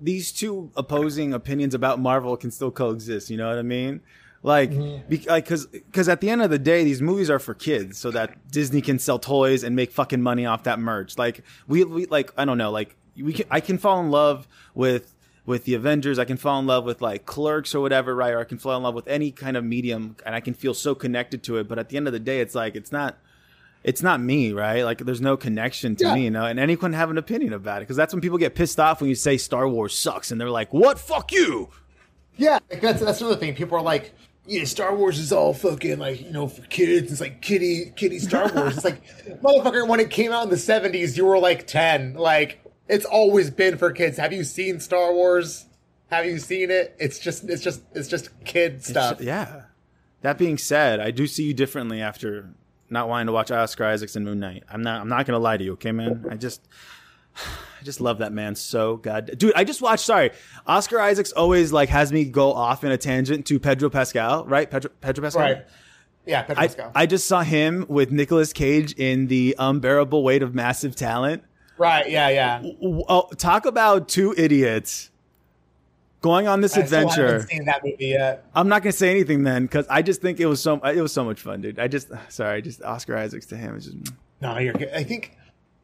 these 0.02 0.32
two 0.32 0.72
opposing 0.76 1.34
opinions 1.34 1.74
about 1.74 2.00
Marvel 2.00 2.36
can 2.36 2.52
still 2.52 2.72
coexist. 2.72 3.30
You 3.30 3.38
know 3.38 3.50
what 3.50 3.58
I 3.58 3.64
mean? 3.64 4.02
Like, 4.44 4.72
be, 5.08 5.20
like, 5.28 5.46
because 5.46 5.68
because 5.68 6.10
at 6.10 6.20
the 6.20 6.30
end 6.30 6.42
of 6.42 6.50
the 6.50 6.58
day, 6.58 6.84
these 6.84 7.02
movies 7.02 7.30
are 7.30 7.38
for 7.38 7.54
kids, 7.54 8.00
so 8.00 8.10
that 8.12 8.52
Disney 8.52 8.82
can 8.82 8.98
sell 8.98 9.20
toys 9.20 9.64
and 9.64 9.76
make 9.76 9.92
fucking 9.92 10.22
money 10.22 10.48
off 10.48 10.64
that 10.64 10.80
merch. 10.80 11.18
Like, 11.18 11.44
we, 11.68 11.84
we 11.84 12.06
like 12.08 12.34
I 12.38 12.46
don't 12.46 12.58
know, 12.58 12.72
like 12.72 12.96
we 13.16 13.34
can 13.34 13.46
I 13.52 13.60
can 13.60 13.78
fall 13.78 14.00
in 14.00 14.10
love 14.10 14.48
with 14.74 15.14
with 15.46 15.66
the 15.66 15.76
Avengers. 15.76 16.18
I 16.18 16.26
can 16.26 16.38
fall 16.38 16.60
in 16.60 16.66
love 16.66 16.86
with 16.86 17.02
like 17.02 17.28
Clerks 17.28 17.76
or 17.76 17.82
whatever, 17.82 18.16
right? 18.16 18.34
Or 18.34 18.40
I 18.40 18.44
can 18.46 18.58
fall 18.58 18.76
in 18.78 18.84
love 18.84 18.96
with 18.96 19.08
any 19.08 19.30
kind 19.30 19.56
of 19.56 19.64
medium, 19.64 20.16
and 20.26 20.34
I 20.34 20.40
can 20.40 20.56
feel 20.56 20.74
so 20.74 20.96
connected 20.96 21.44
to 21.44 21.58
it. 21.58 21.68
But 21.68 21.78
at 21.78 21.90
the 21.90 21.98
end 21.98 22.08
of 22.08 22.14
the 22.14 22.20
day, 22.20 22.40
it's 22.40 22.56
like 22.56 22.76
it's 22.76 22.92
not 22.92 23.20
it's 23.84 24.02
not 24.04 24.22
me, 24.22 24.52
right? 24.54 24.84
Like 24.84 25.00
there's 25.00 25.22
no 25.22 25.38
connection 25.38 25.96
to 25.98 26.06
Yeah. 26.06 26.16
me, 26.16 26.24
you 26.26 26.32
know, 26.32 26.46
and 26.46 26.60
anyone 26.60 26.94
have 26.94 27.10
an 27.10 27.18
opinion 27.18 27.54
about 27.54 27.78
it 27.78 27.82
because 27.82 27.96
that's 27.98 28.14
when 28.14 28.22
people 28.22 28.38
get 28.38 28.56
pissed 28.56 28.80
off 28.80 29.02
when 29.02 29.10
you 29.10 29.16
say 29.16 29.38
Star 29.38 29.68
Wars 29.68 29.96
sucks 29.96 30.32
and 30.32 30.40
they're 30.40 30.50
like, 30.50 30.72
"What? 30.74 31.00
Fuck 31.00 31.32
you!" 31.32 31.70
Yeah, 32.38 32.60
like 32.70 32.82
that's 32.82 33.02
that's 33.02 33.22
another 33.22 33.36
thing. 33.38 33.56
People 33.56 33.78
are 33.78 33.84
like, 33.84 34.14
yeah, 34.46 34.64
Star 34.64 34.96
Wars 34.96 35.20
is 35.20 35.32
all 35.32 35.54
fucking 35.54 36.00
like 36.00 36.22
you 36.22 36.32
know 36.32 36.48
for 36.48 36.62
kids. 36.64 37.12
It's 37.12 37.22
like 37.22 37.42
kitty 37.42 37.92
kitty 37.96 38.20
Star 38.20 38.52
Wars. 38.56 38.76
it's 38.78 38.86
like 38.86 39.02
motherfucker. 39.42 39.88
When 39.88 40.00
it 40.00 40.10
came 40.10 40.32
out 40.32 40.44
in 40.44 40.50
the 40.50 40.58
seventies, 40.58 41.18
you 41.18 41.26
were 41.26 41.40
like 41.40 41.68
ten. 41.68 42.14
Like 42.14 42.60
it's 42.88 43.06
always 43.06 43.50
been 43.50 43.78
for 43.78 43.92
kids. 43.92 44.18
Have 44.18 44.34
you 44.34 44.44
seen 44.44 44.80
Star 44.80 45.14
Wars? 45.14 45.66
Have 46.10 46.26
you 46.26 46.40
seen 46.40 46.72
it? 46.72 46.96
It's 47.00 47.20
just 47.20 47.44
it's 47.50 47.64
just 47.64 47.82
it's 47.94 48.08
just 48.08 48.30
kid 48.46 48.84
stuff. 48.84 49.22
Yeah. 49.22 49.64
That 50.22 50.38
being 50.38 50.58
said, 50.58 51.00
I 51.00 51.10
do 51.12 51.26
see 51.26 51.46
you 51.46 51.54
differently 51.54 52.00
after 52.02 52.50
not 52.92 53.08
wanting 53.08 53.28
to 53.28 53.34
watch 53.34 53.52
Oscar 53.52 53.86
Isaacs 53.86 54.16
and 54.16 54.26
Moon 54.26 54.40
Knight. 54.40 54.64
I'm 54.70 54.82
not. 54.82 55.02
I'm 55.02 55.10
not 55.10 55.26
gonna 55.26 55.40
lie 55.40 55.58
to 55.58 55.64
you, 55.64 55.74
okay, 55.74 55.92
man. 55.92 56.26
I 56.30 56.36
just. 56.36 56.68
I 57.36 57.84
just 57.84 58.02
love 58.02 58.20
that 58.20 58.34
man 58.34 58.56
so 58.56 58.98
god, 58.98 59.38
dude. 59.38 59.54
I 59.56 59.64
just 59.64 59.82
watched. 59.82 60.06
Sorry, 60.06 60.32
Oscar 60.68 61.00
Isaacs 61.00 61.32
always 61.32 61.72
like 61.72 61.90
has 61.90 62.12
me 62.12 62.26
go 62.26 62.54
off 62.54 62.84
in 62.84 62.92
a 62.92 62.98
tangent 62.98 63.46
to 63.48 63.60
Pedro 63.60 63.90
Pascal, 63.90 64.46
right? 64.46 64.70
Pedro, 64.70 64.92
Pedro 65.00 65.24
Pascal, 65.24 65.42
Right. 65.42 65.66
Yeah, 66.26 66.44
Pedro 66.44 66.62
I, 66.62 66.68
Pascal. 66.68 66.92
I 66.94 67.06
just 67.06 67.28
saw 67.28 67.42
him 67.42 67.86
with 67.88 68.12
Nicolas 68.12 68.54
Cage 68.54 68.94
in 68.94 69.28
the 69.28 69.56
unbearable 69.58 70.24
weight 70.24 70.44
of 70.44 70.54
massive 70.54 70.96
talent. 70.96 71.44
Right? 71.78 72.10
Yeah, 72.10 72.30
yeah. 72.30 72.62
Oh, 72.84 73.28
talk 73.38 73.66
about 73.66 74.08
two 74.08 74.36
idiots 74.38 75.10
going 76.22 76.48
on 76.48 76.62
this 76.62 76.78
I 76.78 76.82
adventure. 76.82 77.28
haven't 77.34 77.48
seen 77.48 77.66
that 77.66 77.84
movie 77.84 78.08
yet. 78.08 78.46
I'm 78.56 78.70
not 78.70 78.84
gonna 78.84 78.94
say 78.94 79.10
anything 79.10 79.44
then 79.44 79.64
because 79.64 79.86
I 79.90 80.02
just 80.02 80.22
think 80.22 80.40
it 80.40 80.46
was 80.46 80.62
so 80.62 80.78
it 80.78 81.02
was 81.02 81.12
so 81.12 81.26
much 81.26 81.42
fun, 81.42 81.62
dude. 81.62 81.80
I 81.80 81.88
just 81.88 82.10
sorry, 82.30 82.62
just 82.62 82.82
Oscar 82.84 83.18
Isaacs 83.18 83.48
to 83.48 83.58
him 83.58 83.76
is 83.76 83.86
just 83.86 84.14
No, 84.42 84.58
you're 84.58 84.74
good. 84.74 84.92
I 84.94 85.04
think 85.04 85.38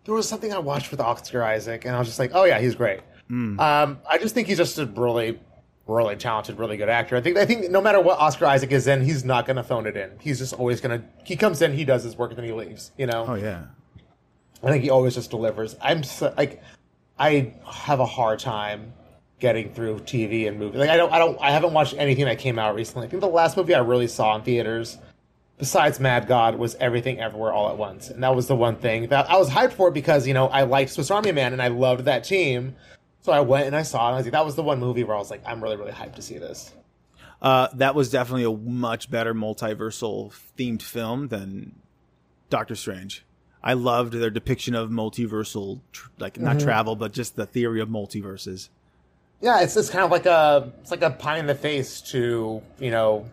there 0.06 0.14
was 0.14 0.28
something 0.28 0.54
I 0.54 0.60
watched 0.60 0.92
with 0.92 1.02
Oscar 1.02 1.44
Isaac, 1.44 1.86
and 1.86 1.96
I 1.96 2.00
was 2.00 2.08
just 2.08 2.20
like, 2.20 2.32
oh 2.34 2.46
yeah, 2.46 2.60
he's 2.60 2.76
great. 2.76 3.02
Mm. 3.30 3.60
Um, 3.60 4.00
I 4.10 4.18
just 4.18 4.34
think 4.34 4.48
he's 4.48 4.58
just 4.58 4.80
a 4.80 4.86
really, 4.86 5.38
really 5.86 6.16
talented, 6.16 6.58
really 6.58 6.78
good 6.78 6.88
actor. 6.88 7.18
I 7.18 7.22
think 7.22 7.38
I 7.38 7.46
think 7.46 7.70
no 7.70 7.82
matter 7.82 8.00
what 8.00 8.18
Oscar 8.20 8.46
Isaac 8.46 8.72
is 8.72 8.88
in, 8.88 9.04
he's 9.04 9.26
not 9.26 9.46
gonna 9.46 9.64
phone 9.64 9.86
it 9.86 9.98
in. 9.98 10.12
He's 10.20 10.40
just 10.40 10.54
always 10.54 10.80
gonna. 10.80 11.04
He 11.26 11.36
comes 11.36 11.62
in, 11.62 11.74
he 11.74 11.84
does 11.84 12.04
his 12.04 12.18
work, 12.18 12.32
and 12.32 12.38
then 12.38 12.46
he 12.46 12.54
leaves. 12.54 12.92
You 12.98 13.08
know. 13.08 13.26
oh 13.28 13.36
yeah. 13.36 13.66
I 14.64 14.72
think 14.72 14.84
he 14.84 14.90
always 14.90 15.14
just 15.14 15.30
delivers. 15.30 15.76
I'm 15.82 16.02
so, 16.02 16.34
like, 16.36 16.64
I 17.20 17.54
have 17.64 18.00
a 18.00 18.08
hard 18.08 18.40
time 18.40 18.92
getting 19.40 19.74
through 19.74 20.00
TV 20.00 20.48
and 20.48 20.60
movies. 20.60 20.80
Like, 20.80 20.90
I 20.90 20.98
don't, 20.98 21.12
I 21.12 21.20
don't, 21.20 21.38
I 21.40 21.52
haven't 21.52 21.74
watched 21.74 21.94
anything 21.98 22.26
that 22.26 22.40
came 22.40 22.58
out 22.58 22.76
recently. 22.76 23.08
I 23.08 23.10
think 23.10 23.22
the 23.22 23.28
last 23.28 23.56
movie 23.58 23.76
I 23.76 23.80
really 23.80 24.08
saw 24.08 24.36
in 24.36 24.42
theaters, 24.42 24.98
besides 25.58 26.00
Mad 26.00 26.28
God, 26.28 26.56
was 26.56 26.76
Everything 26.76 27.20
Everywhere 27.20 27.54
All 27.54 27.70
at 27.70 27.78
Once, 27.78 28.10
and 28.10 28.24
that 28.24 28.36
was 28.36 28.48
the 28.48 28.56
one 28.56 28.78
thing 28.78 29.08
that 29.08 29.30
I 29.30 29.38
was 29.38 29.50
hyped 29.50 29.74
for 29.74 29.92
because 29.92 30.28
you 30.28 30.34
know 30.34 30.48
I 30.48 30.64
liked 30.64 30.92
Swiss 30.92 31.12
Army 31.12 31.32
Man 31.32 31.54
and 31.54 31.62
I 31.62 31.68
loved 31.68 32.06
that 32.06 32.24
team. 32.24 32.76
So 33.22 33.34
I 33.34 33.42
went 33.42 33.68
and 33.68 33.76
I 33.76 33.82
saw 33.82 34.06
it. 34.06 34.08
And 34.08 34.16
I 34.16 34.18
was 34.18 34.26
like, 34.26 34.32
that 34.34 34.46
was 34.46 34.56
the 34.56 34.64
one 34.64 34.80
movie 34.80 35.04
where 35.04 35.16
I 35.16 35.20
was 35.20 35.30
like, 35.30 35.42
I'm 35.46 35.62
really, 35.62 35.76
really 35.76 35.92
hyped 35.92 36.16
to 36.16 36.22
see 36.22 36.38
this. 36.38 36.74
Uh, 37.42 37.68
that 37.74 37.94
was 37.94 38.10
definitely 38.10 38.46
a 38.46 38.52
much 38.52 39.12
better 39.12 39.34
multiversal 39.34 40.34
themed 40.58 40.82
film 40.82 41.28
than 41.28 41.76
Doctor 42.50 42.74
Strange. 42.74 43.26
I 43.62 43.74
loved 43.74 44.14
their 44.14 44.30
depiction 44.30 44.76
of 44.76 44.90
multiversal, 44.90 45.82
tr- 45.92 46.10
like 46.20 46.40
not 46.40 46.60
travel, 46.60 46.96
but 46.96 47.12
just 47.12 47.36
the 47.36 47.46
theory 47.46 47.82
of 47.82 47.90
multiverses. 47.90 48.70
Yeah, 49.42 49.62
it's 49.62 49.78
it's 49.78 49.90
kind 49.90 50.04
of 50.04 50.12
like 50.12 50.26
a 50.26 50.72
it's 50.82 50.92
like 50.92 51.04
a 51.04 51.12
pie 51.12 51.38
in 51.38 51.48
the 51.48 51.56
face 51.56 52.02
to 52.02 52.62
you 52.80 52.92
know 52.92 53.30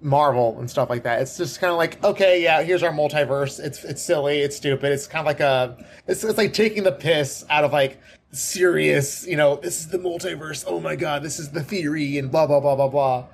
Marvel 0.00 0.58
and 0.58 0.70
stuff 0.70 0.88
like 0.88 1.02
that. 1.02 1.20
It's 1.20 1.36
just 1.36 1.60
kind 1.60 1.70
of 1.70 1.76
like 1.76 2.02
okay, 2.02 2.42
yeah, 2.42 2.62
here's 2.62 2.82
our 2.82 2.92
multiverse. 2.92 3.62
It's 3.62 3.84
it's 3.84 4.02
silly, 4.02 4.40
it's 4.40 4.56
stupid. 4.56 4.92
It's 4.92 5.06
kind 5.06 5.20
of 5.20 5.26
like 5.26 5.40
a 5.40 5.76
it's 6.06 6.24
it's 6.24 6.38
like 6.38 6.54
taking 6.54 6.84
the 6.84 6.92
piss 6.92 7.44
out 7.50 7.64
of 7.64 7.72
like 7.72 8.00
serious. 8.32 9.26
You 9.26 9.36
know, 9.36 9.56
this 9.56 9.80
is 9.80 9.88
the 9.88 9.98
multiverse. 9.98 10.64
Oh 10.66 10.80
my 10.80 10.96
god, 10.96 11.22
this 11.22 11.38
is 11.38 11.50
the 11.50 11.62
theory 11.62 12.16
and 12.18 12.30
blah 12.30 12.46
blah 12.46 12.60
blah 12.60 12.76
blah 12.76 12.88
blah. 12.88 13.26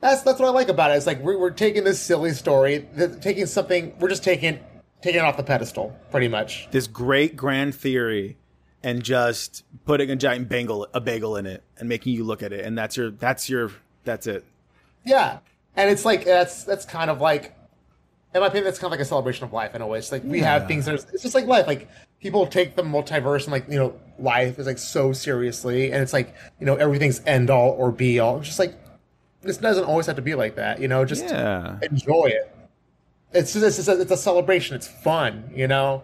That's 0.00 0.22
that's 0.22 0.40
what 0.40 0.48
I 0.48 0.52
like 0.52 0.68
about 0.68 0.90
it. 0.90 0.94
It's 0.94 1.06
like 1.06 1.20
we're 1.20 1.38
we're 1.38 1.50
taking 1.50 1.84
this 1.84 2.00
silly 2.00 2.32
story, 2.32 2.86
taking 3.20 3.46
something, 3.46 3.94
we're 3.98 4.08
just 4.08 4.24
taking 4.24 4.58
taking 5.02 5.20
it 5.20 5.24
off 5.24 5.36
the 5.36 5.42
pedestal, 5.42 5.94
pretty 6.10 6.28
much. 6.28 6.68
This 6.70 6.86
great 6.86 7.36
grand 7.36 7.74
theory, 7.74 8.38
and 8.84 9.02
just 9.02 9.64
putting 9.86 10.10
a 10.10 10.16
giant 10.16 10.48
bagel, 10.48 10.86
a 10.94 11.00
bagel 11.00 11.36
in 11.36 11.46
it, 11.46 11.62
and 11.78 11.88
making 11.88 12.12
you 12.14 12.22
look 12.22 12.42
at 12.42 12.52
it, 12.52 12.64
and 12.64 12.76
that's 12.78 12.96
your 12.96 13.10
that's 13.10 13.48
your 13.48 13.72
that's 14.04 14.26
it. 14.28 14.44
Yeah, 15.04 15.38
and 15.74 15.90
it's 15.90 16.04
like 16.04 16.24
that's 16.24 16.62
that's 16.64 16.84
kind 16.84 17.10
of 17.10 17.20
like, 17.20 17.56
in 18.34 18.40
my 18.40 18.46
opinion, 18.46 18.64
that's 18.66 18.78
kind 18.78 18.86
of 18.86 18.92
like 18.92 19.00
a 19.00 19.04
celebration 19.04 19.44
of 19.44 19.52
life 19.52 19.74
in 19.74 19.80
a 19.82 19.86
way. 19.86 19.98
It's 19.98 20.12
like 20.12 20.22
we 20.22 20.40
Yeah. 20.40 20.52
have 20.58 20.68
things 20.68 20.84
that 20.84 20.92
are, 20.92 21.08
it's 21.12 21.22
just 21.22 21.34
like 21.34 21.46
life. 21.46 21.66
Like 21.66 21.88
people 22.20 22.46
take 22.46 22.76
the 22.76 22.82
multiverse 22.82 23.44
and 23.44 23.52
like 23.52 23.66
you 23.68 23.78
know 23.78 23.98
life 24.18 24.58
is 24.58 24.66
like 24.66 24.78
so 24.78 25.12
seriously, 25.12 25.90
and 25.92 26.02
it's 26.02 26.12
like 26.12 26.34
you 26.60 26.66
know 26.66 26.76
everything's 26.76 27.22
end 27.26 27.48
all 27.50 27.70
or 27.70 27.90
be 27.90 28.20
all. 28.20 28.38
It's 28.38 28.46
just 28.48 28.58
like 28.58 28.74
this 29.42 29.56
doesn't 29.56 29.84
always 29.84 30.06
have 30.06 30.16
to 30.16 30.22
be 30.22 30.34
like 30.34 30.56
that. 30.56 30.78
You 30.80 30.88
know, 30.88 31.04
just 31.04 31.24
Yeah. 31.24 31.78
enjoy 31.82 32.26
it. 32.26 32.50
It's 33.32 33.52
just, 33.52 33.64
it's 33.64 33.76
just 33.76 33.88
a, 33.88 34.00
it's 34.00 34.10
a 34.12 34.16
celebration. 34.16 34.76
It's 34.76 34.86
fun. 34.88 35.50
You 35.54 35.68
know, 35.68 36.02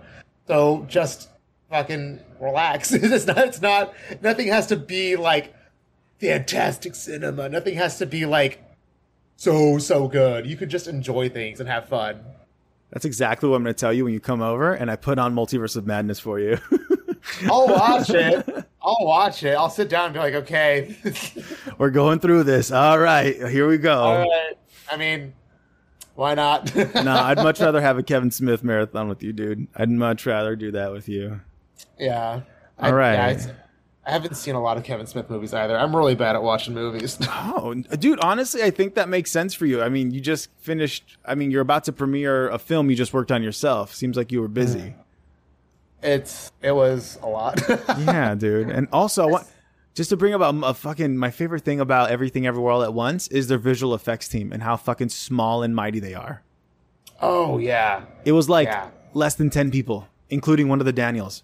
so 0.48 0.84
just 0.88 1.28
fucking 1.70 2.20
relax. 2.40 2.92
it's 2.92 3.26
not. 3.26 3.38
It's 3.38 3.60
not. 3.60 3.94
Nothing 4.22 4.48
has 4.48 4.66
to 4.68 4.76
be 4.76 5.16
like 5.16 5.54
fantastic 6.18 6.94
cinema. 6.94 7.48
Nothing 7.48 7.74
has 7.76 7.98
to 7.98 8.06
be 8.06 8.26
like 8.26 8.62
so 9.36 9.78
so 9.78 10.08
good. 10.08 10.46
You 10.46 10.56
could 10.56 10.68
just 10.68 10.86
enjoy 10.86 11.28
things 11.28 11.60
and 11.60 11.68
have 11.68 11.88
fun. 11.88 12.20
That's 12.90 13.04
exactly 13.04 13.48
what 13.48 13.56
I'm 13.56 13.62
going 13.62 13.74
to 13.74 13.78
tell 13.80 13.92
you 13.92 14.04
when 14.04 14.12
you 14.12 14.18
come 14.20 14.42
over, 14.42 14.74
and 14.74 14.90
I 14.90 14.96
put 14.96 15.18
on 15.18 15.32
Multiverse 15.34 15.76
of 15.76 15.86
Madness 15.86 16.18
for 16.18 16.40
you. 16.40 16.58
I'll 17.48 17.68
watch 17.68 18.10
it. 18.14 18.48
I'll 18.82 19.06
watch 19.06 19.44
it. 19.44 19.52
I'll 19.54 19.70
sit 19.70 19.88
down 19.88 20.06
and 20.06 20.14
be 20.14 20.18
like, 20.18 20.34
okay, 20.34 20.96
We're 21.78 21.90
going 21.90 22.18
through 22.18 22.44
this. 22.44 22.72
All 22.72 22.98
right, 22.98 23.36
here 23.48 23.68
we 23.68 23.78
go. 23.78 23.96
all 23.96 24.18
right. 24.28 24.54
I 24.90 24.96
mean, 24.96 25.34
why 26.16 26.34
not? 26.34 26.74
no, 26.74 27.12
I'd 27.12 27.38
much 27.38 27.60
rather 27.60 27.80
have 27.80 27.96
a 27.96 28.02
Kevin 28.02 28.32
Smith 28.32 28.64
marathon 28.64 29.08
with 29.08 29.22
you, 29.22 29.32
dude. 29.32 29.68
I'd 29.76 29.88
much 29.90 30.26
rather 30.26 30.56
do 30.56 30.72
that 30.72 30.90
with 30.90 31.08
you. 31.08 31.40
Yeah. 31.98 32.40
All 32.78 32.94
right. 32.94 33.16
I, 33.16 33.30
yeah, 33.32 33.52
I 34.06 34.10
haven't 34.12 34.34
seen 34.36 34.54
a 34.54 34.62
lot 34.62 34.76
of 34.78 34.84
Kevin 34.84 35.06
Smith 35.06 35.28
movies 35.28 35.52
either. 35.52 35.76
I'm 35.76 35.94
really 35.94 36.14
bad 36.14 36.34
at 36.34 36.42
watching 36.42 36.74
movies. 36.74 37.18
Oh, 37.28 37.74
dude, 37.74 38.18
honestly, 38.20 38.62
I 38.62 38.70
think 38.70 38.94
that 38.94 39.08
makes 39.08 39.30
sense 39.30 39.52
for 39.54 39.66
you. 39.66 39.82
I 39.82 39.88
mean, 39.90 40.10
you 40.12 40.20
just 40.20 40.48
finished, 40.58 41.18
I 41.24 41.34
mean, 41.34 41.50
you're 41.50 41.60
about 41.60 41.84
to 41.84 41.92
premiere 41.92 42.48
a 42.48 42.58
film 42.58 42.88
you 42.90 42.96
just 42.96 43.12
worked 43.12 43.30
on 43.30 43.42
yourself. 43.42 43.94
Seems 43.94 44.16
like 44.16 44.32
you 44.32 44.40
were 44.40 44.48
busy. 44.48 44.80
Mm. 44.80 44.94
it's 46.02 46.50
it 46.62 46.72
was 46.72 47.18
a 47.22 47.28
lot. 47.28 47.60
yeah, 47.98 48.34
dude. 48.34 48.70
And 48.70 48.88
also, 48.92 49.24
I 49.24 49.26
want, 49.26 49.46
just 49.94 50.08
to 50.10 50.16
bring 50.16 50.32
up 50.34 50.40
a, 50.40 50.58
a 50.66 50.74
fucking, 50.74 51.16
my 51.18 51.30
favorite 51.30 51.62
thing 51.64 51.80
about 51.80 52.10
Everything 52.10 52.46
Everywhere 52.46 52.72
All 52.72 52.82
at 52.82 52.94
Once 52.94 53.28
is 53.28 53.48
their 53.48 53.58
visual 53.58 53.94
effects 53.94 54.26
team 54.28 54.52
and 54.52 54.62
how 54.62 54.76
fucking 54.76 55.10
small 55.10 55.62
and 55.62 55.74
mighty 55.76 56.00
they 56.00 56.14
are. 56.14 56.42
oh 57.20 57.58
yeah. 57.58 58.04
It 58.24 58.32
was 58.32 58.48
like 58.48 58.68
Yeah. 58.68 58.88
less 59.12 59.34
than 59.34 59.50
10 59.50 59.70
people, 59.70 60.08
including 60.30 60.68
one 60.68 60.80
of 60.80 60.86
the 60.86 60.92
Daniels. 60.92 61.42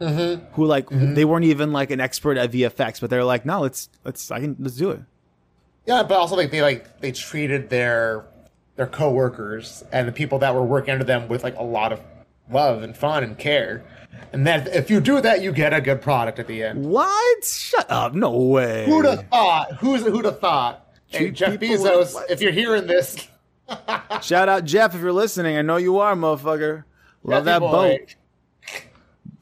Mm-hmm. 0.00 0.44
Who 0.54 0.64
like 0.64 0.86
mm-hmm. 0.86 1.14
they 1.14 1.24
weren't 1.24 1.44
even 1.44 1.72
like 1.72 1.90
an 1.90 2.00
expert 2.00 2.36
at 2.36 2.52
VFX, 2.52 3.00
but 3.00 3.10
they're 3.10 3.24
like, 3.24 3.44
no, 3.44 3.60
let's 3.60 3.88
let's 4.04 4.30
I 4.30 4.40
can 4.40 4.56
let's 4.58 4.76
do 4.76 4.90
it. 4.90 5.00
Yeah, 5.86 6.02
but 6.02 6.16
also 6.16 6.36
like 6.36 6.50
they 6.50 6.62
like 6.62 7.00
they 7.00 7.12
treated 7.12 7.70
their 7.70 8.24
their 8.76 8.86
coworkers 8.86 9.82
and 9.92 10.06
the 10.06 10.12
people 10.12 10.38
that 10.38 10.54
were 10.54 10.62
working 10.62 10.92
under 10.92 11.04
them 11.04 11.28
with 11.28 11.42
like 11.42 11.56
a 11.56 11.62
lot 11.62 11.92
of 11.92 12.00
love 12.50 12.82
and 12.82 12.96
fun 12.96 13.24
and 13.24 13.36
care. 13.38 13.84
And 14.32 14.46
that 14.46 14.68
if 14.68 14.90
you 14.90 15.00
do 15.00 15.20
that, 15.20 15.42
you 15.42 15.52
get 15.52 15.72
a 15.72 15.80
good 15.80 16.00
product 16.00 16.38
at 16.38 16.46
the 16.46 16.62
end. 16.62 16.84
What? 16.84 17.44
Shut 17.44 17.90
up! 17.90 18.14
No 18.14 18.30
way. 18.30 18.84
Who'd 18.86 19.04
have 19.04 19.28
thought? 19.28 19.72
Who's 19.74 20.02
who'd 20.02 20.24
have 20.24 20.38
thought? 20.38 20.86
Hey, 21.06 21.30
Jeff 21.30 21.58
Bezos, 21.58 22.14
like- 22.14 22.30
if 22.30 22.42
you're 22.42 22.52
hearing 22.52 22.86
this, 22.86 23.28
Shout 24.22 24.48
out 24.48 24.64
Jeff 24.64 24.94
if 24.94 25.00
you're 25.00 25.12
listening. 25.12 25.56
I 25.56 25.62
know 25.62 25.76
you 25.76 25.98
are, 25.98 26.14
motherfucker. 26.14 26.84
Love 27.22 27.44
that 27.44 27.60
boat. 27.60 28.14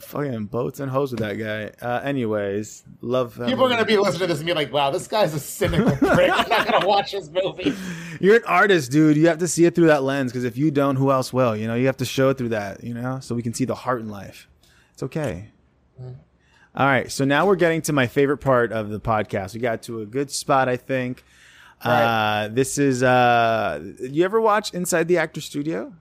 Fucking 0.06 0.44
boats 0.46 0.78
and 0.78 0.88
hoes 0.88 1.10
with 1.10 1.18
that 1.18 1.34
guy. 1.34 1.72
Uh, 1.84 2.00
anyways, 2.00 2.84
love. 3.00 3.40
People 3.44 3.64
are 3.66 3.68
gonna 3.68 3.84
be 3.84 3.96
listening 3.96 4.20
to 4.20 4.26
this 4.28 4.38
and 4.38 4.46
be 4.46 4.54
like, 4.54 4.72
"Wow, 4.72 4.92
this 4.92 5.08
guy's 5.08 5.34
a 5.34 5.40
cynical 5.40 5.96
prick. 5.96 6.30
I'm 6.32 6.48
not 6.48 6.70
gonna 6.70 6.86
watch 6.86 7.10
his 7.10 7.28
movie." 7.28 7.74
You're 8.20 8.36
an 8.36 8.44
artist, 8.46 8.92
dude. 8.92 9.16
You 9.16 9.26
have 9.26 9.38
to 9.38 9.48
see 9.48 9.64
it 9.64 9.74
through 9.74 9.88
that 9.88 10.04
lens 10.04 10.30
because 10.30 10.44
if 10.44 10.56
you 10.56 10.70
don't, 10.70 10.94
who 10.94 11.10
else 11.10 11.32
will? 11.32 11.56
You 11.56 11.66
know, 11.66 11.74
you 11.74 11.86
have 11.86 11.96
to 11.96 12.04
show 12.04 12.28
it 12.28 12.38
through 12.38 12.50
that. 12.50 12.84
You 12.84 12.94
know, 12.94 13.18
so 13.20 13.34
we 13.34 13.42
can 13.42 13.52
see 13.52 13.64
the 13.64 13.74
heart 13.74 14.00
in 14.00 14.08
life. 14.08 14.48
It's 14.92 15.02
okay. 15.02 15.48
All 16.00 16.86
right, 16.86 17.10
so 17.10 17.24
now 17.24 17.46
we're 17.46 17.56
getting 17.56 17.82
to 17.82 17.92
my 17.92 18.06
favorite 18.06 18.38
part 18.38 18.70
of 18.70 18.90
the 18.90 19.00
podcast. 19.00 19.54
We 19.54 19.60
got 19.60 19.82
to 19.84 20.02
a 20.02 20.06
good 20.06 20.30
spot, 20.30 20.68
I 20.68 20.76
think. 20.76 21.24
Right. 21.84 22.44
Uh, 22.44 22.48
this 22.48 22.78
is. 22.78 23.02
Uh, 23.02 23.82
you 23.98 24.24
ever 24.24 24.40
watch 24.40 24.72
Inside 24.72 25.08
the 25.08 25.18
Actor 25.18 25.40
Studio? 25.40 25.94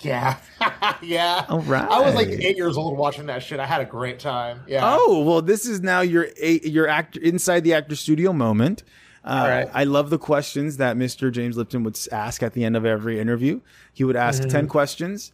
Yeah, 0.00 0.38
yeah. 1.02 1.44
All 1.48 1.60
right. 1.60 1.88
I 1.88 2.00
was 2.00 2.14
like 2.14 2.28
eight 2.28 2.56
years 2.56 2.76
old 2.76 2.96
watching 2.96 3.26
that 3.26 3.42
shit. 3.42 3.60
I 3.60 3.66
had 3.66 3.80
a 3.80 3.84
great 3.84 4.18
time. 4.18 4.62
Yeah. 4.66 4.80
Oh 4.82 5.22
well, 5.24 5.42
this 5.42 5.66
is 5.66 5.80
now 5.80 6.00
your 6.00 6.28
a- 6.40 6.60
your 6.68 6.88
actor 6.88 7.20
inside 7.20 7.64
the 7.64 7.74
actor 7.74 7.96
studio 7.96 8.32
moment. 8.32 8.82
Uh, 9.22 9.28
All 9.42 9.48
right. 9.48 9.68
I 9.74 9.84
love 9.84 10.08
the 10.08 10.18
questions 10.18 10.78
that 10.78 10.96
Mr. 10.96 11.30
James 11.30 11.54
Lipton 11.58 11.82
would 11.84 11.98
ask 12.10 12.42
at 12.42 12.54
the 12.54 12.64
end 12.64 12.74
of 12.76 12.86
every 12.86 13.20
interview. 13.20 13.60
He 13.92 14.02
would 14.04 14.16
ask 14.16 14.48
ten 14.48 14.66
questions, 14.66 15.32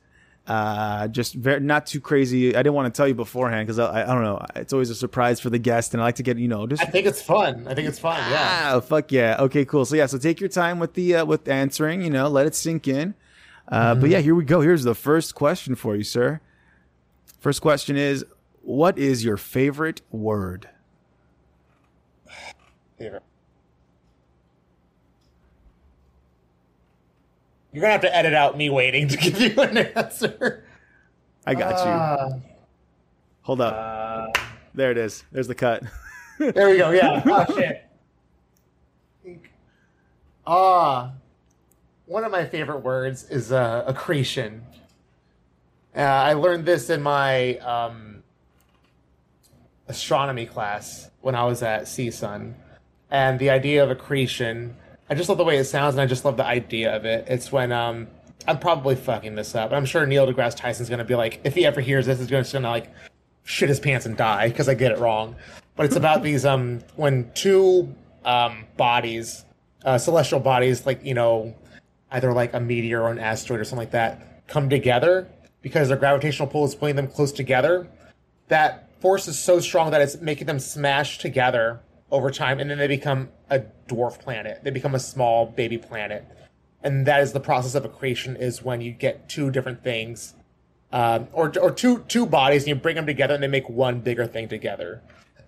uh, 0.48 1.06
just 1.06 1.34
very, 1.34 1.60
not 1.60 1.86
too 1.86 2.00
crazy. 2.00 2.48
I 2.56 2.64
didn't 2.64 2.74
want 2.74 2.92
to 2.92 2.96
tell 2.96 3.06
you 3.06 3.14
beforehand 3.14 3.64
because 3.64 3.78
I, 3.78 4.02
I 4.02 4.06
don't 4.06 4.24
know. 4.24 4.44
It's 4.56 4.72
always 4.72 4.90
a 4.90 4.94
surprise 4.96 5.38
for 5.38 5.50
the 5.50 5.58
guest, 5.60 5.94
and 5.94 6.02
I 6.02 6.06
like 6.06 6.16
to 6.16 6.24
get 6.24 6.36
you 6.38 6.48
know 6.48 6.66
just 6.66 6.82
I 6.82 6.86
think 6.86 7.06
it's 7.06 7.22
fun. 7.22 7.68
I 7.68 7.74
think 7.74 7.86
it's 7.88 8.00
fun. 8.00 8.18
Yeah. 8.28 8.72
ah 8.74 8.80
fuck 8.80 9.12
yeah. 9.12 9.36
Okay, 9.40 9.64
cool. 9.64 9.84
So 9.84 9.94
yeah, 9.94 10.06
so 10.06 10.18
take 10.18 10.40
your 10.40 10.48
time 10.48 10.80
with 10.80 10.94
the 10.94 11.16
uh, 11.16 11.24
with 11.24 11.46
answering. 11.46 12.02
You 12.02 12.10
know, 12.10 12.26
let 12.28 12.46
it 12.46 12.56
sink 12.56 12.88
in. 12.88 13.14
Uh, 13.68 13.94
But 13.94 14.10
yeah, 14.10 14.20
here 14.20 14.34
we 14.34 14.44
go. 14.44 14.60
Here's 14.60 14.84
the 14.84 14.94
first 14.94 15.34
question 15.34 15.74
for 15.74 15.96
you, 15.96 16.02
sir. 16.04 16.40
First 17.40 17.60
question 17.62 17.96
is, 17.96 18.24
what 18.62 18.98
is 18.98 19.24
your 19.24 19.36
favorite 19.36 20.02
word? 20.10 20.68
Favorite. 22.98 23.22
You're 27.72 27.82
gonna 27.82 27.92
have 27.92 28.00
to 28.02 28.16
edit 28.16 28.32
out 28.32 28.56
me 28.56 28.70
waiting 28.70 29.06
to 29.08 29.16
give 29.16 29.38
you 29.40 29.60
an 29.60 29.76
answer. 29.78 30.64
I 31.46 31.54
got 31.54 31.84
you. 31.84 31.90
Uh, 31.92 32.40
Hold 33.42 33.60
up. 33.60 33.74
uh, 34.36 34.40
There 34.74 34.90
it 34.90 34.98
is. 34.98 35.24
There's 35.30 35.46
the 35.46 35.54
cut. 35.54 35.82
there 36.38 36.70
we 36.70 36.78
go. 36.78 36.90
Yeah. 36.90 37.22
Oh 37.26 37.54
shit. 37.54 37.82
Ah, 40.46 41.12
one 42.07 42.24
of 42.24 42.30
my 42.30 42.44
favorite 42.46 42.78
words 42.78 43.24
is 43.30 43.52
uh, 43.52 43.84
accretion, 43.86 44.62
Uh, 45.94 46.00
I 46.00 46.34
learned 46.34 46.64
this 46.66 46.90
in 46.90 47.02
my 47.02 47.57
um, 47.59 48.22
astronomy 49.88 50.46
class 50.46 51.11
when 51.20 51.34
I 51.34 51.44
was 51.44 51.62
at 51.62 51.84
CSUN. 51.84 52.54
And 53.11 53.38
the 53.38 53.50
idea 53.50 53.82
of 53.82 53.90
accretion, 53.90 54.76
I 55.09 55.14
just 55.14 55.28
love 55.28 55.38
the 55.38 55.44
way 55.44 55.57
it 55.57 55.64
sounds, 55.64 55.94
and 55.94 56.00
I 56.00 56.07
just 56.07 56.24
love 56.24 56.36
the 56.36 56.44
idea 56.44 56.94
of 56.94 57.04
it. 57.07 57.24
It's 57.28 57.50
when 57.50 57.72
um, 57.72 58.09
I'm 58.46 58.59
probably 58.59 58.94
fucking 58.94 59.34
this 59.34 59.54
up. 59.54 59.72
I'm 59.72 59.86
sure 59.86 60.04
Neil 60.07 60.26
deGrasse 60.26 60.57
Tyson's 60.57 60.90
gonna 60.90 61.04
be 61.04 61.14
like, 61.14 61.40
if 61.44 61.54
he 61.54 61.64
ever 61.64 61.80
hears 61.80 62.07
this, 62.07 62.18
he's 62.18 62.28
gonna, 62.28 62.44
gonna 62.44 62.68
like 62.68 62.92
shit 63.44 63.68
his 63.68 63.80
pants 63.80 64.07
and 64.07 64.16
die 64.16 64.48
because 64.48 64.68
I 64.68 64.74
get 64.74 64.92
it 64.92 64.98
wrong. 64.98 65.34
But 65.76 65.86
it's 65.86 65.96
about 65.96 66.22
these 66.22 66.44
um, 66.44 66.80
when 66.96 67.30
two 67.34 67.94
um, 68.24 68.66
bodies, 68.76 69.44
uh, 69.84 69.98
celestial 69.98 70.40
bodies, 70.40 70.84
like 70.84 71.02
you 71.04 71.14
know, 71.14 71.54
either 72.11 72.32
like 72.32 72.54
a 72.54 72.61
meteor 72.61 73.02
or 73.02 73.11
an 73.11 73.18
asteroid 73.18 73.61
or 73.61 73.64
something 73.64 73.78
like 73.78 73.90
that, 73.92 74.46
come 74.46 74.68
together 74.68 75.28
because 75.62 75.88
their 75.88 75.96
gravitational 75.96 76.48
pull 76.48 76.64
is 76.64 76.74
pulling 76.74 76.96
them 76.96 77.09
close 77.09 77.32
together. 77.32 77.88
That 78.48 78.88
force 79.00 79.28
is 79.28 79.38
so 79.38 79.61
strong 79.61 79.90
that 79.90 80.00
it's 80.00 80.20
making 80.20 80.46
them 80.46 80.59
smash 80.59 81.18
together 81.18 81.80
over 82.11 82.30
time, 82.30 82.61
and 82.61 82.70
then 82.70 82.78
they 82.78 82.86
become 82.86 83.28
a 83.50 83.61
dwarf 83.88 84.20
planet. 84.20 84.61
They 84.62 84.70
become 84.70 84.94
a 84.94 85.00
small 85.00 85.46
baby 85.46 85.78
planet, 85.78 86.24
and 86.82 87.07
that 87.07 87.20
is 87.20 87.32
the 87.32 87.40
process 87.40 87.74
of 87.74 87.84
accretion. 87.84 88.36
Is 88.36 88.62
when 88.62 88.80
you 88.80 88.92
get 88.92 89.28
two 89.28 89.50
different 89.50 89.82
things, 89.82 90.34
um, 90.92 91.26
or 91.32 91.52
or 91.61 91.72
two 91.72 92.04
two 92.07 92.26
bodies, 92.26 92.62
and 92.62 92.68
you 92.68 92.74
bring 92.76 92.94
them 92.94 93.07
together, 93.07 93.34
and 93.34 93.42
they 93.42 93.48
make 93.48 93.68
one 93.68 94.00
bigger 94.00 94.26
thing 94.26 94.48
together. 94.48 95.02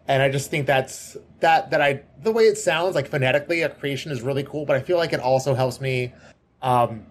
And 0.08 0.22
I 0.22 0.30
just 0.30 0.50
think 0.50 0.66
that's 0.66 1.16
that 1.40 1.70
that 1.70 1.80
I 1.80 2.02
the 2.22 2.32
way 2.32 2.44
it 2.44 2.58
sounds 2.58 2.94
like 2.94 3.06
phonetically, 3.06 3.62
accretion 3.62 4.10
is 4.10 4.22
really 4.22 4.42
cool. 4.42 4.66
But 4.66 4.76
I 4.76 4.80
feel 4.80 4.96
like 4.96 5.12
it 5.12 5.20
also 5.20 5.54
helps 5.54 5.80
me 5.80 6.12
um, 6.62 7.06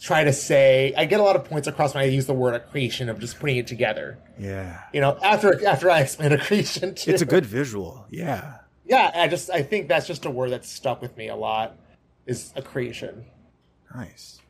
try 0.00 0.24
to 0.24 0.32
say 0.32 0.92
I 0.96 1.04
get 1.04 1.20
a 1.20 1.22
lot 1.22 1.36
of 1.36 1.44
points 1.44 1.66
across 1.68 1.94
when 1.94 2.04
I 2.04 2.06
use 2.06 2.26
the 2.26 2.34
word 2.34 2.54
accretion 2.54 3.08
of 3.08 3.18
just 3.18 3.38
putting 3.38 3.56
it 3.56 3.66
together. 3.66 4.18
Yeah. 4.38 4.82
You 4.92 5.00
know, 5.00 5.18
after 5.22 5.66
after 5.66 5.90
I 5.90 6.00
explain 6.00 6.32
accretion, 6.32 6.94
too. 6.94 7.10
It's 7.10 7.22
a 7.22 7.26
good 7.26 7.46
visual. 7.46 8.06
Yeah. 8.10 8.58
Yeah, 8.84 9.10
I 9.14 9.28
just 9.28 9.50
I 9.50 9.62
think 9.62 9.88
that's 9.88 10.06
just 10.06 10.24
a 10.24 10.30
word 10.30 10.50
that's 10.50 10.70
stuck 10.70 11.02
with 11.02 11.16
me 11.16 11.28
a 11.28 11.36
lot 11.36 11.76
is 12.26 12.52
accretion. 12.56 13.24
Nice. 13.94 14.40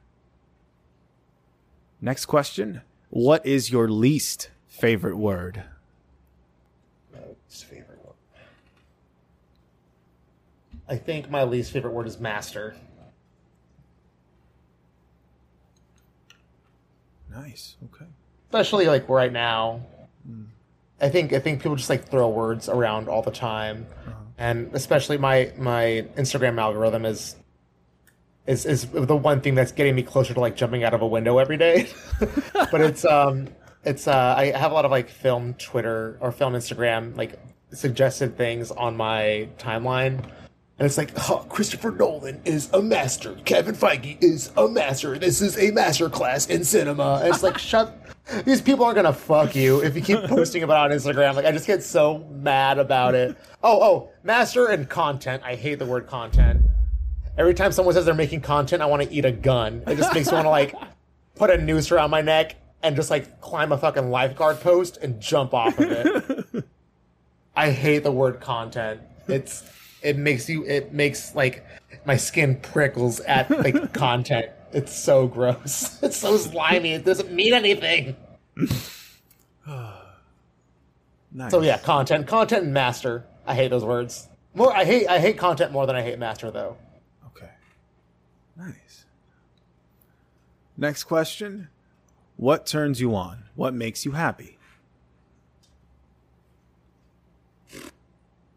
Next 2.00 2.26
question. 2.26 2.82
What 3.10 3.46
is 3.46 3.70
your 3.70 3.88
least 3.88 4.50
favorite 4.66 5.16
word? 5.16 5.62
Least 7.14 7.64
favorite 7.64 8.04
word. 8.04 8.14
I 10.88 10.96
think 10.96 11.30
my 11.30 11.44
least 11.44 11.72
favorite 11.72 11.92
word 11.92 12.06
is 12.06 12.18
master. 12.18 12.76
Nice. 17.36 17.76
Okay. 17.84 18.06
Especially 18.48 18.86
like 18.86 19.08
right 19.08 19.32
now. 19.32 19.82
I 21.00 21.10
think 21.10 21.32
I 21.32 21.38
think 21.38 21.60
people 21.60 21.76
just 21.76 21.90
like 21.90 22.08
throw 22.08 22.28
words 22.28 22.68
around 22.68 23.08
all 23.08 23.22
the 23.22 23.30
time. 23.30 23.86
And 24.38 24.70
especially 24.72 25.18
my 25.18 25.52
my 25.58 26.06
Instagram 26.16 26.58
algorithm 26.58 27.04
is 27.04 27.36
is 28.46 28.64
is 28.64 28.86
the 28.86 29.16
one 29.16 29.40
thing 29.40 29.54
that's 29.54 29.72
getting 29.72 29.94
me 29.94 30.02
closer 30.02 30.32
to 30.32 30.40
like 30.40 30.56
jumping 30.56 30.84
out 30.84 30.94
of 30.94 31.02
a 31.02 31.06
window 31.06 31.38
every 31.38 31.58
day. 31.58 31.88
but 32.52 32.80
it's 32.80 33.04
um 33.04 33.48
it's 33.84 34.08
uh 34.08 34.34
I 34.36 34.46
have 34.46 34.70
a 34.70 34.74
lot 34.74 34.84
of 34.84 34.90
like 34.90 35.10
film 35.10 35.54
Twitter 35.54 36.16
or 36.20 36.32
film 36.32 36.54
Instagram 36.54 37.16
like 37.16 37.38
suggested 37.72 38.36
things 38.38 38.70
on 38.70 38.96
my 38.96 39.48
timeline. 39.58 40.24
And 40.78 40.84
it's 40.84 40.98
like, 40.98 41.12
oh, 41.30 41.46
Christopher 41.48 41.90
Nolan 41.90 42.42
is 42.44 42.68
a 42.74 42.82
master. 42.82 43.34
Kevin 43.46 43.74
Feige 43.74 44.22
is 44.22 44.52
a 44.58 44.68
master. 44.68 45.18
This 45.18 45.40
is 45.40 45.56
a 45.56 45.70
master 45.70 46.10
class 46.10 46.48
in 46.48 46.64
cinema. 46.64 47.20
And 47.22 47.32
it's 47.32 47.42
like, 47.42 47.56
shut. 47.58 47.98
These 48.44 48.60
people 48.60 48.84
aren't 48.84 48.96
gonna 48.96 49.12
fuck 49.12 49.54
you 49.54 49.82
if 49.82 49.94
you 49.94 50.02
keep 50.02 50.20
posting 50.24 50.64
about 50.64 50.90
it 50.90 50.94
on 50.94 50.98
Instagram. 50.98 51.34
Like, 51.34 51.46
I 51.46 51.52
just 51.52 51.66
get 51.66 51.82
so 51.82 52.18
mad 52.30 52.78
about 52.78 53.14
it. 53.14 53.36
Oh, 53.62 53.82
oh, 53.82 54.10
master 54.22 54.66
and 54.66 54.88
content. 54.88 55.42
I 55.44 55.54
hate 55.54 55.78
the 55.78 55.86
word 55.86 56.08
content. 56.08 56.62
Every 57.38 57.54
time 57.54 57.72
someone 57.72 57.94
says 57.94 58.04
they're 58.04 58.14
making 58.14 58.40
content, 58.42 58.82
I 58.82 58.86
want 58.86 59.02
to 59.02 59.10
eat 59.10 59.24
a 59.24 59.32
gun. 59.32 59.82
It 59.86 59.96
just 59.96 60.12
makes 60.12 60.28
me 60.28 60.34
want 60.34 60.46
to 60.46 60.50
like 60.50 60.74
put 61.36 61.50
a 61.50 61.56
noose 61.56 61.90
around 61.90 62.10
my 62.10 62.20
neck 62.20 62.56
and 62.82 62.96
just 62.96 63.10
like 63.10 63.40
climb 63.40 63.72
a 63.72 63.78
fucking 63.78 64.10
lifeguard 64.10 64.60
post 64.60 64.98
and 64.98 65.20
jump 65.20 65.54
off 65.54 65.78
of 65.78 65.90
it. 65.90 66.64
I 67.54 67.70
hate 67.70 68.02
the 68.02 68.12
word 68.12 68.40
content. 68.40 69.00
It's 69.28 69.62
it 70.02 70.16
makes 70.16 70.48
you 70.48 70.64
it 70.64 70.92
makes 70.92 71.34
like 71.34 71.64
my 72.04 72.16
skin 72.16 72.56
prickles 72.60 73.20
at 73.20 73.50
like 73.50 73.92
content. 73.94 74.50
It's 74.72 74.94
so 74.94 75.26
gross. 75.26 75.98
It's 76.02 76.16
so 76.16 76.36
slimy. 76.36 76.92
It 76.92 77.04
doesn't 77.04 77.32
mean 77.32 77.52
anything. 77.54 78.16
Nice. 78.56 79.02
So 81.50 81.60
yeah, 81.60 81.76
content, 81.76 82.26
content, 82.26 82.64
and 82.64 82.72
master. 82.72 83.26
I 83.46 83.54
hate 83.54 83.68
those 83.68 83.84
words. 83.84 84.26
More, 84.54 84.74
I 84.74 84.86
hate 84.86 85.06
I 85.06 85.18
hate 85.18 85.36
content 85.36 85.70
more 85.70 85.86
than 85.86 85.94
I 85.94 86.00
hate 86.00 86.18
master 86.18 86.50
though. 86.50 86.78
Okay. 87.26 87.50
Nice. 88.56 89.04
Next 90.78 91.04
question. 91.04 91.68
What 92.36 92.64
turns 92.64 93.02
you 93.02 93.14
on? 93.14 93.44
What 93.54 93.74
makes 93.74 94.06
you 94.06 94.12
happy? 94.12 94.55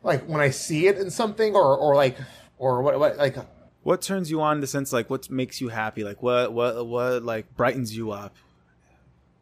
Like 0.04 0.24
when 0.24 0.41
I 0.41 0.50
see 0.50 0.88
it 0.88 0.97
in 0.97 1.10
something, 1.10 1.56
or 1.56 1.78
or 1.78 1.95
like 1.95 2.18
or 2.58 2.82
what 2.82 3.00
what 3.00 3.18
like 3.18 3.38
What 3.84 4.02
turns 4.02 4.30
you 4.30 4.41
on 4.41 4.58
in 4.58 4.62
the 4.62 4.68
sense 4.68 4.93
like 4.93 5.10
what 5.10 5.30
makes 5.30 5.62
you 5.62 5.70
happy? 5.70 6.04
Like 6.04 6.22
what 6.22 6.54
what 6.54 6.86
what 6.86 7.24
like 7.24 7.56
brightens 7.56 7.95
you 7.95 8.12
up? 8.12 8.36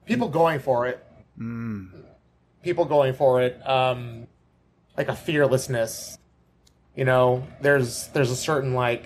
people 0.08 0.30
going 0.30 0.60
for 0.60 0.88
it. 0.88 1.06
People 2.64 2.86
going 2.86 3.14
for 3.14 3.42
it. 3.42 3.62
Um, 3.68 4.28
like 4.96 5.10
a 5.10 5.16
fearlessness. 5.16 6.18
You 6.96 7.06
know, 7.06 7.46
there's 7.62 8.08
there's 8.08 8.32
a 8.32 8.36
certain 8.36 8.74
like 8.74 9.06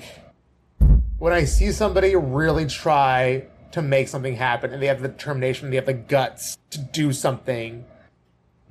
when 1.17 1.33
I 1.33 1.43
see 1.43 1.71
somebody 1.71 2.15
really 2.15 2.65
try 2.67 3.47
to 3.73 3.81
make 3.81 4.07
something 4.07 4.35
happen 4.35 4.71
and 4.71 4.81
they 4.81 4.87
have 4.87 5.01
the 5.01 5.09
determination, 5.09 5.69
they 5.69 5.75
have 5.75 5.85
the 5.85 5.93
guts 5.93 6.57
to 6.71 6.79
do 6.79 7.11
something 7.11 7.85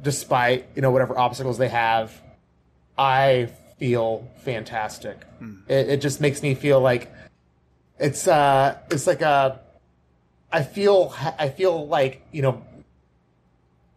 despite, 0.01 0.67
you 0.75 0.83
know, 0.83 0.91
whatever 0.91 1.19
obstacles 1.19 1.59
they 1.59 1.69
have, 1.69 2.23
I 3.01 3.49
feel 3.79 4.31
fantastic. 4.43 5.17
It, 5.69 5.89
it 5.89 6.01
just 6.03 6.21
makes 6.21 6.43
me 6.43 6.55
feel 6.55 6.81
like 6.81 7.11
it's 7.99 8.29
uh 8.29 8.77
it's 8.91 9.07
like 9.07 9.23
a 9.23 9.59
I 10.53 10.63
feel 10.63 11.15
I 11.39 11.49
feel 11.49 11.89
like, 11.89 12.27
you 12.31 12.43
know, 12.43 12.63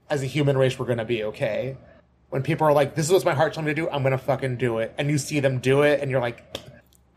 as 0.09 0.23
a 0.23 0.25
human 0.25 0.57
race 0.57 0.79
we're 0.79 0.85
going 0.85 0.99
to 0.99 1.05
be 1.05 1.25
okay. 1.25 1.75
When 2.29 2.43
people 2.43 2.65
are 2.65 2.71
like 2.71 2.95
this 2.95 3.07
is 3.07 3.11
what 3.11 3.25
my 3.25 3.33
heart 3.33 3.53
telling 3.53 3.65
me 3.65 3.73
to 3.73 3.81
do, 3.81 3.89
I'm 3.89 4.03
going 4.03 4.13
to 4.13 4.17
fucking 4.17 4.55
do 4.55 4.77
it. 4.77 4.93
And 4.97 5.09
you 5.09 5.17
see 5.17 5.41
them 5.41 5.59
do 5.59 5.81
it 5.81 5.99
and 5.99 6.09
you're 6.09 6.21
like 6.21 6.57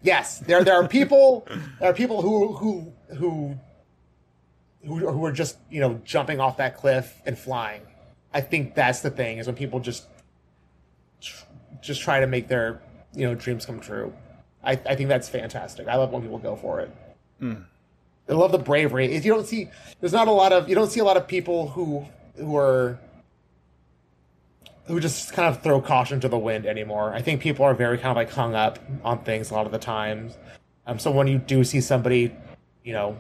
yes, 0.03 0.41
there 0.41 0.65
there 0.65 0.75
are 0.75 0.89
people 0.99 1.47
there 1.79 1.91
are 1.91 1.95
people 1.95 2.21
who 2.21 2.57
who 2.57 2.93
who 3.17 3.61
who, 4.85 4.99
who 4.99 5.25
are 5.25 5.33
just, 5.33 5.57
you 5.71 5.81
know, 5.81 6.01
jumping 6.05 6.41
off 6.41 6.57
that 6.57 6.77
cliff 6.77 7.21
and 7.27 7.39
flying. 7.39 7.83
I 8.35 8.41
think 8.41 8.75
that's 8.75 9.01
the 9.01 9.11
thing 9.11 9.39
is 9.39 9.47
when 9.47 9.57
people 9.57 9.79
just 9.79 10.07
just 11.83 12.01
try 12.01 12.21
to 12.21 12.27
make 12.27 12.49
their 12.49 12.81
you 13.15 13.27
know 13.27 13.35
dreams 13.35 13.67
come 13.67 13.81
true. 13.81 14.13
I, 14.65 14.73
I 14.73 14.97
think 14.97 15.09
that's 15.09 15.29
fantastic. 15.29 15.89
I 15.89 15.97
love 15.97 16.13
when 16.13 16.23
people 16.23 16.39
go 16.39 16.57
for 16.57 16.81
it. 16.81 16.91
I 18.29 18.33
love 18.33 18.53
the 18.53 18.59
bravery. 18.59 19.13
If 19.15 19.25
you 19.25 19.33
don't 19.33 19.47
see, 19.47 19.69
there's 20.01 20.13
not 20.13 20.29
a 20.29 20.33
lot 20.33 20.53
of 20.53 20.69
you 20.69 20.75
don't 20.75 20.91
see 20.91 21.01
a 21.01 21.05
lot 21.05 21.17
of 21.17 21.29
people 21.29 21.69
who 21.69 22.07
who 22.37 22.57
are 22.57 22.99
who 24.87 25.01
just 25.01 25.33
kind 25.33 25.49
of 25.49 25.63
throw 25.63 25.81
caution 25.81 26.21
to 26.21 26.29
the 26.29 26.39
wind 26.39 26.67
anymore. 26.67 27.13
I 27.13 27.23
think 27.23 27.41
people 27.41 27.65
are 27.65 27.75
very 27.75 27.99
kind 27.99 28.11
of 28.11 28.17
like 28.17 28.31
hung 28.31 28.55
up 28.55 28.79
on 29.05 29.19
things 29.25 29.51
a 29.51 29.55
lot 29.55 29.67
of 29.67 29.73
the 29.73 29.79
times. 29.79 30.37
Um, 30.87 30.99
so 30.99 31.11
when 31.11 31.27
you 31.27 31.39
do 31.39 31.65
see 31.65 31.81
somebody, 31.81 32.33
you 32.85 32.93
know, 32.93 33.17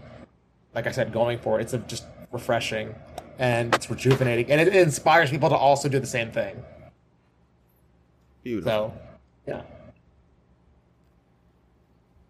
like 0.74 0.86
I 0.86 0.92
said, 0.92 1.12
going 1.12 1.38
for 1.38 1.58
it, 1.58 1.62
it's 1.62 1.88
just 1.88 2.04
refreshing 2.30 2.94
and 3.38 3.74
it's 3.74 3.90
rejuvenating, 3.90 4.50
and 4.50 4.60
it, 4.60 4.68
it 4.68 4.76
inspires 4.76 5.30
people 5.30 5.48
to 5.48 5.56
also 5.56 5.88
do 5.88 5.98
the 5.98 6.06
same 6.06 6.30
thing. 6.30 6.62
Beautiful. 8.46 8.70
So, 8.70 8.92
yeah. 9.48 9.62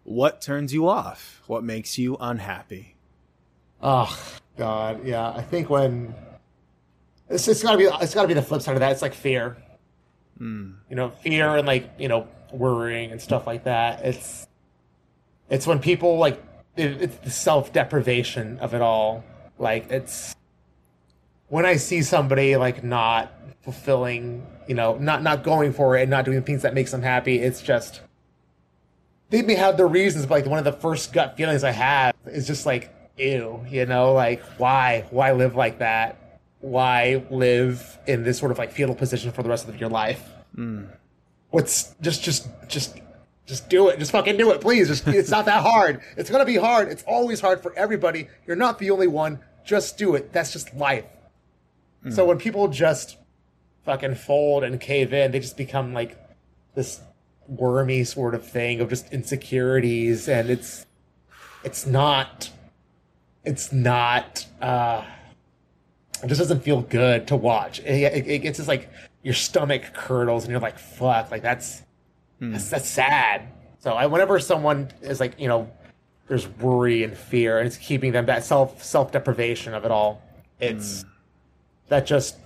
What 0.03 0.41
turns 0.41 0.73
you 0.73 0.89
off? 0.89 1.43
What 1.45 1.63
makes 1.63 1.99
you 1.99 2.17
unhappy? 2.19 2.95
Oh 3.83 4.17
God, 4.57 5.05
yeah. 5.05 5.29
I 5.29 5.43
think 5.43 5.69
when 5.69 6.15
it's, 7.29 7.47
it's 7.47 7.61
gotta 7.61 7.77
be 7.77 7.83
it's 7.83 8.15
gotta 8.15 8.27
be 8.27 8.33
the 8.33 8.41
flip 8.41 8.63
side 8.63 8.73
of 8.73 8.79
that. 8.79 8.93
It's 8.93 9.03
like 9.03 9.13
fear. 9.13 9.57
Hmm. 10.39 10.71
You 10.89 10.95
know, 10.95 11.11
fear 11.11 11.55
and 11.55 11.67
like 11.67 11.87
you 11.99 12.07
know 12.07 12.27
worrying 12.51 13.11
and 13.11 13.21
stuff 13.21 13.45
like 13.45 13.65
that. 13.65 14.03
It's 14.03 14.47
it's 15.51 15.67
when 15.67 15.77
people 15.77 16.17
like 16.17 16.43
it, 16.75 16.99
it's 16.99 17.17
the 17.17 17.29
self 17.29 17.71
deprivation 17.71 18.57
of 18.57 18.73
it 18.73 18.81
all. 18.81 19.23
Like 19.59 19.91
it's 19.91 20.35
when 21.49 21.65
I 21.65 21.75
see 21.77 22.01
somebody 22.01 22.55
like 22.55 22.83
not 22.83 23.31
fulfilling, 23.61 24.45
you 24.67 24.75
know, 24.75 24.97
not 24.97 25.23
not 25.23 25.43
going 25.43 25.73
for 25.73 25.97
it 25.97 26.03
and 26.03 26.09
not 26.09 26.25
doing 26.25 26.41
things 26.43 26.61
that 26.61 26.73
makes 26.73 26.91
them 26.91 27.01
happy. 27.01 27.39
It's 27.39 27.61
just 27.61 28.01
they 29.29 29.41
may 29.41 29.55
have 29.55 29.77
their 29.77 29.87
reasons, 29.87 30.25
but 30.25 30.35
like 30.35 30.45
one 30.45 30.59
of 30.59 30.65
the 30.65 30.73
first 30.73 31.13
gut 31.13 31.35
feelings 31.37 31.63
I 31.63 31.71
have 31.71 32.15
is 32.25 32.47
just 32.47 32.65
like 32.65 32.93
ew, 33.17 33.65
you 33.69 33.85
know, 33.85 34.13
like 34.13 34.43
why, 34.57 35.05
why 35.09 35.31
live 35.33 35.55
like 35.55 35.79
that? 35.79 36.39
Why 36.59 37.23
live 37.29 37.97
in 38.07 38.23
this 38.23 38.37
sort 38.37 38.51
of 38.51 38.57
like 38.57 38.71
fetal 38.71 38.95
position 38.95 39.31
for 39.31 39.43
the 39.43 39.49
rest 39.49 39.67
of 39.67 39.79
your 39.79 39.89
life? 39.89 40.23
Hmm. 40.55 40.85
What's 41.49 41.95
just, 42.01 42.23
just, 42.23 42.47
just, 42.67 42.99
just 43.45 43.69
do 43.69 43.87
it. 43.87 43.99
Just 43.99 44.11
fucking 44.11 44.37
do 44.37 44.51
it, 44.51 44.61
please. 44.61 44.87
Just, 44.87 45.07
it's 45.07 45.29
not 45.29 45.45
that 45.45 45.61
hard. 45.63 46.01
It's 46.17 46.29
gonna 46.29 46.45
be 46.45 46.57
hard. 46.57 46.89
It's 46.89 47.03
always 47.07 47.39
hard 47.39 47.61
for 47.61 47.73
everybody. 47.77 48.27
You're 48.45 48.55
not 48.55 48.79
the 48.79 48.91
only 48.91 49.07
one. 49.07 49.39
Just 49.63 49.97
do 49.97 50.15
it. 50.15 50.33
That's 50.33 50.51
just 50.51 50.73
life. 50.75 51.05
So 52.09 52.25
when 52.25 52.37
people 52.37 52.67
just 52.69 53.17
fucking 53.83 54.15
fold 54.15 54.63
and 54.63 54.79
cave 54.79 55.11
in, 55.13 55.31
they 55.31 55.39
just 55.39 55.57
become 55.57 55.93
like 55.93 56.17
this 56.73 57.01
wormy 57.47 58.03
sort 58.03 58.33
of 58.35 58.47
thing 58.47 58.79
of 58.81 58.89
just 58.89 59.11
insecurities, 59.11 60.29
and 60.29 60.49
it's 60.49 60.85
it's 61.63 61.85
not 61.85 62.49
it's 63.43 63.71
not 63.71 64.45
uh 64.61 65.03
it 66.23 66.27
just 66.27 66.39
doesn't 66.39 66.61
feel 66.61 66.81
good 66.81 67.27
to 67.27 67.35
watch. 67.35 67.79
It, 67.79 67.85
it, 67.85 68.27
it 68.27 68.39
gets 68.39 68.57
just 68.57 68.67
like 68.67 68.89
your 69.23 69.33
stomach 69.33 69.93
curdles, 69.93 70.43
and 70.43 70.51
you're 70.51 70.59
like, 70.61 70.79
fuck, 70.79 71.31
like 71.31 71.41
that's 71.41 71.83
that's, 72.39 72.69
that's 72.69 72.89
sad. 72.89 73.47
So 73.79 73.93
I, 73.93 74.05
whenever 74.07 74.39
someone 74.39 74.89
is 75.01 75.19
like, 75.19 75.39
you 75.39 75.47
know, 75.47 75.69
there's 76.27 76.47
worry 76.47 77.03
and 77.03 77.17
fear, 77.17 77.57
and 77.59 77.67
it's 77.67 77.77
keeping 77.77 78.11
them 78.11 78.25
that 78.27 78.43
self 78.43 78.83
self 78.83 79.11
deprivation 79.11 79.73
of 79.73 79.85
it 79.85 79.91
all. 79.91 80.21
It's 80.59 81.05
that 81.89 82.05
just 82.05 82.37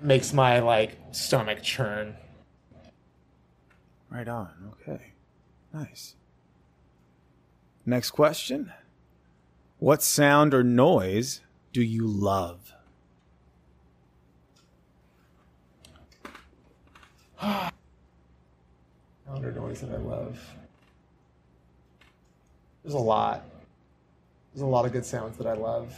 makes 0.00 0.32
my 0.32 0.60
like 0.60 0.98
stomach 1.12 1.62
churn. 1.62 2.16
Right 4.10 4.28
on. 4.28 4.72
Okay. 4.72 5.12
Nice. 5.72 6.14
Next 7.84 8.10
question. 8.10 8.72
What 9.78 10.02
sound 10.02 10.54
or 10.54 10.64
noise 10.64 11.40
do 11.72 11.82
you 11.82 12.06
love? 12.06 12.72
Sound 17.42 17.72
or 19.44 19.52
noise 19.52 19.82
that 19.82 19.90
I 19.90 19.98
love. 19.98 20.40
There's 22.82 22.94
a 22.94 22.98
lot. 22.98 23.44
There's 24.54 24.62
a 24.62 24.66
lot 24.66 24.86
of 24.86 24.92
good 24.92 25.04
sounds 25.04 25.36
that 25.36 25.46
I 25.46 25.52
love. 25.52 25.94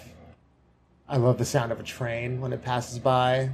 I 1.10 1.16
love 1.16 1.38
the 1.38 1.44
sound 1.44 1.72
of 1.72 1.80
a 1.80 1.82
train 1.82 2.38
when 2.38 2.52
it 2.52 2.62
passes 2.62 2.98
by. 2.98 3.48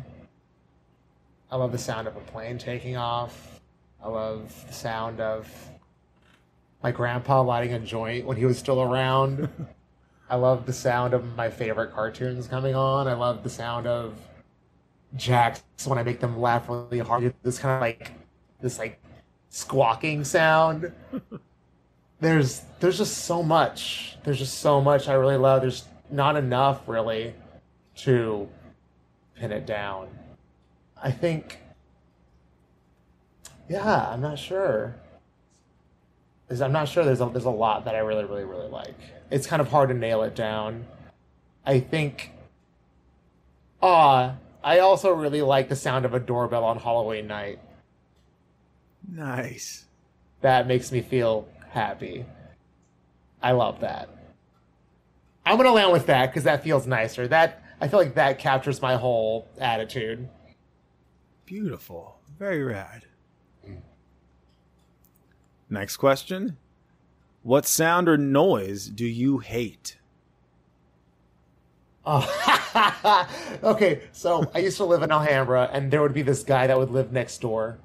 I 1.53 1.57
love 1.57 1.71
the 1.71 1.79
sound 1.79 2.09
of 2.09 2.17
a 2.17 2.21
plane 2.21 2.59
taking 2.59 2.97
off. 2.97 3.61
I 4.03 4.09
love 4.09 4.53
the 4.67 4.73
sound 4.73 5.21
of 5.21 5.49
my 6.83 6.91
grandpa 6.91 7.43
lighting 7.43 7.73
a 7.75 7.79
joint 7.79 8.27
when 8.27 8.37
he 8.37 8.45
was 8.45 8.59
still 8.59 8.83
around. 8.83 9.49
I 10.29 10.35
love 10.35 10.67
the 10.67 10.73
sound 10.73 11.15
of 11.15 11.37
my 11.37 11.49
favorite 11.49 11.93
cartoons 11.93 12.49
coming 12.49 12.75
on. 12.75 13.07
I 13.07 13.15
love 13.15 13.45
the 13.45 13.51
sound 13.51 13.87
of 13.87 14.19
Jax 15.15 15.63
when 15.85 15.97
I 15.97 16.03
make 16.03 16.19
them 16.19 16.41
laugh 16.41 16.69
really 16.69 16.99
hard. 16.99 17.33
This 17.45 17.61
kind 17.61 17.77
of 17.77 17.81
like 17.81 18.11
this 18.61 18.81
like 18.81 19.01
squawking 19.51 20.25
sound. 20.25 20.93
There's 22.21 22.63
there's 22.81 22.99
just 22.99 23.19
so 23.19 23.43
much. 23.43 24.17
There's 24.25 24.39
just 24.39 24.59
so 24.59 24.81
much 24.81 25.09
I 25.09 25.13
really 25.13 25.37
love. 25.37 25.61
There's 25.61 25.85
not 26.11 26.37
enough 26.37 26.89
really 26.89 27.35
to 27.97 28.49
pin 29.37 29.53
it 29.53 29.67
down. 29.67 30.09
I 31.03 31.11
think 31.11 31.59
yeah, 33.69 34.09
I'm 34.11 34.21
not 34.21 34.39
sure. 34.39 34.97
Is 36.51 36.61
I'm 36.61 36.73
not 36.73 36.89
sure 36.89 37.05
there's 37.05 37.21
a, 37.21 37.27
there's 37.27 37.45
a 37.45 37.51
lot 37.51 37.85
that 37.87 37.95
I 37.95 37.99
really 37.99 38.25
really 38.25 38.45
really 38.45 38.69
like. 38.69 38.95
It's 39.31 39.47
kind 39.47 39.61
of 39.61 39.69
hard 39.69 39.89
to 39.89 39.95
nail 39.95 40.23
it 40.23 40.35
down. 40.35 40.87
I 41.65 41.81
think 41.81 42.31
ah, 43.83 44.37
I 44.63 44.79
also 44.79 45.13
really 45.13 45.43
like 45.43 45.69
the 45.69 45.77
sound 45.77 46.05
of 46.05 46.15
a 46.15 46.21
doorbell 46.21 46.65
on 46.65 46.79
Halloween 46.79 47.27
night. 47.27 47.59
Nice. 49.11 49.85
That 50.41 50.67
makes 50.67 50.93
me 50.93 51.01
feel 51.01 51.49
happy. 51.71 52.25
I 53.43 53.53
love 53.53 53.81
that. 53.81 54.09
I'm 55.47 55.57
gonna 55.57 55.73
land 55.73 55.93
with 55.93 56.07
that 56.07 56.27
because 56.31 56.45
that 56.45 56.63
feels 56.63 56.87
nicer. 56.87 57.29
That 57.29 57.64
I 57.85 57.89
feel 57.89 57.99
like 57.99 58.15
that 58.15 58.39
captures 58.39 58.81
my 58.81 58.97
whole 58.97 59.47
attitude. 59.59 60.27
Beautiful. 61.45 62.19
Very 62.39 62.63
rad. 62.63 63.05
Next 65.69 65.99
question. 65.99 66.57
What 67.43 67.67
sound 67.67 68.09
or 68.09 68.17
noise 68.17 68.87
do 68.87 69.05
you 69.05 69.37
hate? 69.37 69.99
Oh, 72.07 73.29
okay. 73.63 74.01
So 74.13 74.51
I 74.55 74.61
used 74.61 74.79
to 74.79 74.85
live 74.87 75.03
in 75.03 75.13
Alhambra, 75.13 75.69
and 75.71 75.91
there 75.91 76.01
would 76.01 76.15
be 76.15 76.23
this 76.23 76.43
guy 76.43 76.67
that 76.67 76.79
would 76.79 76.91
live 76.91 77.13
next 77.13 77.43
door, 77.43 77.77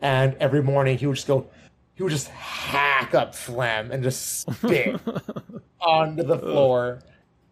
and 0.00 0.36
every 0.38 0.62
morning 0.62 0.98
he 0.98 1.08
would 1.08 1.16
just 1.16 1.26
go, 1.26 1.48
he 1.94 2.04
would 2.04 2.12
just 2.12 2.28
hack 2.28 3.12
up 3.12 3.34
phlegm 3.34 3.90
and 3.90 4.04
just 4.04 4.48
spit 4.48 5.00
onto 5.80 6.22
the 6.22 6.38
floor. 6.38 7.00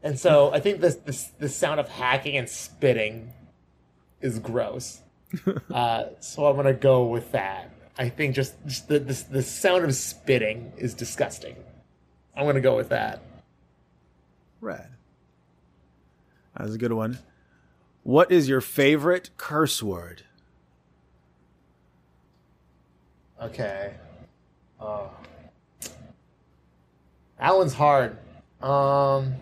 And 0.03 0.19
so 0.19 0.53
I 0.53 0.61
think 0.61 0.81
this 0.81 0.97
this 0.97 1.27
this 1.39 1.55
sound 1.55 1.81
of 1.81 1.89
hacking 1.89 2.37
and 2.37 2.49
spitting 2.49 3.33
is 4.21 4.39
gross. 4.39 5.01
Uh, 5.73 6.07
so 6.19 6.47
I'm 6.47 6.57
gonna 6.57 6.73
go 6.73 7.05
with 7.05 7.31
that. 7.33 7.71
I 7.97 8.09
think 8.09 8.35
just, 8.35 8.55
just 8.67 8.89
the, 8.89 8.99
the 8.99 9.25
the 9.31 9.43
sound 9.43 9.85
of 9.85 9.95
spitting 9.95 10.73
is 10.77 10.93
disgusting. 10.93 11.55
I'm 12.37 12.47
gonna 12.47 12.61
go 12.61 12.77
with 12.77 12.89
that. 12.89 13.23
Red. 14.61 14.89
That 16.57 16.65
was 16.65 16.75
a 16.75 16.79
good 16.79 16.93
one. 16.93 17.21
What 18.03 18.33
is 18.33 18.49
your 18.49 18.61
favorite 18.61 19.31
curse 19.37 19.83
word? 19.83 20.25
Okay. 23.41 23.95
Oh. 24.81 25.11
That 27.39 27.57
one's 27.57 27.75
hard. 27.75 28.19
Um. 28.61 29.35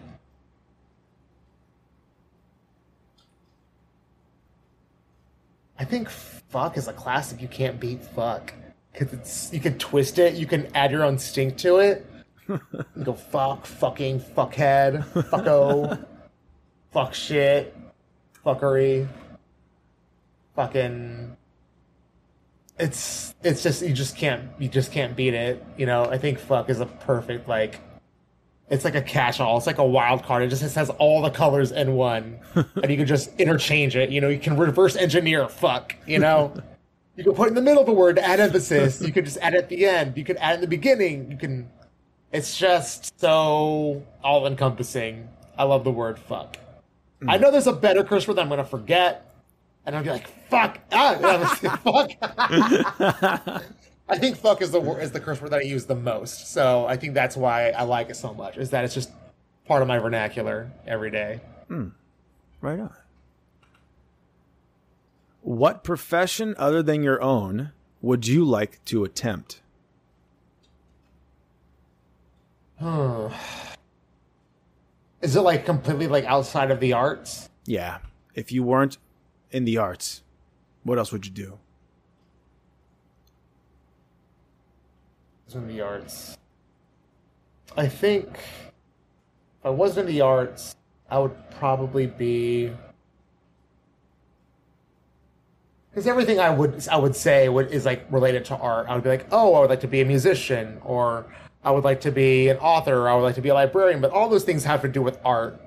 I 5.79 5.85
think 5.85 6.09
fuck 6.09 6.77
is 6.77 6.89
a 6.89 6.93
classic 6.93 7.41
you 7.41 7.49
can't 7.49 7.79
beat 7.79 8.03
fuck. 8.03 8.53
Cause 8.95 9.13
it's 9.13 9.53
you 9.53 9.61
can 9.61 9.79
twist 9.79 10.19
it, 10.19 10.35
you 10.35 10.47
can 10.47 10.69
add 10.75 10.91
your 10.91 11.05
own 11.05 11.19
stink 11.19 11.57
to 11.59 11.77
it. 11.77 12.05
You 12.49 13.05
go 13.05 13.13
fuck, 13.13 13.67
fucking, 13.67 14.21
fuckhead, 14.21 15.05
fucko, 15.31 16.05
fuck 16.91 17.15
shit, 17.15 17.77
fuckery, 18.45 19.07
fucking 20.57 21.37
it's 22.79 23.35
it's 23.43 23.63
just 23.63 23.83
you 23.83 23.93
just 23.93 24.17
can't 24.17 24.51
you 24.59 24.69
just 24.69 24.93
can't 24.93 25.15
beat 25.15 25.35
it. 25.35 25.65
You 25.77 25.87
know, 25.87 26.05
I 26.05 26.19
think 26.19 26.39
fuck 26.39 26.71
is 26.71 26.81
a 26.81 26.87
perfect 26.87 27.49
like 27.49 27.81
it's 28.71 28.85
like 28.85 28.95
a 28.95 29.03
catch-all. 29.03 29.57
It's 29.57 29.67
like 29.67 29.79
a 29.79 29.87
wild 29.87 30.25
card. 30.25 30.43
It 30.43 30.49
just 30.49 30.75
has 30.75 30.91
all 30.91 31.23
the 31.23 31.31
colors 31.31 31.73
in 31.73 31.95
one, 31.95 32.39
and 32.55 32.91
you 32.91 32.97
can 32.97 33.07
just 33.07 33.35
interchange 33.41 33.97
it. 33.97 34.11
You 34.11 34.21
know, 34.21 34.29
you 34.29 34.39
can 34.39 34.57
reverse 34.57 34.97
engineer 34.97 35.49
fuck. 35.49 35.95
You 36.07 36.19
know, 36.19 36.53
you 37.17 37.25
can 37.25 37.35
put 37.35 37.47
it 37.47 37.49
in 37.51 37.55
the 37.55 37.63
middle 37.63 37.83
of 37.83 37.89
a 37.89 37.93
word 37.93 38.17
to 38.17 38.25
add 38.25 38.41
emphasis. 38.41 39.01
You 39.01 39.13
can 39.13 39.25
just 39.25 39.39
add 39.39 39.55
it 39.55 39.59
at 39.59 39.69
the 39.69 39.87
end. 39.87 40.17
You 40.17 40.25
can 40.25 40.37
add 40.39 40.53
it 40.53 40.55
in 40.57 40.61
the 40.61 40.67
beginning. 40.69 41.31
You 41.31 41.39
can. 41.39 41.71
It's 42.31 42.59
just 42.59 43.19
so 43.19 44.05
all-encompassing. 44.23 45.29
I 45.57 45.65
love 45.65 45.83
the 45.85 45.91
word 45.91 46.19
fuck. 46.19 46.59
I 47.27 47.39
know 47.39 47.51
there's 47.51 47.67
a 47.67 47.73
better 47.73 48.05
curse 48.05 48.29
word 48.29 48.35
that 48.35 48.43
I'm 48.43 48.49
gonna 48.49 48.65
forget, 48.65 49.35
and 49.87 49.97
I'll 49.97 50.05
be 50.05 50.11
like 50.11 50.29
fuck. 50.49 50.79
Ah, 50.93 51.57
fuck. 51.83 53.63
I 54.09 54.19
think 54.19 54.37
"fuck" 54.37 54.63
is 54.63 54.71
the 54.71 54.81
is 54.99 55.13
the 55.13 55.21
curse 55.21 55.41
word 55.41 55.51
that 55.51 55.61
I 55.61 55.65
use 55.65 55.85
the 55.87 55.95
most. 55.95 56.53
So 56.53 56.87
I 56.87 56.97
think 56.97 57.15
that's 57.15 57.37
why 57.37 57.71
I 57.71 57.83
like 57.83 58.11
it 58.11 58.17
so 58.17 58.33
much. 58.33 58.57
Is 58.57 58.71
that 58.71 58.85
it's 58.85 58.95
just 58.95 59.11
part 59.67 59.83
of 59.83 59.89
my 59.89 59.99
vernacular 59.99 60.71
every 60.87 61.11
day. 61.11 61.41
Right 62.61 62.81
on. 62.81 62.95
What 65.43 65.85
profession 65.85 66.55
other 66.59 66.83
than 66.83 67.03
your 67.03 67.23
own 67.23 67.73
would 68.03 68.27
you 68.27 68.45
like 68.45 68.85
to 68.87 69.05
attempt? 69.05 69.61
Hmm. 72.79 73.29
Is 75.21 75.35
it 75.35 75.41
like 75.41 75.67
completely 75.67 76.07
like 76.07 76.25
outside 76.25 76.71
of 76.71 76.79
the 76.81 76.93
arts? 76.93 77.49
Yeah. 77.67 77.99
If 78.35 78.53
you 78.53 78.63
weren't 78.63 78.99
in 79.51 79.65
the 79.65 79.77
arts, 79.79 80.23
what 80.85 80.97
else 80.97 81.11
would 81.11 81.27
you 81.27 81.33
do? 81.33 81.59
It's 85.49 85.55
in 85.55 85.67
the 85.67 85.81
arts. 85.81 86.37
I 87.75 87.89
think 87.89 88.29
if 88.35 89.65
I 89.65 89.71
wasn't 89.71 90.07
in 90.07 90.15
the 90.15 90.21
arts, 90.21 90.77
I 91.11 91.19
would 91.21 91.35
probably 91.53 92.07
be 92.07 92.71
because 95.89 96.07
everything 96.07 96.39
I 96.39 96.51
would 96.51 96.87
I 96.89 96.99
would 96.99 97.17
say 97.17 97.49
would 97.49 97.71
is 97.71 97.87
like 97.87 98.05
related 98.11 98.45
to 98.45 98.57
art. 98.59 98.89
I 98.91 98.95
would 98.95 99.03
be 99.03 99.09
like, 99.09 99.27
oh, 99.33 99.55
I 99.55 99.61
would 99.61 99.71
like 99.71 99.81
to 99.81 99.87
be 99.87 100.03
a 100.03 100.05
musician, 100.05 100.83
or 100.85 101.25
I 101.65 101.71
would 101.71 101.83
like 101.83 102.03
to 102.03 102.11
be 102.11 102.51
an 102.51 102.59
author, 102.59 102.99
or 102.99 103.09
I 103.09 103.15
would 103.15 103.23
like 103.23 103.37
to 103.37 103.41
be 103.41 103.49
a 103.49 103.55
librarian, 103.55 104.03
but 104.03 104.11
all 104.11 104.29
those 104.29 104.45
things 104.45 104.65
have 104.65 104.83
to 104.83 104.89
do 104.89 105.01
with 105.01 105.19
art. 105.25 105.59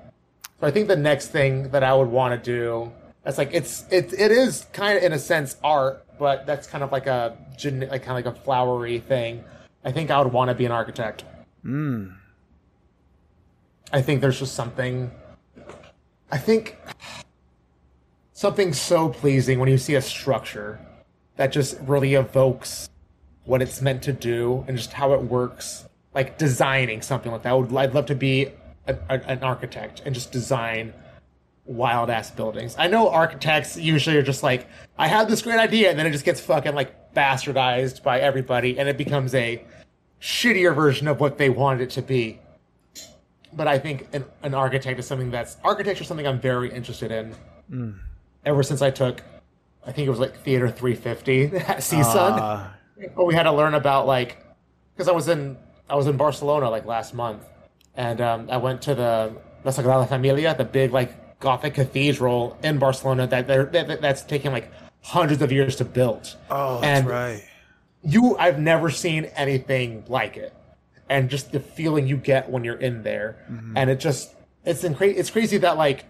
So 0.60 0.68
I 0.68 0.70
think 0.70 0.86
the 0.86 0.94
next 0.94 1.30
thing 1.30 1.70
that 1.70 1.82
I 1.82 1.92
would 1.92 2.06
want 2.06 2.40
to 2.40 2.52
do, 2.52 2.92
that's 3.24 3.36
like 3.36 3.50
it's 3.52 3.84
it 3.90 4.12
it 4.12 4.30
is 4.30 4.64
kind 4.72 4.96
of 4.96 5.02
in 5.02 5.12
a 5.12 5.18
sense 5.18 5.56
art, 5.64 6.06
but 6.20 6.46
that's 6.46 6.68
kind 6.68 6.84
of 6.84 6.92
like 6.92 7.08
a 7.08 7.36
like 7.64 8.04
kind 8.04 8.16
of 8.16 8.24
like 8.24 8.26
a 8.26 8.32
flowery 8.44 9.00
thing. 9.00 9.42
I 9.84 9.92
think 9.92 10.10
I 10.10 10.20
would 10.20 10.32
want 10.32 10.48
to 10.48 10.54
be 10.54 10.64
an 10.64 10.72
architect. 10.72 11.24
Mm. 11.64 12.16
I 13.92 14.02
think 14.02 14.20
there's 14.20 14.38
just 14.38 14.54
something. 14.54 15.10
I 16.30 16.38
think 16.38 16.78
something 18.32 18.72
so 18.72 19.08
pleasing 19.08 19.58
when 19.58 19.68
you 19.68 19.78
see 19.78 19.94
a 19.94 20.02
structure 20.02 20.80
that 21.36 21.52
just 21.52 21.78
really 21.80 22.14
evokes 22.14 22.88
what 23.44 23.60
it's 23.60 23.82
meant 23.82 24.02
to 24.04 24.12
do 24.12 24.64
and 24.66 24.76
just 24.76 24.92
how 24.92 25.12
it 25.12 25.22
works. 25.22 25.86
Like 26.14 26.38
designing 26.38 27.02
something 27.02 27.32
like 27.32 27.42
that. 27.42 27.50
I 27.50 27.54
would, 27.54 27.74
I'd 27.74 27.94
love 27.94 28.06
to 28.06 28.14
be 28.14 28.48
a, 28.86 28.96
a, 29.08 29.20
an 29.28 29.42
architect 29.42 30.02
and 30.04 30.14
just 30.14 30.30
design 30.30 30.92
wild 31.64 32.10
ass 32.10 32.30
buildings. 32.30 32.74
I 32.78 32.86
know 32.88 33.08
architects 33.08 33.76
usually 33.76 34.16
are 34.16 34.22
just 34.22 34.42
like, 34.42 34.66
I 34.98 35.08
have 35.08 35.28
this 35.28 35.42
great 35.42 35.58
idea, 35.58 35.90
and 35.90 35.98
then 35.98 36.06
it 36.06 36.10
just 36.10 36.24
gets 36.24 36.40
fucking 36.40 36.74
like 36.74 37.14
bastardized 37.14 38.02
by 38.02 38.20
everybody, 38.20 38.78
and 38.78 38.88
it 38.88 38.98
becomes 38.98 39.34
a 39.34 39.64
shittier 40.22 40.74
version 40.74 41.08
of 41.08 41.20
what 41.20 41.36
they 41.36 41.50
wanted 41.50 41.82
it 41.82 41.90
to 41.90 42.02
be. 42.02 42.38
But 43.52 43.66
I 43.68 43.78
think 43.78 44.06
an, 44.14 44.24
an 44.42 44.54
architect 44.54 44.98
is 44.98 45.06
something 45.06 45.30
that's 45.30 45.56
architecture 45.62 46.02
is 46.02 46.08
something 46.08 46.26
I'm 46.26 46.40
very 46.40 46.72
interested 46.72 47.10
in. 47.10 47.98
Ever 48.46 48.62
since 48.62 48.80
I 48.82 48.90
took, 48.90 49.22
I 49.86 49.92
think 49.92 50.06
it 50.06 50.10
was 50.10 50.20
like 50.20 50.36
Theater 50.44 50.68
350 50.70 51.44
at 51.56 51.78
CSUN, 51.78 52.38
Uh, 52.40 52.68
but 53.16 53.24
we 53.24 53.34
had 53.34 53.42
to 53.44 53.52
learn 53.52 53.74
about 53.74 54.06
like 54.06 54.38
because 54.94 55.08
I 55.08 55.12
was 55.12 55.28
in 55.28 55.56
I 55.90 55.96
was 55.96 56.06
in 56.06 56.16
Barcelona 56.16 56.70
like 56.70 56.86
last 56.86 57.12
month, 57.14 57.42
and 57.96 58.20
um, 58.20 58.48
I 58.50 58.56
went 58.58 58.80
to 58.82 58.94
the 58.94 59.34
La 59.64 59.72
Sagrada 59.72 60.08
Familia, 60.08 60.54
the 60.56 60.64
big 60.64 60.92
like 60.92 61.38
Gothic 61.40 61.74
cathedral 61.74 62.56
in 62.62 62.78
Barcelona 62.78 63.26
that 63.26 63.46
they're, 63.48 63.64
that 63.66 64.00
that's 64.00 64.22
taking 64.22 64.52
like 64.52 64.70
hundreds 65.02 65.42
of 65.42 65.50
years 65.50 65.74
to 65.76 65.84
build. 65.84 66.36
oh, 66.50 66.80
that's 66.80 67.00
And- 67.00 67.08
right. 67.08 67.42
You, 68.02 68.36
I've 68.36 68.58
never 68.58 68.90
seen 68.90 69.26
anything 69.36 70.04
like 70.08 70.36
it, 70.36 70.54
and 71.08 71.30
just 71.30 71.52
the 71.52 71.60
feeling 71.60 72.06
you 72.06 72.16
get 72.16 72.50
when 72.50 72.64
you're 72.64 72.80
in 72.80 73.02
there, 73.02 73.38
mm-hmm. 73.50 73.76
and 73.76 73.90
it 73.90 74.00
just 74.00 74.34
it's 74.64 74.82
incra- 74.82 75.16
it's 75.16 75.30
crazy 75.30 75.58
that 75.58 75.76
like 75.76 76.04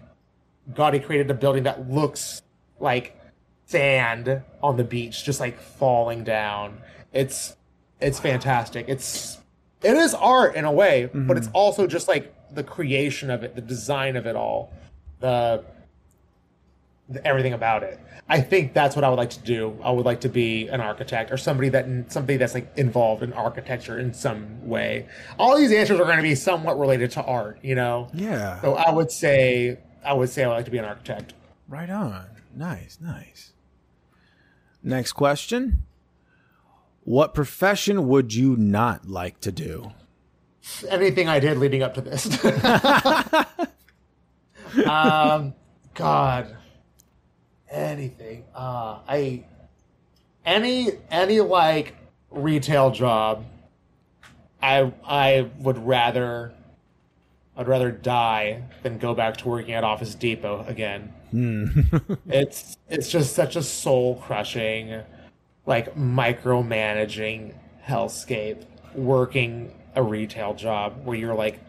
Gaudi 0.71 1.03
created 1.03 1.29
a 1.29 1.33
building 1.33 1.63
that 1.63 1.89
looks 1.89 2.41
like 2.79 3.19
sand 3.65 4.41
on 4.61 4.77
the 4.77 4.83
beach, 4.83 5.23
just 5.23 5.39
like 5.39 5.59
falling 5.59 6.23
down. 6.23 6.79
It's 7.11 7.55
it's 7.99 8.19
fantastic. 8.19 8.85
It's 8.87 9.37
it 9.81 9.95
is 9.95 10.13
art 10.13 10.55
in 10.55 10.65
a 10.65 10.71
way, 10.71 11.05
but 11.05 11.17
mm-hmm. 11.17 11.37
it's 11.37 11.49
also 11.53 11.87
just 11.87 12.07
like 12.07 12.33
the 12.53 12.63
creation 12.63 13.29
of 13.29 13.43
it, 13.43 13.55
the 13.55 13.61
design 13.61 14.15
of 14.15 14.25
it 14.25 14.35
all, 14.35 14.71
the 15.19 15.63
everything 17.23 17.53
about 17.53 17.83
it. 17.83 17.99
I 18.29 18.41
think 18.41 18.73
that's 18.73 18.95
what 18.95 19.03
I 19.03 19.09
would 19.09 19.17
like 19.17 19.31
to 19.31 19.39
do. 19.39 19.77
I 19.83 19.91
would 19.91 20.05
like 20.05 20.21
to 20.21 20.29
be 20.29 20.67
an 20.69 20.79
architect 20.79 21.31
or 21.31 21.37
somebody 21.37 21.69
that 21.69 22.11
somebody 22.11 22.37
that's 22.37 22.53
like 22.53 22.71
involved 22.77 23.23
in 23.23 23.33
architecture 23.33 23.99
in 23.99 24.13
some 24.13 24.67
way. 24.67 25.07
All 25.37 25.57
these 25.57 25.71
answers 25.71 25.99
are 25.99 26.05
going 26.05 26.17
to 26.17 26.23
be 26.23 26.35
somewhat 26.35 26.79
related 26.79 27.11
to 27.11 27.23
art, 27.23 27.59
you 27.61 27.75
know. 27.75 28.09
Yeah. 28.13 28.61
So 28.61 28.75
I 28.75 28.91
would 28.91 29.11
say 29.11 29.79
I 30.03 30.13
would 30.13 30.29
say 30.29 30.43
I 30.43 30.47
would 30.47 30.55
like 30.55 30.65
to 30.65 30.71
be 30.71 30.77
an 30.77 30.85
architect. 30.85 31.33
Right 31.67 31.89
on. 31.89 32.27
Nice, 32.55 32.99
nice. 33.01 33.51
Next 34.81 35.13
question. 35.13 35.83
What 37.03 37.33
profession 37.33 38.07
would 38.07 38.33
you 38.33 38.55
not 38.55 39.07
like 39.07 39.41
to 39.41 39.51
do? 39.51 39.91
anything 40.89 41.27
I 41.27 41.39
did 41.39 41.57
leading 41.57 41.83
up 41.83 41.93
to 41.95 42.01
this. 42.01 42.25
um, 44.87 45.53
God, 45.93 46.55
anything. 47.73 48.45
Uh, 48.55 48.99
I 49.07 49.43
any 50.45 50.89
any 51.09 51.41
like 51.41 51.95
retail 52.31 52.91
job. 52.91 53.45
I 54.61 54.93
I 55.05 55.49
would 55.59 55.77
rather 55.77 56.53
I'd 57.55 57.67
rather 57.67 57.91
die 57.91 58.63
than 58.81 58.97
go 58.97 59.13
back 59.13 59.37
to 59.37 59.49
working 59.49 59.73
at 59.73 59.83
Office 59.83 60.15
Depot 60.15 60.65
again. 60.67 61.13
it's 62.27 62.77
it's 62.89 63.09
just 63.09 63.35
such 63.35 63.55
a 63.55 63.63
soul 63.63 64.15
crushing, 64.15 65.01
like 65.65 65.95
micromanaging 65.95 67.53
hellscape. 67.85 68.65
Working 68.95 69.73
a 69.95 70.03
retail 70.03 70.53
job 70.53 71.03
where 71.03 71.17
you're 71.17 71.35
like 71.35 71.59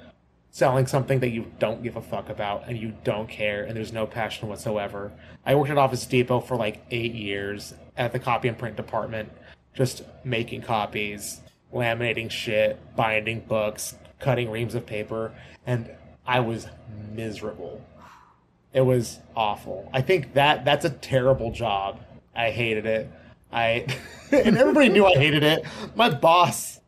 selling 0.55 0.87
something 0.87 1.19
that 1.19 1.31
you 1.31 1.45
don't 1.59 1.83
give 1.83 1.97
a 1.97 2.01
fuck 2.01 2.29
about 2.29 2.63
and 2.69 2.79
you 2.79 2.95
don't 3.03 3.29
care 3.29 3.65
and 3.65 3.77
there's 3.77 3.93
no 3.93 4.07
passion 4.07 4.49
whatsoever. 4.49 5.11
I 5.45 5.57
worked 5.57 5.73
at 5.73 5.79
Office 5.79 6.07
Depot 6.07 6.39
for 6.39 6.57
like 6.57 6.87
eight 6.93 7.13
years 7.13 7.75
at 7.97 8.13
the 8.13 8.21
copy 8.21 8.47
and 8.47 8.57
print 8.57 8.77
department, 8.77 9.33
just 9.75 10.03
making 10.23 10.63
copies, 10.63 11.41
laminating 11.75 12.31
shit, 12.31 12.79
binding 12.95 13.41
books, 13.41 13.97
cutting 14.21 14.49
reams 14.49 14.77
of 14.77 14.87
paper, 14.87 15.33
and 15.67 15.91
I 16.25 16.39
was 16.39 16.69
miserable. 17.13 17.85
It 18.73 18.83
was 18.83 19.19
awful. 19.35 19.91
I 19.93 20.03
think 20.03 20.35
that 20.35 20.65
that's 20.65 20.85
a 20.85 20.91
terrible 20.91 21.51
job. 21.51 21.99
I 22.33 22.53
hated 22.53 22.87
it. 22.87 23.11
I 23.53 23.87
and 24.31 24.57
everybody 24.57 24.89
knew 24.89 25.05
I 25.05 25.15
hated 25.15 25.43
it. 25.43 25.65
My 25.97 26.11
boss 26.11 26.79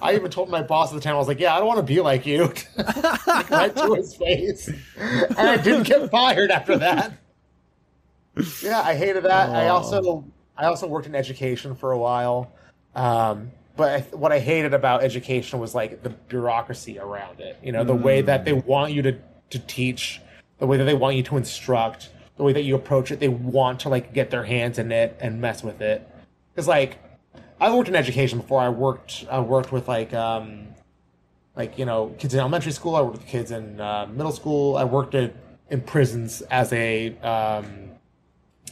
I 0.00 0.14
even 0.14 0.30
told 0.30 0.48
my 0.48 0.62
boss 0.62 0.90
at 0.90 0.94
the 0.94 1.00
time, 1.00 1.14
I 1.14 1.18
was 1.18 1.28
like, 1.28 1.40
"Yeah, 1.40 1.54
I 1.54 1.58
don't 1.58 1.66
want 1.66 1.78
to 1.78 1.94
be 1.94 2.00
like 2.00 2.26
you." 2.26 2.44
like, 2.76 3.50
right 3.50 3.76
to 3.76 3.94
his 3.94 4.14
face, 4.16 4.68
and 4.98 5.38
I 5.38 5.56
didn't 5.56 5.84
get 5.84 6.10
fired 6.10 6.50
after 6.50 6.78
that. 6.78 7.12
Yeah, 8.62 8.80
I 8.80 8.94
hated 8.94 9.24
that. 9.24 9.50
I 9.50 9.68
also, 9.68 10.24
I 10.56 10.66
also 10.66 10.86
worked 10.86 11.06
in 11.06 11.14
education 11.14 11.74
for 11.74 11.92
a 11.92 11.98
while, 11.98 12.52
um, 12.94 13.50
but 13.76 13.92
I, 13.92 14.16
what 14.16 14.32
I 14.32 14.38
hated 14.38 14.74
about 14.74 15.02
education 15.02 15.58
was 15.58 15.74
like 15.74 16.02
the 16.02 16.10
bureaucracy 16.10 16.98
around 16.98 17.40
it. 17.40 17.58
You 17.62 17.72
know, 17.72 17.84
the 17.84 17.94
way 17.94 18.22
that 18.22 18.44
they 18.44 18.54
want 18.54 18.92
you 18.92 19.02
to 19.02 19.18
to 19.50 19.58
teach, 19.58 20.20
the 20.58 20.66
way 20.66 20.76
that 20.78 20.84
they 20.84 20.94
want 20.94 21.16
you 21.16 21.22
to 21.24 21.36
instruct, 21.36 22.10
the 22.36 22.42
way 22.42 22.52
that 22.52 22.62
you 22.62 22.74
approach 22.74 23.10
it. 23.10 23.20
They 23.20 23.28
want 23.28 23.80
to 23.80 23.88
like 23.88 24.12
get 24.12 24.30
their 24.30 24.44
hands 24.44 24.78
in 24.78 24.92
it 24.92 25.16
and 25.20 25.40
mess 25.40 25.62
with 25.62 25.80
it. 25.80 26.08
Because 26.54 26.68
like 26.68 26.98
I 27.60 27.74
worked 27.74 27.88
in 27.88 27.96
education 27.96 28.38
before. 28.38 28.60
I 28.60 28.68
worked 28.68 29.24
I 29.30 29.40
worked 29.40 29.72
with 29.72 29.88
like 29.88 30.12
um 30.12 30.68
like 31.56 31.78
you 31.78 31.84
know 31.84 32.14
kids 32.18 32.34
in 32.34 32.40
elementary 32.40 32.72
school. 32.72 32.94
I 32.94 33.00
worked 33.00 33.18
with 33.18 33.26
kids 33.26 33.50
in 33.50 33.80
uh, 33.80 34.06
middle 34.06 34.32
school. 34.32 34.76
I 34.76 34.84
worked 34.84 35.14
at, 35.14 35.34
in 35.70 35.80
prisons 35.80 36.42
as 36.42 36.72
a 36.72 37.18
um, 37.20 37.90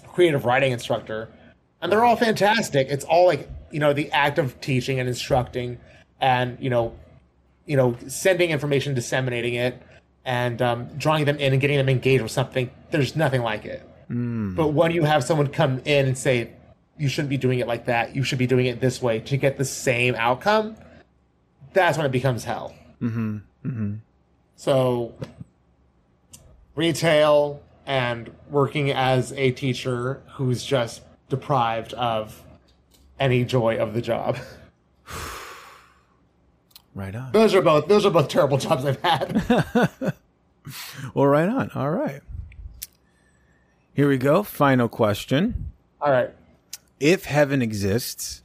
creative 0.07 0.45
writing 0.45 0.73
instructor, 0.73 1.29
and 1.81 1.91
they're 1.91 2.05
all 2.05 2.17
fantastic. 2.17 2.89
It's 2.91 3.05
all 3.05 3.27
like 3.27 3.49
you 3.71 3.81
know 3.81 3.93
the 3.93 4.11
act 4.13 4.39
of 4.39 4.61
teaching 4.61 5.01
and 5.01 5.09
instructing, 5.09 5.79
and 6.21 6.59
you 6.61 6.71
know 6.71 6.95
you 7.67 7.77
know 7.77 7.97
sending 8.07 8.51
information, 8.51 8.95
disseminating 8.95 9.55
it, 9.55 9.83
and 10.25 10.61
um, 10.61 10.89
drawing 10.99 11.25
them 11.25 11.39
in 11.39 11.53
and 11.53 11.61
getting 11.61 11.79
them 11.79 11.89
engaged 11.89 12.23
with 12.23 12.33
something. 12.33 12.71
There's 12.91 13.17
nothing 13.17 13.43
like 13.43 13.65
it. 13.65 13.83
But 14.55 14.69
when 14.69 14.91
you 14.91 15.05
have 15.05 15.25
someone 15.25 15.47
come 15.49 15.81
in 15.87 16.07
and 16.07 16.19
say, 16.19 16.51
you 16.99 17.09
shouldn't 17.09 17.31
be 17.31 17.37
doing 17.37 17.59
it 17.59 17.67
like 17.67 17.87
that, 17.87 18.15
you 18.15 18.23
should 18.23 18.39
be 18.39 18.47
doing 18.47 18.67
it 18.67 18.81
this 18.81 19.03
way 19.03 19.21
to 19.21 19.37
get 19.37 19.57
the 19.57 19.65
same 19.65 20.15
outcome, 20.15 20.77
that's 21.73 21.97
when 21.97 22.07
it 22.07 22.13
becomes 22.13 22.45
hell. 22.45 22.75
Mm-hmm. 23.01 23.39
Mm-hmm. 23.65 23.95
So, 24.57 25.15
retail 26.75 27.63
and 27.87 28.31
working 28.51 28.91
as 28.91 29.33
a 29.33 29.51
teacher 29.51 30.23
who's 30.35 30.65
just 30.65 31.03
deprived 31.29 31.93
of 31.95 32.43
any 33.19 33.45
joy 33.45 33.77
of 33.79 33.95
the 33.95 34.03
job. 34.03 34.39
Right 36.97 37.13
on. 37.13 37.33
Those 37.33 37.57
are 37.57 37.61
both 37.61 37.89
those 37.89 38.07
are 38.07 38.11
both 38.11 38.29
terrible 38.29 38.57
jobs 38.57 38.85
I've 38.85 39.01
had. 39.01 40.15
Well, 41.15 41.27
right 41.27 41.49
on. 41.49 41.71
All 41.75 41.91
right. 41.91 42.23
Here 43.93 44.09
we 44.09 44.17
go. 44.19 44.43
Final 44.43 44.89
question. 44.89 45.73
All 46.01 46.11
right. 46.11 46.31
If 47.05 47.27
heaven 47.27 47.61
exists, 47.61 48.43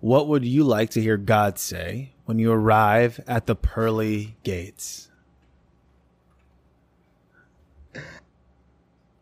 what 0.00 0.26
would 0.26 0.44
you 0.44 0.64
like 0.64 0.90
to 0.90 1.00
hear 1.00 1.16
God 1.16 1.60
say 1.60 2.10
when 2.24 2.40
you 2.40 2.50
arrive 2.50 3.20
at 3.28 3.46
the 3.46 3.54
pearly 3.54 4.34
gates? 4.42 5.08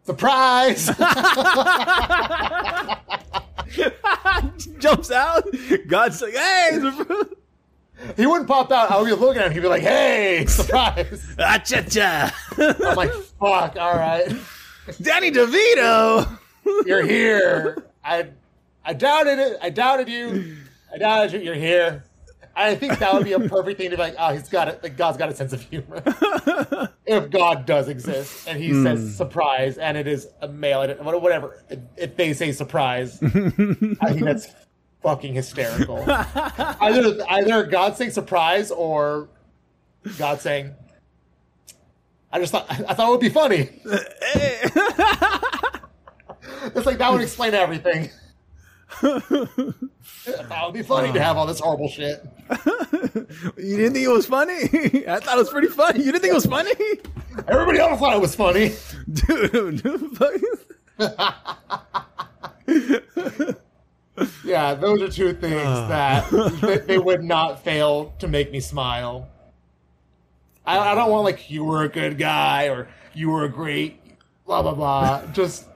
Surprise! 0.04 0.86
Jumps 4.78 5.10
out. 5.10 5.44
God's 5.86 6.22
like, 6.22 6.32
hey, 6.32 6.80
he 8.16 8.24
wouldn't 8.24 8.48
pop 8.48 8.72
out. 8.72 8.90
I 8.90 8.98
would 8.98 9.04
be 9.04 9.12
looking 9.12 9.42
at 9.42 9.48
him. 9.48 9.52
He'd 9.52 9.60
be 9.60 9.68
like, 9.68 9.82
"Hey, 9.82 10.46
surprise!" 10.48 11.26
ah, 11.38 11.58
cha 11.58 11.82
cha. 11.82 12.34
I'm 12.56 12.96
like, 12.96 13.12
"Fuck! 13.12 13.76
All 13.76 13.98
right, 13.98 14.34
Danny 15.02 15.30
DeVito. 15.30 16.38
you're 16.86 17.04
here." 17.04 17.84
I, 18.02 18.30
I 18.88 18.94
doubted 18.94 19.38
it. 19.38 19.58
I 19.60 19.68
doubted 19.68 20.08
you. 20.08 20.56
I 20.92 20.96
doubted 20.96 21.34
you. 21.34 21.40
You're 21.40 21.54
here. 21.54 22.04
I 22.56 22.74
think 22.74 22.98
that 22.98 23.12
would 23.12 23.24
be 23.24 23.34
a 23.34 23.40
perfect 23.40 23.76
thing 23.78 23.90
to 23.90 23.96
be 23.96 24.02
like, 24.02 24.14
oh, 24.18 24.32
he's 24.32 24.48
got 24.48 24.66
it. 24.68 24.82
Like 24.82 24.96
God's 24.96 25.18
got 25.18 25.28
a 25.28 25.34
sense 25.34 25.52
of 25.52 25.60
humor. 25.60 26.02
if 27.06 27.28
God 27.30 27.66
does 27.66 27.88
exist, 27.88 28.48
and 28.48 28.58
he 28.58 28.70
Hmm. 28.70 28.82
says 28.82 29.14
surprise, 29.14 29.76
and 29.76 29.98
it 29.98 30.08
is 30.08 30.26
a 30.40 30.48
male, 30.48 30.80
and 30.80 30.98
whatever. 31.04 31.62
If 31.98 32.16
they 32.16 32.32
say 32.32 32.50
surprise, 32.52 33.22
I 33.22 33.28
think 34.12 34.24
that's 34.24 34.48
fucking 35.02 35.34
hysterical. 35.34 35.98
either 36.08 37.22
either 37.28 37.64
God 37.64 37.98
saying 37.98 38.12
surprise 38.12 38.70
or 38.70 39.28
God 40.16 40.40
saying. 40.40 40.74
I 42.32 42.40
just 42.40 42.52
thought 42.52 42.66
I 42.70 42.94
thought 42.94 43.08
it 43.08 43.10
would 43.10 43.20
be 43.20 43.28
funny. 43.28 43.68
it's 46.74 46.86
like 46.86 46.98
that 46.98 47.12
would 47.12 47.20
explain 47.22 47.52
everything. 47.54 48.10
It 50.26 50.46
would 50.64 50.74
be 50.74 50.82
funny 50.82 51.12
to 51.12 51.22
have 51.22 51.36
all 51.36 51.46
this 51.46 51.60
horrible 51.60 51.88
shit. 51.88 52.26
you 53.56 53.76
didn't 53.76 53.92
think 53.94 54.06
it 54.06 54.10
was 54.10 54.26
funny? 54.26 54.54
I 55.06 55.20
thought 55.20 55.36
it 55.36 55.38
was 55.38 55.50
pretty 55.50 55.68
funny. 55.68 56.00
You 56.00 56.12
didn't 56.12 56.22
think 56.22 56.32
it 56.32 56.34
was 56.34 56.46
funny? 56.46 56.72
Everybody 57.46 57.78
else 57.78 57.98
thought 57.98 58.14
it 58.14 58.20
was 58.20 58.34
funny. 58.34 58.74
Dude, 59.10 59.82
Yeah, 64.44 64.74
those 64.74 65.02
are 65.02 65.08
two 65.08 65.32
things 65.34 65.62
that 65.88 66.28
they, 66.60 66.78
they 66.78 66.98
would 66.98 67.22
not 67.22 67.62
fail 67.62 68.14
to 68.18 68.28
make 68.28 68.50
me 68.50 68.60
smile. 68.60 69.28
I, 70.66 70.78
I 70.78 70.94
don't 70.94 71.10
want 71.10 71.24
like 71.24 71.50
you 71.50 71.64
were 71.64 71.84
a 71.84 71.88
good 71.88 72.18
guy 72.18 72.68
or 72.68 72.88
you 73.14 73.30
were 73.30 73.44
a 73.44 73.48
great 73.48 74.00
blah 74.46 74.62
blah 74.62 74.74
blah. 74.74 75.26
Just, 75.32 75.66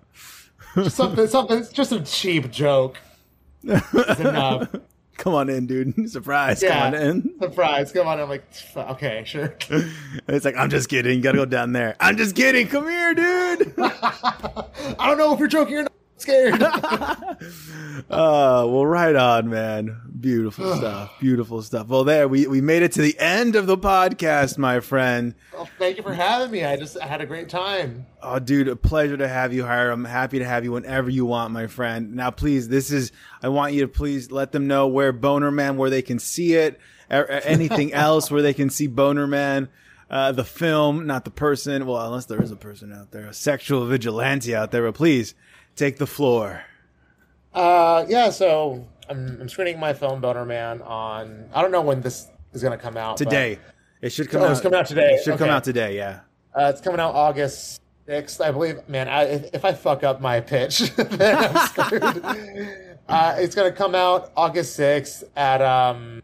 just 0.74 0.96
something 0.96 1.26
something 1.26 1.64
just 1.72 1.92
a 1.92 2.00
cheap 2.00 2.50
joke. 2.50 2.98
enough. 3.64 4.68
Come 5.18 5.34
on 5.34 5.48
in, 5.48 5.66
dude. 5.66 6.10
Surprise. 6.10 6.62
Yeah. 6.62 6.90
Come 6.90 6.94
on 6.94 7.00
in. 7.00 7.34
Surprise! 7.40 7.92
Come 7.92 8.08
on, 8.08 8.18
I'm 8.18 8.28
like, 8.28 8.44
okay, 8.76 9.22
sure. 9.24 9.54
It's 10.28 10.44
like, 10.44 10.56
I'm 10.56 10.68
just 10.70 10.88
kidding. 10.88 11.16
You 11.16 11.22
gotta 11.22 11.38
go 11.38 11.44
down 11.44 11.72
there. 11.72 11.94
I'm 12.00 12.16
just 12.16 12.34
kidding. 12.34 12.66
Come 12.66 12.88
here, 12.88 13.14
dude. 13.14 13.74
I 13.78 14.64
don't 14.98 15.18
know 15.18 15.32
if 15.32 15.38
you're 15.38 15.48
joking 15.48 15.76
or 15.76 15.82
not. 15.82 15.92
Scared. 16.22 16.62
Uh, 18.10 18.64
well, 18.68 18.86
right 18.86 19.14
on, 19.14 19.48
man. 19.48 20.00
Beautiful 20.18 20.76
stuff. 20.76 21.12
Beautiful 21.20 21.62
stuff. 21.62 21.88
Well, 21.88 22.04
there 22.04 22.26
we 22.26 22.46
we 22.46 22.60
made 22.60 22.82
it 22.82 22.92
to 22.92 23.02
the 23.02 23.18
end 23.18 23.54
of 23.54 23.66
the 23.66 23.76
podcast, 23.76 24.58
my 24.58 24.80
friend. 24.80 25.34
well, 25.52 25.68
thank 25.78 25.96
you 25.96 26.02
for 26.02 26.12
having 26.12 26.50
me. 26.50 26.64
I 26.64 26.76
just 26.76 26.98
I 26.98 27.06
had 27.06 27.20
a 27.20 27.26
great 27.26 27.48
time. 27.48 28.06
Oh, 28.22 28.38
dude, 28.38 28.68
a 28.68 28.76
pleasure 28.76 29.16
to 29.16 29.28
have 29.28 29.52
you, 29.52 29.64
Hiram. 29.64 30.04
I'm 30.06 30.10
happy 30.10 30.38
to 30.38 30.44
have 30.44 30.64
you 30.64 30.72
whenever 30.72 31.10
you 31.10 31.26
want, 31.26 31.52
my 31.52 31.66
friend. 31.66 32.14
Now, 32.14 32.30
please, 32.30 32.68
this 32.68 32.90
is, 32.90 33.12
I 33.42 33.48
want 33.48 33.74
you 33.74 33.82
to 33.82 33.88
please 33.88 34.30
let 34.30 34.52
them 34.52 34.66
know 34.66 34.86
where 34.88 35.12
Boner 35.12 35.50
Man, 35.50 35.76
where 35.76 35.90
they 35.90 36.02
can 36.02 36.18
see 36.18 36.54
it, 36.54 36.80
or, 37.10 37.22
or 37.22 37.30
anything 37.30 37.92
else 37.92 38.30
where 38.30 38.42
they 38.42 38.54
can 38.54 38.70
see 38.70 38.86
Boner 38.86 39.26
Man, 39.26 39.68
uh, 40.10 40.32
the 40.32 40.44
film, 40.44 41.06
not 41.06 41.24
the 41.24 41.30
person. 41.30 41.86
Well, 41.86 42.04
unless 42.04 42.26
there 42.26 42.42
is 42.42 42.50
a 42.50 42.56
person 42.56 42.92
out 42.92 43.10
there, 43.10 43.26
a 43.26 43.34
sexual 43.34 43.86
vigilante 43.86 44.54
out 44.54 44.70
there, 44.70 44.82
but 44.84 44.94
please 44.94 45.34
take 45.76 45.98
the 45.98 46.06
floor. 46.06 46.62
Uh, 47.54 48.04
yeah. 48.08 48.30
So 48.30 48.86
I'm, 49.08 49.40
I'm 49.40 49.48
screening 49.48 49.78
my 49.78 49.92
film 49.92 50.20
Boner 50.20 50.44
Man 50.44 50.82
on. 50.82 51.48
I 51.54 51.62
don't 51.62 51.72
know 51.72 51.82
when 51.82 52.00
this 52.00 52.28
is 52.52 52.62
going 52.62 52.76
to 52.76 52.82
come 52.82 52.96
out 52.96 53.18
but- 53.18 53.24
Today. 53.24 53.58
It 54.00 54.10
should 54.10 54.28
come 54.30 54.42
Oh, 54.42 54.46
out. 54.46 54.50
it's 54.52 54.60
coming 54.60 54.78
out 54.80 54.86
today. 54.86 55.14
It 55.14 55.22
should 55.22 55.38
come 55.38 55.48
out 55.48 55.62
today, 55.62 55.94
yeah. 55.96 56.20
Uh, 56.52 56.72
it's 56.74 56.80
coming 56.80 56.98
out 56.98 57.14
August 57.14 57.80
6th, 58.08 58.44
I 58.44 58.50
believe. 58.50 58.80
Man, 58.88 59.06
I, 59.08 59.22
if, 59.24 59.54
if 59.54 59.64
I 59.64 59.72
fuck 59.74 60.02
up 60.02 60.20
my 60.20 60.40
pitch, 60.40 60.78
then 60.96 61.36
I'm 61.38 61.66
screwed. 61.68 62.02
uh, 63.08 63.36
it's 63.38 63.54
going 63.54 63.70
to 63.70 63.76
come 63.78 63.94
out 63.94 64.32
August 64.36 64.76
6th 64.76 65.22
at, 65.36 65.62
um, 65.62 66.20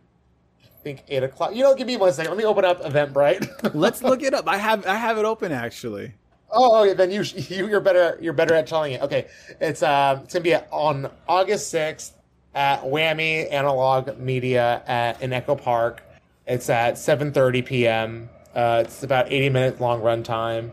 I 0.61 0.83
think, 0.83 1.05
8 1.07 1.23
o'clock. 1.23 1.55
You 1.55 1.62
know, 1.62 1.77
give 1.77 1.87
me 1.87 1.97
one 1.97 2.12
second. 2.12 2.33
Let 2.33 2.39
me 2.39 2.45
open 2.45 2.65
up 2.65 2.83
Eventbrite. 2.83 3.70
Let's 3.75 4.03
look 4.03 4.25
it 4.25 4.35
up. 4.35 4.49
I 4.49 4.57
have 4.57 4.85
I 4.85 4.97
have 4.97 5.16
it 5.16 5.25
open 5.25 5.53
actually. 5.53 6.15
Oh, 6.51 6.83
okay, 6.83 6.95
then 6.95 7.11
you, 7.11 7.23
you, 7.35 7.69
you're 7.69 7.81
better 7.81 8.19
You're 8.20 8.33
better 8.33 8.55
at 8.55 8.66
telling 8.66 8.93
it. 8.93 9.03
Okay. 9.03 9.27
It's, 9.61 9.83
um, 9.83 10.20
it's 10.20 10.33
to 10.35 10.41
be 10.41 10.55
on 10.55 11.11
August 11.29 11.73
6th 11.73 12.12
at 12.55 12.83
Whammy 12.83 13.51
Analog 13.53 14.19
Media 14.19 14.83
at, 14.87 15.20
in 15.23 15.33
Echo 15.33 15.55
Park. 15.55 16.03
It's 16.47 16.70
at 16.70 16.95
7.30 16.95 17.66
p.m. 17.66 18.31
Uh, 18.55 18.83
it's 18.85 19.03
about 19.03 19.31
80 19.31 19.51
minute 19.51 19.81
long 19.81 20.01
run 20.01 20.23
time. 20.23 20.73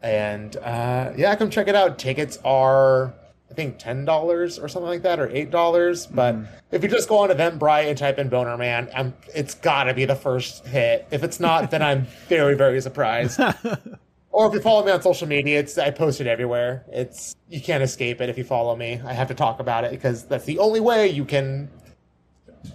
And 0.00 0.56
uh, 0.58 1.12
yeah, 1.16 1.34
come 1.34 1.50
check 1.50 1.68
it 1.68 1.74
out. 1.74 1.98
Tickets 1.98 2.38
are, 2.44 3.12
I 3.50 3.54
think, 3.54 3.78
ten 3.78 4.04
dollars 4.04 4.58
or 4.58 4.68
something 4.68 4.88
like 4.88 5.02
that, 5.02 5.18
or 5.18 5.28
eight 5.30 5.50
dollars. 5.50 6.06
But 6.06 6.36
if 6.70 6.82
you 6.82 6.88
just 6.88 7.08
go 7.08 7.18
on 7.18 7.30
Eventbrite 7.30 7.88
and 7.88 7.98
type 7.98 8.18
in 8.18 8.28
Boner 8.28 8.56
Man, 8.56 8.88
i 8.94 9.12
it's 9.34 9.54
gotta 9.54 9.94
be 9.94 10.04
the 10.04 10.14
first 10.14 10.66
hit. 10.66 11.08
If 11.10 11.24
it's 11.24 11.40
not, 11.40 11.70
then 11.70 11.82
I'm 11.82 12.06
very, 12.28 12.54
very 12.54 12.80
surprised. 12.80 13.40
or 14.38 14.46
if 14.46 14.54
you 14.54 14.60
follow 14.60 14.86
me 14.86 14.92
on 14.92 15.02
social 15.02 15.26
media, 15.26 15.58
it's 15.58 15.76
I 15.78 15.90
post 15.90 16.20
it 16.20 16.28
everywhere. 16.28 16.84
It's 16.92 17.34
you 17.48 17.60
can't 17.60 17.82
escape 17.82 18.20
it 18.20 18.28
if 18.28 18.38
you 18.38 18.44
follow 18.44 18.76
me. 18.76 19.00
I 19.04 19.12
have 19.12 19.26
to 19.28 19.34
talk 19.34 19.58
about 19.58 19.82
it 19.82 19.90
because 19.90 20.26
that's 20.26 20.44
the 20.44 20.60
only 20.60 20.78
way 20.78 21.08
you 21.08 21.24
can 21.24 21.68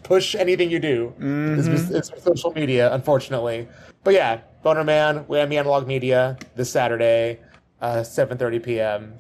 push 0.04 0.36
anything 0.36 0.70
you 0.70 0.80
do. 0.80 1.14
With, 1.56 1.96
it's 1.96 2.12
with 2.12 2.22
social 2.22 2.52
media, 2.52 2.94
unfortunately. 2.94 3.70
But 4.04 4.14
yeah, 4.14 4.42
Boner 4.62 4.84
Man, 4.84 5.24
we 5.30 5.38
have 5.38 5.48
Whammy 5.48 5.56
Analog 5.58 5.88
Media 5.88 6.38
this 6.58 6.70
Saturday, 6.70 7.40
uh, 7.80 8.02
7:30 8.02 8.62
p.m. 8.62 9.14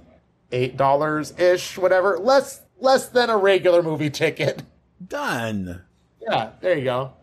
Eight 0.52 0.76
dollars 0.76 1.32
ish, 1.40 1.78
whatever. 1.78 2.20
Less 2.20 2.64
less 2.82 3.07
than 3.07 3.30
a 3.30 3.38
regular 3.38 3.82
movie 3.82 4.10
ticket. 4.10 4.64
Done. 5.07 5.82
Yeah, 6.20 6.49
there 6.60 6.78
you 6.78 6.84
go. 6.84 7.14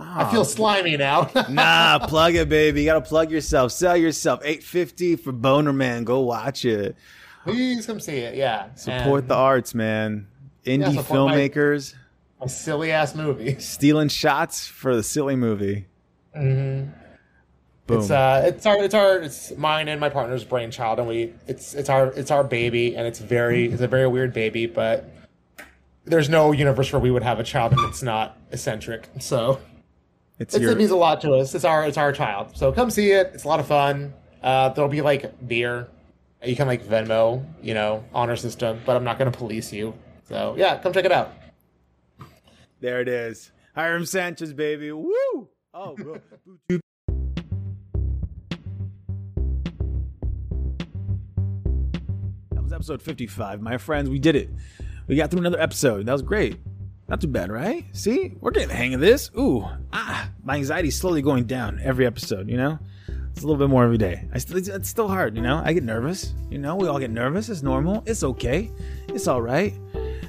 I 0.00 0.26
Oh, 0.28 0.30
feel 0.32 0.44
slimy 0.44 0.96
now. 0.96 1.30
nah, 1.50 1.98
plug 2.06 2.34
it, 2.34 2.48
baby. 2.48 2.80
You 2.82 2.86
gotta 2.86 3.00
plug 3.02 3.30
yourself. 3.30 3.72
Sell 3.72 3.96
yourself. 3.96 4.40
Eight 4.44 4.62
fifty 4.62 5.16
for 5.16 5.32
Boner 5.32 5.72
Man. 5.72 6.04
Go 6.04 6.20
watch 6.20 6.64
it. 6.64 6.96
Please 7.44 7.86
come 7.86 8.00
see 8.00 8.18
it. 8.18 8.34
Yeah, 8.34 8.74
Support 8.74 9.20
And 9.22 9.28
the 9.30 9.34
arts, 9.34 9.74
man. 9.74 10.26
Indie 10.66 10.94
my- 10.94 11.02
filmmakers 11.02 11.94
a 12.40 12.48
silly 12.48 12.90
ass 12.92 13.14
movie. 13.14 13.58
stealing 13.58 14.08
shots 14.08 14.66
for 14.66 14.96
the 14.96 15.02
silly 15.02 15.36
movie. 15.36 15.86
Mhm. 16.36 16.92
Boom. 17.86 17.98
It's 18.00 18.10
uh, 18.10 18.42
it's 18.46 18.66
our, 18.66 18.82
it's 18.82 18.94
our, 18.94 19.18
it's 19.18 19.56
mine 19.56 19.88
and 19.88 20.00
my 20.00 20.08
partner's 20.08 20.44
brainchild, 20.44 20.98
and 21.00 21.08
we, 21.08 21.32
it's, 21.48 21.74
it's 21.74 21.88
our, 21.90 22.06
it's 22.12 22.30
our 22.30 22.44
baby, 22.44 22.94
and 22.96 23.06
it's 23.06 23.18
very, 23.18 23.66
it's 23.70 23.82
a 23.82 23.88
very 23.88 24.06
weird 24.06 24.32
baby, 24.32 24.66
but 24.66 25.10
there's 26.04 26.28
no 26.28 26.52
universe 26.52 26.92
where 26.92 27.00
we 27.00 27.10
would 27.10 27.22
have 27.24 27.40
a 27.40 27.42
child 27.44 27.72
and 27.72 27.84
it's 27.88 28.02
not 28.02 28.38
eccentric. 28.52 29.08
So 29.18 29.60
it's 30.40 30.54
it's, 30.54 30.62
your 30.62 30.72
it 30.72 30.78
means 30.78 30.90
a 30.90 30.96
lot 30.96 31.20
to 31.20 31.32
us. 31.34 31.54
It's 31.54 31.66
our, 31.66 31.84
it's 31.84 31.98
our 31.98 32.12
child. 32.12 32.56
So 32.56 32.72
come 32.72 32.90
see 32.90 33.10
it. 33.12 33.30
It's 33.34 33.44
a 33.44 33.48
lot 33.48 33.60
of 33.60 33.66
fun. 33.66 34.14
Uh, 34.42 34.70
there'll 34.70 34.90
be 34.90 35.02
like 35.02 35.46
beer. 35.46 35.86
You 36.42 36.56
can 36.56 36.66
like 36.66 36.82
Venmo, 36.82 37.44
you 37.62 37.74
know, 37.74 38.02
honor 38.14 38.36
system, 38.36 38.80
but 38.86 38.96
I'm 38.96 39.04
not 39.04 39.18
going 39.18 39.30
to 39.30 39.36
police 39.36 39.70
you. 39.70 39.92
So 40.24 40.54
yeah, 40.56 40.78
come 40.78 40.94
check 40.94 41.04
it 41.04 41.12
out. 41.12 41.32
there. 42.80 43.02
It 43.02 43.08
is. 43.08 43.52
Hiram 43.74 44.06
Sanchez, 44.06 44.54
baby. 44.54 44.90
Woo! 44.92 45.48
Oh, 45.74 45.94
bro. 45.94 46.20
That 52.52 52.62
was 52.62 52.72
episode 52.72 53.02
55, 53.02 53.60
my 53.60 53.76
friends. 53.78 54.08
We 54.08 54.18
did 54.18 54.36
it. 54.36 54.50
We 55.06 55.16
got 55.16 55.30
through 55.30 55.40
another 55.40 55.60
episode. 55.60 56.06
That 56.06 56.12
was 56.12 56.22
great. 56.22 56.56
Not 57.10 57.20
too 57.20 57.26
bad, 57.26 57.50
right? 57.50 57.84
See, 57.90 58.36
we're 58.40 58.52
getting 58.52 58.68
the 58.68 58.74
hang 58.76 58.94
of 58.94 59.00
this. 59.00 59.32
Ooh, 59.36 59.66
ah, 59.92 60.30
my 60.44 60.54
anxiety's 60.54 60.96
slowly 60.96 61.22
going 61.22 61.42
down 61.42 61.80
every 61.82 62.06
episode. 62.06 62.48
You 62.48 62.56
know, 62.56 62.78
it's 63.32 63.42
a 63.42 63.46
little 63.48 63.56
bit 63.56 63.68
more 63.68 63.82
every 63.82 63.98
day. 63.98 64.28
I 64.32 64.38
still, 64.38 64.58
it's, 64.58 64.88
still 64.88 65.08
hard. 65.08 65.34
You 65.34 65.42
know, 65.42 65.60
I 65.64 65.72
get 65.72 65.82
nervous. 65.82 66.34
You 66.50 66.58
know, 66.58 66.76
we 66.76 66.86
all 66.86 67.00
get 67.00 67.10
nervous. 67.10 67.48
It's 67.48 67.62
normal. 67.62 68.04
It's 68.06 68.22
okay. 68.22 68.70
It's 69.08 69.26
all 69.26 69.42
right. 69.42 69.74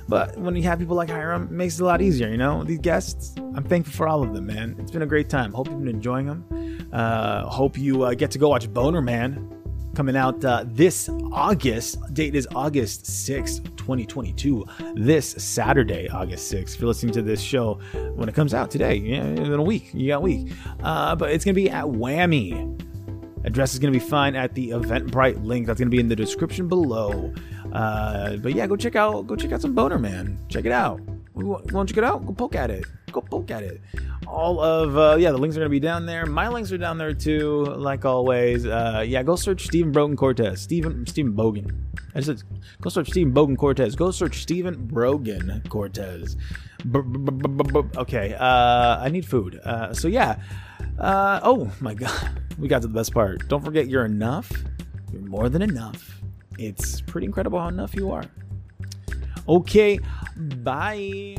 But 0.07 0.35
when 0.39 0.55
you 0.55 0.63
have 0.63 0.79
people 0.79 0.95
like 0.95 1.11
Hiram, 1.11 1.43
it 1.43 1.51
makes 1.51 1.79
it 1.79 1.83
a 1.83 1.85
lot 1.85 2.01
easier. 2.01 2.29
You 2.29 2.37
know, 2.37 2.63
these 2.63 2.79
guests. 2.79 3.35
I'm 3.37 3.63
thankful 3.63 3.93
for 3.93 4.07
all 4.07 4.23
of 4.23 4.33
them, 4.33 4.47
man. 4.47 4.75
It's 4.79 4.89
been 4.89 5.03
a 5.03 5.05
great 5.05 5.29
time. 5.29 5.53
Hope 5.53 5.69
you've 5.69 5.77
been 5.77 5.87
enjoying 5.87 6.25
them. 6.25 6.89
Uh, 6.91 7.45
hope 7.45 7.77
you 7.77 8.05
uh, 8.05 8.15
get 8.15 8.31
to 8.31 8.39
go 8.39 8.49
watch 8.49 8.73
Boner 8.73 9.01
Man 9.01 9.60
coming 9.95 10.15
out 10.15 10.43
uh, 10.43 10.63
this 10.67 11.09
August. 11.31 12.13
Date 12.13 12.35
is 12.35 12.47
August 12.55 13.05
6th, 13.05 13.63
2022. 13.77 14.65
This 14.95 15.29
Saturday, 15.29 16.07
August 16.09 16.51
6th. 16.51 16.75
If 16.75 16.79
you're 16.79 16.87
listening 16.87 17.13
to 17.13 17.21
this 17.21 17.41
show 17.41 17.75
when 18.15 18.29
it 18.29 18.35
comes 18.35 18.53
out 18.53 18.71
today, 18.71 18.95
yeah, 18.95 19.23
in 19.23 19.53
a 19.53 19.61
week, 19.61 19.93
you 19.93 20.07
got 20.07 20.17
a 20.17 20.21
week. 20.21 20.51
Uh, 20.81 21.15
but 21.15 21.31
it's 21.31 21.45
going 21.45 21.55
to 21.55 21.61
be 21.61 21.69
at 21.69 21.85
Whammy. 21.85 22.79
Address 23.43 23.73
is 23.73 23.79
going 23.79 23.91
to 23.91 23.99
be 23.99 24.05
fine 24.05 24.35
at 24.35 24.53
the 24.53 24.69
Eventbrite 24.69 25.43
link. 25.43 25.65
That's 25.65 25.79
going 25.79 25.89
to 25.89 25.95
be 25.95 25.99
in 25.99 26.07
the 26.07 26.15
description 26.15 26.67
below. 26.67 27.33
Uh, 27.73 28.37
but 28.37 28.53
yeah, 28.53 28.67
go 28.67 28.75
check 28.75 28.95
out 28.95 29.25
go 29.27 29.35
check 29.35 29.51
out 29.51 29.61
some 29.61 29.73
Boner 29.73 29.97
Man. 29.97 30.37
Check 30.49 30.65
it 30.65 30.71
out. 30.71 31.01
You 31.37 31.45
want, 31.45 31.71
you 31.71 32.01
it 32.01 32.03
out? 32.03 32.25
Go 32.25 32.33
poke 32.33 32.55
at 32.55 32.69
it. 32.69 32.85
Go 33.11 33.21
poke 33.21 33.51
at 33.51 33.63
it. 33.63 33.81
All 34.27 34.59
of 34.59 34.97
uh, 34.97 35.17
yeah, 35.19 35.31
the 35.31 35.37
links 35.37 35.57
are 35.57 35.63
to 35.63 35.69
be 35.69 35.79
down 35.79 36.05
there. 36.05 36.25
My 36.25 36.47
links 36.47 36.71
are 36.71 36.77
down 36.77 36.97
there 36.97 37.13
too, 37.13 37.65
like 37.65 38.05
always. 38.05 38.65
Uh, 38.65 39.03
yeah, 39.05 39.23
go 39.23 39.35
search 39.35 39.65
Stephen 39.65 39.91
Brogan 39.91 40.15
Cortez. 40.15 40.61
Stephen 40.61 41.05
Stephen 41.05 41.33
Bogan. 41.33 41.71
I 42.15 42.21
said 42.21 42.41
go 42.81 42.89
search 42.89 43.09
Stephen 43.09 43.33
Bogan 43.33 43.57
Cortez. 43.57 43.95
Go 43.95 44.11
search 44.11 44.41
Stephen 44.41 44.87
Brogan 44.87 45.61
Cortez. 45.69 46.37
Okay, 47.97 48.33
uh, 48.33 48.99
I 48.99 49.09
need 49.09 49.25
food. 49.25 49.59
Uh, 49.63 49.93
so 49.93 50.07
yeah. 50.07 50.39
Uh, 50.99 51.39
oh 51.43 51.71
my 51.79 51.93
god, 51.93 52.29
we 52.57 52.67
got 52.67 52.81
to 52.81 52.87
the 52.87 52.93
best 52.93 53.13
part. 53.13 53.47
Don't 53.47 53.63
forget, 53.63 53.87
you're 53.87 54.05
enough. 54.05 54.51
You're 55.11 55.21
more 55.21 55.49
than 55.49 55.61
enough. 55.61 56.21
It's 56.57 57.01
pretty 57.01 57.25
incredible 57.25 57.59
how 57.59 57.67
enough 57.67 57.95
you 57.95 58.11
are. 58.11 58.23
Okay, 59.47 59.99
bye. 60.37 61.35